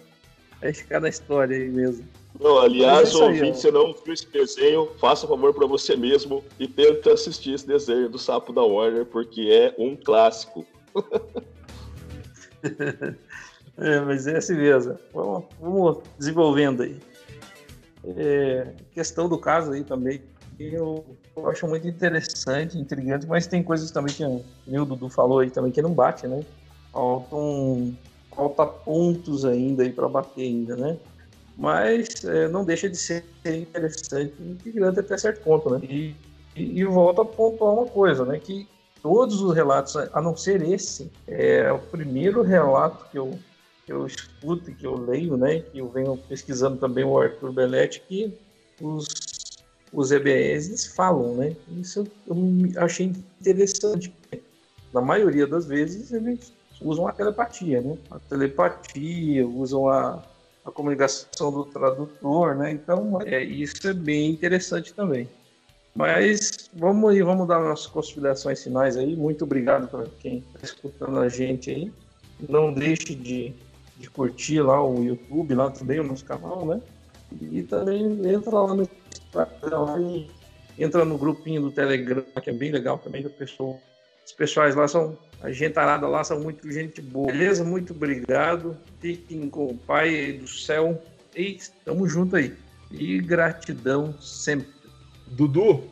Vai 0.64 0.72
ficar 0.72 1.02
na 1.02 1.10
história 1.10 1.58
aí 1.58 1.68
mesmo. 1.68 2.08
Não, 2.40 2.58
aliás, 2.58 3.14
é 3.14 3.18
ouvinte, 3.18 3.60
se 3.60 3.70
não 3.70 3.94
viu 3.94 4.14
esse 4.14 4.26
desenho, 4.32 4.90
faça 4.98 5.26
um 5.26 5.30
favor 5.30 5.54
para 5.54 5.68
você 5.68 5.94
mesmo 5.94 6.42
e 6.58 6.70
tenta 6.70 7.12
assistir 7.12 7.54
esse 7.54 7.68
desenho 7.68 8.08
do 8.08 8.18
Sapo 8.18 8.54
da 8.54 8.64
Warner, 8.64 9.06
porque 9.06 9.42
é 9.52 9.76
um 9.78 9.98
clássico. 9.98 10.66
é, 13.78 14.00
mas 14.00 14.26
é 14.26 14.38
assim 14.38 14.56
mesmo. 14.56 14.98
Vamos, 15.14 15.44
vamos 15.60 15.98
desenvolvendo 16.18 16.84
aí. 16.84 16.98
É, 18.16 18.68
questão 18.94 19.28
do 19.28 19.38
caso 19.38 19.74
aí 19.74 19.84
também, 19.84 20.22
eu, 20.58 21.06
eu, 21.36 21.50
acho 21.50 21.68
muito 21.68 21.90
interessante, 21.90 22.78
intrigante, 22.78 23.28
mas 23.28 23.48
tem 23.48 23.62
coisas 23.62 23.92
também 23.92 24.16
que 24.16 24.24
o 24.24 24.86
Dudu 24.86 25.10
falou 25.10 25.40
aí 25.40 25.50
também 25.50 25.74
que 25.74 25.82
não 25.82 25.92
bate, 25.92 26.26
né? 26.26 26.42
Faltam 26.94 27.94
falta 28.36 28.66
pontos 28.66 29.46
ainda 29.46 29.84
aí 29.84 29.92
para 29.92 30.08
bater 30.08 30.44
ainda, 30.44 30.76
né? 30.76 30.98
Mas 31.58 32.26
é, 32.26 32.48
não 32.48 32.66
deixa 32.66 32.90
de 32.90 32.98
ser 32.98 33.24
interessante 33.46 34.34
e 34.40 34.52
intrigante 34.52 35.00
até 35.00 35.18
certo 35.18 35.44
ponto, 35.44 35.70
né? 35.70 35.80
E, 35.84 36.16
e, 36.56 36.80
e 36.80 36.86
volta 36.86 37.22
a 37.22 37.26
pontuar 37.26 37.74
uma 37.74 37.86
coisa, 37.86 38.26
né? 38.26 38.40
Que 38.40 38.68
todos 39.02 39.42
os 39.42 39.54
relatos, 39.54 39.96
a 39.96 40.22
não 40.22 40.36
ser 40.36 40.62
esse, 40.64 41.12
é 41.28 41.72
o 41.72 41.80
primeiro 41.80 42.42
relato 42.42 43.06
que 43.12 43.20
eu, 43.20 43.38
que 43.86 43.94
eu 43.94 44.08
escuto 44.08 44.72
e 44.72 44.74
que 44.74 44.88
eu 44.88 44.98
leio, 44.98 45.38
né? 45.38 45.60
Que 45.60 45.80
eu 45.80 45.90
venho 45.90 46.18
pesquisando 46.18 46.78
também 46.78 47.04
o 47.04 47.20
Arthur 47.20 47.52
Belletti, 47.52 48.02
que 48.08 48.34
os, 48.82 49.06
os 49.92 50.12
EBS 50.12 50.88
falam, 50.96 51.36
né? 51.36 51.56
Isso 51.78 52.08
eu 52.28 52.36
achei 52.78 53.14
interessante. 53.40 54.14
Na 54.92 55.02
maioria 55.02 55.46
das 55.46 55.66
vezes, 55.66 56.12
eles 56.12 56.54
usam 56.84 57.08
a 57.08 57.12
telepatia, 57.12 57.82
né? 57.82 57.98
A 58.12 58.20
telepatia, 58.20 59.48
usam 59.48 59.88
a, 59.90 60.22
a 60.66 60.72
comunicação 60.72 61.52
do 61.52 61.66
tradutor, 61.66 62.56
né? 62.56 62.72
Então, 62.72 63.20
é, 63.26 63.44
isso 63.44 63.88
é 63.88 63.94
bem 63.94 64.32
interessante 64.32 64.94
também. 64.94 65.28
Mas 65.96 66.70
vamos 66.74 67.12
aí, 67.12 67.22
vamos 67.22 67.48
dar 67.48 67.60
nossas 67.60 67.88
considerações 67.88 68.64
finais 68.64 68.98
aí. 68.98 69.16
Muito 69.16 69.44
obrigado 69.44 69.88
para 69.88 70.06
quem 70.20 70.44
está 70.56 70.60
escutando 70.64 71.20
a 71.20 71.30
gente 71.30 71.70
aí. 71.70 71.92
Não 72.50 72.74
deixe 72.74 73.14
de, 73.16 73.54
de 73.98 74.10
curtir 74.10 74.62
lá 74.62 74.84
o 74.84 75.04
YouTube, 75.04 75.54
lá 75.54 75.70
também, 75.70 76.00
o 76.00 76.04
nosso 76.04 76.26
canal, 76.26 76.66
né? 76.66 76.82
E 77.42 77.64
também 77.64 78.04
entra 78.28 78.60
lá 78.60 78.74
no 78.74 78.84
Instagram 78.84 80.26
entra 80.78 81.06
no 81.06 81.18
grupinho 81.18 81.62
do 81.62 81.72
Telegram, 81.72 82.24
que 82.42 82.50
é 82.50 82.54
bem 82.54 82.72
legal 82.72 82.98
também, 82.98 83.24
que 83.24 83.30
pessoal, 83.30 83.80
os 84.26 84.32
pessoais 84.32 84.76
lá 84.76 84.88
são, 84.88 85.18
a 85.44 85.52
gentarada 85.52 86.08
lá 86.08 86.24
são 86.24 86.40
muito 86.40 86.72
gente 86.72 87.02
boa. 87.02 87.28
Beleza? 87.28 87.66
Muito 87.66 87.92
obrigado. 87.92 88.78
Fiquem 89.02 89.50
com 89.50 89.66
o 89.66 89.78
Pai 89.78 90.32
do 90.32 90.48
céu. 90.48 91.04
E 91.36 91.56
estamos 91.56 92.14
juntos 92.14 92.36
aí. 92.36 92.56
E 92.90 93.20
gratidão 93.20 94.18
sempre. 94.22 94.72
Dudu, 95.28 95.84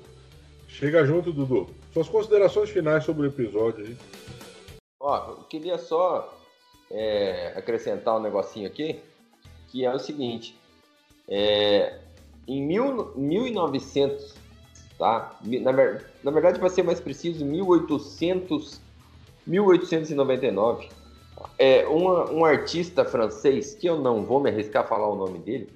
chega 0.70 1.06
junto, 1.06 1.34
Dudu. 1.34 1.70
Suas 1.94 2.08
considerações 2.08 2.70
finais 2.70 3.04
sobre 3.04 3.28
o 3.28 3.30
episódio 3.30 3.86
aí. 3.86 3.98
Ó, 5.02 5.32
eu 5.32 5.44
queria 5.44 5.78
só 5.78 6.34
é, 6.90 7.54
acrescentar 7.58 8.18
um 8.18 8.22
negocinho 8.22 8.68
aqui, 8.68 9.02
que 9.68 9.84
é 9.84 9.94
o 9.94 10.00
seguinte. 10.00 10.58
É, 11.28 12.00
em 12.48 12.66
mil, 12.66 13.12
1900, 13.18 14.34
tá? 14.98 15.38
Na, 15.44 15.74
na 16.24 16.32
verdade, 16.32 16.58
para 16.58 16.70
ser 16.70 16.84
mais 16.84 17.02
preciso, 17.02 17.44
1800, 17.44 18.80
1899, 19.52 20.90
é, 21.58 21.86
uma, 21.88 22.32
um 22.32 22.46
artista 22.46 23.04
francês, 23.04 23.76
que 23.76 23.88
eu 23.88 24.00
não 24.00 24.24
vou 24.24 24.40
me 24.40 24.50
arriscar 24.50 24.84
a 24.84 24.88
falar 24.88 25.10
o 25.10 25.16
nome 25.16 25.40
dele, 25.40 25.70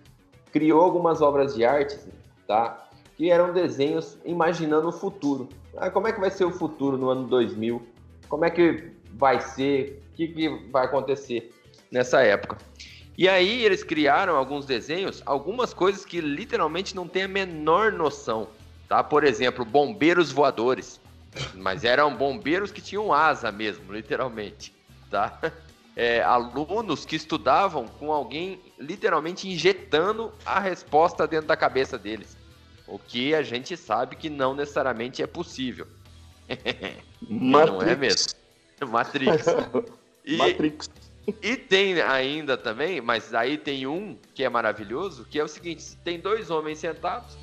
criou 0.52 0.82
algumas 0.82 1.22
obras 1.22 1.54
de 1.54 1.66
arte, 1.66 2.00
tá? 2.48 2.88
que 3.18 3.30
eram 3.30 3.54
desenhos 3.54 4.18
imaginando 4.26 4.88
o 4.88 4.92
futuro. 4.92 5.50
Ah, 5.78 5.90
como 5.90 6.08
é 6.08 6.14
que 6.14 6.20
vai 6.20 6.32
ser 6.32 6.46
o 6.46 6.52
futuro 6.52 6.98
no 6.98 7.10
ano 7.10 7.28
2000? 7.28 7.82
Como 8.30 8.46
é 8.46 8.50
que 8.50 8.92
vai 9.14 9.40
ser? 9.40 10.02
O 10.12 10.16
que, 10.16 10.28
que 10.28 10.50
vai 10.72 10.86
acontecer 10.86 11.54
nessa 11.92 12.22
época? 12.22 12.58
E 13.18 13.30
aí 13.30 13.64
eles 13.64 13.84
criaram 13.84 14.36
alguns 14.36 14.66
desenhos, 14.66 15.22
algumas 15.26 15.74
coisas 15.74 16.04
que 16.04 16.20
literalmente 16.20 16.96
não 16.96 17.08
tem 17.08 17.24
a 17.24 17.28
menor 17.28 17.92
noção, 17.92 18.48
tá? 18.90 19.02
Por 19.02 19.24
exemplo, 19.24 19.64
bombeiros 19.64 20.32
voadores, 20.32 21.00
mas 21.56 21.84
eram 21.84 22.16
bombeiros 22.16 22.72
que 22.72 22.82
tinham 22.82 23.14
asa 23.14 23.52
mesmo, 23.52 23.94
literalmente, 23.94 24.74
tá? 25.10 25.40
É, 25.98 26.22
alunos 26.22 27.06
que 27.06 27.16
estudavam 27.16 27.88
com 27.88 28.12
alguém 28.12 28.60
literalmente 28.78 29.48
injetando 29.48 30.30
a 30.46 30.60
resposta 30.60 31.26
dentro 31.26 31.48
da 31.48 31.56
cabeça 31.56 31.98
deles. 31.98 32.36
O 32.86 33.00
que 33.00 33.34
a 33.34 33.42
gente 33.42 33.78
sabe 33.78 34.18
que 34.18 34.30
não 34.30 34.54
necessariamente 34.54 35.24
é 35.24 35.28
possível. 35.28 35.88
não 37.30 37.82
é 37.82 37.96
mesmo? 37.96 38.34
Matrix. 38.86 39.46
E, 40.26 40.36
Matrix. 40.36 40.90
E 41.42 41.56
tem 41.56 42.02
ainda 42.02 42.58
também, 42.58 43.02
mas 43.02 43.34
aí 43.34 43.58
tem 43.58 43.88
um 43.88 44.18
que 44.34 44.44
é 44.44 44.50
maravilhoso, 44.50 45.26
que 45.26 45.40
é 45.40 45.44
o 45.44 45.48
seguinte: 45.48 45.96
tem 46.04 46.20
dois 46.20 46.52
homens 46.52 46.80
sentados, 46.80 47.38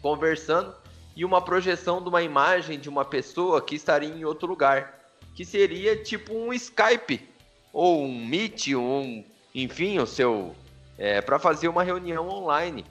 conversando, 0.00 0.74
e 1.16 1.24
uma 1.24 1.40
projeção 1.40 2.02
de 2.02 2.08
uma 2.08 2.22
imagem 2.22 2.78
de 2.78 2.88
uma 2.88 3.04
pessoa 3.04 3.60
que 3.62 3.74
estaria 3.74 4.08
em 4.08 4.24
outro 4.24 4.46
lugar. 4.46 4.94
Que 5.34 5.44
seria 5.44 5.96
tipo 5.96 6.32
um 6.34 6.52
Skype, 6.52 7.28
ou 7.72 8.04
um 8.04 8.24
Meet, 8.24 8.68
um, 8.74 9.24
enfim, 9.54 9.98
o 9.98 10.06
seu. 10.06 10.54
É, 10.98 11.20
para 11.20 11.38
fazer 11.38 11.68
uma 11.68 11.82
reunião 11.82 12.26
online. 12.28 12.84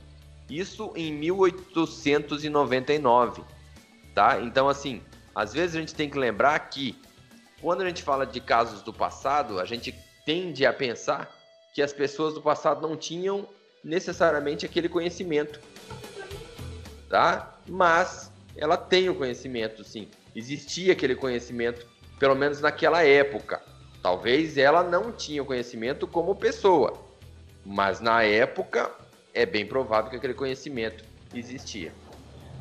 Isso 0.50 0.92
em 0.96 1.14
1899, 1.14 3.44
tá? 4.14 4.40
Então, 4.42 4.70
assim, 4.70 5.02
às 5.34 5.54
vezes 5.54 5.76
a 5.76 5.80
gente 5.80 5.96
tem 5.96 6.08
que 6.10 6.20
lembrar 6.20 6.60
que 6.70 6.96
quando 7.62 7.82
a 7.82 7.88
gente 7.88 8.04
fala 8.04 8.28
de 8.28 8.40
casos 8.40 8.84
do 8.84 8.94
passado, 8.94 9.60
a 9.60 9.66
gente 9.66 9.94
tende 10.24 10.64
a 10.66 10.74
pensar 10.74 11.36
que 11.74 11.82
as 11.82 11.92
pessoas 11.92 12.36
do 12.36 12.42
passado 12.42 12.88
não 12.88 12.96
tinham 12.96 13.50
necessariamente 13.84 14.66
aquele 14.66 14.88
conhecimento, 14.88 15.60
tá? 17.16 17.58
Mas 17.70 18.30
ela 18.58 18.76
tem 18.76 19.08
o 19.08 19.16
conhecimento, 19.16 19.86
sim. 19.86 20.10
Existia 20.36 20.92
aquele 20.92 21.16
conhecimento, 21.16 21.88
pelo 22.20 22.36
menos 22.36 22.60
naquela 22.60 23.04
época. 23.04 23.62
Talvez 24.04 24.58
ela 24.58 24.84
não 24.84 25.14
tinha 25.14 25.42
o 25.42 25.46
conhecimento 25.46 26.06
como 26.06 26.36
pessoa, 26.36 26.94
mas 27.66 28.02
na 28.02 28.22
época 28.24 28.92
é 29.34 29.46
bem 29.46 29.66
provável 29.66 30.12
que 30.12 30.18
aquele 30.18 30.34
conhecimento 30.34 31.06
existia. 31.34 31.94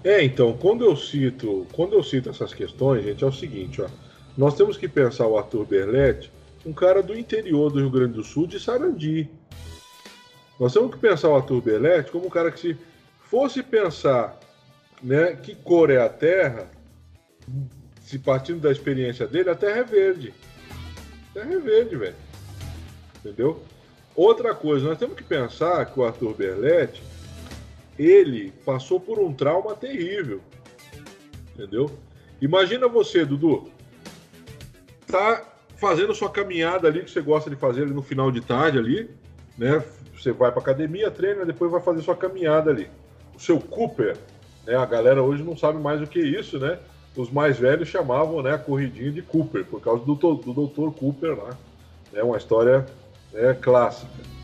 É, 0.04 0.22
então, 0.22 0.56
quando 0.56 0.84
eu 0.84 0.96
cito, 0.96 1.66
quando 1.72 1.94
eu 1.94 2.04
cito 2.04 2.30
essas 2.30 2.54
questões, 2.54 3.02
gente, 3.02 3.24
é 3.24 3.26
o 3.26 3.32
seguinte, 3.32 3.82
ó. 3.82 3.88
Nós 4.36 4.54
temos 4.54 4.76
que 4.76 4.86
pensar 4.86 5.26
o 5.26 5.36
Arthur 5.36 5.64
Berletti, 5.64 6.30
um 6.64 6.72
cara 6.72 7.02
do 7.02 7.18
interior 7.18 7.72
do 7.72 7.80
Rio 7.80 7.90
Grande 7.90 8.12
do 8.12 8.22
Sul, 8.22 8.46
de 8.46 8.60
Sarandi. 8.60 9.28
Nós 10.60 10.72
temos 10.72 10.92
que 10.92 11.00
pensar 11.00 11.28
o 11.28 11.36
Arthur 11.36 11.60
Berletti 11.60 12.12
como 12.12 12.26
um 12.26 12.30
cara 12.30 12.52
que 12.52 12.60
se 12.60 12.76
fosse 13.28 13.64
pensar, 13.64 14.38
né, 15.04 15.36
que 15.36 15.54
cor 15.54 15.90
é 15.90 16.00
a 16.00 16.08
Terra, 16.08 16.66
se 18.00 18.18
partindo 18.18 18.60
da 18.60 18.72
experiência 18.72 19.26
dele, 19.26 19.50
a 19.50 19.54
Terra 19.54 19.80
é 19.80 19.84
verde. 19.84 20.32
A 21.30 21.34
Terra 21.34 21.52
é 21.52 21.58
verde, 21.58 21.96
velho. 21.96 22.16
Entendeu? 23.18 23.62
Outra 24.16 24.54
coisa, 24.54 24.88
nós 24.88 24.98
temos 24.98 25.14
que 25.14 25.22
pensar 25.22 25.84
que 25.86 26.00
o 26.00 26.04
Arthur 26.04 26.34
Berletti, 26.34 27.02
ele 27.98 28.50
passou 28.64 28.98
por 28.98 29.18
um 29.18 29.32
trauma 29.32 29.74
terrível. 29.74 30.40
Entendeu? 31.52 31.90
Imagina 32.40 32.88
você, 32.88 33.26
Dudu, 33.26 33.70
tá 35.06 35.44
fazendo 35.76 36.14
sua 36.14 36.30
caminhada 36.30 36.88
ali 36.88 37.04
que 37.04 37.10
você 37.10 37.20
gosta 37.20 37.50
de 37.50 37.56
fazer 37.56 37.86
no 37.86 38.02
final 38.02 38.30
de 38.30 38.40
tarde 38.40 38.78
ali, 38.78 39.10
né? 39.58 39.84
Você 40.16 40.32
vai 40.32 40.50
para 40.50 40.62
academia, 40.62 41.10
treina, 41.10 41.44
depois 41.44 41.70
vai 41.70 41.82
fazer 41.82 42.00
sua 42.02 42.16
caminhada 42.16 42.70
ali. 42.70 42.88
O 43.34 43.40
seu 43.40 43.60
Cooper, 43.60 44.16
né? 44.66 44.76
A 44.76 44.86
galera 44.86 45.22
hoje 45.22 45.42
não 45.42 45.56
sabe 45.56 45.78
mais 45.78 46.00
o 46.00 46.06
que 46.06 46.18
é 46.20 46.26
isso, 46.40 46.58
né? 46.58 46.78
Os 47.16 47.30
mais 47.30 47.58
velhos 47.58 47.88
chamavam, 47.88 48.42
né, 48.42 48.52
a 48.52 48.58
corridinha 48.58 49.12
de 49.12 49.22
Cooper 49.22 49.64
por 49.64 49.80
causa 49.80 50.04
do, 50.04 50.14
do 50.14 50.66
Dr. 50.66 50.98
Cooper 50.98 51.38
lá. 51.38 51.56
É 52.12 52.22
uma 52.22 52.36
história 52.36 52.84
é 53.32 53.52
clássica. 53.54 54.34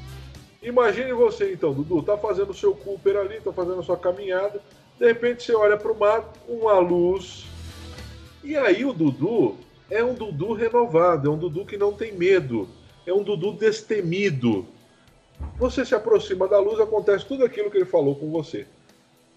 Imagine 0.62 1.12
você 1.12 1.52
então, 1.52 1.72
Dudu, 1.72 2.02
tá 2.02 2.18
fazendo 2.18 2.50
o 2.50 2.54
seu 2.54 2.74
Cooper 2.74 3.16
ali, 3.16 3.40
tá 3.40 3.52
fazendo 3.52 3.80
a 3.80 3.82
sua 3.82 3.96
caminhada, 3.96 4.60
de 4.98 5.06
repente 5.06 5.42
você 5.42 5.54
olha 5.54 5.76
para 5.76 5.90
o 5.90 5.98
mar, 5.98 6.32
uma 6.46 6.78
luz, 6.78 7.46
e 8.44 8.56
aí 8.56 8.84
o 8.84 8.92
Dudu 8.92 9.56
é 9.90 10.04
um 10.04 10.14
Dudu 10.14 10.52
renovado, 10.52 11.28
é 11.28 11.32
um 11.32 11.38
Dudu 11.38 11.64
que 11.64 11.78
não 11.78 11.92
tem 11.92 12.12
medo, 12.12 12.68
é 13.06 13.12
um 13.12 13.22
Dudu 13.22 13.52
destemido. 13.52 14.66
Você 15.58 15.84
se 15.84 15.94
aproxima 15.94 16.46
da 16.46 16.58
luz, 16.58 16.78
acontece 16.78 17.24
tudo 17.24 17.44
aquilo 17.44 17.70
que 17.70 17.78
ele 17.78 17.86
falou 17.86 18.14
com 18.14 18.30
você. 18.30 18.66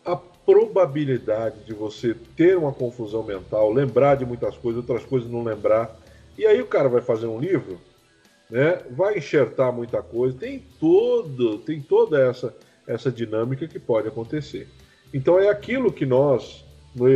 A 0.05 0.19
probabilidade 0.45 1.63
de 1.65 1.73
você 1.73 2.15
ter 2.35 2.57
uma 2.57 2.73
confusão 2.73 3.23
mental, 3.23 3.71
lembrar 3.71 4.15
de 4.15 4.25
muitas 4.25 4.57
coisas, 4.57 4.81
outras 4.81 5.05
coisas 5.05 5.29
não 5.29 5.43
lembrar, 5.43 5.97
e 6.37 6.45
aí 6.45 6.61
o 6.61 6.67
cara 6.67 6.89
vai 6.89 7.01
fazer 7.01 7.27
um 7.27 7.39
livro 7.39 7.79
né? 8.53 8.79
vai 8.91 9.17
enxertar 9.17 9.73
muita 9.73 9.99
coisa, 10.03 10.37
tem 10.37 10.63
todo, 10.79 11.57
tem 11.57 11.81
toda 11.81 12.21
essa, 12.21 12.55
essa 12.85 13.11
dinâmica 13.11 13.67
que 13.67 13.79
pode 13.79 14.07
acontecer. 14.07 14.67
Então 15.11 15.39
é 15.39 15.49
aquilo 15.49 15.91
que 15.91 16.05
nós, 16.05 16.63
no, 16.95 17.07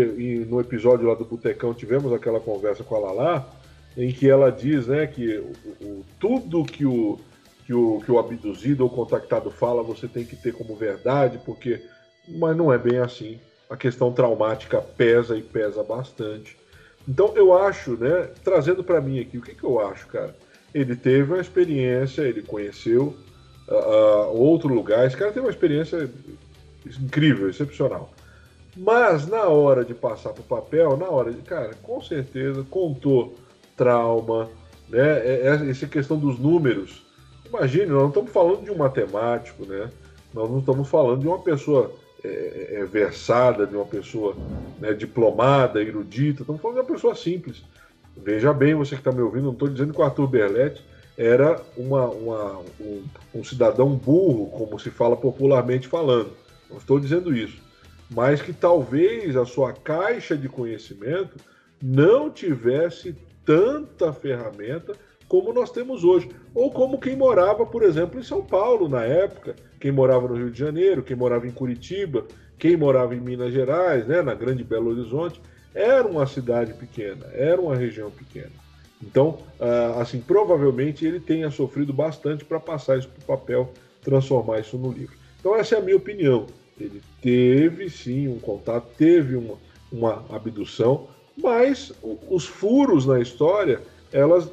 no 0.46 0.60
episódio 0.60 1.08
lá 1.08 1.14
do 1.14 1.26
Botecão, 1.26 1.76
tivemos 1.76 2.12
aquela 2.12 2.40
conversa 2.40 2.84
com 2.84 2.96
a 2.96 3.00
Lala, 3.00 3.54
em 3.96 4.12
que 4.12 4.28
ela 4.28 4.52
diz 4.52 4.88
né, 4.88 5.06
que 5.06 5.38
o, 5.38 5.52
o, 5.86 6.06
tudo 6.20 6.66
que 6.66 6.88
o, 6.88 7.20
que, 7.68 7.74
o, 7.74 8.02
que 8.04 8.12
o 8.12 8.18
abduzido 8.18 8.84
ou 8.84 8.90
contactado 8.90 9.52
fala 9.52 9.84
você 9.84 10.08
tem 10.08 10.26
que 10.26 10.36
ter 10.36 10.54
como 10.54 10.76
verdade, 10.76 11.40
porque. 11.46 11.82
Mas 12.28 12.56
não 12.56 12.72
é 12.72 12.78
bem 12.78 12.98
assim. 12.98 13.40
A 13.70 13.76
questão 13.76 14.12
traumática 14.12 14.82
pesa 14.82 15.36
e 15.38 15.42
pesa 15.42 15.84
bastante. 15.84 16.58
Então 17.08 17.34
eu 17.36 17.58
acho, 17.58 17.92
né, 17.92 18.30
trazendo 18.44 18.84
para 18.84 19.00
mim 19.00 19.20
aqui, 19.20 19.38
o 19.38 19.42
que, 19.42 19.56
que 19.56 19.64
eu 19.64 19.80
acho, 19.80 20.08
cara? 20.08 20.36
Ele 20.74 20.96
teve 20.96 21.34
uma 21.34 21.42
experiência, 21.42 22.22
ele 22.24 22.42
conheceu 22.42 23.16
uh, 23.68 23.74
uh, 23.74 24.42
outro 24.42 24.74
lugar. 24.74 25.08
Esse 25.08 25.16
cara 25.16 25.32
teve 25.32 25.46
uma 25.46 25.52
experiência 25.52 26.10
incrível, 26.86 27.50
excepcional. 27.50 28.12
Mas 28.76 29.28
na 29.28 29.46
hora 29.46 29.84
de 29.84 29.94
passar 29.94 30.34
para 30.34 30.42
o 30.42 30.46
papel, 30.46 30.98
na 30.98 31.10
hora 31.10 31.32
de, 31.32 31.42
cara, 31.42 31.72
com 31.82 32.02
certeza 32.02 32.64
contou 32.70 33.36
trauma, 33.76 34.50
né? 34.90 35.20
É, 35.20 35.42
é, 35.46 35.70
essa 35.70 35.88
questão 35.88 36.18
dos 36.18 36.38
números. 36.38 37.06
Imagine, 37.46 37.86
nós 37.88 38.02
não 38.02 38.10
estamos 38.10 38.32
falando 38.32 38.64
de 38.64 38.72
um 38.72 38.78
matemático, 38.78 39.66
né? 39.66 39.90
Nós 40.34 40.50
não 40.50 40.60
estamos 40.60 40.88
falando 40.90 41.22
de 41.22 41.28
uma 41.28 41.40
pessoa 41.40 41.92
é, 42.24 42.28
é, 42.28 42.76
é, 42.80 42.86
versada, 42.86 43.68
de 43.68 43.76
uma 43.76 43.86
pessoa 43.86 44.36
né, 44.80 44.94
diplomada, 44.94 45.82
erudita, 45.82 46.42
estamos 46.42 46.62
falando 46.62 46.78
de 46.78 46.82
uma 46.82 46.94
pessoa 46.96 47.16
simples. 47.16 47.64
Veja 48.16 48.52
bem, 48.52 48.74
você 48.74 48.96
que 48.96 49.02
está 49.02 49.12
me 49.12 49.22
ouvindo, 49.22 49.46
não 49.46 49.54
estou 49.54 49.68
dizendo 49.68 49.94
que 49.94 50.00
o 50.00 50.04
Arthur 50.04 50.28
Berletti 50.28 50.84
era 51.16 51.62
uma, 51.76 52.08
uma, 52.08 52.60
um, 52.80 53.04
um 53.36 53.44
cidadão 53.44 53.96
burro, 53.96 54.48
como 54.48 54.80
se 54.80 54.90
fala 54.90 55.16
popularmente 55.16 55.88
falando. 55.88 56.32
Não 56.70 56.78
estou 56.78 57.00
dizendo 57.00 57.36
isso. 57.36 57.62
Mas 58.10 58.42
que 58.42 58.54
talvez 58.54 59.36
a 59.36 59.46
sua 59.46 59.74
caixa 59.74 60.36
de 60.36 60.50
conhecimento 60.50 61.38
não 61.82 62.30
tivesse 62.30 63.16
tanta 63.46 64.12
ferramenta 64.12 64.94
como 65.28 65.54
nós 65.54 65.72
temos 65.72 66.04
hoje. 66.04 66.30
Ou 66.54 66.72
como 66.72 67.00
quem 67.00 67.16
morava, 67.16 67.66
por 67.66 67.84
exemplo, 67.84 68.20
em 68.20 68.24
São 68.24 68.44
Paulo 68.44 68.88
na 68.88 69.04
época, 69.04 69.56
quem 69.80 69.92
morava 69.92 70.28
no 70.28 70.36
Rio 70.36 70.52
de 70.52 70.60
Janeiro, 70.60 71.04
quem 71.04 71.16
morava 71.16 71.48
em 71.48 71.52
Curitiba, 71.52 72.26
quem 72.58 72.76
morava 72.76 73.16
em 73.16 73.20
Minas 73.20 73.54
Gerais, 73.54 74.08
né, 74.08 74.22
na 74.22 74.34
Grande 74.34 74.64
Belo 74.64 74.92
Horizonte, 74.92 75.40
era 75.74 76.08
uma 76.08 76.26
cidade 76.26 76.74
pequena, 76.74 77.28
era 77.34 77.62
uma 77.62 77.76
região 77.76 78.10
pequena. 78.10 78.52
Então, 79.02 79.38
ah, 79.60 80.02
assim, 80.02 80.20
provavelmente 80.20 81.06
ele 81.06 81.20
tenha 81.20 81.52
sofrido 81.52 81.94
bastante 81.94 82.44
para 82.44 82.60
passar 82.60 82.98
isso 82.98 83.10
para 83.10 83.36
o 83.36 83.38
papel, 83.38 83.74
transformar 84.02 84.60
isso 84.60 84.78
no 84.78 84.92
livro. 84.92 85.16
Então, 85.40 85.56
essa 85.56 85.76
é 85.76 85.78
a 85.78 85.82
minha 85.82 85.98
opinião. 85.98 86.48
Ele 86.80 87.02
teve 87.22 87.90
sim 87.90 88.28
um 88.28 88.40
contato, 88.40 88.88
teve 88.98 89.36
uma, 89.36 89.56
uma 89.92 90.26
abdução, 90.30 91.08
mas 91.38 91.94
os 92.30 92.46
furos 92.46 93.06
na 93.06 93.20
história, 93.20 93.82
elas, 94.12 94.50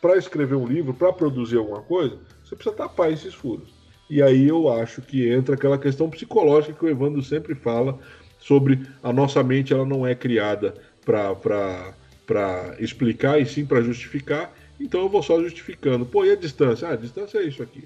para 0.00 0.16
escrever 0.16 0.54
um 0.54 0.66
livro, 0.66 0.94
para 0.94 1.12
produzir 1.12 1.56
alguma 1.56 1.82
coisa, 1.82 2.16
você 2.44 2.54
precisa 2.54 2.76
tapar 2.76 3.12
esses 3.12 3.34
furos. 3.34 3.68
E 4.08 4.22
aí 4.22 4.48
eu 4.48 4.72
acho 4.72 5.02
que 5.02 5.28
entra 5.28 5.54
aquela 5.54 5.76
questão 5.76 6.08
psicológica 6.08 6.72
que 6.72 6.84
o 6.84 6.88
Evandro 6.88 7.22
sempre 7.22 7.54
fala 7.54 7.98
sobre 8.38 8.80
a 9.02 9.12
nossa 9.12 9.42
mente, 9.42 9.72
ela 9.72 9.84
não 9.84 10.06
é 10.06 10.14
criada 10.14 10.74
para 11.04 12.76
explicar 12.78 13.40
e 13.40 13.46
sim 13.46 13.66
para 13.66 13.82
justificar. 13.82 14.54
Então 14.80 15.00
eu 15.00 15.08
vou 15.08 15.22
só 15.22 15.40
justificando. 15.42 16.06
Pô, 16.06 16.24
e 16.24 16.30
a 16.30 16.36
distância? 16.36 16.88
Ah, 16.88 16.92
a 16.92 16.96
distância 16.96 17.38
é 17.38 17.42
isso 17.42 17.62
aqui. 17.62 17.84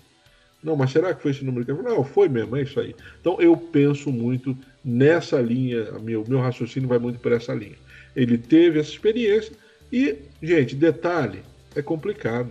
Não, 0.63 0.77
mas 0.77 0.93
será 0.93 1.13
que 1.13 1.23
foi 1.23 1.33
esse 1.33 1.45
número 1.45 1.65
que 1.65 1.73
eu 1.73 1.83
Não, 1.83 2.05
foi 2.05 2.29
mesmo, 2.29 2.57
é 2.57 2.63
isso 2.63 2.79
aí. 2.79 2.95
Então 3.21 3.41
eu 3.41 3.57
penso 3.57 4.13
muito 4.13 4.57
nessa 4.85 5.41
linha, 5.41 5.91
meu, 6.01 6.25
meu 6.29 6.39
raciocínio 6.39 6.89
vai 6.89 6.99
muito 6.99 7.19
por 7.19 7.33
essa 7.33 7.53
linha. 7.53 7.77
Ele 8.15 8.39
teve 8.39 8.79
essa 8.79 8.91
experiência 8.91 9.53
e, 9.91 10.19
gente, 10.41 10.77
detalhe, 10.77 11.43
é 11.75 11.83
complicado. 11.83 12.51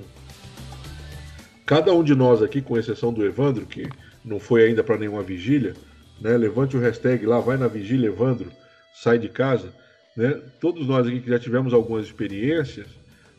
Cada 1.66 1.94
um 1.94 2.04
de 2.04 2.16
nós 2.16 2.42
aqui, 2.42 2.62
com 2.62 2.78
exceção 2.78 3.14
do 3.14 3.26
Evandro, 3.26 3.66
que 3.66 3.88
não 4.24 4.40
foi 4.40 4.66
ainda 4.66 4.84
para 4.84 4.98
nenhuma 4.98 5.24
vigília, 5.24 5.74
né? 6.20 6.38
Levante 6.38 6.78
o 6.78 6.80
hashtag 6.80 7.26
lá, 7.26 7.40
vai 7.40 7.58
na 7.58 7.68
vigília, 7.68 8.08
Evandro, 8.08 8.52
sai 8.94 9.18
de 9.18 9.30
casa. 9.30 9.74
Né? 10.16 10.40
Todos 10.60 10.86
nós 10.88 11.08
aqui 11.08 11.22
que 11.22 11.30
já 11.30 11.40
tivemos 11.40 11.74
algumas 11.74 12.06
experiências, 12.06 12.88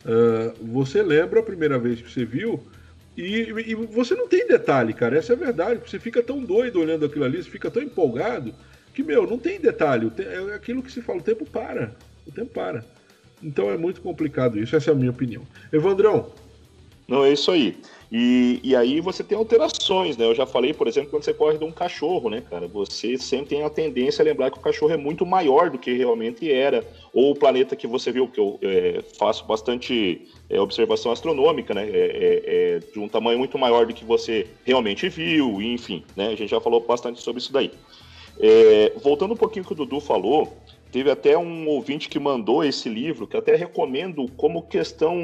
uh, 0.05 0.53
você 0.65 1.01
lembra 1.03 1.39
a 1.39 1.43
primeira 1.43 1.77
vez 1.77 2.01
que 2.01 2.11
você 2.11 2.25
viu 2.25 2.61
e, 3.15 3.53
e, 3.67 3.75
você 3.75 4.15
não 4.15 4.27
tem 4.27 4.47
detalhe, 4.47 4.93
cara. 4.93 5.17
Essa 5.17 5.33
é 5.33 5.35
a 5.35 5.39
verdade. 5.39 5.81
Você 5.85 5.99
fica 5.99 6.21
tão 6.21 6.43
doido 6.43 6.79
olhando 6.79 7.05
aquilo 7.05 7.25
ali, 7.25 7.41
você 7.41 7.49
fica 7.49 7.69
tão 7.69 7.81
empolgado 7.81 8.53
que, 8.93 9.03
meu, 9.03 9.27
não 9.27 9.37
tem 9.37 9.59
detalhe. 9.59 10.11
É 10.17 10.55
aquilo 10.55 10.81
que 10.81 10.91
se 10.91 11.01
fala, 11.01 11.19
o 11.19 11.23
tempo 11.23 11.45
para. 11.45 11.93
O 12.25 12.31
tempo 12.31 12.51
para. 12.51 12.83
Então 13.43 13.69
é 13.69 13.77
muito 13.77 14.01
complicado 14.01 14.57
isso, 14.59 14.75
essa 14.75 14.91
é 14.91 14.93
a 14.93 14.95
minha 14.95 15.11
opinião. 15.11 15.43
Evandrão. 15.71 16.27
Não, 17.07 17.25
é 17.25 17.33
isso 17.33 17.51
aí. 17.51 17.77
E, 18.15 18.59
e 18.63 18.75
aí 18.75 19.01
você 19.01 19.23
tem 19.23 19.35
alterações, 19.35 20.15
né? 20.15 20.25
Eu 20.25 20.35
já 20.35 20.45
falei, 20.45 20.71
por 20.71 20.87
exemplo, 20.87 21.09
quando 21.09 21.23
você 21.23 21.33
corre 21.33 21.57
de 21.57 21.65
um 21.65 21.71
cachorro, 21.71 22.29
né, 22.29 22.43
cara? 22.47 22.67
Você 22.67 23.17
sempre 23.17 23.47
tem 23.47 23.63
a 23.63 23.69
tendência 23.71 24.21
a 24.21 24.25
lembrar 24.25 24.51
que 24.51 24.57
o 24.59 24.61
cachorro 24.61 24.93
é 24.93 24.97
muito 24.97 25.25
maior 25.25 25.71
do 25.71 25.79
que 25.79 25.91
realmente 25.93 26.49
era. 26.49 26.85
Ou 27.11 27.31
o 27.31 27.35
planeta 27.35 27.75
que 27.75 27.87
você 27.87 28.11
viu, 28.11 28.27
que 28.27 28.39
eu 28.39 28.59
é, 28.61 29.03
faço 29.17 29.45
bastante 29.45 30.27
é, 30.47 30.61
observação 30.61 31.11
astronômica, 31.11 31.73
né? 31.73 31.89
É, 31.89 31.89
é, 31.89 32.43
é, 32.45 32.79
de 32.79 32.99
um 32.99 33.07
tamanho 33.07 33.39
muito 33.39 33.57
maior 33.57 33.87
do 33.87 33.93
que 33.93 34.05
você 34.05 34.45
realmente 34.63 35.09
viu, 35.09 35.59
enfim, 35.59 36.03
né? 36.15 36.27
A 36.27 36.35
gente 36.35 36.49
já 36.49 36.61
falou 36.61 36.81
bastante 36.81 37.19
sobre 37.19 37.41
isso 37.41 37.51
daí. 37.51 37.71
É, 38.39 38.93
voltando 39.03 39.33
um 39.33 39.37
pouquinho 39.37 39.65
que 39.65 39.73
o 39.73 39.75
Dudu 39.75 39.99
falou, 39.99 40.55
Teve 40.93 41.09
até 41.09 41.35
um 41.35 41.67
ouvinte 41.67 42.07
que 42.07 42.19
mandou 42.19 42.63
esse 42.63 42.87
livro, 42.87 43.25
que 43.25 43.35
até 43.35 43.55
recomendo 43.55 44.27
como 44.37 44.61
questão 44.61 45.17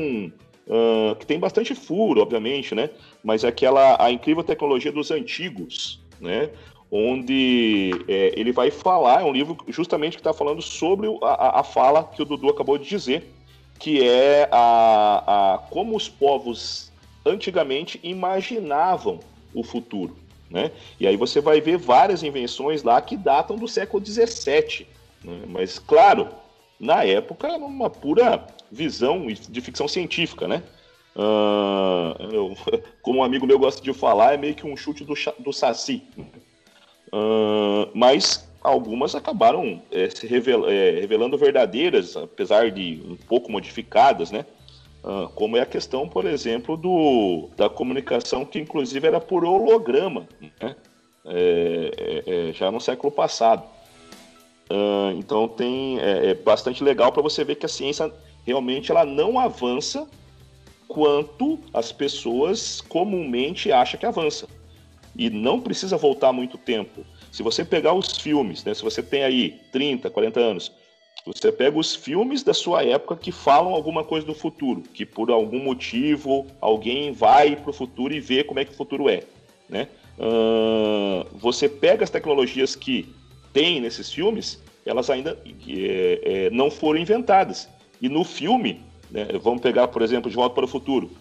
uh, 0.66 1.16
que 1.16 1.28
tem 1.28 1.38
bastante 1.38 1.76
furo, 1.76 2.22
obviamente, 2.22 2.74
né? 2.74 2.90
Mas 3.24 3.46
aquela 3.46 4.04
a 4.04 4.10
incrível 4.10 4.44
tecnologia 4.44 4.92
dos 4.92 5.12
antigos, 5.12 6.02
né? 6.20 6.50
Onde 6.92 7.92
é, 8.08 8.34
ele 8.36 8.52
vai 8.52 8.72
falar, 8.72 9.22
é 9.22 9.24
um 9.24 9.32
livro 9.32 9.56
justamente 9.68 10.18
que 10.18 10.22
está 10.22 10.34
falando 10.34 10.60
sobre 10.60 11.08
a, 11.22 11.60
a 11.60 11.64
fala 11.64 12.04
que 12.04 12.24
o 12.24 12.26
Dudu 12.26 12.50
acabou 12.50 12.80
de 12.80 12.90
dizer, 12.90 13.32
que 13.78 14.04
é 14.04 14.50
a, 14.52 15.54
a 15.54 15.58
como 15.70 15.96
os 15.96 16.10
povos 16.10 16.92
antigamente 17.24 18.00
imaginavam 18.02 19.20
o 19.54 19.64
futuro. 19.64 20.18
Né? 20.50 20.72
E 21.00 21.06
aí 21.06 21.16
você 21.16 21.40
vai 21.40 21.62
ver 21.62 21.78
várias 21.78 22.24
invenções 22.24 22.82
lá 22.82 23.00
que 23.00 23.16
datam 23.16 23.56
do 23.56 23.68
século 23.68 24.04
XVII. 24.04 24.88
Né? 25.24 25.44
Mas, 25.48 25.80
claro, 25.80 26.30
na 26.80 27.04
época 27.04 27.48
era 27.48 27.64
uma 27.64 27.90
pura 27.90 28.46
visão 28.72 29.28
de 29.28 29.62
ficção 29.62 29.88
científica, 29.88 30.48
né? 30.48 30.64
Uh, 31.16 32.24
eu, 32.32 32.58
como 33.02 33.20
um 33.20 33.24
amigo 33.24 33.46
meu 33.46 33.60
gosta 33.60 33.82
de 33.82 33.94
falar, 33.94 34.34
é 34.34 34.38
meio 34.38 34.56
que 34.56 34.66
um 34.66 34.78
chute 34.78 35.04
do, 35.04 35.14
do 35.40 35.52
Saci. 35.52 36.04
Uh, 37.12 37.90
mas 37.94 38.48
algumas 38.62 39.16
acabaram 39.16 39.82
é, 39.92 40.10
se 40.10 40.28
revel, 40.28 40.70
é, 40.70 40.92
revelando 40.92 41.38
verdadeiras, 41.38 42.16
apesar 42.16 42.72
de 42.72 43.02
um 43.06 43.16
pouco 43.16 43.52
modificadas, 43.52 44.32
né? 44.32 44.46
Uh, 45.04 45.30
como 45.30 45.56
é 45.56 45.62
a 45.62 45.66
questão, 45.66 46.08
por 46.10 46.26
exemplo, 46.26 46.76
do, 46.76 47.50
da 47.56 47.70
comunicação 47.70 48.46
que 48.46 48.60
inclusive 48.60 49.08
era 49.08 49.20
por 49.20 49.46
holograma, 49.46 50.28
né? 50.62 50.76
É, 51.26 52.24
é, 52.26 52.50
é 52.50 52.54
já 52.54 52.72
no 52.72 52.80
século 52.80 53.12
passado. 53.12 53.64
Uh, 54.70 55.18
então 55.18 55.48
tem 55.48 56.00
é, 56.00 56.28
é 56.28 56.34
bastante 56.36 56.84
legal 56.84 57.12
para 57.12 57.24
você 57.24 57.44
ver 57.44 57.56
que 57.56 57.66
a 57.66 57.70
ciência 57.70 58.14
realmente 58.46 58.92
ela 58.92 59.04
não 59.04 59.40
avança 59.40 60.08
quanto 60.88 61.60
as 61.74 61.92
pessoas 61.92 62.82
comumente 62.82 63.72
acham 63.72 64.00
que 64.00 64.06
avança. 64.06 64.48
E 65.16 65.30
não 65.30 65.60
precisa 65.60 65.98
voltar 65.98 66.32
muito 66.32 66.58
tempo. 66.58 67.06
Se 67.32 67.44
você 67.44 67.66
pegar 67.66 67.94
os 67.94 68.18
filmes, 68.18 68.64
né, 68.64 68.74
se 68.74 68.84
você 68.84 69.02
tem 69.02 69.24
aí 69.24 69.60
30, 69.72 70.10
40 70.10 70.40
anos, 70.40 70.72
você 71.26 71.52
pega 71.52 71.78
os 71.78 71.96
filmes 71.96 72.44
da 72.44 72.54
sua 72.54 72.84
época 72.84 73.16
que 73.16 73.32
falam 73.32 73.74
alguma 73.74 74.04
coisa 74.04 74.26
do 74.26 74.34
futuro, 74.34 74.82
que 74.82 75.06
por 75.06 75.30
algum 75.30 75.60
motivo 75.60 76.48
alguém 76.60 77.12
vai 77.12 77.56
para 77.56 77.70
o 77.70 77.74
futuro 77.74 78.14
e 78.14 78.20
vê 78.20 78.44
como 78.44 78.60
é 78.60 78.66
que 78.66 78.72
o 78.72 78.76
futuro 78.76 79.10
é. 79.10 79.24
Né? 79.68 79.88
Uh, 80.18 81.26
você 81.38 81.70
pega 81.70 82.04
as 82.04 82.10
tecnologias 82.10 82.76
que 82.76 83.08
tem 83.54 83.82
nesses 83.82 84.12
filmes, 84.12 84.62
elas 84.86 85.10
ainda 85.10 85.38
é, 85.68 86.22
é, 86.24 86.50
não 86.50 86.70
foram 86.70 87.00
inventadas. 87.00 87.70
E 88.02 88.08
no 88.08 88.24
filme, 88.24 88.82
né, 89.12 89.28
vamos 89.42 89.62
pegar, 89.62 89.88
por 89.88 90.02
exemplo, 90.02 90.30
De 90.30 90.36
Volta 90.36 90.56
para 90.56 90.66
o 90.66 90.68
Futuro. 90.68 91.12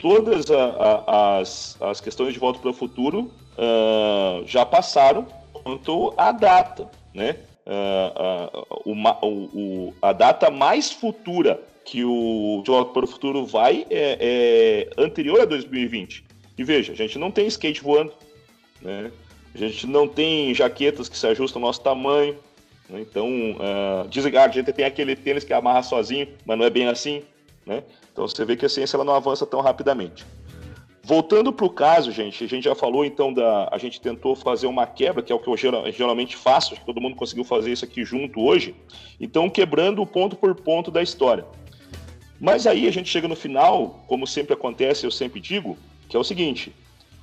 Todas 0.00 0.50
a, 0.50 0.64
a, 0.64 1.38
as, 1.38 1.76
as 1.80 2.00
questões 2.00 2.32
de 2.32 2.38
Volta 2.38 2.60
para 2.60 2.70
o 2.70 2.74
Futuro 2.74 3.32
uh, 3.56 4.46
já 4.46 4.64
passaram 4.64 5.26
quanto 5.52 6.14
à 6.16 6.30
data. 6.30 6.88
Né? 7.12 7.36
Uh, 7.66 8.86
uh, 8.86 8.90
uma, 8.92 9.18
o, 9.24 9.28
o, 9.28 9.94
a 10.00 10.12
data 10.12 10.50
mais 10.50 10.90
futura 10.90 11.60
que 11.84 12.04
o 12.04 12.62
De 12.64 12.70
Volta 12.70 12.92
para 12.92 13.04
o 13.04 13.08
Futuro 13.08 13.46
vai 13.46 13.86
é, 13.90 14.88
é 14.96 15.02
anterior 15.02 15.40
a 15.40 15.44
2020. 15.44 16.24
E 16.56 16.64
veja, 16.64 16.92
a 16.92 16.96
gente 16.96 17.18
não 17.18 17.30
tem 17.30 17.46
skate 17.46 17.82
voando, 17.82 18.12
né? 18.82 19.10
A 19.58 19.68
gente 19.68 19.88
não 19.88 20.06
tem 20.06 20.54
jaquetas 20.54 21.08
que 21.08 21.18
se 21.18 21.26
ajustam 21.26 21.60
ao 21.60 21.66
nosso 21.66 21.80
tamanho. 21.80 22.36
Né? 22.88 23.00
Então, 23.00 23.28
uh, 23.28 24.08
dizem 24.08 24.30
que 24.30 24.38
a 24.38 24.48
gente 24.48 24.72
tem 24.72 24.84
aquele 24.84 25.16
tênis 25.16 25.42
que 25.42 25.52
amarra 25.52 25.82
sozinho, 25.82 26.28
mas 26.46 26.56
não 26.56 26.64
é 26.64 26.70
bem 26.70 26.86
assim. 26.86 27.24
Né? 27.66 27.82
Então 28.12 28.26
você 28.26 28.44
vê 28.44 28.56
que 28.56 28.64
a 28.64 28.68
ciência 28.68 28.96
ela 28.96 29.04
não 29.04 29.14
avança 29.14 29.44
tão 29.44 29.60
rapidamente. 29.60 30.24
Voltando 31.02 31.52
para 31.52 31.66
o 31.66 31.70
caso, 31.70 32.12
gente, 32.12 32.44
a 32.44 32.46
gente 32.46 32.64
já 32.64 32.74
falou 32.74 33.04
então 33.04 33.32
da. 33.32 33.68
A 33.72 33.78
gente 33.78 34.00
tentou 34.00 34.36
fazer 34.36 34.66
uma 34.66 34.86
quebra, 34.86 35.22
que 35.22 35.32
é 35.32 35.34
o 35.34 35.38
que 35.38 35.48
eu 35.48 35.56
geralmente 35.56 36.36
faço, 36.36 36.74
acho 36.74 36.80
que 36.80 36.86
todo 36.86 37.00
mundo 37.00 37.16
conseguiu 37.16 37.44
fazer 37.44 37.72
isso 37.72 37.84
aqui 37.84 38.04
junto 38.04 38.40
hoje. 38.40 38.76
Então, 39.18 39.48
quebrando 39.48 40.04
ponto 40.06 40.36
por 40.36 40.54
ponto 40.54 40.90
da 40.90 41.02
história. 41.02 41.46
Mas 42.38 42.66
aí 42.66 42.86
a 42.86 42.90
gente 42.92 43.08
chega 43.08 43.26
no 43.26 43.34
final, 43.34 44.04
como 44.06 44.26
sempre 44.26 44.52
acontece, 44.52 45.04
eu 45.04 45.10
sempre 45.10 45.40
digo, 45.40 45.78
que 46.08 46.16
é 46.16 46.20
o 46.20 46.24
seguinte: 46.24 46.74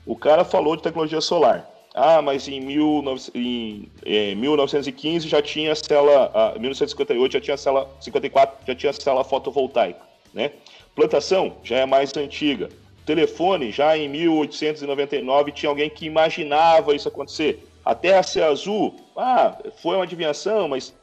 o 0.06 0.16
cara 0.16 0.44
falou 0.44 0.76
de 0.76 0.82
tecnologia 0.82 1.22
solar. 1.22 1.75
Ah, 1.98 2.22
mas 2.22 2.46
em, 2.50 2.60
19, 2.60 3.32
em, 3.34 3.90
em 4.06 4.36
1915 4.36 5.30
já 5.30 5.42
tinha 5.42 5.74
cela, 5.74 6.30
ah, 6.34 6.60
1958 6.60 7.32
já 7.32 7.40
tinha 7.40 7.56
cela, 7.56 7.90
54 8.02 8.68
já 8.68 8.76
tinha 8.76 8.92
cela 8.92 9.24
fotovoltaica, 9.24 10.02
né? 10.34 10.52
Plantação 10.94 11.56
já 11.64 11.78
é 11.78 11.86
mais 11.86 12.16
antiga. 12.18 12.70
Telefone 13.06 13.72
já 13.72 13.98
em 13.98 14.10
1899 14.10 15.54
tinha 15.54 15.70
alguém 15.70 15.90
que 15.90 16.06
imaginava 16.06 16.94
isso 16.94 17.08
acontecer. 17.08 17.66
A 17.86 17.96
Terra 17.96 18.24
ser 18.24 18.44
azul, 18.44 18.94
ah, 19.16 19.58
foi 19.82 19.96
uma 19.96 20.04
adivinhação, 20.04 20.68
mas 20.68 20.94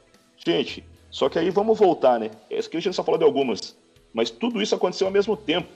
gente, 0.45 0.83
só 1.09 1.27
que 1.27 1.39
aí 1.39 1.49
vamos 1.49 1.79
voltar, 1.79 2.19
né? 2.19 2.29
Essa 2.51 2.67
aqui 2.67 2.77
a 2.77 2.79
gente 2.79 2.95
só 2.95 3.03
falou 3.03 3.17
de 3.17 3.25
algumas, 3.25 3.75
mas 4.13 4.29
tudo 4.29 4.61
isso 4.61 4.75
aconteceu 4.75 5.07
ao 5.07 5.13
mesmo 5.13 5.35
tempo. 5.35 5.67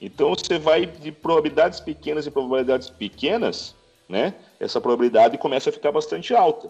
Então 0.00 0.30
você 0.30 0.58
vai 0.58 0.84
de 0.86 1.12
probabilidades 1.12 1.78
pequenas 1.78 2.26
e 2.26 2.30
probabilidades 2.32 2.90
pequenas 2.90 3.78
né? 4.10 4.34
Essa 4.58 4.80
probabilidade 4.80 5.38
começa 5.38 5.70
a 5.70 5.72
ficar 5.72 5.92
bastante 5.92 6.34
alta. 6.34 6.68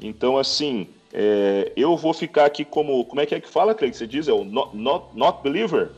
Então, 0.00 0.38
assim, 0.38 0.88
é, 1.12 1.72
eu 1.76 1.96
vou 1.96 2.14
ficar 2.14 2.46
aqui 2.46 2.64
como. 2.64 3.04
Como 3.04 3.20
é 3.20 3.26
que 3.26 3.34
é 3.34 3.40
que 3.40 3.48
fala, 3.48 3.74
Craig? 3.74 3.94
Você 3.94 4.06
diz? 4.06 4.28
É 4.28 4.32
o 4.32 4.44
not, 4.44 4.74
not, 4.76 5.06
not 5.14 5.42
believer? 5.42 5.90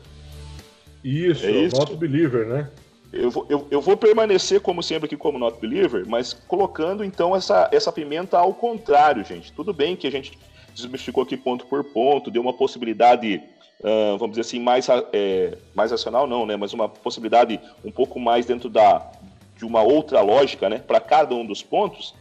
Isso, 1.03 1.45
é 1.45 1.51
isso? 1.51 1.77
not 1.77 1.95
believer, 1.95 2.47
né? 2.47 2.69
Eu 3.13 3.31
vou, 3.31 3.45
eu, 3.47 3.67
eu 3.71 3.79
vou 3.79 3.95
permanecer, 3.95 4.59
como 4.59 4.83
sempre, 4.83 5.05
aqui 5.05 5.15
como 5.15 5.39
not 5.39 5.57
believer, 5.61 6.03
mas 6.05 6.33
colocando 6.33 7.03
então 7.03 7.33
essa, 7.33 7.69
essa 7.71 7.91
pimenta 7.91 8.37
ao 8.37 8.53
contrário, 8.53 9.23
gente. 9.23 9.53
Tudo 9.53 9.71
bem 9.71 9.95
que 9.95 10.05
a 10.05 10.11
gente 10.11 10.37
desmistificou 10.73 11.23
aqui 11.23 11.37
ponto 11.37 11.65
por 11.67 11.83
ponto, 11.83 12.29
deu 12.29 12.41
uma 12.41 12.51
possibilidade, 12.51 13.41
uh, 13.79 14.17
vamos 14.17 14.31
dizer 14.31 14.41
assim, 14.41 14.59
mais, 14.59 14.87
é, 15.13 15.57
mais 15.73 15.91
racional, 15.91 16.27
não, 16.27 16.45
né? 16.45 16.57
Mas 16.57 16.73
uma 16.73 16.89
possibilidade 16.89 17.57
um 17.85 17.91
pouco 17.91 18.19
mais 18.19 18.45
dentro 18.45 18.67
da, 18.67 19.09
de 19.57 19.65
uma 19.65 19.81
outra 19.81 20.21
lógica 20.21 20.69
né, 20.69 20.77
para 20.79 20.99
cada 20.99 21.33
um 21.33 21.45
dos 21.45 21.61
pontos, 21.61 22.13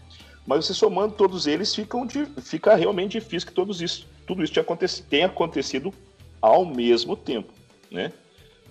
mas 0.46 0.66
você 0.66 0.74
somando 0.74 1.14
todos 1.14 1.46
eles, 1.46 1.74
ficam 1.74 2.06
de, 2.06 2.26
fica 2.42 2.74
realmente 2.74 3.18
difícil 3.18 3.48
que 3.48 3.54
todos 3.54 3.80
isso, 3.80 4.06
tudo 4.26 4.42
isso 4.42 4.52
tenha 4.52 4.62
acontecido, 4.62 5.06
tenha 5.08 5.26
acontecido 5.26 5.94
ao 6.40 6.64
mesmo 6.64 7.16
tempo. 7.16 7.52
Né? 7.90 8.12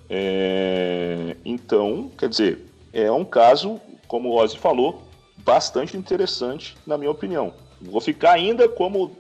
É, 0.10 1.36
então, 1.44 2.12
quer 2.18 2.30
dizer, 2.30 2.66
é 2.92 3.12
um 3.12 3.26
caso, 3.26 3.82
como 4.08 4.30
o 4.30 4.36
Ozzy 4.36 4.58
falou, 4.58 5.02
bastante 5.38 5.98
interessante, 5.98 6.76
na 6.86 6.98
minha 6.98 7.12
opinião. 7.12 7.54
Vou 7.82 8.00
ficar 8.00 8.34
ainda 8.34 8.70
como 8.70 9.18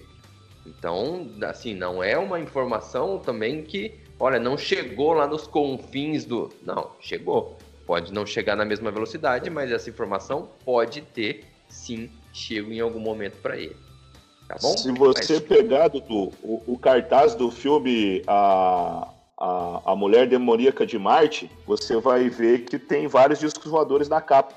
Então, 0.67 1.31
assim, 1.43 1.75
não 1.75 2.03
é 2.03 2.17
uma 2.19 2.39
informação 2.39 3.19
também 3.19 3.63
que, 3.63 3.99
olha, 4.19 4.39
não 4.39 4.57
chegou 4.57 5.13
lá 5.13 5.27
nos 5.27 5.47
confins 5.47 6.25
do. 6.25 6.51
Não, 6.63 6.93
chegou. 7.01 7.59
Pode 7.91 8.13
não 8.13 8.25
chegar 8.25 8.55
na 8.55 8.65
mesma 8.65 8.93
velocidade, 8.93 9.51
mas 9.51 9.73
essa 9.73 9.91
informação 9.91 10.49
pode 10.65 11.01
ter, 11.01 11.45
sim, 11.69 12.09
chego 12.33 12.71
em 12.71 12.79
algum 12.79 13.01
momento 13.01 13.39
para 13.43 13.57
ele. 13.57 13.75
Tá 14.47 14.57
bom? 14.63 14.77
Se 14.77 14.93
você 14.93 15.33
mas... 15.33 15.43
pegar, 15.43 15.89
Dudu, 15.89 16.33
o, 16.41 16.63
o, 16.69 16.79
cartaz 16.79 17.35
do 17.35 17.51
filme 17.51 18.23
a, 18.29 19.09
a, 19.37 19.83
a 19.87 19.97
Mulher 19.97 20.29
Demoníaca 20.29 20.87
de 20.87 20.97
Marte, 21.01 21.51
você 21.67 21.97
vai 21.97 22.29
ver 22.29 22.61
que 22.61 22.79
tem 22.79 23.09
vários 23.09 23.41
discos 23.41 23.69
voadores 23.69 24.09
na 24.09 24.21
capa. 24.21 24.55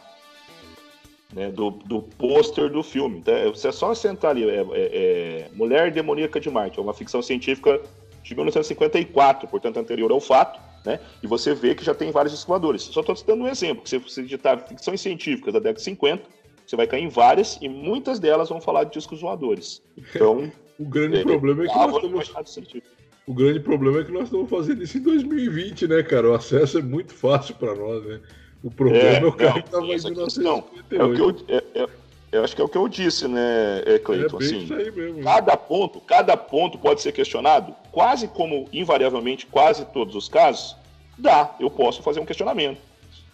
Né, 1.34 1.50
do, 1.50 1.72
do 1.72 2.04
pôster 2.04 2.70
do 2.70 2.84
filme. 2.84 3.18
Então, 3.18 3.34
você 3.50 3.70
é 3.70 3.72
só 3.72 3.96
sentar 3.96 4.30
ali, 4.30 4.48
é, 4.48 4.58
é, 4.58 4.66
é, 4.74 5.50
Mulher 5.54 5.90
Demoníaca 5.90 6.40
de 6.40 6.52
Marte, 6.52 6.78
é 6.78 6.82
uma 6.84 6.94
ficção 6.94 7.24
científica 7.24 7.82
de 8.22 8.36
1954, 8.36 9.48
portanto 9.48 9.78
anterior 9.78 10.12
ao 10.12 10.20
fato, 10.20 10.62
né? 10.86 11.00
E 11.22 11.28
você 11.28 11.54
vê 11.54 11.74
que 11.76 11.84
já 11.84 11.94
tem 11.94 12.12
vários 12.12 12.34
escoadores. 12.34 12.84
Só 12.84 13.02
estou 13.02 13.16
dando 13.26 13.44
um 13.44 13.48
exemplo, 13.48 13.84
que 13.84 13.90
se 13.90 13.98
você 13.98 14.24
digitar 14.24 14.68
ficções 14.68 15.02
científicas 15.02 15.54
da 15.54 15.60
década 15.60 15.78
de 15.78 15.84
50, 15.84 16.24
você 16.66 16.76
vai 16.76 16.88
cair 16.88 17.04
em 17.04 17.10
várias 17.10 17.58
e 17.62 17.70
muitas 17.70 18.20
delas 18.20 18.50
vão 18.50 18.62
falar 18.62 18.86
de 18.86 18.94
discos 18.94 19.22
voadores. 19.22 19.82
Então, 19.98 20.52
o 20.80 20.86
grande 20.86 21.18
é, 21.18 21.24
problema 21.24 21.64
é 21.64 21.68
que 21.68 21.76
nós 21.76 21.96
estamos 21.96 22.84
o 23.26 23.34
grande 23.34 23.60
problema 23.62 24.02
é 24.02 24.04
que 24.04 24.12
nós 24.12 24.24
estamos 24.24 24.50
fazendo 24.50 24.84
isso 24.84 24.98
em 24.98 25.02
2020, 25.02 25.88
né, 25.88 26.04
cara? 26.04 26.30
O 26.30 26.34
acesso 26.34 26.80
é 26.80 26.82
muito 26.82 27.14
fácil 27.14 27.56
para 27.56 27.74
nós, 27.74 28.04
né? 28.06 28.20
O 28.62 28.70
problema 28.70 29.08
é, 29.08 29.20
é 29.20 29.26
o 29.26 29.32
cara 29.32 29.54
que 29.54 29.68
estava 29.68 29.86
em 29.86 29.90
1958. 29.90 30.92
É 30.92 31.04
o 31.04 31.14
que 31.14 31.22
eu, 31.22 31.58
é, 31.58 31.64
é, 31.84 31.90
eu 32.34 32.44
acho 32.44 32.56
que 32.56 32.62
é 32.62 32.66
o 32.66 32.68
que 32.68 32.78
eu 32.78 32.88
disse, 32.88 33.28
né, 33.28 33.84
é, 33.86 34.00
Cleiton? 34.00 34.42
É 34.42 34.44
assim, 34.44 34.66
mesmo, 34.66 35.24
cada 35.24 35.56
ponto, 35.56 36.02
cada 36.02 36.36
ponto 36.36 36.80
pode 36.80 37.02
ser 37.02 37.12
questionado, 37.12 37.76
quase 37.92 38.28
como 38.28 38.68
invariavelmente, 38.74 39.46
quase 39.46 39.86
todos 39.86 40.16
os 40.16 40.28
casos, 40.28 40.76
dá, 41.16 41.56
eu 41.60 41.70
posso 41.70 42.02
fazer 42.02 42.20
um 42.20 42.26
questionamento. 42.26 42.80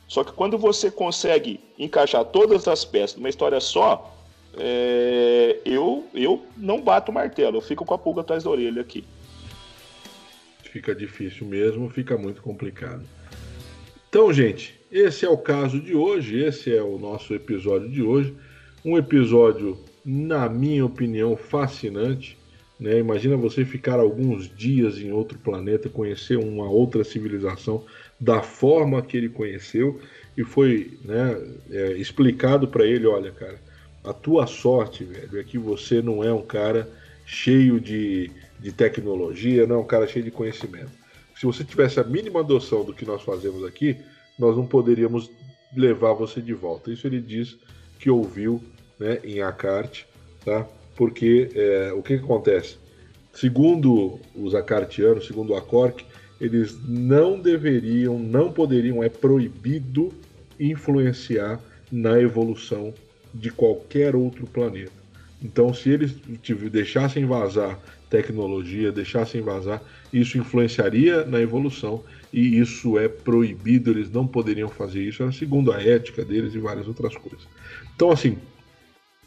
Só 0.06 0.24
que 0.24 0.34
quando 0.34 0.58
você 0.58 0.92
consegue 0.92 1.62
encaixar 1.78 2.26
todas 2.26 2.68
as 2.68 2.84
peças 2.84 3.16
numa 3.16 3.30
história 3.30 3.60
só, 3.62 4.14
é, 4.58 5.60
eu, 5.64 6.06
eu 6.14 6.44
não 6.58 6.82
bato 6.82 7.10
o 7.10 7.14
martelo, 7.14 7.58
eu 7.58 7.62
fico 7.62 7.86
com 7.86 7.94
a 7.94 7.98
pulga 7.98 8.20
atrás 8.22 8.44
da 8.44 8.50
orelha 8.50 8.82
aqui. 8.82 9.06
Fica 10.64 10.94
difícil 10.94 11.48
mesmo, 11.48 11.90
fica 11.90 12.18
muito 12.18 12.42
complicado. 12.42 13.04
Então, 14.10 14.34
gente, 14.34 14.80
esse 14.92 15.26
é 15.26 15.30
o 15.30 15.38
caso 15.38 15.80
de 15.80 15.96
hoje, 15.96 16.44
esse 16.44 16.76
é 16.76 16.82
o 16.82 16.98
nosso 16.98 17.34
episódio 17.34 17.88
de 17.90 18.02
hoje. 18.02 18.36
Um 18.84 18.98
episódio, 18.98 19.78
na 20.06 20.48
minha 20.48 20.86
opinião, 20.86 21.36
fascinante. 21.36 22.38
Né? 22.80 22.98
Imagina 23.00 23.36
você 23.36 23.66
ficar 23.66 24.00
alguns 24.00 24.50
dias 24.56 24.98
em 24.98 25.12
outro 25.12 25.38
planeta, 25.38 25.90
conhecer 25.90 26.38
uma 26.38 26.70
outra 26.70 27.04
civilização 27.04 27.84
da 28.20 28.42
forma 28.42 29.02
que 29.02 29.18
ele 29.18 29.30
conheceu 29.30 30.00
e 30.38 30.44
foi 30.44 30.98
né, 31.04 31.38
é, 31.70 31.92
explicado 31.94 32.68
para 32.68 32.86
ele, 32.86 33.06
olha, 33.06 33.32
cara, 33.32 33.60
a 34.04 34.14
tua 34.14 34.48
sorte, 34.48 35.04
velho, 35.04 35.40
é 35.40 35.44
que 35.44 35.58
você 35.58 36.02
não 36.02 36.24
é 36.24 36.32
um 36.32 36.42
cara 36.42 36.90
cheio 37.26 37.80
de, 37.80 38.32
de 38.60 38.72
tecnologia, 38.72 39.68
não 39.68 39.76
é 39.76 39.80
um 39.80 39.86
cara 39.86 40.08
cheio 40.08 40.24
de 40.24 40.32
conhecimento. 40.32 40.92
Se 41.36 41.46
você 41.46 41.64
tivesse 41.64 42.00
a 42.00 42.04
mínima 42.04 42.42
noção 42.44 42.84
do 42.84 42.94
que 42.94 43.06
nós 43.06 43.22
fazemos 43.22 43.64
aqui, 43.66 43.98
nós 44.38 44.56
não 44.56 44.66
poderíamos 44.66 45.30
levar 45.76 46.14
você 46.14 46.42
de 46.42 46.54
volta. 46.54 46.92
Isso 46.92 47.06
ele 47.06 47.22
diz 47.22 47.58
que 48.00 48.10
ouviu 48.10 48.64
né, 48.98 49.20
em 49.24 49.42
Akart, 49.42 50.04
tá? 50.44 50.66
porque 50.96 51.50
é, 51.54 51.94
o 51.94 52.02
que, 52.02 52.18
que, 52.18 52.24
acontece? 52.24 52.78
Segundo 53.34 54.20
os 54.36 54.56
acartianos, 54.56 55.28
segundo 55.28 55.54
o 55.54 55.56
Acorc, 55.56 56.04
eles 56.42 56.78
não 56.88 57.40
deveriam, 57.40 58.18
não 58.18 58.52
poderiam, 58.52 59.04
é 59.04 59.10
proibido 59.10 60.12
influenciar 60.60 61.60
na 61.92 62.20
evolução 62.20 62.94
de 63.34 63.52
qualquer 63.52 64.16
outro 64.16 64.48
planeta. 64.48 64.92
Então, 65.42 65.74
se 65.74 65.90
eles 65.90 66.16
deixassem 66.72 67.26
vazar 67.26 67.80
tecnologia, 68.10 68.92
deixassem 68.92 69.42
vazar, 69.42 69.82
isso 70.12 70.38
influenciaria 70.38 71.24
na 71.26 71.40
evolução 71.40 72.04
e 72.34 72.60
isso 72.60 72.98
é 72.98 73.08
proibido, 73.08 73.92
eles 73.92 74.10
não 74.12 74.26
poderiam 74.26 74.68
fazer 74.68 75.02
isso, 75.04 75.32
segundo 75.32 75.72
a 75.72 75.82
ética 75.82 76.26
deles 76.26 76.54
e 76.56 76.60
várias 76.60 76.88
outras 76.88 77.16
coisas. 77.16 77.48
Então, 78.00 78.12
assim, 78.12 78.38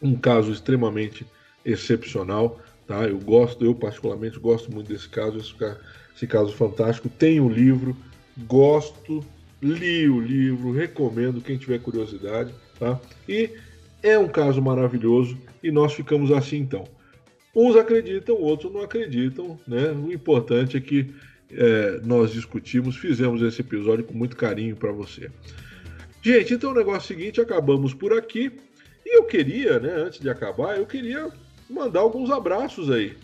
um 0.00 0.16
caso 0.16 0.50
extremamente 0.50 1.26
excepcional, 1.62 2.58
tá? 2.86 3.04
Eu 3.04 3.18
gosto, 3.18 3.62
eu 3.62 3.74
particularmente 3.74 4.40
gosto 4.40 4.72
muito 4.72 4.88
desse 4.88 5.10
caso, 5.10 5.36
esse, 5.36 5.54
esse 6.16 6.26
caso 6.26 6.54
fantástico. 6.54 7.10
Tenho 7.10 7.44
o 7.44 7.52
livro, 7.52 7.94
gosto, 8.46 9.22
li 9.60 10.08
o 10.08 10.18
livro, 10.18 10.72
recomendo 10.72 11.42
quem 11.42 11.58
tiver 11.58 11.80
curiosidade, 11.80 12.54
tá? 12.78 12.98
E 13.28 13.50
é 14.02 14.18
um 14.18 14.26
caso 14.26 14.62
maravilhoso 14.62 15.36
e 15.62 15.70
nós 15.70 15.92
ficamos 15.92 16.32
assim 16.32 16.56
então. 16.56 16.84
Uns 17.54 17.76
acreditam, 17.76 18.36
outros 18.36 18.72
não 18.72 18.80
acreditam, 18.80 19.60
né? 19.68 19.92
O 19.92 20.10
importante 20.10 20.78
é 20.78 20.80
que 20.80 21.14
é, 21.50 22.00
nós 22.02 22.32
discutimos, 22.32 22.96
fizemos 22.96 23.42
esse 23.42 23.60
episódio 23.60 24.02
com 24.02 24.14
muito 24.14 24.34
carinho 24.34 24.74
para 24.74 24.92
você. 24.92 25.30
Gente, 26.22 26.54
então 26.54 26.70
o 26.70 26.74
negócio 26.74 27.12
é 27.12 27.16
seguinte, 27.16 27.40
acabamos 27.40 27.92
por 27.92 28.12
aqui. 28.12 28.52
E 29.04 29.18
eu 29.18 29.24
queria, 29.24 29.80
né, 29.80 29.92
antes 29.92 30.20
de 30.20 30.30
acabar, 30.30 30.78
eu 30.78 30.86
queria 30.86 31.28
mandar 31.68 31.98
alguns 31.98 32.30
abraços 32.30 32.90
aí. 32.92 33.16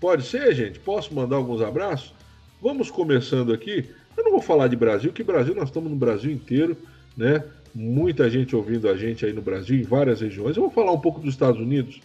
Pode 0.00 0.24
ser, 0.24 0.54
gente? 0.54 0.78
Posso 0.78 1.14
mandar 1.14 1.36
alguns 1.36 1.60
abraços? 1.60 2.14
Vamos 2.62 2.90
começando 2.90 3.52
aqui. 3.52 3.84
Eu 4.16 4.24
não 4.24 4.30
vou 4.30 4.40
falar 4.40 4.68
de 4.68 4.76
Brasil, 4.76 5.12
que 5.12 5.22
Brasil 5.22 5.54
nós 5.54 5.68
estamos 5.68 5.90
no 5.90 5.96
Brasil 5.96 6.30
inteiro, 6.30 6.74
né? 7.14 7.44
Muita 7.74 8.30
gente 8.30 8.56
ouvindo 8.56 8.88
a 8.88 8.96
gente 8.96 9.26
aí 9.26 9.32
no 9.32 9.42
Brasil, 9.42 9.78
em 9.78 9.82
várias 9.82 10.22
regiões. 10.22 10.56
Eu 10.56 10.62
vou 10.62 10.72
falar 10.72 10.92
um 10.92 11.00
pouco 11.00 11.20
dos 11.20 11.34
Estados 11.34 11.60
Unidos. 11.60 12.00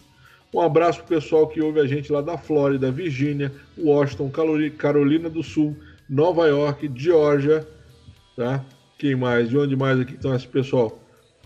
Um 0.52 0.60
abraço 0.60 0.98
pro 0.98 1.08
pessoal 1.08 1.48
que 1.48 1.62
ouve 1.62 1.80
a 1.80 1.86
gente 1.86 2.12
lá 2.12 2.20
da 2.20 2.36
Flórida, 2.36 2.90
Virgínia, 2.90 3.50
Washington, 3.78 4.30
Carolina 4.76 5.30
do 5.30 5.42
Sul, 5.42 5.74
Nova 6.08 6.46
York, 6.46 6.90
Geórgia, 6.94 7.66
tá? 8.36 8.64
Quem 8.98 9.14
mais? 9.14 9.48
De 9.48 9.58
onde 9.58 9.76
mais 9.76 9.98
aqui 9.98 10.14
estão 10.14 10.34
esse 10.34 10.46
pessoal? 10.46 10.98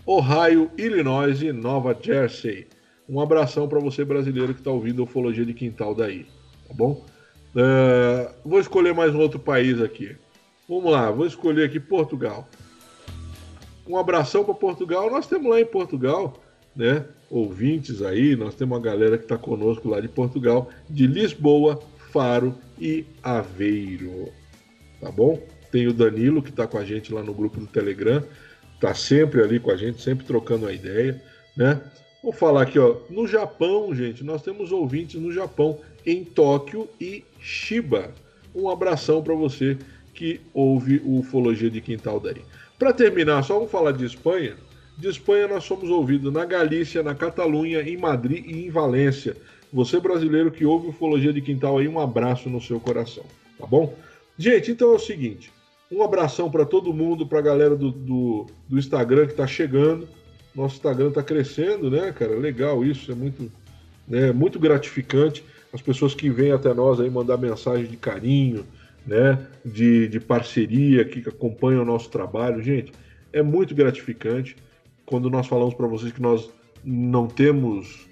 Ohio, 0.05 0.71
Illinois 0.77 1.41
e 1.41 1.51
Nova 1.51 1.97
Jersey. 1.99 2.67
Um 3.07 3.19
abração 3.19 3.67
para 3.67 3.79
você 3.79 4.05
brasileiro 4.05 4.53
que 4.53 4.61
está 4.61 4.71
ouvindo 4.71 5.01
a 5.01 5.05
Ufologia 5.05 5.45
de 5.45 5.53
Quintal 5.53 5.95
daí, 5.95 6.25
tá 6.67 6.73
bom? 6.73 7.03
Uh, 7.55 8.31
vou 8.45 8.59
escolher 8.59 8.93
mais 8.93 9.13
um 9.15 9.19
outro 9.19 9.39
país 9.39 9.81
aqui. 9.81 10.15
Vamos 10.67 10.91
lá, 10.91 11.09
vou 11.09 11.25
escolher 11.25 11.65
aqui 11.65 11.79
Portugal. 11.79 12.47
Um 13.87 13.97
abração 13.97 14.43
para 14.43 14.53
Portugal. 14.53 15.09
Nós 15.09 15.25
temos 15.25 15.49
lá 15.49 15.59
em 15.59 15.65
Portugal, 15.65 16.39
né? 16.75 17.03
Ouvintes 17.31 18.03
aí, 18.03 18.35
nós 18.35 18.53
temos 18.53 18.77
uma 18.77 18.83
galera 18.83 19.17
que 19.17 19.23
está 19.23 19.37
conosco 19.37 19.89
lá 19.89 19.99
de 19.99 20.07
Portugal, 20.07 20.69
de 20.87 21.07
Lisboa, 21.07 21.79
Faro 22.11 22.55
e 22.79 23.05
Aveiro. 23.23 24.31
Tá 25.01 25.11
bom? 25.11 25.39
Tem 25.71 25.87
o 25.87 25.93
Danilo 25.93 26.41
que 26.41 26.49
está 26.49 26.67
com 26.67 26.77
a 26.77 26.85
gente 26.85 27.13
lá 27.13 27.23
no 27.23 27.33
grupo 27.33 27.59
do 27.59 27.67
Telegram, 27.67 28.23
tá 28.79 28.93
sempre 28.93 29.41
ali 29.41 29.59
com 29.59 29.71
a 29.71 29.77
gente, 29.77 30.01
sempre 30.01 30.25
trocando 30.25 30.67
a 30.67 30.73
ideia, 30.73 31.21
né? 31.55 31.81
Vou 32.21 32.33
falar 32.33 32.63
aqui, 32.63 32.77
ó, 32.77 32.97
no 33.09 33.25
Japão, 33.25 33.93
gente, 33.95 34.23
nós 34.23 34.41
temos 34.41 34.71
ouvintes 34.71 35.21
no 35.21 35.31
Japão, 35.31 35.79
em 36.05 36.23
Tóquio 36.23 36.87
e 36.99 37.23
Shiba. 37.39 38.13
Um 38.53 38.67
abração 38.69 39.21
para 39.21 39.33
você 39.33 39.77
que 40.13 40.41
ouve 40.53 41.01
o 41.05 41.19
Ufologia 41.19 41.69
de 41.69 41.79
Quintal 41.79 42.19
daí. 42.19 42.41
Para 42.77 42.91
terminar, 42.91 43.43
só 43.43 43.55
vamos 43.55 43.71
falar 43.71 43.93
de 43.93 44.05
Espanha. 44.05 44.55
De 44.97 45.07
Espanha 45.07 45.47
nós 45.47 45.63
somos 45.63 45.89
ouvidos 45.89 46.33
na 46.33 46.43
Galícia, 46.43 47.01
na 47.01 47.15
Catalunha, 47.15 47.81
em 47.81 47.95
Madrid 47.95 48.45
e 48.45 48.65
em 48.65 48.69
Valência. 48.69 49.37
Você 49.71 49.99
brasileiro 49.99 50.51
que 50.51 50.65
ouve 50.65 50.89
Ufologia 50.89 51.31
de 51.31 51.41
Quintal 51.41 51.77
aí, 51.77 51.87
um 51.87 51.99
abraço 51.99 52.49
no 52.49 52.59
seu 52.59 52.79
coração, 52.79 53.23
tá 53.57 53.65
bom? 53.65 53.95
Gente, 54.37 54.71
então 54.71 54.91
é 54.91 54.95
o 54.95 54.99
seguinte, 54.99 55.51
um 55.91 56.03
abração 56.03 56.51
para 56.51 56.65
todo 56.65 56.93
mundo, 56.93 57.25
para 57.25 57.39
a 57.39 57.41
galera 57.41 57.75
do, 57.75 57.91
do, 57.91 58.45
do, 58.67 58.77
Instagram 58.77 59.25
que 59.25 59.31
está 59.31 59.47
chegando. 59.47 60.07
Nosso 60.55 60.75
Instagram 60.75 61.09
está 61.09 61.23
crescendo, 61.23 61.89
né, 61.89 62.11
cara? 62.11 62.35
Legal 62.35 62.83
isso, 62.83 63.11
é 63.11 63.15
muito, 63.15 63.51
né, 64.07 64.31
muito 64.31 64.59
gratificante. 64.59 65.43
As 65.73 65.81
pessoas 65.81 66.13
que 66.13 66.29
vêm 66.29 66.51
até 66.51 66.73
nós 66.73 66.99
aí 66.99 67.09
mandar 67.09 67.37
mensagem 67.37 67.85
de 67.85 67.97
carinho, 67.97 68.65
né, 69.05 69.47
de, 69.65 70.07
de 70.07 70.19
parceria, 70.19 71.05
que 71.05 71.27
acompanham 71.27 71.81
o 71.81 71.85
nosso 71.85 72.09
trabalho. 72.09 72.61
Gente, 72.61 72.91
é 73.33 73.41
muito 73.41 73.73
gratificante 73.73 74.55
quando 75.05 75.29
nós 75.29 75.47
falamos 75.47 75.73
para 75.73 75.87
vocês 75.87 76.11
que 76.11 76.21
nós 76.21 76.49
não 76.83 77.27
temos 77.27 78.07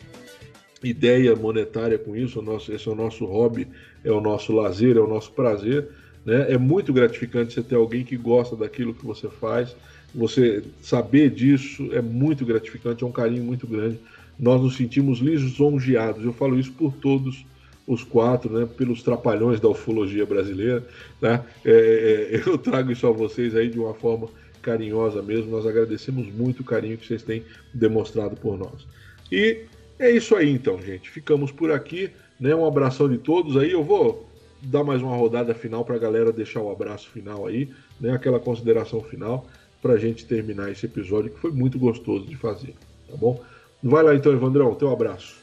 ideia 0.84 1.36
monetária 1.36 1.98
com 1.98 2.16
isso, 2.16 2.41
nosso, 2.41 2.72
esse 2.72 2.88
é 2.88 2.91
o 2.91 2.95
nosso 2.95 3.26
hobby, 3.26 3.68
é 4.04 4.12
o 4.12 4.22
nosso 4.22 4.54
lazer, 4.54 4.98
é 4.98 4.99
o 4.99 5.08
nosso 5.08 5.32
prazer. 5.32 5.90
Né? 6.28 6.52
É 6.52 6.58
muito 6.58 6.91
gratificante 6.91 7.54
você 7.54 7.64
ter 7.64 7.76
alguém 7.76 8.04
que 8.04 8.18
gosta 8.18 8.54
daquilo 8.54 8.94
que 8.94 9.06
você 9.06 9.30
faz. 9.30 9.74
Você 10.14 10.62
saber 10.82 11.30
disso 11.30 11.88
é 11.94 12.02
muito 12.02 12.45
gratificante, 12.45 13.02
é 13.02 13.08
um 13.08 13.12
carinho 13.14 13.45
muito 13.45 13.66
grande. 13.66 13.98
Nós 14.38 14.62
nos 14.62 14.76
sentimos 14.76 15.20
lisonjeados. 15.20 16.26
Eu 16.26 16.34
falo 16.34 16.60
isso 16.60 16.74
por 16.74 16.94
todos 16.94 17.45
os 17.88 18.04
quatro, 18.04 18.52
né, 18.52 18.68
pelos 18.78 19.02
trapalhões 19.02 19.62
da 19.62 19.70
ufologia 19.70 20.26
brasileira. 20.26 20.86
Né? 21.22 21.41
É, 21.64 22.30
é, 22.34 22.44
eu 22.45 22.58
trago 22.58 22.91
isso 22.91 23.08
a 23.08 23.12
vocês 23.12 23.56
aí 23.56 23.70
de 23.70 23.80
uma 23.80 23.94
forma 23.94 24.28
carinhosa 24.62 25.22
mesmo. 25.22 25.49
Nós 25.49 25.66
agradecemos 25.66 26.28
muito 26.28 26.60
o 26.60 26.66
carinho 26.66 26.98
que 26.98 27.08
vocês 27.08 27.24
têm 27.24 27.41
demonstrado 27.74 28.36
por 28.36 28.58
nós. 28.58 28.86
E 29.32 29.62
é 29.98 30.12
isso 30.12 30.36
aí 30.36 30.49
então, 30.49 30.78
gente. 30.82 31.10
Ficamos 31.10 31.54
por 31.54 31.72
aqui. 31.72 32.10
Né? 32.38 32.54
Um 32.54 32.66
abração 32.66 33.08
de 33.08 33.18
todos 33.18 33.56
aí. 33.56 33.72
Eu 33.72 33.84
vou 33.84 34.27
dar 34.62 34.84
mais 34.84 35.02
uma 35.02 35.16
rodada 35.16 35.54
final 35.54 35.86
para 35.86 35.96
a 35.96 36.00
galera 36.00 36.32
deixar 36.32 36.62
o 36.62 36.72
abraço 36.72 37.10
final 37.10 37.46
aí, 37.46 37.70
né? 38.00 38.12
aquela 38.12 38.40
consideração 38.40 39.02
final 39.02 39.46
para 39.82 39.94
a 39.94 39.98
gente 39.98 40.26
terminar 40.26 40.72
esse 40.72 40.86
episódio 40.86 41.32
que 41.32 41.40
foi 41.40 41.52
muito 41.52 41.78
gostoso 41.78 42.26
de 42.26 42.36
fazer, 42.36 42.74
tá 43.10 43.16
bom? 43.16 43.40
Vai 43.84 44.04
lá 44.04 44.16
então, 44.16 44.34
Evandrão, 44.34 44.74
teu 44.74 44.92
abraço. 44.92 45.38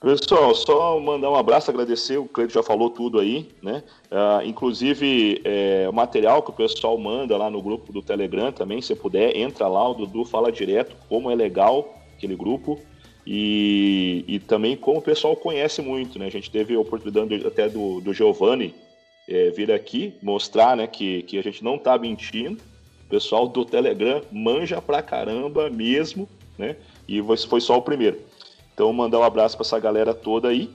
Pessoal, 0.00 0.54
só 0.54 1.00
mandar 1.00 1.30
um 1.30 1.34
abraço, 1.34 1.70
agradecer, 1.70 2.18
o 2.18 2.26
Cleiton 2.26 2.54
já 2.54 2.62
falou 2.62 2.90
tudo 2.90 3.18
aí, 3.18 3.48
né? 3.62 3.82
Uh, 4.10 4.46
inclusive, 4.46 5.40
é, 5.44 5.86
o 5.88 5.92
material 5.92 6.42
que 6.42 6.50
o 6.50 6.52
pessoal 6.52 6.96
manda 6.98 7.36
lá 7.36 7.50
no 7.50 7.62
grupo 7.62 7.92
do 7.92 8.02
Telegram 8.02 8.52
também, 8.52 8.80
se 8.80 8.94
puder, 8.94 9.36
entra 9.36 9.66
lá, 9.66 9.88
o 9.88 9.94
Dudu 9.94 10.24
fala 10.24 10.52
direto 10.52 10.94
como 11.08 11.30
é 11.30 11.34
legal 11.34 11.94
aquele 12.16 12.36
grupo 12.36 12.78
e, 13.26 14.24
e 14.28 14.38
também 14.38 14.76
como 14.76 15.00
o 15.00 15.02
pessoal 15.02 15.34
conhece 15.34 15.82
muito, 15.82 16.16
né? 16.18 16.26
A 16.26 16.30
gente 16.30 16.48
teve 16.48 16.74
a 16.74 16.80
oportunidade 16.80 17.44
até 17.44 17.68
do, 17.68 18.00
do 18.00 18.14
Giovanni 18.14 18.72
é, 19.28 19.50
vir 19.50 19.72
aqui 19.72 20.14
mostrar, 20.22 20.76
né, 20.76 20.86
que, 20.86 21.22
que 21.22 21.36
a 21.36 21.42
gente 21.42 21.64
não 21.64 21.76
tá 21.76 21.98
mentindo, 21.98 22.62
o 23.04 23.08
pessoal 23.08 23.48
do 23.48 23.64
Telegram 23.64 24.22
manja 24.30 24.80
pra 24.80 25.02
caramba 25.02 25.68
mesmo, 25.68 26.28
né? 26.56 26.76
E 27.08 27.20
foi 27.48 27.60
só 27.60 27.76
o 27.76 27.82
primeiro. 27.82 28.20
Então, 28.72 28.92
mandar 28.92 29.18
um 29.18 29.24
abraço 29.24 29.56
para 29.56 29.66
essa 29.66 29.78
galera 29.78 30.12
toda 30.14 30.48
aí. 30.48 30.70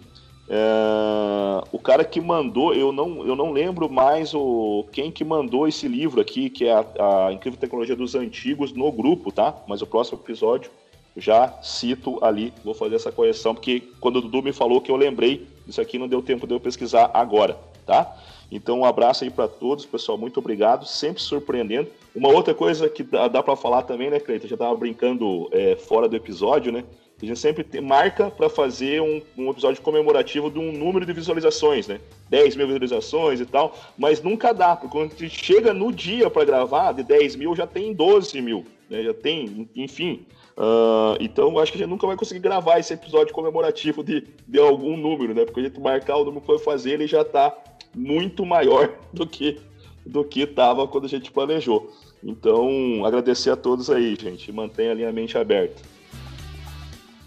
É, 0.50 1.64
o 1.72 1.80
cara 1.80 2.04
que 2.04 2.20
mandou, 2.20 2.74
eu 2.74 2.92
não, 2.92 3.26
eu 3.26 3.36
não 3.36 3.52
lembro 3.52 3.90
mais 3.90 4.34
o 4.34 4.86
quem 4.92 5.12
que 5.12 5.24
mandou 5.24 5.68
esse 5.68 5.88
livro 5.88 6.20
aqui, 6.20 6.50
que 6.50 6.66
é 6.66 6.74
a, 6.74 7.28
a 7.28 7.34
Incrível 7.34 7.60
Tecnologia 7.60 7.96
dos 7.96 8.16
Antigos, 8.16 8.74
no 8.74 8.92
grupo, 8.92 9.32
tá? 9.32 9.56
Mas 9.68 9.82
o 9.82 9.88
próximo 9.88 10.20
episódio 10.22 10.72
já 11.16 11.54
cito 11.62 12.24
ali, 12.24 12.54
vou 12.64 12.74
fazer 12.74 12.96
essa 12.96 13.12
correção, 13.12 13.54
porque 13.54 13.84
quando 14.00 14.18
o 14.18 14.22
Dudu 14.22 14.42
me 14.44 14.54
falou 14.54 14.82
que 14.82 14.92
eu 14.92 14.96
lembrei, 14.96 15.48
isso 15.68 15.82
aqui 15.82 15.98
não 15.98 16.08
deu 16.08 16.22
tempo 16.22 16.48
de 16.48 16.54
eu 16.54 16.60
pesquisar 16.60 17.12
agora, 17.14 17.58
tá? 17.86 18.16
Então, 18.52 18.80
um 18.80 18.86
abraço 18.86 19.24
aí 19.24 19.30
para 19.30 19.48
todos, 19.48 19.86
pessoal. 19.86 20.18
Muito 20.18 20.38
obrigado. 20.38 20.86
Sempre 20.86 21.22
surpreendendo. 21.22 21.88
Uma 22.14 22.28
outra 22.28 22.54
coisa 22.54 22.90
que 22.90 23.02
dá, 23.02 23.30
dá 23.30 23.42
para 23.42 23.56
falar 23.56 23.84
também, 23.84 24.10
né, 24.10 24.20
Cleiton? 24.20 24.48
Já 24.48 24.58
tava 24.58 24.76
brincando 24.76 25.48
é, 25.54 25.78
fora 25.78 26.10
do 26.10 26.18
episódio, 26.18 26.70
né? 26.70 26.84
A 27.22 27.26
gente 27.26 27.40
sempre 27.40 27.64
tem, 27.64 27.82
marca 27.82 28.32
para 28.32 28.50
fazer 28.50 29.02
um, 29.02 29.22
um, 29.38 29.52
episódio 29.52 29.82
comemorativo 29.82 30.50
de 30.50 30.58
um 30.58 30.72
número 30.72 31.06
de 31.06 31.14
visualizações, 31.14 31.88
né? 31.88 32.00
10 32.30 32.56
mil 32.56 32.66
visualizações 32.66 33.40
e 33.40 33.46
tal, 33.46 33.78
mas 33.98 34.22
nunca 34.24 34.54
dá, 34.54 34.76
porque 34.76 34.92
quando 34.92 35.14
a 35.14 35.16
gente 35.16 35.46
chega 35.46 35.74
no 35.74 35.92
dia 35.92 36.30
para 36.30 36.46
gravar, 36.46 36.94
de 36.94 37.04
10 37.04 37.36
mil 37.36 37.56
já 37.56 37.68
tem 37.68 37.94
12 37.94 38.42
mil, 38.42 38.66
né? 38.90 39.04
Já 39.04 39.14
tem, 39.14 39.70
enfim. 39.76 40.26
Uh, 40.58 41.16
então 41.20 41.58
acho 41.60 41.72
que 41.72 41.78
a 41.78 41.82
gente 41.82 41.90
nunca 41.90 42.08
vai 42.08 42.16
conseguir 42.16 42.40
gravar 42.40 42.80
esse 42.80 42.94
episódio 42.94 43.34
comemorativo 43.34 44.04
de, 44.04 44.28
de 44.48 44.60
algum 44.60 44.98
número, 44.98 45.34
né? 45.34 45.46
Porque 45.46 45.60
a 45.60 45.64
gente 45.64 45.80
marcar 45.80 46.18
o 46.18 46.26
número 46.26 46.42
que 46.42 46.48
foi 46.48 46.60
fazer, 46.60 46.94
ele 46.94 47.08
já 47.08 47.22
está 47.22 47.56
muito 47.96 48.46
maior 48.46 48.92
do 49.14 49.28
que 49.28 49.60
do 50.04 50.24
que 50.24 50.42
estava 50.42 50.88
quando 50.88 51.06
a 51.06 51.10
gente 51.10 51.32
planejou. 51.32 51.92
Então, 52.24 53.06
agradecer 53.06 53.52
a 53.52 53.56
todos 53.56 53.90
aí, 53.90 54.16
gente. 54.20 54.52
Mantenha 54.52 54.92
a 54.92 54.94
linha 54.96 55.12
mente 55.12 55.38
aberta. 55.38 55.82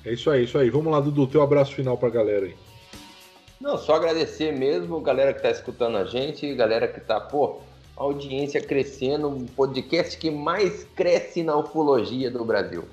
É 0.05 0.13
isso 0.13 0.31
aí, 0.31 0.45
isso 0.45 0.59
aí. 0.59 0.71
Vamos 0.71 0.93
lá, 0.93 1.01
Dudu, 1.01 1.27
teu 1.27 1.43
abraço 1.43 1.75
final 1.75 1.97
para 1.97 2.09
a 2.09 2.13
galera 2.13 2.47
aí. 2.47 2.55
Não, 3.61 3.79
só 3.79 3.95
agradecer 3.95 4.53
mesmo, 4.53 5.01
galera 5.01 5.33
que 5.33 5.39
está 5.39 5.51
escutando 5.51 5.97
a 5.97 6.05
gente, 6.05 6.55
galera 6.55 6.87
que 6.87 6.99
está, 6.99 7.19
pô, 7.19 7.61
audiência 7.97 8.61
crescendo, 8.61 9.29
um 9.29 9.47
podcast 9.47 10.19
que 10.19 10.31
mais 10.31 10.85
cresce 10.95 11.43
na 11.43 11.57
ufologia 11.57 12.31
do 12.31 12.45
Brasil. 12.45 12.85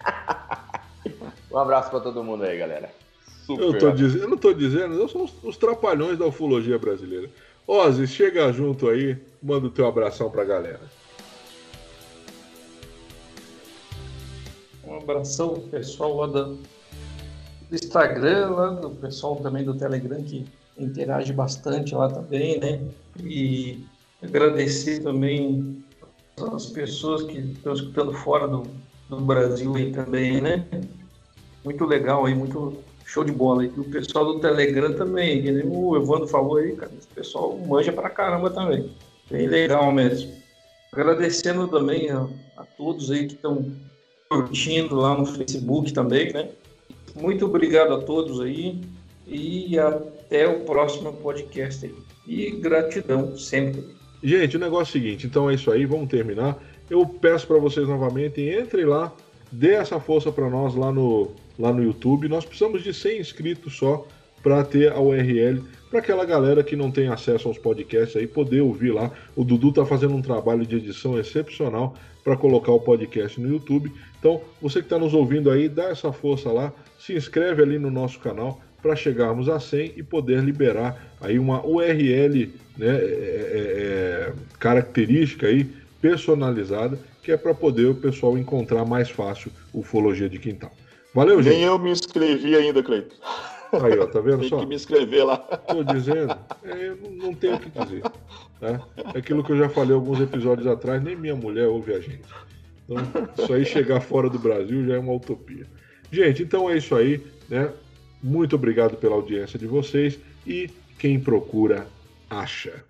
um 1.50 1.58
abraço 1.58 1.90
para 1.90 2.00
todo 2.00 2.24
mundo 2.24 2.44
aí, 2.44 2.56
galera. 2.56 2.90
Super 3.44 3.62
eu, 3.62 3.78
tô 3.78 3.90
dizendo, 3.90 4.22
eu 4.22 4.28
não 4.28 4.36
estou 4.36 4.54
dizendo, 4.54 4.94
eu 4.94 5.08
sou 5.08 5.24
os, 5.24 5.32
os, 5.42 5.56
trapalhões 5.56 6.18
da 6.18 6.26
ufologia 6.26 6.78
brasileira. 6.78 7.28
Ozzy, 7.66 8.06
chega 8.06 8.50
junto 8.52 8.88
aí, 8.88 9.16
manda 9.42 9.66
o 9.66 9.70
teu 9.70 9.86
abração 9.86 10.30
para 10.30 10.42
a 10.42 10.46
galera. 10.46 10.80
Abração 14.98 15.54
pessoal 15.70 16.16
lá 16.16 16.26
do, 16.26 16.58
Instagram, 17.70 18.50
lá 18.50 18.70
do 18.70 18.90
pessoal 18.90 19.36
também 19.36 19.64
do 19.64 19.74
Telegram 19.74 20.22
que 20.22 20.46
interage 20.78 21.32
bastante 21.32 21.94
lá 21.94 22.08
também, 22.08 22.58
né? 22.58 22.80
E 23.22 23.84
agradecer 24.22 25.02
também 25.02 25.84
as 26.54 26.66
pessoas 26.66 27.24
que 27.24 27.38
estão 27.38 27.72
escutando 27.72 28.12
fora 28.12 28.46
do, 28.46 28.62
do 29.08 29.20
Brasil 29.20 29.74
aí 29.74 29.92
também, 29.92 30.40
né? 30.40 30.64
Muito 31.64 31.84
legal 31.84 32.24
aí, 32.24 32.34
muito 32.34 32.78
show 33.04 33.24
de 33.24 33.32
bola. 33.32 33.64
E 33.64 33.68
o 33.68 33.84
pessoal 33.84 34.24
do 34.24 34.40
Telegram 34.40 34.92
também, 34.94 35.42
que 35.42 35.50
o 35.50 35.96
Evandro 35.96 36.28
falou 36.28 36.58
aí, 36.58 36.76
cara, 36.76 36.92
o 36.92 37.14
pessoal 37.14 37.58
manja 37.58 37.92
pra 37.92 38.08
caramba 38.08 38.50
também. 38.50 38.90
Bem 39.30 39.46
legal 39.46 39.90
mesmo. 39.92 40.32
Agradecendo 40.92 41.68
também 41.68 42.10
a, 42.10 42.26
a 42.56 42.64
todos 42.64 43.10
aí 43.10 43.26
que 43.26 43.34
estão 43.34 43.72
curtindo 44.28 44.94
lá 44.96 45.16
no 45.16 45.24
Facebook 45.24 45.92
também, 45.92 46.32
né? 46.32 46.48
Muito 47.14 47.46
obrigado 47.46 47.94
a 47.94 48.02
todos 48.02 48.40
aí 48.40 48.80
e 49.26 49.78
até 49.78 50.46
o 50.46 50.60
próximo 50.60 51.12
podcast 51.14 51.86
aí. 51.86 51.94
E 52.26 52.50
gratidão 52.50 53.36
sempre. 53.36 53.84
Gente, 54.22 54.56
o 54.56 54.60
negócio 54.60 54.96
é 54.96 55.00
o 55.00 55.02
seguinte, 55.02 55.26
então 55.26 55.48
é 55.48 55.54
isso 55.54 55.70
aí, 55.70 55.86
vamos 55.86 56.08
terminar. 56.08 56.58
Eu 56.90 57.06
peço 57.06 57.46
para 57.46 57.58
vocês 57.58 57.86
novamente, 57.86 58.40
entrem 58.40 58.84
lá, 58.84 59.12
dê 59.50 59.74
essa 59.74 59.98
força 60.00 60.30
para 60.30 60.48
nós 60.48 60.74
lá 60.74 60.92
no, 60.92 61.30
lá 61.58 61.72
no 61.72 61.82
YouTube. 61.82 62.28
Nós 62.28 62.44
precisamos 62.44 62.82
de 62.82 62.92
100 62.92 63.20
inscritos 63.20 63.76
só 63.76 64.06
para 64.42 64.64
ter 64.64 64.92
a 64.92 65.00
URL 65.00 65.62
para 65.90 66.00
aquela 66.00 66.24
galera 66.24 66.62
que 66.62 66.76
não 66.76 66.90
tem 66.90 67.08
acesso 67.08 67.48
aos 67.48 67.58
podcasts 67.58 68.16
aí 68.16 68.26
poder 68.26 68.60
ouvir 68.60 68.92
lá. 68.92 69.10
O 69.34 69.44
Dudu 69.44 69.70
está 69.70 69.86
fazendo 69.86 70.14
um 70.14 70.22
trabalho 70.22 70.66
de 70.66 70.76
edição 70.76 71.18
excepcional 71.18 71.94
para 72.22 72.36
colocar 72.36 72.72
o 72.72 72.80
podcast 72.80 73.40
no 73.40 73.48
YouTube. 73.48 73.92
Então, 74.18 74.40
você 74.60 74.80
que 74.80 74.86
está 74.86 74.98
nos 74.98 75.14
ouvindo 75.14 75.50
aí, 75.50 75.68
dá 75.68 75.84
essa 75.90 76.12
força 76.12 76.50
lá, 76.50 76.72
se 76.98 77.14
inscreve 77.14 77.62
ali 77.62 77.78
no 77.78 77.90
nosso 77.90 78.18
canal 78.18 78.60
para 78.82 78.94
chegarmos 78.96 79.48
a 79.48 79.58
100 79.58 79.94
e 79.96 80.02
poder 80.02 80.42
liberar 80.42 81.14
aí 81.20 81.38
uma 81.38 81.64
URL 81.64 82.52
né, 82.76 82.86
é, 82.86 82.90
é, 82.90 83.00
é, 83.00 84.32
característica 84.58 85.46
aí 85.46 85.68
personalizada 86.00 86.98
que 87.22 87.32
é 87.32 87.36
para 87.36 87.52
poder 87.52 87.86
o 87.86 87.94
pessoal 87.94 88.38
encontrar 88.38 88.84
mais 88.84 89.10
fácil 89.10 89.52
ufologia 89.74 90.28
de 90.28 90.38
quintal. 90.38 90.72
Valeu, 91.14 91.42
gente. 91.42 91.54
Nem 91.54 91.64
eu 91.64 91.78
me 91.78 91.90
inscrevi 91.90 92.54
ainda, 92.54 92.82
Cleiton. 92.82 93.16
Aí, 93.72 93.98
ó, 93.98 94.06
tá 94.06 94.20
vendo 94.20 94.40
Tem 94.40 94.48
só? 94.48 94.56
Tem 94.56 94.64
que 94.64 94.70
me 94.70 94.76
inscrever 94.76 95.26
lá. 95.26 95.36
Tô 95.36 95.84
dizendo, 95.84 96.34
é, 96.64 96.94
não, 97.16 97.34
tenho 97.34 97.56
o 97.56 97.60
que 97.60 97.70
dizer. 97.70 98.02
Tá? 98.60 98.80
É 99.14 99.18
aquilo 99.18 99.44
que 99.44 99.52
eu 99.52 99.58
já 99.58 99.68
falei 99.68 99.94
alguns 99.94 100.20
episódios 100.20 100.66
atrás, 100.66 101.02
nem 101.02 101.16
minha 101.16 101.36
mulher 101.36 101.66
ouve 101.66 101.92
a 101.92 102.00
gente. 102.00 102.22
Então, 102.88 103.44
isso 103.44 103.52
aí 103.52 103.64
chegar 103.64 104.00
fora 104.00 104.30
do 104.30 104.38
Brasil 104.38 104.86
já 104.86 104.94
é 104.94 104.98
uma 104.98 105.12
utopia. 105.12 105.66
Gente, 106.10 106.42
então 106.42 106.70
é 106.70 106.78
isso 106.78 106.94
aí, 106.94 107.22
né? 107.48 107.70
Muito 108.22 108.56
obrigado 108.56 108.96
pela 108.96 109.14
audiência 109.14 109.58
de 109.58 109.66
vocês 109.66 110.18
e 110.46 110.70
quem 110.98 111.20
procura, 111.20 111.86
acha. 112.28 112.84